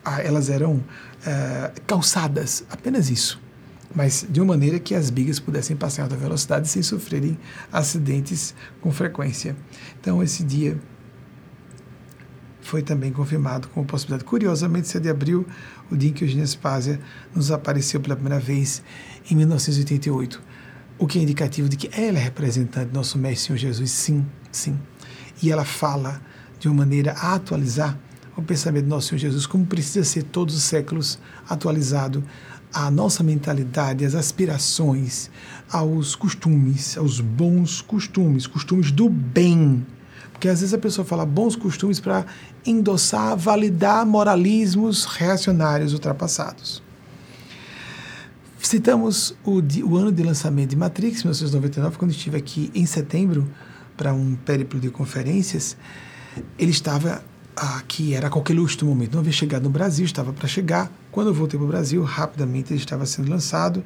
ah, 0.04 0.20
elas 0.20 0.50
eram 0.50 0.74
uh, 0.74 1.80
calçadas, 1.86 2.64
apenas 2.68 3.08
isso. 3.08 3.40
Mas 3.94 4.26
de 4.28 4.40
uma 4.40 4.54
maneira 4.54 4.78
que 4.78 4.94
as 4.94 5.08
bigas 5.08 5.38
pudessem 5.38 5.76
passar 5.76 6.02
em 6.02 6.04
alta 6.04 6.16
velocidade 6.16 6.68
sem 6.68 6.82
sofrerem 6.82 7.38
acidentes 7.72 8.54
com 8.80 8.90
frequência. 8.90 9.56
Então, 10.00 10.22
esse 10.22 10.42
dia 10.42 10.78
foi 12.64 12.82
também 12.82 13.12
confirmado 13.12 13.68
como 13.68 13.86
possibilidade. 13.86 14.24
Curiosamente, 14.24 14.88
7 14.88 15.02
de 15.02 15.10
abril, 15.10 15.46
o 15.90 15.96
dia 15.96 16.10
em 16.10 16.12
que 16.12 16.24
Eugênia 16.24 16.46
Spásia 16.46 16.98
nos 17.34 17.50
apareceu 17.50 18.00
pela 18.00 18.16
primeira 18.16 18.40
vez 18.40 18.82
em 19.30 19.36
1988, 19.36 20.42
o 20.98 21.06
que 21.06 21.18
é 21.18 21.22
indicativo 21.22 21.68
de 21.68 21.76
que 21.76 21.90
ela 21.92 22.18
é 22.18 22.22
representante 22.22 22.86
do 22.86 22.94
nosso 22.94 23.18
Mestre 23.18 23.48
Senhor 23.48 23.58
Jesus, 23.58 23.90
sim, 23.90 24.24
sim. 24.50 24.78
E 25.42 25.52
ela 25.52 25.64
fala 25.64 26.22
de 26.58 26.66
uma 26.66 26.78
maneira 26.78 27.12
a 27.12 27.34
atualizar 27.34 27.98
o 28.34 28.42
pensamento 28.42 28.84
do 28.84 28.90
nosso 28.90 29.08
Senhor 29.08 29.18
Jesus, 29.18 29.46
como 29.46 29.66
precisa 29.66 30.04
ser 30.04 30.22
todos 30.22 30.56
os 30.56 30.62
séculos 30.62 31.18
atualizado 31.48 32.24
a 32.72 32.90
nossa 32.90 33.22
mentalidade, 33.22 34.04
as 34.04 34.16
aspirações, 34.16 35.30
aos 35.70 36.16
costumes, 36.16 36.98
aos 36.98 37.20
bons 37.20 37.80
costumes, 37.80 38.48
costumes 38.48 38.90
do 38.90 39.08
bem, 39.08 39.86
porque 40.44 40.52
às 40.52 40.60
vezes 40.60 40.74
a 40.74 40.78
pessoa 40.78 41.06
fala 41.06 41.24
bons 41.24 41.56
costumes 41.56 42.00
para 42.00 42.26
endossar, 42.66 43.34
validar 43.34 44.04
moralismos 44.04 45.06
reacionários 45.06 45.94
ultrapassados. 45.94 46.82
Citamos 48.60 49.34
o, 49.42 49.62
o, 49.86 49.96
ano 49.96 50.12
de 50.12 50.22
lançamento 50.22 50.68
de 50.68 50.76
Matrix, 50.76 51.22
1999, 51.22 51.96
quando 51.96 52.10
estive 52.10 52.36
aqui 52.36 52.70
em 52.74 52.84
setembro 52.84 53.50
para 53.96 54.12
um 54.12 54.34
périplo 54.34 54.78
de 54.78 54.90
conferências. 54.90 55.78
Ele 56.58 56.72
estava 56.72 57.24
aqui, 57.56 58.12
era 58.12 58.28
qualquer 58.28 58.52
luxo 58.52 58.76
do 58.76 58.84
momento, 58.84 59.14
não 59.14 59.20
havia 59.20 59.32
chegado 59.32 59.62
no 59.62 59.70
Brasil, 59.70 60.04
estava 60.04 60.30
para 60.30 60.46
chegar. 60.46 60.92
Quando 61.10 61.28
eu 61.28 61.34
voltei 61.34 61.58
para 61.58 61.64
o 61.64 61.68
Brasil, 61.68 62.02
rapidamente 62.02 62.70
ele 62.70 62.80
estava 62.80 63.06
sendo 63.06 63.30
lançado. 63.30 63.82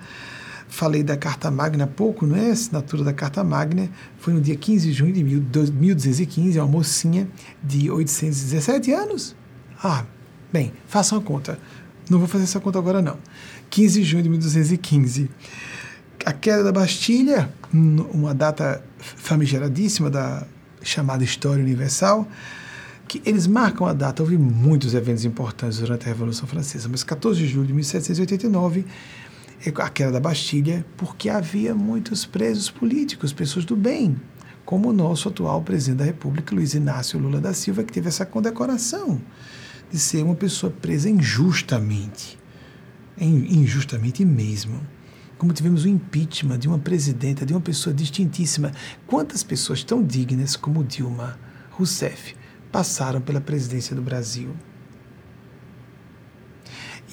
Falei 0.68 1.02
da 1.02 1.16
Carta 1.16 1.50
Magna 1.50 1.84
há 1.84 1.86
pouco, 1.86 2.26
não 2.26 2.36
é? 2.36 2.50
A 2.50 2.52
assinatura 2.52 3.02
da 3.02 3.12
Carta 3.12 3.42
Magna 3.42 3.88
foi 4.18 4.34
no 4.34 4.40
dia 4.40 4.54
15 4.54 4.88
de 4.88 4.92
junho 4.92 5.12
de 5.12 5.24
1215, 5.24 6.58
é 6.58 6.62
uma 6.62 6.70
mocinha 6.70 7.26
de 7.62 7.90
817 7.90 8.92
anos. 8.92 9.34
Ah, 9.82 10.04
bem, 10.52 10.72
façam 10.86 11.18
a 11.18 11.22
conta. 11.22 11.58
Não 12.10 12.18
vou 12.18 12.28
fazer 12.28 12.44
essa 12.44 12.60
conta 12.60 12.78
agora, 12.78 13.00
não. 13.00 13.18
15 13.70 14.00
de 14.00 14.06
junho 14.06 14.22
de 14.22 14.28
1215. 14.28 15.30
A 16.24 16.32
queda 16.32 16.62
da 16.62 16.72
Bastilha, 16.72 17.52
uma 17.72 18.34
data 18.34 18.82
famigeradíssima 18.98 20.10
da 20.10 20.46
chamada 20.82 21.24
História 21.24 21.62
Universal, 21.62 22.28
que 23.06 23.22
eles 23.24 23.46
marcam 23.46 23.86
a 23.86 23.92
data. 23.92 24.22
Houve 24.22 24.36
muitos 24.36 24.94
eventos 24.94 25.24
importantes 25.24 25.78
durante 25.78 26.04
a 26.04 26.08
Revolução 26.08 26.46
Francesa, 26.46 26.88
mas 26.90 27.02
14 27.02 27.38
de 27.38 27.46
julho 27.46 27.66
de 27.66 27.72
1789 27.72 28.84
a 29.76 29.88
queda 29.88 30.12
da 30.12 30.20
Bastilha, 30.20 30.86
porque 30.96 31.28
havia 31.28 31.74
muitos 31.74 32.24
presos 32.24 32.70
políticos, 32.70 33.32
pessoas 33.32 33.64
do 33.64 33.76
bem, 33.76 34.20
como 34.64 34.90
o 34.90 34.92
nosso 34.92 35.28
atual 35.28 35.62
presidente 35.62 35.98
da 35.98 36.04
República, 36.04 36.54
Luiz 36.54 36.74
Inácio 36.74 37.18
Lula 37.18 37.40
da 37.40 37.52
Silva, 37.52 37.82
que 37.82 37.92
teve 37.92 38.08
essa 38.08 38.24
condecoração 38.24 39.20
de 39.90 39.98
ser 39.98 40.22
uma 40.22 40.34
pessoa 40.34 40.70
presa 40.70 41.08
injustamente. 41.08 42.38
Injustamente 43.18 44.24
mesmo. 44.24 44.80
Como 45.36 45.52
tivemos 45.52 45.84
o 45.84 45.88
impeachment 45.88 46.58
de 46.58 46.68
uma 46.68 46.78
presidenta, 46.78 47.46
de 47.46 47.52
uma 47.52 47.60
pessoa 47.60 47.94
distintíssima. 47.94 48.72
Quantas 49.06 49.42
pessoas 49.42 49.82
tão 49.82 50.04
dignas 50.04 50.56
como 50.56 50.84
Dilma 50.84 51.38
Rousseff 51.70 52.36
passaram 52.70 53.20
pela 53.20 53.40
presidência 53.40 53.96
do 53.96 54.02
Brasil? 54.02 54.54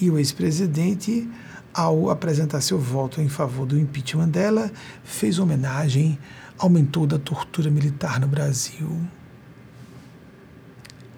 E 0.00 0.10
o 0.10 0.18
ex-presidente 0.18 1.28
ao 1.76 2.08
apresentar 2.08 2.62
seu 2.62 2.78
voto 2.78 3.20
em 3.20 3.28
favor 3.28 3.66
do 3.66 3.78
impeachment 3.78 4.30
dela, 4.30 4.72
fez 5.04 5.38
homenagem, 5.38 6.18
aumentou 6.56 7.06
da 7.06 7.18
tortura 7.18 7.70
militar 7.70 8.18
no 8.18 8.26
Brasil. 8.26 8.98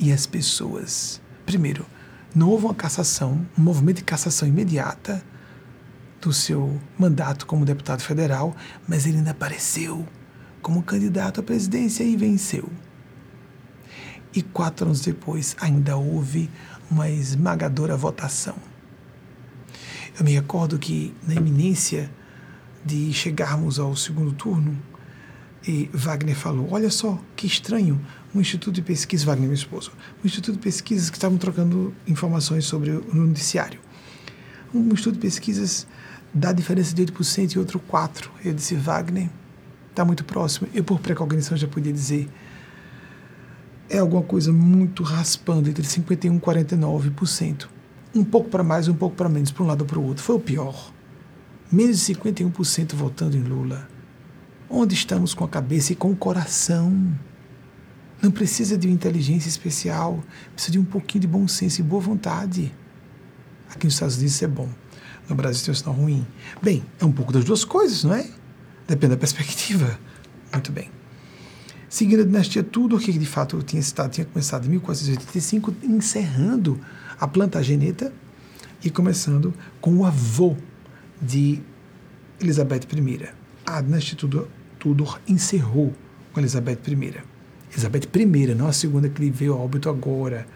E 0.01 0.12
as 0.12 0.26
pessoas, 0.26 1.20
primeiro, 1.47 1.86
não 2.35 2.48
houve 2.48 2.64
uma 2.64 2.74
cassação, 2.74 3.47
um 3.56 3.62
movimento 3.62 3.98
de 3.98 4.05
cassação 4.05 4.48
imediata 4.48 5.22
do 6.20 6.32
seu 6.32 6.80
mandato 6.98 7.47
como 7.47 7.64
deputado 7.64 8.01
federal, 8.01 8.56
mas 8.86 9.06
ele 9.06 9.18
ainda 9.18 9.30
apareceu 9.30 10.05
como 10.60 10.82
candidato 10.82 11.39
à 11.39 11.43
presidência 11.43 12.02
e 12.02 12.16
venceu. 12.16 12.68
E 14.35 14.43
quatro 14.43 14.86
anos 14.86 15.02
depois 15.02 15.55
ainda 15.60 15.97
houve 15.97 16.51
uma 16.90 17.09
esmagadora 17.09 17.97
votação 17.97 18.56
eu 20.19 20.24
me 20.24 20.32
recordo 20.32 20.78
que, 20.78 21.15
na 21.27 21.35
iminência 21.35 22.11
de 22.85 23.12
chegarmos 23.12 23.78
ao 23.78 23.95
segundo 23.95 24.32
turno, 24.32 24.77
Wagner 25.93 26.35
falou: 26.35 26.69
Olha 26.73 26.90
só, 26.90 27.20
que 27.36 27.47
estranho, 27.47 28.01
um 28.35 28.40
instituto 28.40 28.74
de 28.74 28.82
pesquisa, 28.82 29.24
Wagner, 29.24 29.47
meu 29.47 29.55
esposo, 29.55 29.93
um 30.23 30.27
instituto 30.27 30.57
de 30.57 30.62
pesquisas 30.62 31.09
que 31.09 31.16
estavam 31.16 31.39
trocando 31.39 31.95
informações 32.07 32.65
sobre 32.65 32.90
o 32.90 33.15
noticiário. 33.15 33.78
Um 34.74 34.81
instituto 34.89 35.15
de 35.15 35.20
pesquisas 35.20 35.86
dá 36.35 36.53
diferença 36.53 36.95
de 36.95 37.05
8% 37.05 37.55
e 37.55 37.59
outro 37.59 37.81
4%. 37.81 38.28
Eu 38.45 38.55
disse: 38.55 38.74
Wagner, 38.74 39.31
está 39.90 40.05
muito 40.05 40.24
próximo. 40.24 40.69
Eu, 40.74 40.82
por 40.82 40.99
precognição, 40.99 41.57
já 41.57 41.69
podia 41.69 41.93
dizer: 41.93 42.28
é 43.89 43.99
alguma 43.99 44.23
coisa 44.23 44.53
muito 44.53 45.05
raspando 45.05 45.70
entre 45.70 45.85
51% 45.85 46.36
e 46.36 46.40
49% 46.40 47.77
um 48.14 48.24
pouco 48.24 48.48
para 48.48 48.62
mais, 48.62 48.89
um 48.89 48.94
pouco 48.94 49.16
para 49.16 49.28
menos, 49.28 49.51
para 49.51 49.62
um 49.62 49.66
lado 49.66 49.82
ou 49.82 49.86
para 49.86 49.98
o 49.98 50.05
outro. 50.05 50.22
Foi 50.22 50.36
o 50.36 50.40
pior. 50.40 50.93
Menos 51.70 52.06
de 52.06 52.14
51% 52.14 52.94
votando 52.94 53.36
em 53.36 53.43
Lula. 53.43 53.89
Onde 54.70 54.94
estamos 54.94 55.35
com 55.35 55.44
a 55.44 55.48
cabeça 55.48 55.93
e 55.93 55.97
com 55.97 56.10
o 56.10 56.16
coração? 56.16 57.14
Não 58.20 58.30
precisa 58.30 58.76
de 58.76 58.86
uma 58.86 58.94
inteligência 58.94 59.48
especial, 59.48 60.22
precisa 60.52 60.72
de 60.72 60.78
um 60.78 60.85
pouquinho 60.85 61.22
de 61.22 61.28
bom 61.28 61.47
senso 61.47 61.80
e 61.80 61.85
boa 61.85 62.02
vontade. 62.02 62.74
Aqui 63.70 63.86
nos 63.86 63.94
Estados 63.94 64.16
Unidos 64.16 64.35
isso 64.35 64.44
é 64.44 64.48
bom, 64.48 64.68
no 65.28 65.36
Brasil 65.36 65.64
tem 65.64 65.72
um 65.72 65.74
sinal 65.74 65.94
ruim. 65.94 66.26
Bem, 66.60 66.82
é 66.98 67.05
um 67.05 67.12
pouco 67.12 67.32
das 67.32 67.44
duas 67.44 67.64
coisas, 67.64 68.05
não 68.05 68.14
é? 68.14 68.28
Depende 68.86 69.14
da 69.14 69.16
perspectiva. 69.16 69.98
Muito 70.52 70.72
bem. 70.72 70.90
Seguindo 71.89 72.22
a 72.22 72.24
dinastia 72.24 72.62
Tudor, 72.62 73.01
que 73.01 73.12
de 73.12 73.26
fato 73.26 73.56
eu 73.56 73.62
tinha 73.62 73.82
citado, 73.82 74.10
tinha 74.10 74.24
começado 74.26 74.66
em 74.66 74.70
1485, 74.70 75.74
encerrando 75.85 76.80
a 77.19 77.27
Plantageneta 77.27 78.12
e 78.85 78.90
começando 78.90 79.53
com 79.81 79.97
o 79.97 80.05
avô 80.05 80.57
de 81.20 81.61
Elizabeth 82.40 82.82
I. 82.93 83.28
A 83.66 83.81
dinastia 83.81 84.16
Tudor 84.78 85.20
encerrou 85.27 85.95
com 86.32 86.40
Elizabeth 86.40 86.78
I. 86.86 87.15
Elizabeth 87.70 88.09
I, 88.15 88.55
não 88.55 88.69
a 88.69 88.73
segunda 88.73 89.09
que 89.09 89.31
veio 89.31 89.55
a 89.55 89.57
óbito 89.57 89.89
agora, 89.89 90.47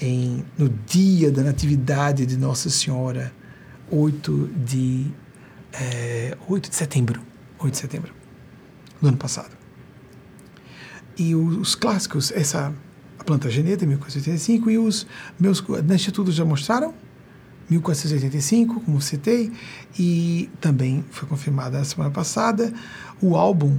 em, 0.00 0.44
no 0.56 0.68
dia 0.68 1.30
da 1.30 1.42
Natividade 1.42 2.26
de 2.26 2.36
Nossa 2.36 2.70
Senhora, 2.70 3.32
8 3.90 4.50
de, 4.64 5.06
é, 5.72 6.36
8 6.46 6.70
de 6.70 6.76
setembro, 6.76 7.20
8 7.58 7.72
de 7.72 7.78
setembro 7.78 8.12
do 9.00 9.08
ano 9.08 9.16
passado. 9.16 9.56
E 11.16 11.34
os 11.34 11.74
clássicos, 11.74 12.30
essa 12.30 12.72
Plantageneta, 13.24 13.84
1485, 13.84 14.70
e 14.70 14.78
os 14.78 15.06
meus 15.38 15.60
no 15.60 15.94
Instituto 15.94 16.32
já 16.32 16.44
mostraram 16.44 16.94
1485, 17.70 18.80
como 18.80 19.00
citei, 19.00 19.52
e 19.98 20.48
também 20.60 21.04
foi 21.10 21.28
confirmada 21.28 21.78
na 21.78 21.84
semana 21.84 22.10
passada. 22.10 22.72
O 23.20 23.36
álbum 23.36 23.78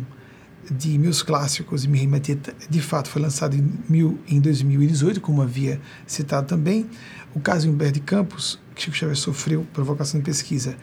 de 0.70 0.98
meus 1.00 1.24
clássicos 1.24 1.86
e 1.86 2.08
Mateta, 2.08 2.54
de 2.70 2.82
fato, 2.82 3.10
foi 3.10 3.22
lançado 3.22 3.56
em, 3.56 3.74
mil, 3.88 4.20
em 4.28 4.40
2018, 4.40 5.20
como 5.20 5.42
havia 5.42 5.82
citado 6.06 6.48
também. 6.48 6.86
O 7.34 7.40
caso 7.40 7.70
Humberto 7.70 7.94
de 7.94 8.02
Campos, 8.02 8.60
que 8.76 8.84
Chico 8.84 8.96
Xavier 8.96 9.18
sofreu 9.18 9.66
provocação 9.74 10.20
de 10.20 10.26
pesquisa 10.26 10.78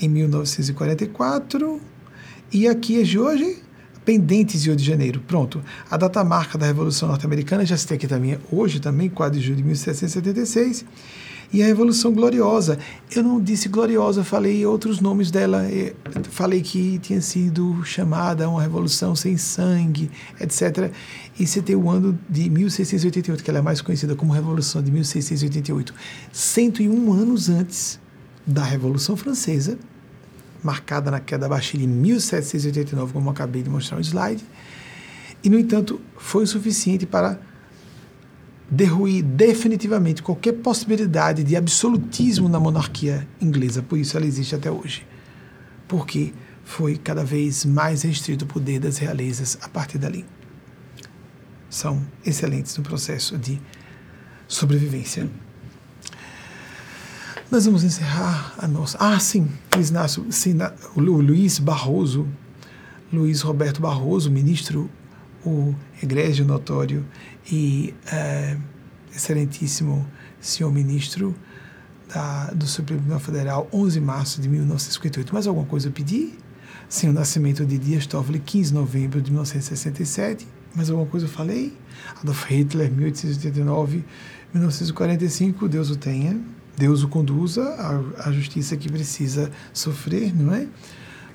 em 0.00 0.08
1944. 0.08 1.80
E 2.52 2.68
aqui 2.68 3.00
é 3.00 3.02
de 3.02 3.18
hoje, 3.18 3.63
pendentes 4.04 4.62
de 4.62 4.68
Rio 4.68 4.76
de 4.76 4.84
Janeiro. 4.84 5.20
Pronto. 5.26 5.62
A 5.90 5.96
data 5.96 6.22
marca 6.22 6.58
da 6.58 6.66
Revolução 6.66 7.08
Norte-Americana, 7.08 7.64
já 7.64 7.76
citei 7.76 7.96
aqui 7.96 8.06
também, 8.06 8.38
hoje 8.50 8.80
também, 8.80 9.08
4 9.08 9.38
de 9.38 9.44
julho 9.44 9.56
de 9.56 9.64
1776. 9.64 10.84
E 11.52 11.62
a 11.62 11.66
Revolução 11.66 12.12
Gloriosa. 12.12 12.80
Eu 13.14 13.22
não 13.22 13.40
disse 13.40 13.68
gloriosa, 13.68 14.24
falei 14.24 14.66
outros 14.66 15.00
nomes 15.00 15.30
dela. 15.30 15.64
Eu 15.70 15.94
falei 16.30 16.60
que 16.60 16.98
tinha 16.98 17.20
sido 17.20 17.84
chamada 17.84 18.48
uma 18.48 18.60
revolução 18.60 19.14
sem 19.14 19.36
sangue, 19.36 20.10
etc. 20.40 20.90
E 21.38 21.46
citei 21.46 21.76
o 21.76 21.88
ano 21.88 22.18
de 22.28 22.50
1688, 22.50 23.44
que 23.44 23.50
ela 23.50 23.60
é 23.60 23.62
mais 23.62 23.80
conhecida 23.80 24.16
como 24.16 24.32
Revolução 24.32 24.82
de 24.82 24.90
1688. 24.90 25.94
101 26.32 27.12
anos 27.12 27.48
antes 27.48 28.00
da 28.44 28.64
Revolução 28.64 29.16
Francesa, 29.16 29.78
marcada 30.64 31.10
na 31.10 31.20
queda 31.20 31.42
da 31.42 31.48
Bastilha 31.48 31.84
em 31.84 31.88
1789, 31.88 33.12
como 33.12 33.30
acabei 33.30 33.62
de 33.62 33.70
mostrar 33.70 33.96
no 33.96 34.02
slide. 34.02 34.42
E, 35.42 35.50
no 35.50 35.58
entanto, 35.58 36.00
foi 36.16 36.44
o 36.44 36.46
suficiente 36.46 37.04
para 37.04 37.38
derruir 38.70 39.22
definitivamente 39.22 40.22
qualquer 40.22 40.54
possibilidade 40.54 41.44
de 41.44 41.54
absolutismo 41.54 42.48
na 42.48 42.58
monarquia 42.58 43.28
inglesa. 43.40 43.82
Por 43.82 43.98
isso 43.98 44.16
ela 44.16 44.26
existe 44.26 44.54
até 44.54 44.70
hoje. 44.70 45.06
Porque 45.86 46.32
foi 46.64 46.96
cada 46.96 47.22
vez 47.22 47.64
mais 47.64 48.02
restrito 48.02 48.46
o 48.46 48.48
poder 48.48 48.80
das 48.80 48.96
realezas 48.96 49.58
a 49.60 49.68
partir 49.68 49.98
dali. 49.98 50.24
São 51.68 52.02
excelentes 52.24 52.76
no 52.78 52.82
processo 52.82 53.36
de 53.36 53.60
sobrevivência. 54.48 55.28
Nós 57.50 57.66
vamos 57.66 57.84
encerrar 57.84 58.54
a 58.58 58.66
nossa. 58.66 58.98
Ah, 58.98 59.18
sim, 59.18 59.48
Luiz 59.74 59.90
Inácio, 59.90 60.26
sim, 60.30 60.56
o 60.96 61.00
Luiz 61.00 61.58
Barroso, 61.58 62.26
Luiz 63.12 63.42
Roberto 63.42 63.80
Barroso, 63.80 64.30
ministro 64.30 64.90
o 65.44 65.74
egrégio 66.02 66.44
notório 66.44 67.04
e 67.50 67.94
é, 68.10 68.56
excelentíssimo 69.14 70.06
senhor 70.40 70.72
ministro 70.72 71.34
da, 72.12 72.46
do 72.46 72.66
Supremo 72.66 73.00
Tribunal 73.00 73.20
Federal, 73.20 73.68
11 73.72 74.00
de 74.00 74.04
março 74.04 74.40
de 74.40 74.48
1958. 74.48 75.32
Mais 75.32 75.46
alguma 75.46 75.66
coisa 75.66 75.88
eu 75.88 75.92
pedi? 75.92 76.32
Sim, 76.88 77.08
o 77.08 77.12
nascimento 77.12 77.64
de 77.64 77.78
Dias 77.78 78.06
Toffoli, 78.06 78.38
15 78.38 78.70
de 78.70 78.74
novembro 78.74 79.20
de 79.20 79.30
1967. 79.30 80.46
Mais 80.74 80.90
alguma 80.90 81.08
coisa 81.08 81.26
eu 81.26 81.30
falei? 81.30 81.76
Adolf 82.20 82.44
Hitler, 82.50 82.90
1889, 82.90 84.04
1945. 84.52 85.68
Deus 85.68 85.90
o 85.90 85.96
tenha, 85.96 86.40
Deus 86.76 87.02
o 87.02 87.08
conduza 87.08 87.62
à, 87.62 88.28
à 88.28 88.32
justiça 88.32 88.76
que 88.76 88.90
precisa 88.90 89.50
sofrer, 89.72 90.34
não 90.34 90.54
é? 90.54 90.66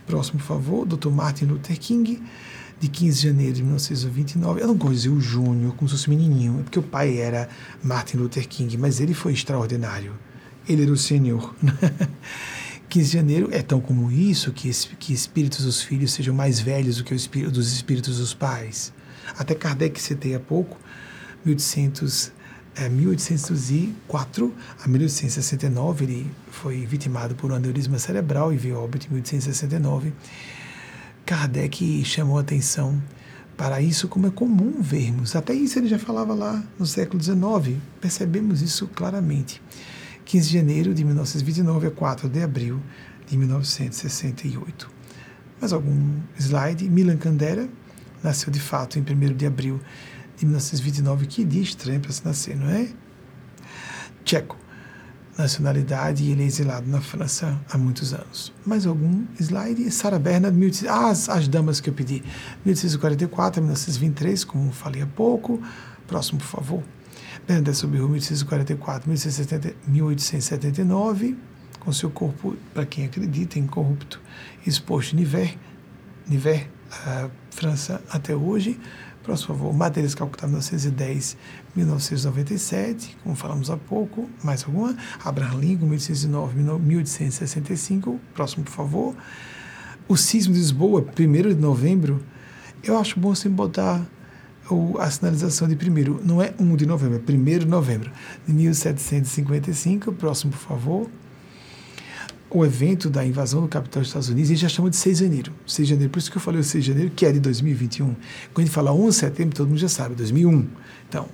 Próximo 0.06 0.40
favor, 0.40 0.86
Dr. 0.86 1.10
Martin 1.10 1.46
Luther 1.46 1.80
King, 1.80 2.22
de 2.80 2.88
15 2.88 3.22
de 3.22 3.28
janeiro 3.28 3.54
de 3.54 3.62
1929. 3.64 4.62
Eu 4.62 4.68
não 4.68 4.76
gosto 4.76 4.94
dizer 4.94 5.10
o 5.10 5.22
Júnior 5.22 5.76
como 5.76 5.88
se 5.88 5.96
fosse 5.96 6.10
menininho, 6.10 6.60
é 6.60 6.64
porque 6.64 6.80
o 6.80 6.84
pai 6.84 7.18
era 7.18 7.48
Martin 7.84 8.18
Luther 8.18 8.48
King, 8.48 8.78
mas 8.78 9.00
ele 9.00 9.14
foi 9.14 9.34
extraordinário. 9.34 10.14
Ele 10.68 10.84
era 10.84 10.92
o 10.92 10.98
senhor. 10.98 11.56
15 12.90 13.06
de 13.06 13.14
janeiro 13.14 13.50
é 13.52 13.62
tão 13.62 13.80
comum 13.80 14.10
isso 14.10 14.52
que, 14.52 14.72
que 14.98 15.14
espíritos 15.14 15.64
dos 15.64 15.82
filhos 15.82 16.12
sejam 16.12 16.34
mais 16.34 16.60
velhos 16.60 16.98
do 16.98 17.04
que 17.04 17.14
os 17.14 17.30
espíritos 17.72 18.18
dos 18.18 18.34
pais. 18.34 18.92
Até 19.38 19.54
Kardec 19.54 20.02
citei 20.02 20.34
há 20.34 20.40
pouco, 20.40 20.76
1800, 21.46 22.32
é, 22.76 22.88
1804 22.88 24.54
a 24.84 24.88
1869, 24.88 26.06
ele 26.06 26.32
foi 26.52 26.86
vitimado 26.86 27.36
por 27.36 27.52
um 27.52 27.56
aneurisma 27.56 28.00
cerebral 28.00 28.54
e 28.54 28.58
veio 28.58 28.78
óbito 28.78 29.08
em 29.08 29.10
1869. 29.14 30.14
Kardec 31.26 32.04
chamou 32.06 32.38
atenção 32.38 33.02
para 33.58 33.82
isso, 33.82 34.08
como 34.08 34.28
é 34.28 34.32
comum 34.32 34.82
vermos. 34.82 35.36
Até 35.36 35.54
isso 35.54 35.78
ele 35.78 35.88
já 35.88 36.00
falava 36.00 36.34
lá 36.34 36.64
no 36.80 36.86
século 36.86 37.22
XIX. 37.22 37.78
Percebemos 38.00 38.62
isso 38.62 38.88
claramente. 38.88 39.62
15 40.24 40.48
de 40.48 40.54
janeiro 40.54 40.94
de 40.94 41.04
1929 41.04 41.88
a 41.88 41.92
4 41.92 42.30
de 42.30 42.42
abril 42.42 42.80
de 43.28 43.38
1968. 43.38 44.90
Mais 45.60 45.74
algum 45.74 46.20
slide? 46.38 46.88
Milan 46.88 47.18
Kundera 47.18 47.68
nasceu 48.24 48.52
de 48.52 48.60
fato 48.60 48.98
em 48.98 49.02
1 49.02 49.36
de 49.36 49.46
abril 49.46 49.80
de 50.40 50.46
1929. 50.46 51.28
Que 51.28 51.46
dia 51.46 51.62
estranho 51.62 52.00
para 52.00 52.12
se 52.12 52.26
nascer, 52.26 52.56
não 52.56 52.70
é? 52.70 52.90
Tcheco 54.24 54.58
nacionalidade 55.42 56.30
ele 56.30 56.44
é 56.44 56.46
exilado 56.46 56.88
na 56.90 57.00
França 57.00 57.58
há 57.72 57.78
muitos 57.78 58.14
anos. 58.14 58.52
Mais 58.66 58.86
algum 58.86 59.26
slide? 59.40 59.90
Sarah 59.90 60.20
Bernard, 60.20 60.58
ah, 60.88 61.08
as, 61.10 61.30
as 61.30 61.48
damas 61.48 61.80
que 61.80 61.90
eu 61.90 61.94
pedi, 61.94 62.22
1844 62.66 63.62
a 63.62 63.64
1923, 63.64 64.44
como 64.44 64.72
falei 64.72 65.02
há 65.02 65.08
pouco. 65.08 65.62
Próximo, 66.06 66.40
por 66.40 66.48
favor. 66.48 66.84
Bernadette 67.48 67.78
Soberro, 67.78 68.10
1844 68.10 69.10
1879, 69.88 71.38
com 71.80 71.94
seu 71.94 72.10
corpo, 72.10 72.58
para 72.74 72.86
quem 72.86 73.06
acredita, 73.06 73.58
incorrupto, 73.58 74.20
exposto 74.68 75.14
em 75.14 75.20
Niver, 75.20 75.58
Niver, 76.28 76.68
uh, 76.92 77.32
França, 77.50 78.02
até 78.10 78.36
hoje. 78.36 78.78
Próximo 79.30 79.56
favor, 79.56 79.74
Madeiras 79.76 80.16
Calcutá 80.16 80.48
1910, 80.48 81.38
1997, 81.76 83.16
como 83.24 83.36
falamos 83.36 83.70
há 83.70 83.78
pouco, 83.78 84.28
mais 84.44 84.64
alguma? 84.64 84.98
Abraham 85.24 85.60
Lincoln, 85.60 85.86
1809, 85.86 86.80
1865, 86.80 88.20
próximo 88.34 88.64
por 88.64 88.72
favor. 88.72 89.16
O 90.08 90.18
sismo 90.18 90.56
de 90.56 90.60
Lisboa, 90.60 91.02
1 91.02 91.50
de 91.50 91.62
novembro, 91.62 92.20
eu 92.84 92.98
acho 92.98 93.20
bom 93.20 93.36
sempre 93.36 93.58
botar 93.58 94.04
o, 94.68 94.98
a 94.98 95.12
sinalização 95.12 95.68
de 95.68 95.76
primeiro, 95.76 96.20
não 96.26 96.42
é 96.42 96.52
1 96.60 96.76
de 96.76 96.88
novembro, 96.88 97.24
é 97.24 97.32
1 97.32 97.60
de 97.60 97.68
novembro, 97.68 98.12
de 98.48 98.52
1755, 98.52 100.12
próximo 100.14 100.54
por 100.54 100.60
favor 100.60 101.10
o 102.50 102.66
evento 102.66 103.10
da 103.10 103.26
invasão 103.26 103.62
do 103.62 103.68
capital 103.68 104.02
dos 104.02 104.10
Estados 104.10 104.30
Unidos, 104.30 104.50
a 104.50 104.54
gente 104.54 104.62
já 104.62 104.70
chama 104.70 104.90
de 104.90 104.96
6 104.96 105.18
de 105.18 105.24
janeiro. 105.26 105.54
6 105.68 105.88
de 105.88 105.94
janeiro, 105.94 106.12
por 106.12 106.20
isso 106.20 106.32
que 106.32 106.38
eu 106.38 106.42
falei 106.42 106.60
o 106.60 106.64
6 106.64 106.84
de 106.84 106.92
janeiro, 106.92 107.12
que 107.16 107.26
é 107.26 107.32
de 107.32 107.40
2021. 107.40 108.06
Quando 108.06 108.18
a 108.58 108.62
gente 108.62 108.72
fala 108.72 108.92
11 108.92 109.08
de 109.08 109.14
setembro, 109.14 109.56
todo 109.56 109.68
mundo 109.68 109.78
já 109.78 109.90
sabe, 109.90 110.16
2001. 110.16 110.68
Então, 111.08 111.28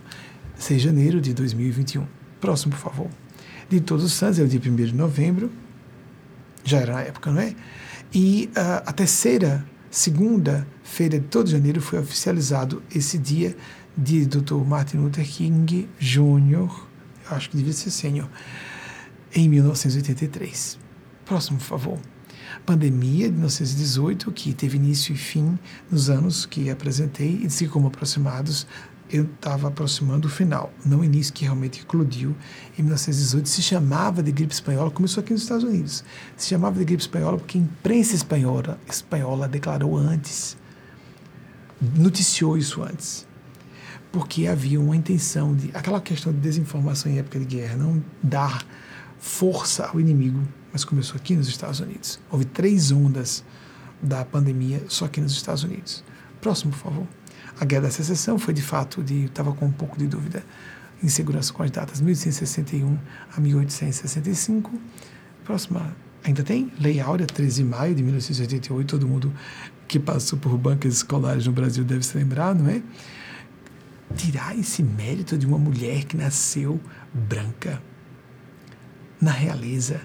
6 0.57 0.81
de 0.81 0.87
janeiro 0.87 1.21
de 1.21 1.33
2021. 1.33 2.05
Próximo, 2.41 2.73
por 2.73 2.79
favor. 2.79 3.09
De 3.69 3.79
Todos 3.79 4.03
os 4.03 4.13
Santos 4.13 4.39
é 4.39 4.43
o 4.43 4.47
dia 4.47 4.59
1 4.59 4.75
de 4.75 4.93
novembro, 4.93 5.51
já 6.63 6.79
era 6.79 6.93
na 6.93 7.01
época, 7.01 7.31
não 7.31 7.41
é? 7.41 7.55
E 8.13 8.49
uh, 8.51 8.83
a 8.85 8.91
terceira, 8.91 9.65
segunda 9.89 10.67
feira 10.83 11.19
de 11.19 11.25
todo 11.27 11.49
janeiro 11.49 11.81
foi 11.81 11.99
oficializado 11.99 12.83
esse 12.93 13.17
dia 13.17 13.55
de 13.97 14.25
Dr. 14.25 14.55
Martin 14.65 14.97
Luther 14.97 15.25
King 15.25 15.87
Jr., 15.99 16.69
acho 17.29 17.49
que 17.49 17.57
devia 17.57 17.73
ser 17.73 17.89
sênior, 17.89 18.27
em 19.33 19.49
1983. 19.49 20.84
Próximo, 21.26 21.57
por 21.57 21.65
favor. 21.65 21.99
Pandemia 22.65 23.27
de 23.27 23.34
1918, 23.34 24.31
que 24.31 24.53
teve 24.53 24.77
início 24.77 25.14
e 25.14 25.18
fim 25.18 25.57
nos 25.89 26.10
anos 26.10 26.45
que 26.45 26.69
apresentei, 26.69 27.41
e 27.43 27.47
disse 27.47 27.68
como 27.68 27.88
aproximados, 27.88 28.68
eu 29.10 29.23
estava 29.23 29.68
aproximando 29.68 30.27
o 30.27 30.31
final, 30.31 30.73
não 30.84 30.99
o 30.99 31.03
início 31.03 31.34
que 31.34 31.43
realmente 31.43 31.81
eclodiu 31.81 32.35
em 32.77 32.81
1918. 32.81 33.47
Se 33.47 33.61
chamava 33.61 34.23
de 34.23 34.31
gripe 34.31 34.53
espanhola, 34.53 34.89
começou 34.89 35.22
aqui 35.22 35.34
nos 35.34 35.43
Estados 35.43 35.64
Unidos. 35.64 36.03
Se 36.35 36.49
chamava 36.49 36.77
de 36.80 36.85
gripe 36.85 37.02
espanhola 37.02 37.38
porque 37.38 37.57
a 37.57 37.61
imprensa 37.61 38.15
espanhola, 38.15 38.80
espanhola 38.88 39.47
declarou 39.47 39.97
antes, 39.97 40.57
noticiou 41.97 42.57
isso 42.57 42.81
antes 42.84 43.27
porque 44.11 44.47
havia 44.47 44.80
uma 44.80 44.95
intenção 44.95 45.53
de 45.53 45.69
aquela 45.73 45.99
questão 45.99 46.31
de 46.31 46.39
desinformação 46.39 47.11
em 47.11 47.19
época 47.19 47.38
de 47.38 47.43
guerra, 47.43 47.76
não 47.76 48.02
dar 48.23 48.65
força 49.19 49.88
ao 49.88 49.99
inimigo, 49.99 50.41
mas 50.76 50.84
começou 50.84 51.15
aqui 51.15 51.38
nos 51.38 51.47
Estados 51.47 51.80
Unidos. 51.80 52.19
Houve 52.30 52.43
três 52.43 52.91
ondas 52.91 53.45
da 54.02 54.26
pandemia 54.26 54.84
só 54.89 55.06
aqui 55.06 55.22
nos 55.22 55.31
Estados 55.31 55.64
Unidos. 55.64 56.03
Próximo, 56.41 56.73
por 56.73 56.80
favor. 56.80 57.07
A 57.57 57.64
Guerra 57.64 57.84
da 57.84 57.91
Secessão 57.91 58.38
foi 58.38 58.53
de 58.53 58.61
fato 58.61 59.02
de 59.02 59.23
estava 59.23 59.53
com 59.53 59.68
um 59.68 59.72
pouco 59.72 59.97
de 59.97 60.06
dúvida, 60.06 60.43
insegurança 61.02 61.53
com 61.53 61.64
as 61.64 61.72
datas 61.72 62.02
1861 62.02 62.97
a 63.34 63.39
1865. 63.39 64.69
Próxima, 65.45 65.95
ainda 66.26 66.43
tem 66.43 66.69
Lei 66.77 66.99
Áurea, 66.99 67.26
13 67.26 67.64
de 67.64 67.69
maio 67.69 67.95
de 67.95 68.03
1988, 68.03 68.97
todo 68.97 69.07
mundo 69.07 69.34
que 69.88 69.97
passou 69.97 70.38
por 70.38 70.57
bancas 70.57 70.95
escolares 70.95 71.45
no 71.45 71.53
Brasil 71.53 71.85
deve 71.85 72.06
se 72.06 72.18
lembrar, 72.18 72.53
não 72.53 72.69
é? 72.69 72.81
Tirar 74.18 74.60
esse 74.60 74.84
mérito 74.84 75.38
de 75.38 75.45
uma 75.45 75.57
mulher 75.57 76.03
que 76.03 76.18
nasceu 76.18 76.81
branca 77.14 77.81
na 79.22 79.31
realeza 79.31 80.02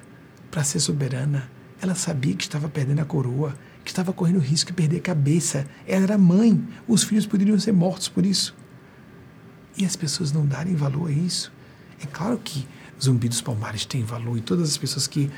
para 0.51 0.65
ser 0.65 0.81
soberana. 0.81 1.51
Ela 1.81 1.95
sabia 1.95 2.35
que 2.35 2.43
estava 2.43 2.69
perdendo 2.69 3.01
a 3.01 3.05
coroa, 3.05 3.55
que 3.85 3.91
estava 3.91 4.13
correndo 4.13 4.39
risco 4.39 4.71
de 4.71 4.75
perder 4.75 4.99
a 4.99 5.03
cabeça. 5.03 5.67
Ela 5.87 6.05
era 6.05 6.19
mãe, 6.19 6.63
os 6.87 7.03
filhos 7.03 7.27
poderiam 7.27 7.59
ser 7.59 7.73
mortos 7.73 8.09
por 8.09 8.27
isso. 8.27 8.55
E 9.77 9.85
as 9.85 9.97
pessoas 9.97 10.33
não 10.33 10.45
darem 10.45 10.75
valor 10.75 11.09
a 11.09 11.13
isso. 11.13 11.53
É 12.03 12.07
claro 12.07 12.39
que 12.39 12.67
Zumbi 13.03 13.29
dos 13.29 13.41
Palmares 13.41 13.85
tem 13.85 14.03
valor 14.05 14.37
e 14.37 14.41
todas 14.41 14.69
as 14.69 14.77
pessoas 14.77 15.07
que 15.07 15.31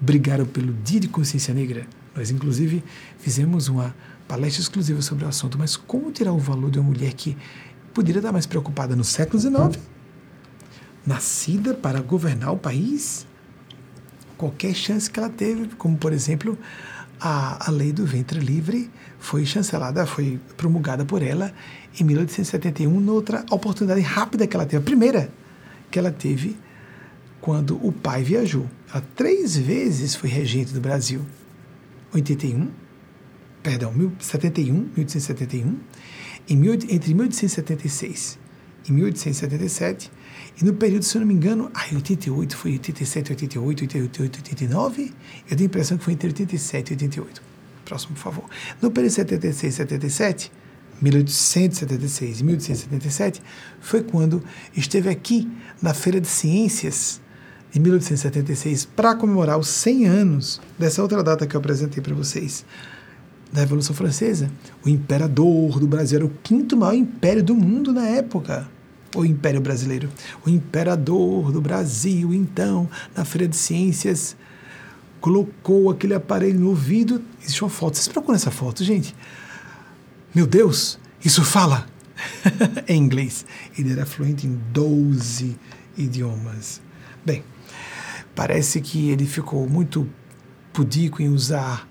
brigaram 0.00 0.44
pelo 0.44 0.72
Dia 0.84 1.00
de 1.00 1.08
Consciência 1.08 1.54
Negra. 1.54 1.86
Nós, 2.14 2.30
inclusive, 2.30 2.84
fizemos 3.18 3.68
uma 3.68 3.94
palestra 4.28 4.60
exclusiva 4.62 5.00
sobre 5.00 5.24
o 5.24 5.28
assunto. 5.28 5.58
Mas 5.58 5.76
como 5.76 6.10
tirar 6.12 6.32
o 6.32 6.38
valor 6.38 6.70
de 6.70 6.78
uma 6.78 6.90
mulher 6.90 7.12
que 7.14 7.36
poderia 7.94 8.18
estar 8.18 8.32
mais 8.32 8.46
preocupada 8.46 8.94
no 8.94 9.04
século 9.04 9.40
XIX 9.40 9.82
nascida 11.06 11.72
para 11.72 12.00
governar 12.00 12.52
o 12.52 12.58
país? 12.58 13.26
Qualquer 14.36 14.74
chance 14.74 15.10
que 15.10 15.18
ela 15.18 15.30
teve, 15.30 15.68
como 15.76 15.96
por 15.96 16.12
exemplo 16.12 16.58
a, 17.20 17.68
a 17.68 17.70
lei 17.70 17.92
do 17.92 18.04
ventre 18.04 18.38
livre 18.38 18.90
foi 19.18 19.46
chancelada, 19.46 20.04
foi 20.06 20.38
promulgada 20.56 21.04
por 21.04 21.22
ela 21.22 21.52
em 21.98 22.04
1871, 22.04 23.00
noutra 23.00 23.44
oportunidade 23.50 24.00
rápida 24.00 24.46
que 24.46 24.54
ela 24.54 24.66
teve, 24.66 24.82
a 24.82 24.84
primeira 24.84 25.30
que 25.90 25.98
ela 25.98 26.10
teve 26.10 26.56
quando 27.40 27.76
o 27.86 27.92
pai 27.92 28.22
viajou. 28.22 28.66
Ela 28.90 29.02
três 29.14 29.56
vezes 29.56 30.14
foi 30.14 30.28
regente 30.28 30.72
do 30.74 30.80
Brasil. 30.80 31.24
81, 32.12 32.68
perdão, 33.62 33.92
71, 34.18 34.72
1871, 34.72 35.78
em, 36.48 36.66
entre 36.94 37.14
1876 37.14 38.38
e 38.88 38.92
1877, 38.92 40.10
e 40.60 40.64
no 40.64 40.72
período, 40.72 41.04
se 41.04 41.16
eu 41.16 41.20
não 41.20 41.28
me 41.28 41.34
engano, 41.34 41.70
ai, 41.74 41.94
88, 41.94 42.56
foi 42.56 42.72
87, 42.72 43.32
88, 43.32 43.82
88, 43.82 44.38
89? 44.38 45.12
Eu 45.50 45.56
tenho 45.56 45.60
a 45.60 45.64
impressão 45.64 45.98
que 45.98 46.04
foi 46.04 46.14
entre 46.14 46.28
87 46.28 46.90
e 46.90 46.92
88. 46.94 47.42
Próximo, 47.84 48.14
por 48.14 48.22
favor. 48.22 48.44
No 48.80 48.90
período 48.90 49.12
76 49.12 49.74
e 49.74 49.76
77, 49.76 50.52
1876 51.02 52.40
e 52.40 52.44
1877, 52.44 53.42
foi 53.80 54.02
quando 54.02 54.42
esteve 54.74 55.10
aqui 55.10 55.46
na 55.82 55.92
Feira 55.92 56.20
de 56.20 56.26
Ciências 56.26 57.20
de 57.70 57.78
1876 57.78 58.86
para 58.86 59.14
comemorar 59.14 59.58
os 59.58 59.68
100 59.68 60.06
anos 60.06 60.60
dessa 60.78 61.02
outra 61.02 61.22
data 61.22 61.46
que 61.46 61.54
eu 61.54 61.60
apresentei 61.60 62.02
para 62.02 62.14
vocês, 62.14 62.64
da 63.52 63.60
Revolução 63.60 63.94
Francesa. 63.94 64.50
O 64.82 64.88
imperador 64.88 65.78
do 65.78 65.86
Brasil 65.86 66.16
era 66.16 66.26
o 66.26 66.32
quinto 66.42 66.78
maior 66.78 66.94
império 66.94 67.42
do 67.42 67.54
mundo 67.54 67.92
na 67.92 68.06
época 68.06 68.74
o 69.14 69.24
Império 69.24 69.60
Brasileiro. 69.60 70.08
O 70.44 70.50
imperador 70.50 71.52
do 71.52 71.60
Brasil, 71.60 72.32
então, 72.34 72.88
na 73.14 73.24
Feira 73.24 73.46
de 73.46 73.56
Ciências, 73.56 74.36
colocou 75.20 75.90
aquele 75.90 76.14
aparelho 76.14 76.60
no 76.60 76.68
ouvido. 76.68 77.22
Existe 77.42 77.62
uma 77.62 77.70
foto. 77.70 77.96
Vocês 77.96 78.08
procuram 78.08 78.36
essa 78.36 78.50
foto, 78.50 78.84
gente? 78.84 79.14
Meu 80.34 80.46
Deus, 80.46 80.98
isso 81.24 81.44
fala 81.44 81.86
em 82.86 82.98
inglês. 82.98 83.46
Ele 83.78 83.92
era 83.92 84.06
fluente 84.06 84.46
em 84.46 84.60
12 84.72 85.56
idiomas. 85.96 86.80
Bem, 87.24 87.42
parece 88.34 88.80
que 88.80 89.10
ele 89.10 89.26
ficou 89.26 89.68
muito 89.68 90.08
pudico 90.72 91.22
em 91.22 91.28
usar 91.28 91.88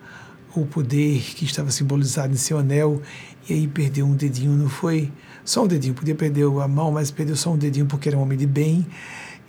o 0.55 0.65
poder 0.65 1.19
que 1.35 1.43
estava 1.43 1.71
simbolizado 1.71 2.33
em 2.33 2.37
seu 2.37 2.57
anel 2.57 3.01
e 3.49 3.53
aí 3.53 3.67
perdeu 3.67 4.05
um 4.05 4.15
dedinho, 4.15 4.51
não 4.51 4.69
foi? 4.69 5.11
Só 5.45 5.63
um 5.63 5.67
dedinho, 5.67 5.93
podia 5.93 6.15
perder 6.15 6.43
a 6.43 6.67
mão, 6.67 6.91
mas 6.91 7.11
perdeu 7.11 7.35
só 7.35 7.53
um 7.53 7.57
dedinho 7.57 7.85
porque 7.85 8.09
era 8.09 8.17
um 8.17 8.21
homem 8.23 8.35
de 8.35 8.47
bem 8.47 8.85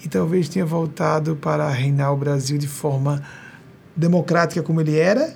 e 0.05 0.09
talvez 0.09 0.47
tenha 0.47 0.67
voltado 0.67 1.37
para 1.37 1.67
reinar 1.71 2.13
o 2.13 2.17
Brasil 2.19 2.59
de 2.59 2.69
forma 2.69 3.23
democrática 3.97 4.63
como 4.63 4.79
ele 4.79 4.95
era. 4.97 5.35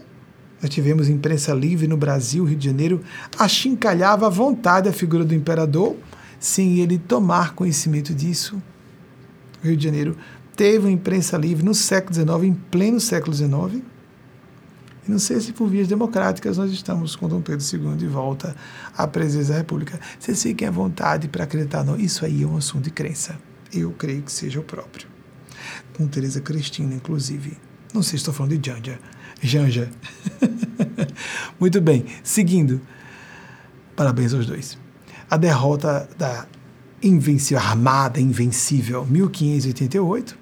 Nós 0.61 0.71
tivemos 0.71 1.09
imprensa 1.09 1.55
livre 1.55 1.89
no 1.89 1.97
Brasil, 1.97 2.45
Rio 2.45 2.59
de 2.59 2.67
Janeiro, 2.67 3.01
achincalhava 3.39 4.27
à 4.27 4.29
vontade 4.29 4.87
a 4.87 4.93
figura 4.93 5.25
do 5.25 5.35
imperador, 5.35 5.97
sem 6.39 6.79
ele 6.81 6.99
tomar 6.99 7.55
conhecimento 7.55 8.13
disso. 8.13 8.63
O 9.65 9.67
Rio 9.67 9.77
de 9.79 9.85
Janeiro 9.85 10.15
teve 10.55 10.81
uma 10.81 10.93
imprensa 10.93 11.39
livre 11.39 11.65
no 11.65 11.75
século 11.75 12.15
XIX, 12.15 12.45
em 12.45 12.53
pleno 12.53 13.01
século 13.01 13.35
XIX, 13.35 13.83
não 15.09 15.19
sei 15.19 15.41
se 15.41 15.53
por 15.53 15.69
vias 15.69 15.89
democráticas 15.89 16.59
nós 16.59 16.71
estamos 16.71 17.17
com 17.17 17.29
Dom 17.29 17.41
Pedro 17.41 17.65
II 17.65 17.97
de 17.97 18.07
volta 18.07 18.55
à 18.97 19.07
presidência 19.07 19.55
da 19.55 19.61
República. 19.61 19.99
Vocês 20.19 20.43
fiquem 20.43 20.69
à 20.69 20.71
vontade 20.71 21.29
para 21.29 21.45
acreditar, 21.45 21.85
não. 21.85 21.97
Isso 21.97 22.25
aí 22.25 22.43
é 22.43 22.47
um 22.47 22.57
assunto 22.57 22.85
de 22.85 22.91
crença. 22.91 23.39
Eu 23.73 23.93
creio 23.93 24.23
que 24.23 24.31
seja 24.31 24.61
o 24.61 24.63
próprio. 24.63 25.09
Com 25.97 26.07
Teresa 26.07 26.41
Cristina, 26.41 26.95
inclusive. 26.95 27.57
Não 27.93 28.03
sei 28.03 28.11
se 28.11 28.17
estou 28.17 28.35
falando 28.35 28.57
de 28.57 28.71
Janja. 28.71 28.99
Janja. 29.43 29.91
Muito 31.59 31.81
bem. 31.81 32.05
Seguindo. 32.23 32.81
Parabéns 33.97 34.35
aos 34.35 34.47
dois. 34.47 34.79
A 35.31 35.37
derrota 35.37 36.09
da 36.19 36.47
invencível, 37.03 37.63
Armada 37.63 38.21
Invencível, 38.21 39.07
1588, 39.07 40.39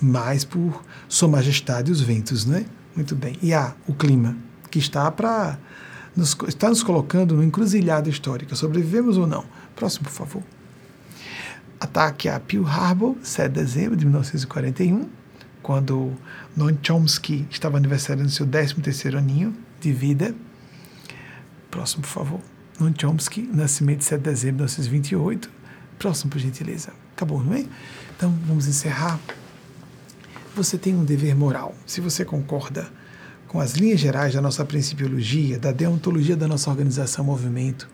mais 0.00 0.44
por 0.44 0.82
Sua 1.08 1.28
Majestade 1.28 1.92
os 1.92 2.00
Ventos, 2.00 2.44
não 2.44 2.56
é? 2.56 2.64
Muito 2.94 3.14
bem. 3.16 3.36
E 3.42 3.52
há 3.52 3.74
o 3.86 3.94
clima, 3.94 4.36
que 4.70 4.78
está 4.78 5.10
para 5.10 5.58
nos, 6.16 6.36
está 6.46 6.68
nos 6.68 6.82
colocando 6.82 7.34
no 7.34 7.42
encruzilhado 7.42 8.08
histórica. 8.08 8.54
Sobrevivemos 8.54 9.16
ou 9.16 9.26
não? 9.26 9.44
Próximo, 9.74 10.04
por 10.04 10.12
favor. 10.12 10.42
Ataque 11.80 12.28
a 12.28 12.38
Pearl 12.38 12.66
Harbor, 12.66 13.16
7 13.22 13.52
de 13.52 13.60
dezembro 13.60 13.96
de 13.96 14.04
1941, 14.04 15.08
quando 15.62 16.12
Noam 16.56 16.78
Chomsky 16.82 17.46
estava 17.50 17.76
aniversariando 17.78 18.30
seu 18.30 18.46
13º 18.46 19.18
aninho 19.18 19.54
de 19.80 19.92
vida. 19.92 20.34
Próximo, 21.70 22.02
por 22.02 22.08
favor. 22.08 22.40
Noam 22.78 22.94
Chomsky, 22.98 23.42
nascimento 23.52 23.98
de 23.98 24.04
7 24.04 24.22
de 24.22 24.30
dezembro 24.30 24.66
de 24.66 24.72
1928. 24.72 25.50
Próximo, 25.98 26.30
por 26.30 26.38
gentileza. 26.38 26.92
Acabou, 27.14 27.42
não 27.42 27.54
é? 27.54 27.64
Então, 28.16 28.32
vamos 28.46 28.66
encerrar 28.66 29.18
você 30.54 30.78
tem 30.78 30.94
um 30.94 31.04
dever 31.04 31.34
moral. 31.34 31.74
Se 31.86 32.00
você 32.00 32.24
concorda 32.24 32.88
com 33.48 33.60
as 33.60 33.74
linhas 33.74 34.00
gerais 34.00 34.34
da 34.34 34.40
nossa 34.40 34.64
principiologia, 34.64 35.58
da 35.58 35.72
deontologia 35.72 36.36
da 36.36 36.48
nossa 36.48 36.70
organização 36.70 37.24
Movimento, 37.24 37.88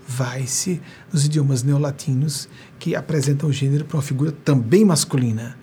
vai-se 0.09 0.81
nos 1.13 1.27
idiomas 1.27 1.63
neolatinos 1.63 2.49
que 2.79 2.97
apresentam 2.97 3.51
o 3.51 3.53
gênero 3.53 3.85
para 3.85 3.99
uma 3.99 4.03
figura 4.03 4.33
também 4.33 4.83
masculina. 4.83 5.59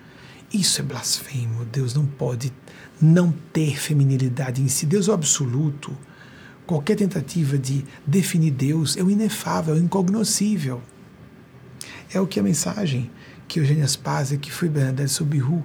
Isso 0.53 0.79
é 0.79 0.83
blasfemo. 0.83 1.65
Deus 1.65 1.95
não 1.95 2.05
pode 2.05 2.53
não 3.01 3.33
ter 3.51 3.75
feminilidade 3.75 4.61
em 4.61 4.67
si. 4.67 4.85
Deus 4.85 5.07
é 5.07 5.11
o 5.11 5.15
absoluto. 5.15 5.97
Qualquer 6.67 6.95
tentativa 6.95 7.57
de 7.57 7.83
definir 8.05 8.51
Deus 8.51 8.95
é 8.95 9.03
o 9.03 9.09
inefável, 9.09 9.75
é 9.75 9.79
o 9.79 9.81
incognoscível. 9.81 10.79
É 12.13 12.21
o 12.21 12.27
que 12.27 12.39
a 12.39 12.43
mensagem 12.43 13.09
que 13.47 13.59
Eugênia 13.59 13.87
Spazia, 13.87 14.37
que 14.37 14.51
foi 14.51 14.69
Bernadette 14.69 15.11
Sobiru 15.11 15.63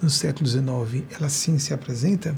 no 0.00 0.10
século 0.10 0.46
XIX, 0.46 1.04
ela 1.18 1.28
sim 1.28 1.58
se 1.58 1.72
apresenta, 1.74 2.34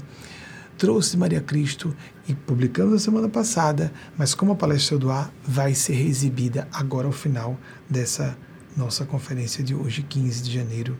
trouxe 0.81 1.15
Maria 1.15 1.41
Cristo 1.41 1.95
e 2.27 2.33
publicamos 2.33 2.93
na 2.93 2.97
semana 2.97 3.29
passada, 3.29 3.93
mas 4.17 4.33
como 4.33 4.53
a 4.53 4.55
palestra 4.55 4.97
do 4.97 5.11
ar 5.11 5.31
vai 5.43 5.75
ser 5.75 5.93
exibida 5.93 6.67
agora 6.73 7.05
ao 7.05 7.13
final 7.13 7.55
dessa 7.87 8.35
nossa 8.75 9.05
conferência 9.05 9.63
de 9.63 9.75
hoje, 9.75 10.01
15 10.01 10.41
de 10.41 10.51
janeiro 10.51 10.97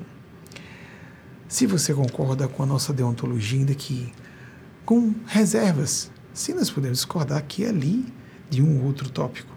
Se 1.48 1.68
você 1.68 1.94
concorda 1.94 2.48
com 2.48 2.64
a 2.64 2.66
nossa 2.66 2.94
deontologia, 2.94 3.60
ainda 3.60 3.76
que 3.76 4.12
com 4.86 5.14
reservas, 5.26 6.12
se 6.34 6.54
nós 6.54 6.70
podemos 6.70 7.00
discordar 7.00 7.38
aqui 7.38 7.64
e 7.64 7.66
ali 7.66 8.14
de 8.50 8.62
um 8.62 8.80
ou 8.80 8.86
outro 8.86 9.10
tópico, 9.10 9.54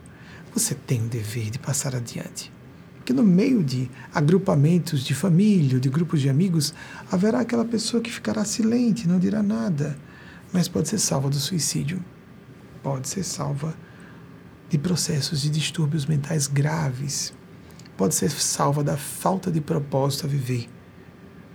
você 0.53 0.75
tem 0.75 1.05
o 1.05 1.09
dever 1.09 1.51
de 1.51 1.59
passar 1.59 1.95
adiante. 1.95 2.53
Porque 2.97 3.13
no 3.13 3.23
meio 3.23 3.63
de 3.63 3.91
agrupamentos 4.13 5.03
de 5.03 5.15
família, 5.15 5.81
de 5.81 5.89
grupos 5.89 6.21
de 6.21 6.29
amigos, 6.29 6.75
haverá 7.11 7.41
aquela 7.41 7.65
pessoa 7.65 8.03
que 8.03 8.11
ficará 8.11 8.45
silente, 8.45 9.09
não 9.09 9.19
dirá 9.19 9.43
nada, 9.43 9.99
mas 10.53 10.69
pode 10.69 10.89
ser 10.89 10.99
salva 10.99 11.29
do 11.31 11.37
suicídio, 11.37 12.05
pode 12.83 13.09
ser 13.09 13.23
salva 13.23 13.75
de 14.69 14.77
processos 14.79 15.41
de 15.41 15.49
distúrbios 15.49 16.07
mentais 16.07 16.47
graves, 16.47 17.33
pode 17.99 18.15
ser 18.15 18.31
salva 18.31 18.85
da 18.85 18.97
falta 18.97 19.51
de 19.51 19.61
propósito 19.61 20.25
a 20.25 20.29
viver, 20.29 20.69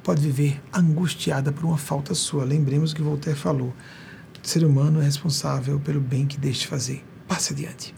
pode 0.03 0.21
viver 0.21 0.61
angustiada 0.73 1.53
por 1.53 1.63
uma 1.63 1.77
falta 1.77 2.13
sua. 2.13 2.43
Lembremos 2.43 2.93
que 2.93 3.01
Voltaire 3.01 3.39
falou: 3.39 3.73
o 4.43 4.47
ser 4.47 4.65
humano 4.65 5.01
é 5.01 5.05
responsável 5.05 5.79
pelo 5.79 6.01
bem 6.01 6.27
que 6.27 6.37
deixe 6.37 6.67
fazer. 6.67 7.03
Passe 7.27 7.53
adiante. 7.53 7.95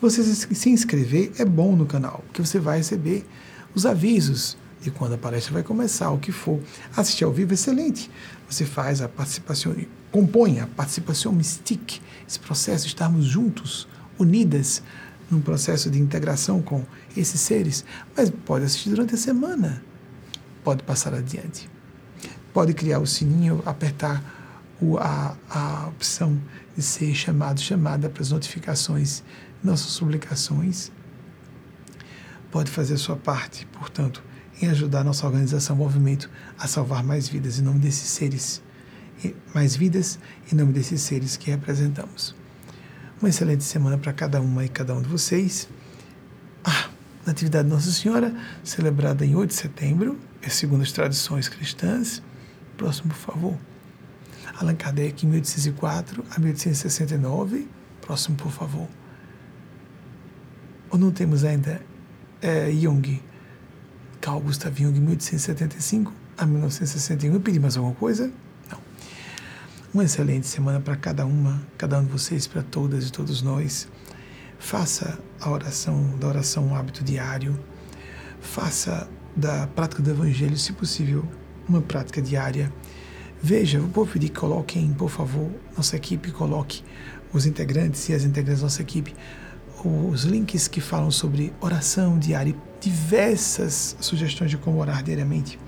Você 0.00 0.24
se 0.24 0.68
inscrever 0.68 1.32
é 1.38 1.44
bom 1.44 1.76
no 1.76 1.86
canal, 1.86 2.24
porque 2.26 2.44
você 2.44 2.58
vai 2.58 2.78
receber 2.78 3.24
os 3.72 3.86
avisos 3.86 4.56
de 4.82 4.90
quando 4.90 5.12
a 5.12 5.18
palestra 5.18 5.52
vai 5.52 5.62
começar, 5.62 6.10
o 6.10 6.18
que 6.18 6.32
for. 6.32 6.60
Assistir 6.96 7.22
ao 7.22 7.32
vivo, 7.32 7.54
excelente. 7.54 8.10
Você 8.48 8.64
faz 8.64 9.00
a 9.00 9.08
participação, 9.08 9.76
compõe 10.10 10.58
a 10.58 10.66
participação 10.66 11.32
mystique, 11.32 12.00
esse 12.26 12.40
processo, 12.40 12.86
estarmos 12.86 13.26
juntos, 13.26 13.86
unidas, 14.18 14.82
num 15.30 15.40
processo 15.40 15.88
de 15.88 16.00
integração 16.00 16.60
com 16.60 16.84
esses 17.16 17.40
seres. 17.40 17.84
Mas 18.16 18.30
pode 18.30 18.64
assistir 18.64 18.90
durante 18.90 19.14
a 19.14 19.18
semana, 19.18 19.82
pode 20.62 20.82
passar 20.82 21.14
adiante. 21.14 21.68
Pode 22.52 22.74
criar 22.74 22.98
o 22.98 23.06
sininho, 23.06 23.62
apertar 23.64 24.22
o, 24.80 24.98
a, 24.98 25.36
a 25.48 25.88
opção 25.88 26.40
de 26.76 26.82
ser 26.82 27.14
chamado, 27.14 27.60
chamada 27.60 28.08
para 28.08 28.22
as 28.22 28.30
notificações 28.30 29.22
nossas 29.62 29.98
publicações. 29.98 30.90
Pode 32.50 32.70
fazer 32.70 32.94
a 32.94 32.98
sua 32.98 33.16
parte, 33.16 33.66
portanto, 33.66 34.22
em 34.60 34.68
ajudar 34.68 35.04
nossa 35.04 35.26
organização, 35.26 35.76
movimento, 35.76 36.30
a 36.58 36.66
salvar 36.66 37.04
mais 37.04 37.28
vidas 37.28 37.58
em 37.58 37.62
nome 37.62 37.78
desses 37.78 38.08
seres, 38.08 38.62
mais 39.54 39.76
vidas 39.76 40.18
em 40.50 40.56
nome 40.56 40.72
desses 40.72 41.00
seres 41.02 41.36
que 41.36 41.50
representamos. 41.50 42.34
Uma 43.20 43.28
excelente 43.28 43.64
semana 43.64 43.98
para 43.98 44.12
cada 44.12 44.40
uma 44.40 44.64
e 44.64 44.68
cada 44.68 44.94
um 44.94 45.02
de 45.02 45.08
vocês. 45.08 45.68
Natividade 47.30 47.68
de 47.68 47.72
Nossa 47.72 47.92
Senhora, 47.92 48.34
celebrada 48.64 49.24
em 49.24 49.36
8 49.36 49.50
de 49.50 49.54
setembro, 49.54 50.18
é 50.42 50.48
segundo 50.48 50.82
as 50.82 50.90
tradições 50.90 51.48
cristãs. 51.48 52.20
Próximo, 52.76 53.10
por 53.10 53.18
favor. 53.18 53.56
Allan 54.58 54.74
Kardec, 54.74 55.24
em 55.24 55.28
1804 55.28 56.24
a 56.28 56.40
1869. 56.40 57.68
Próximo, 58.00 58.36
por 58.36 58.50
favor. 58.50 58.88
Ou 60.90 60.98
não 60.98 61.12
temos 61.12 61.44
ainda 61.44 61.80
é, 62.42 62.68
Jung, 62.72 63.22
Carl 64.20 64.40
Gustav 64.40 64.76
Jung, 64.76 64.98
1875 64.98 66.12
a 66.36 66.44
1961. 66.44 67.32
Eu 67.32 67.40
pedi 67.40 67.60
mais 67.60 67.76
alguma 67.76 67.94
coisa? 67.94 68.28
Não. 68.68 68.78
Uma 69.94 70.02
excelente 70.02 70.48
semana 70.48 70.80
para 70.80 70.96
cada 70.96 71.24
uma, 71.24 71.62
cada 71.78 72.00
um 72.00 72.04
de 72.04 72.10
vocês, 72.10 72.48
para 72.48 72.64
todas 72.64 73.06
e 73.06 73.12
todos 73.12 73.40
nós. 73.40 73.86
Faça 74.60 75.18
a 75.40 75.50
oração, 75.50 76.16
da 76.20 76.28
oração 76.28 76.64
um 76.64 76.76
hábito 76.76 77.02
diário. 77.02 77.58
Faça 78.40 79.08
da 79.34 79.66
prática 79.66 80.00
do 80.00 80.10
Evangelho, 80.10 80.56
se 80.56 80.72
possível, 80.72 81.24
uma 81.68 81.80
prática 81.80 82.22
diária. 82.22 82.72
Veja, 83.42 83.80
vou 83.80 84.06
pedir 84.06 84.28
que 84.28 84.38
coloquem, 84.38 84.92
por 84.92 85.10
favor, 85.10 85.50
nossa 85.76 85.96
equipe, 85.96 86.30
coloque 86.30 86.84
os 87.32 87.44
integrantes 87.46 88.08
e 88.08 88.14
as 88.14 88.22
integrantes 88.22 88.60
da 88.60 88.66
nossa 88.66 88.82
equipe 88.82 89.12
os 89.84 90.24
links 90.24 90.68
que 90.68 90.80
falam 90.80 91.10
sobre 91.10 91.52
oração 91.60 92.18
diária, 92.18 92.54
diversas 92.80 93.96
sugestões 94.00 94.50
de 94.50 94.58
como 94.58 94.78
orar 94.78 95.02
diariamente, 95.02 95.58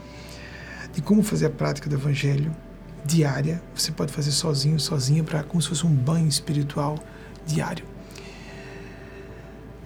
de 0.93 1.01
como 1.01 1.23
fazer 1.23 1.47
a 1.47 1.51
prática 1.51 1.89
do 1.89 1.97
Evangelho 1.97 2.55
diária. 3.05 3.63
Você 3.75 3.91
pode 3.91 4.13
fazer 4.13 4.31
sozinho, 4.31 4.79
sozinha, 4.79 5.25
para 5.25 5.43
como 5.43 5.63
se 5.63 5.69
fosse 5.69 5.87
um 5.87 5.95
banho 5.95 6.29
espiritual 6.29 6.99
diário. 7.47 7.92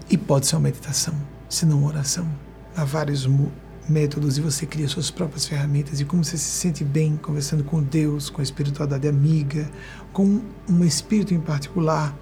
E 0.09 0.17
pode 0.17 0.47
ser 0.47 0.57
uma 0.57 0.63
meditação, 0.63 1.15
se 1.49 1.67
não 1.67 1.79
uma 1.79 1.89
oração. 1.89 2.29
Há 2.77 2.85
vários 2.85 3.29
métodos 3.89 4.39
e 4.39 4.41
você 4.41 4.67
cria 4.67 4.89
suas 4.89 5.11
próprias 5.11 5.47
ferramentas 5.47 6.01
e 6.01 6.05
como 6.05 6.25
você 6.25 6.37
se 6.37 6.51
sente 6.51 6.85
bem 6.85 7.17
conversando 7.17 7.65
com 7.65 7.83
Deus, 7.83 8.29
com 8.31 8.41
a 8.41 8.45
espiritualidade 8.45 9.09
amiga, 9.09 9.71
com 10.13 10.41
um 10.69 10.85
espírito 10.85 11.35
em 11.35 11.41
particular 11.41 12.17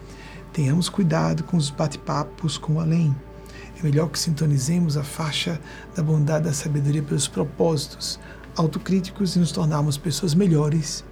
Tenhamos 0.54 0.88
cuidado 0.88 1.42
com 1.42 1.56
os 1.56 1.68
bate-papos 1.68 2.56
com 2.56 2.74
o 2.74 2.80
além. 2.80 3.12
É 3.76 3.82
melhor 3.82 4.08
que 4.08 4.16
sintonizemos 4.16 4.96
a 4.96 5.02
faixa 5.02 5.60
da 5.96 6.02
bondade 6.02 6.44
da 6.44 6.52
sabedoria 6.52 7.02
pelos 7.02 7.26
propósitos 7.26 8.20
autocríticos 8.56 9.34
e 9.34 9.40
nos 9.40 9.50
tornarmos 9.50 9.98
pessoas 9.98 10.32
melhores 10.32 11.04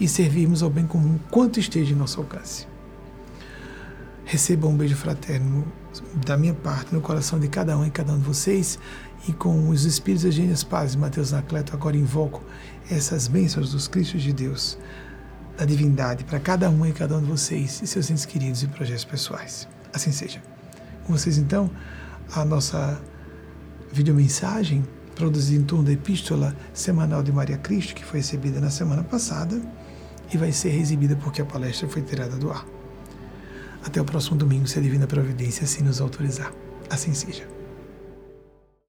e 0.00 0.08
servirmos 0.08 0.60
ao 0.60 0.70
bem 0.70 0.88
comum 0.88 1.20
quanto 1.30 1.60
esteja 1.60 1.92
em 1.92 1.96
nosso 1.96 2.18
alcance. 2.18 2.71
Receba 4.24 4.66
um 4.66 4.76
beijo 4.76 4.96
fraterno 4.96 5.64
da 6.24 6.36
minha 6.36 6.54
parte 6.54 6.94
no 6.94 7.00
coração 7.00 7.38
de 7.38 7.48
cada 7.48 7.76
um 7.76 7.84
e 7.84 7.90
cada 7.90 8.12
um 8.12 8.18
de 8.18 8.24
vocês 8.24 8.78
e 9.28 9.32
com 9.32 9.68
os 9.68 9.84
Espíritos 9.84 10.22
de 10.22 10.32
Gênios 10.32 10.64
Paz 10.64 10.94
e 10.94 10.98
Mateus 10.98 11.32
Anacleto 11.32 11.74
agora 11.74 11.96
invoco 11.96 12.42
essas 12.90 13.28
bênçãos 13.28 13.72
dos 13.72 13.86
Cristos 13.88 14.22
de 14.22 14.32
Deus 14.32 14.78
da 15.56 15.64
divindade 15.64 16.24
para 16.24 16.40
cada 16.40 16.68
um 16.70 16.86
e 16.86 16.92
cada 16.92 17.16
um 17.16 17.20
de 17.20 17.28
vocês 17.28 17.80
e 17.82 17.86
seus 17.86 18.10
entes 18.10 18.24
queridos 18.24 18.62
e 18.62 18.66
projetos 18.68 19.04
pessoais. 19.04 19.68
Assim 19.92 20.10
seja. 20.10 20.42
Com 21.04 21.12
vocês, 21.12 21.36
então, 21.36 21.70
a 22.34 22.44
nossa 22.44 23.00
videomensagem 23.92 24.84
produzida 25.14 25.60
em 25.60 25.64
torno 25.64 25.84
da 25.84 25.92
Epístola 25.92 26.56
Semanal 26.72 27.22
de 27.22 27.30
Maria 27.30 27.58
Cristo, 27.58 27.94
que 27.94 28.04
foi 28.04 28.20
recebida 28.20 28.60
na 28.60 28.70
semana 28.70 29.02
passada 29.02 29.60
e 30.32 30.38
vai 30.38 30.52
ser 30.52 30.74
exibida 30.74 31.14
porque 31.16 31.42
a 31.42 31.44
palestra 31.44 31.88
foi 31.88 32.02
tirada 32.02 32.36
do 32.36 32.50
ar. 32.50 32.64
Até 33.84 34.00
o 34.00 34.04
próximo 34.04 34.36
domingo, 34.36 34.66
se 34.66 34.78
a 34.78 34.82
Divina 34.82 35.06
Providência 35.06 35.64
assim 35.64 35.82
nos 35.82 36.00
autorizar. 36.00 36.52
Assim 36.88 37.12
seja. 37.12 37.51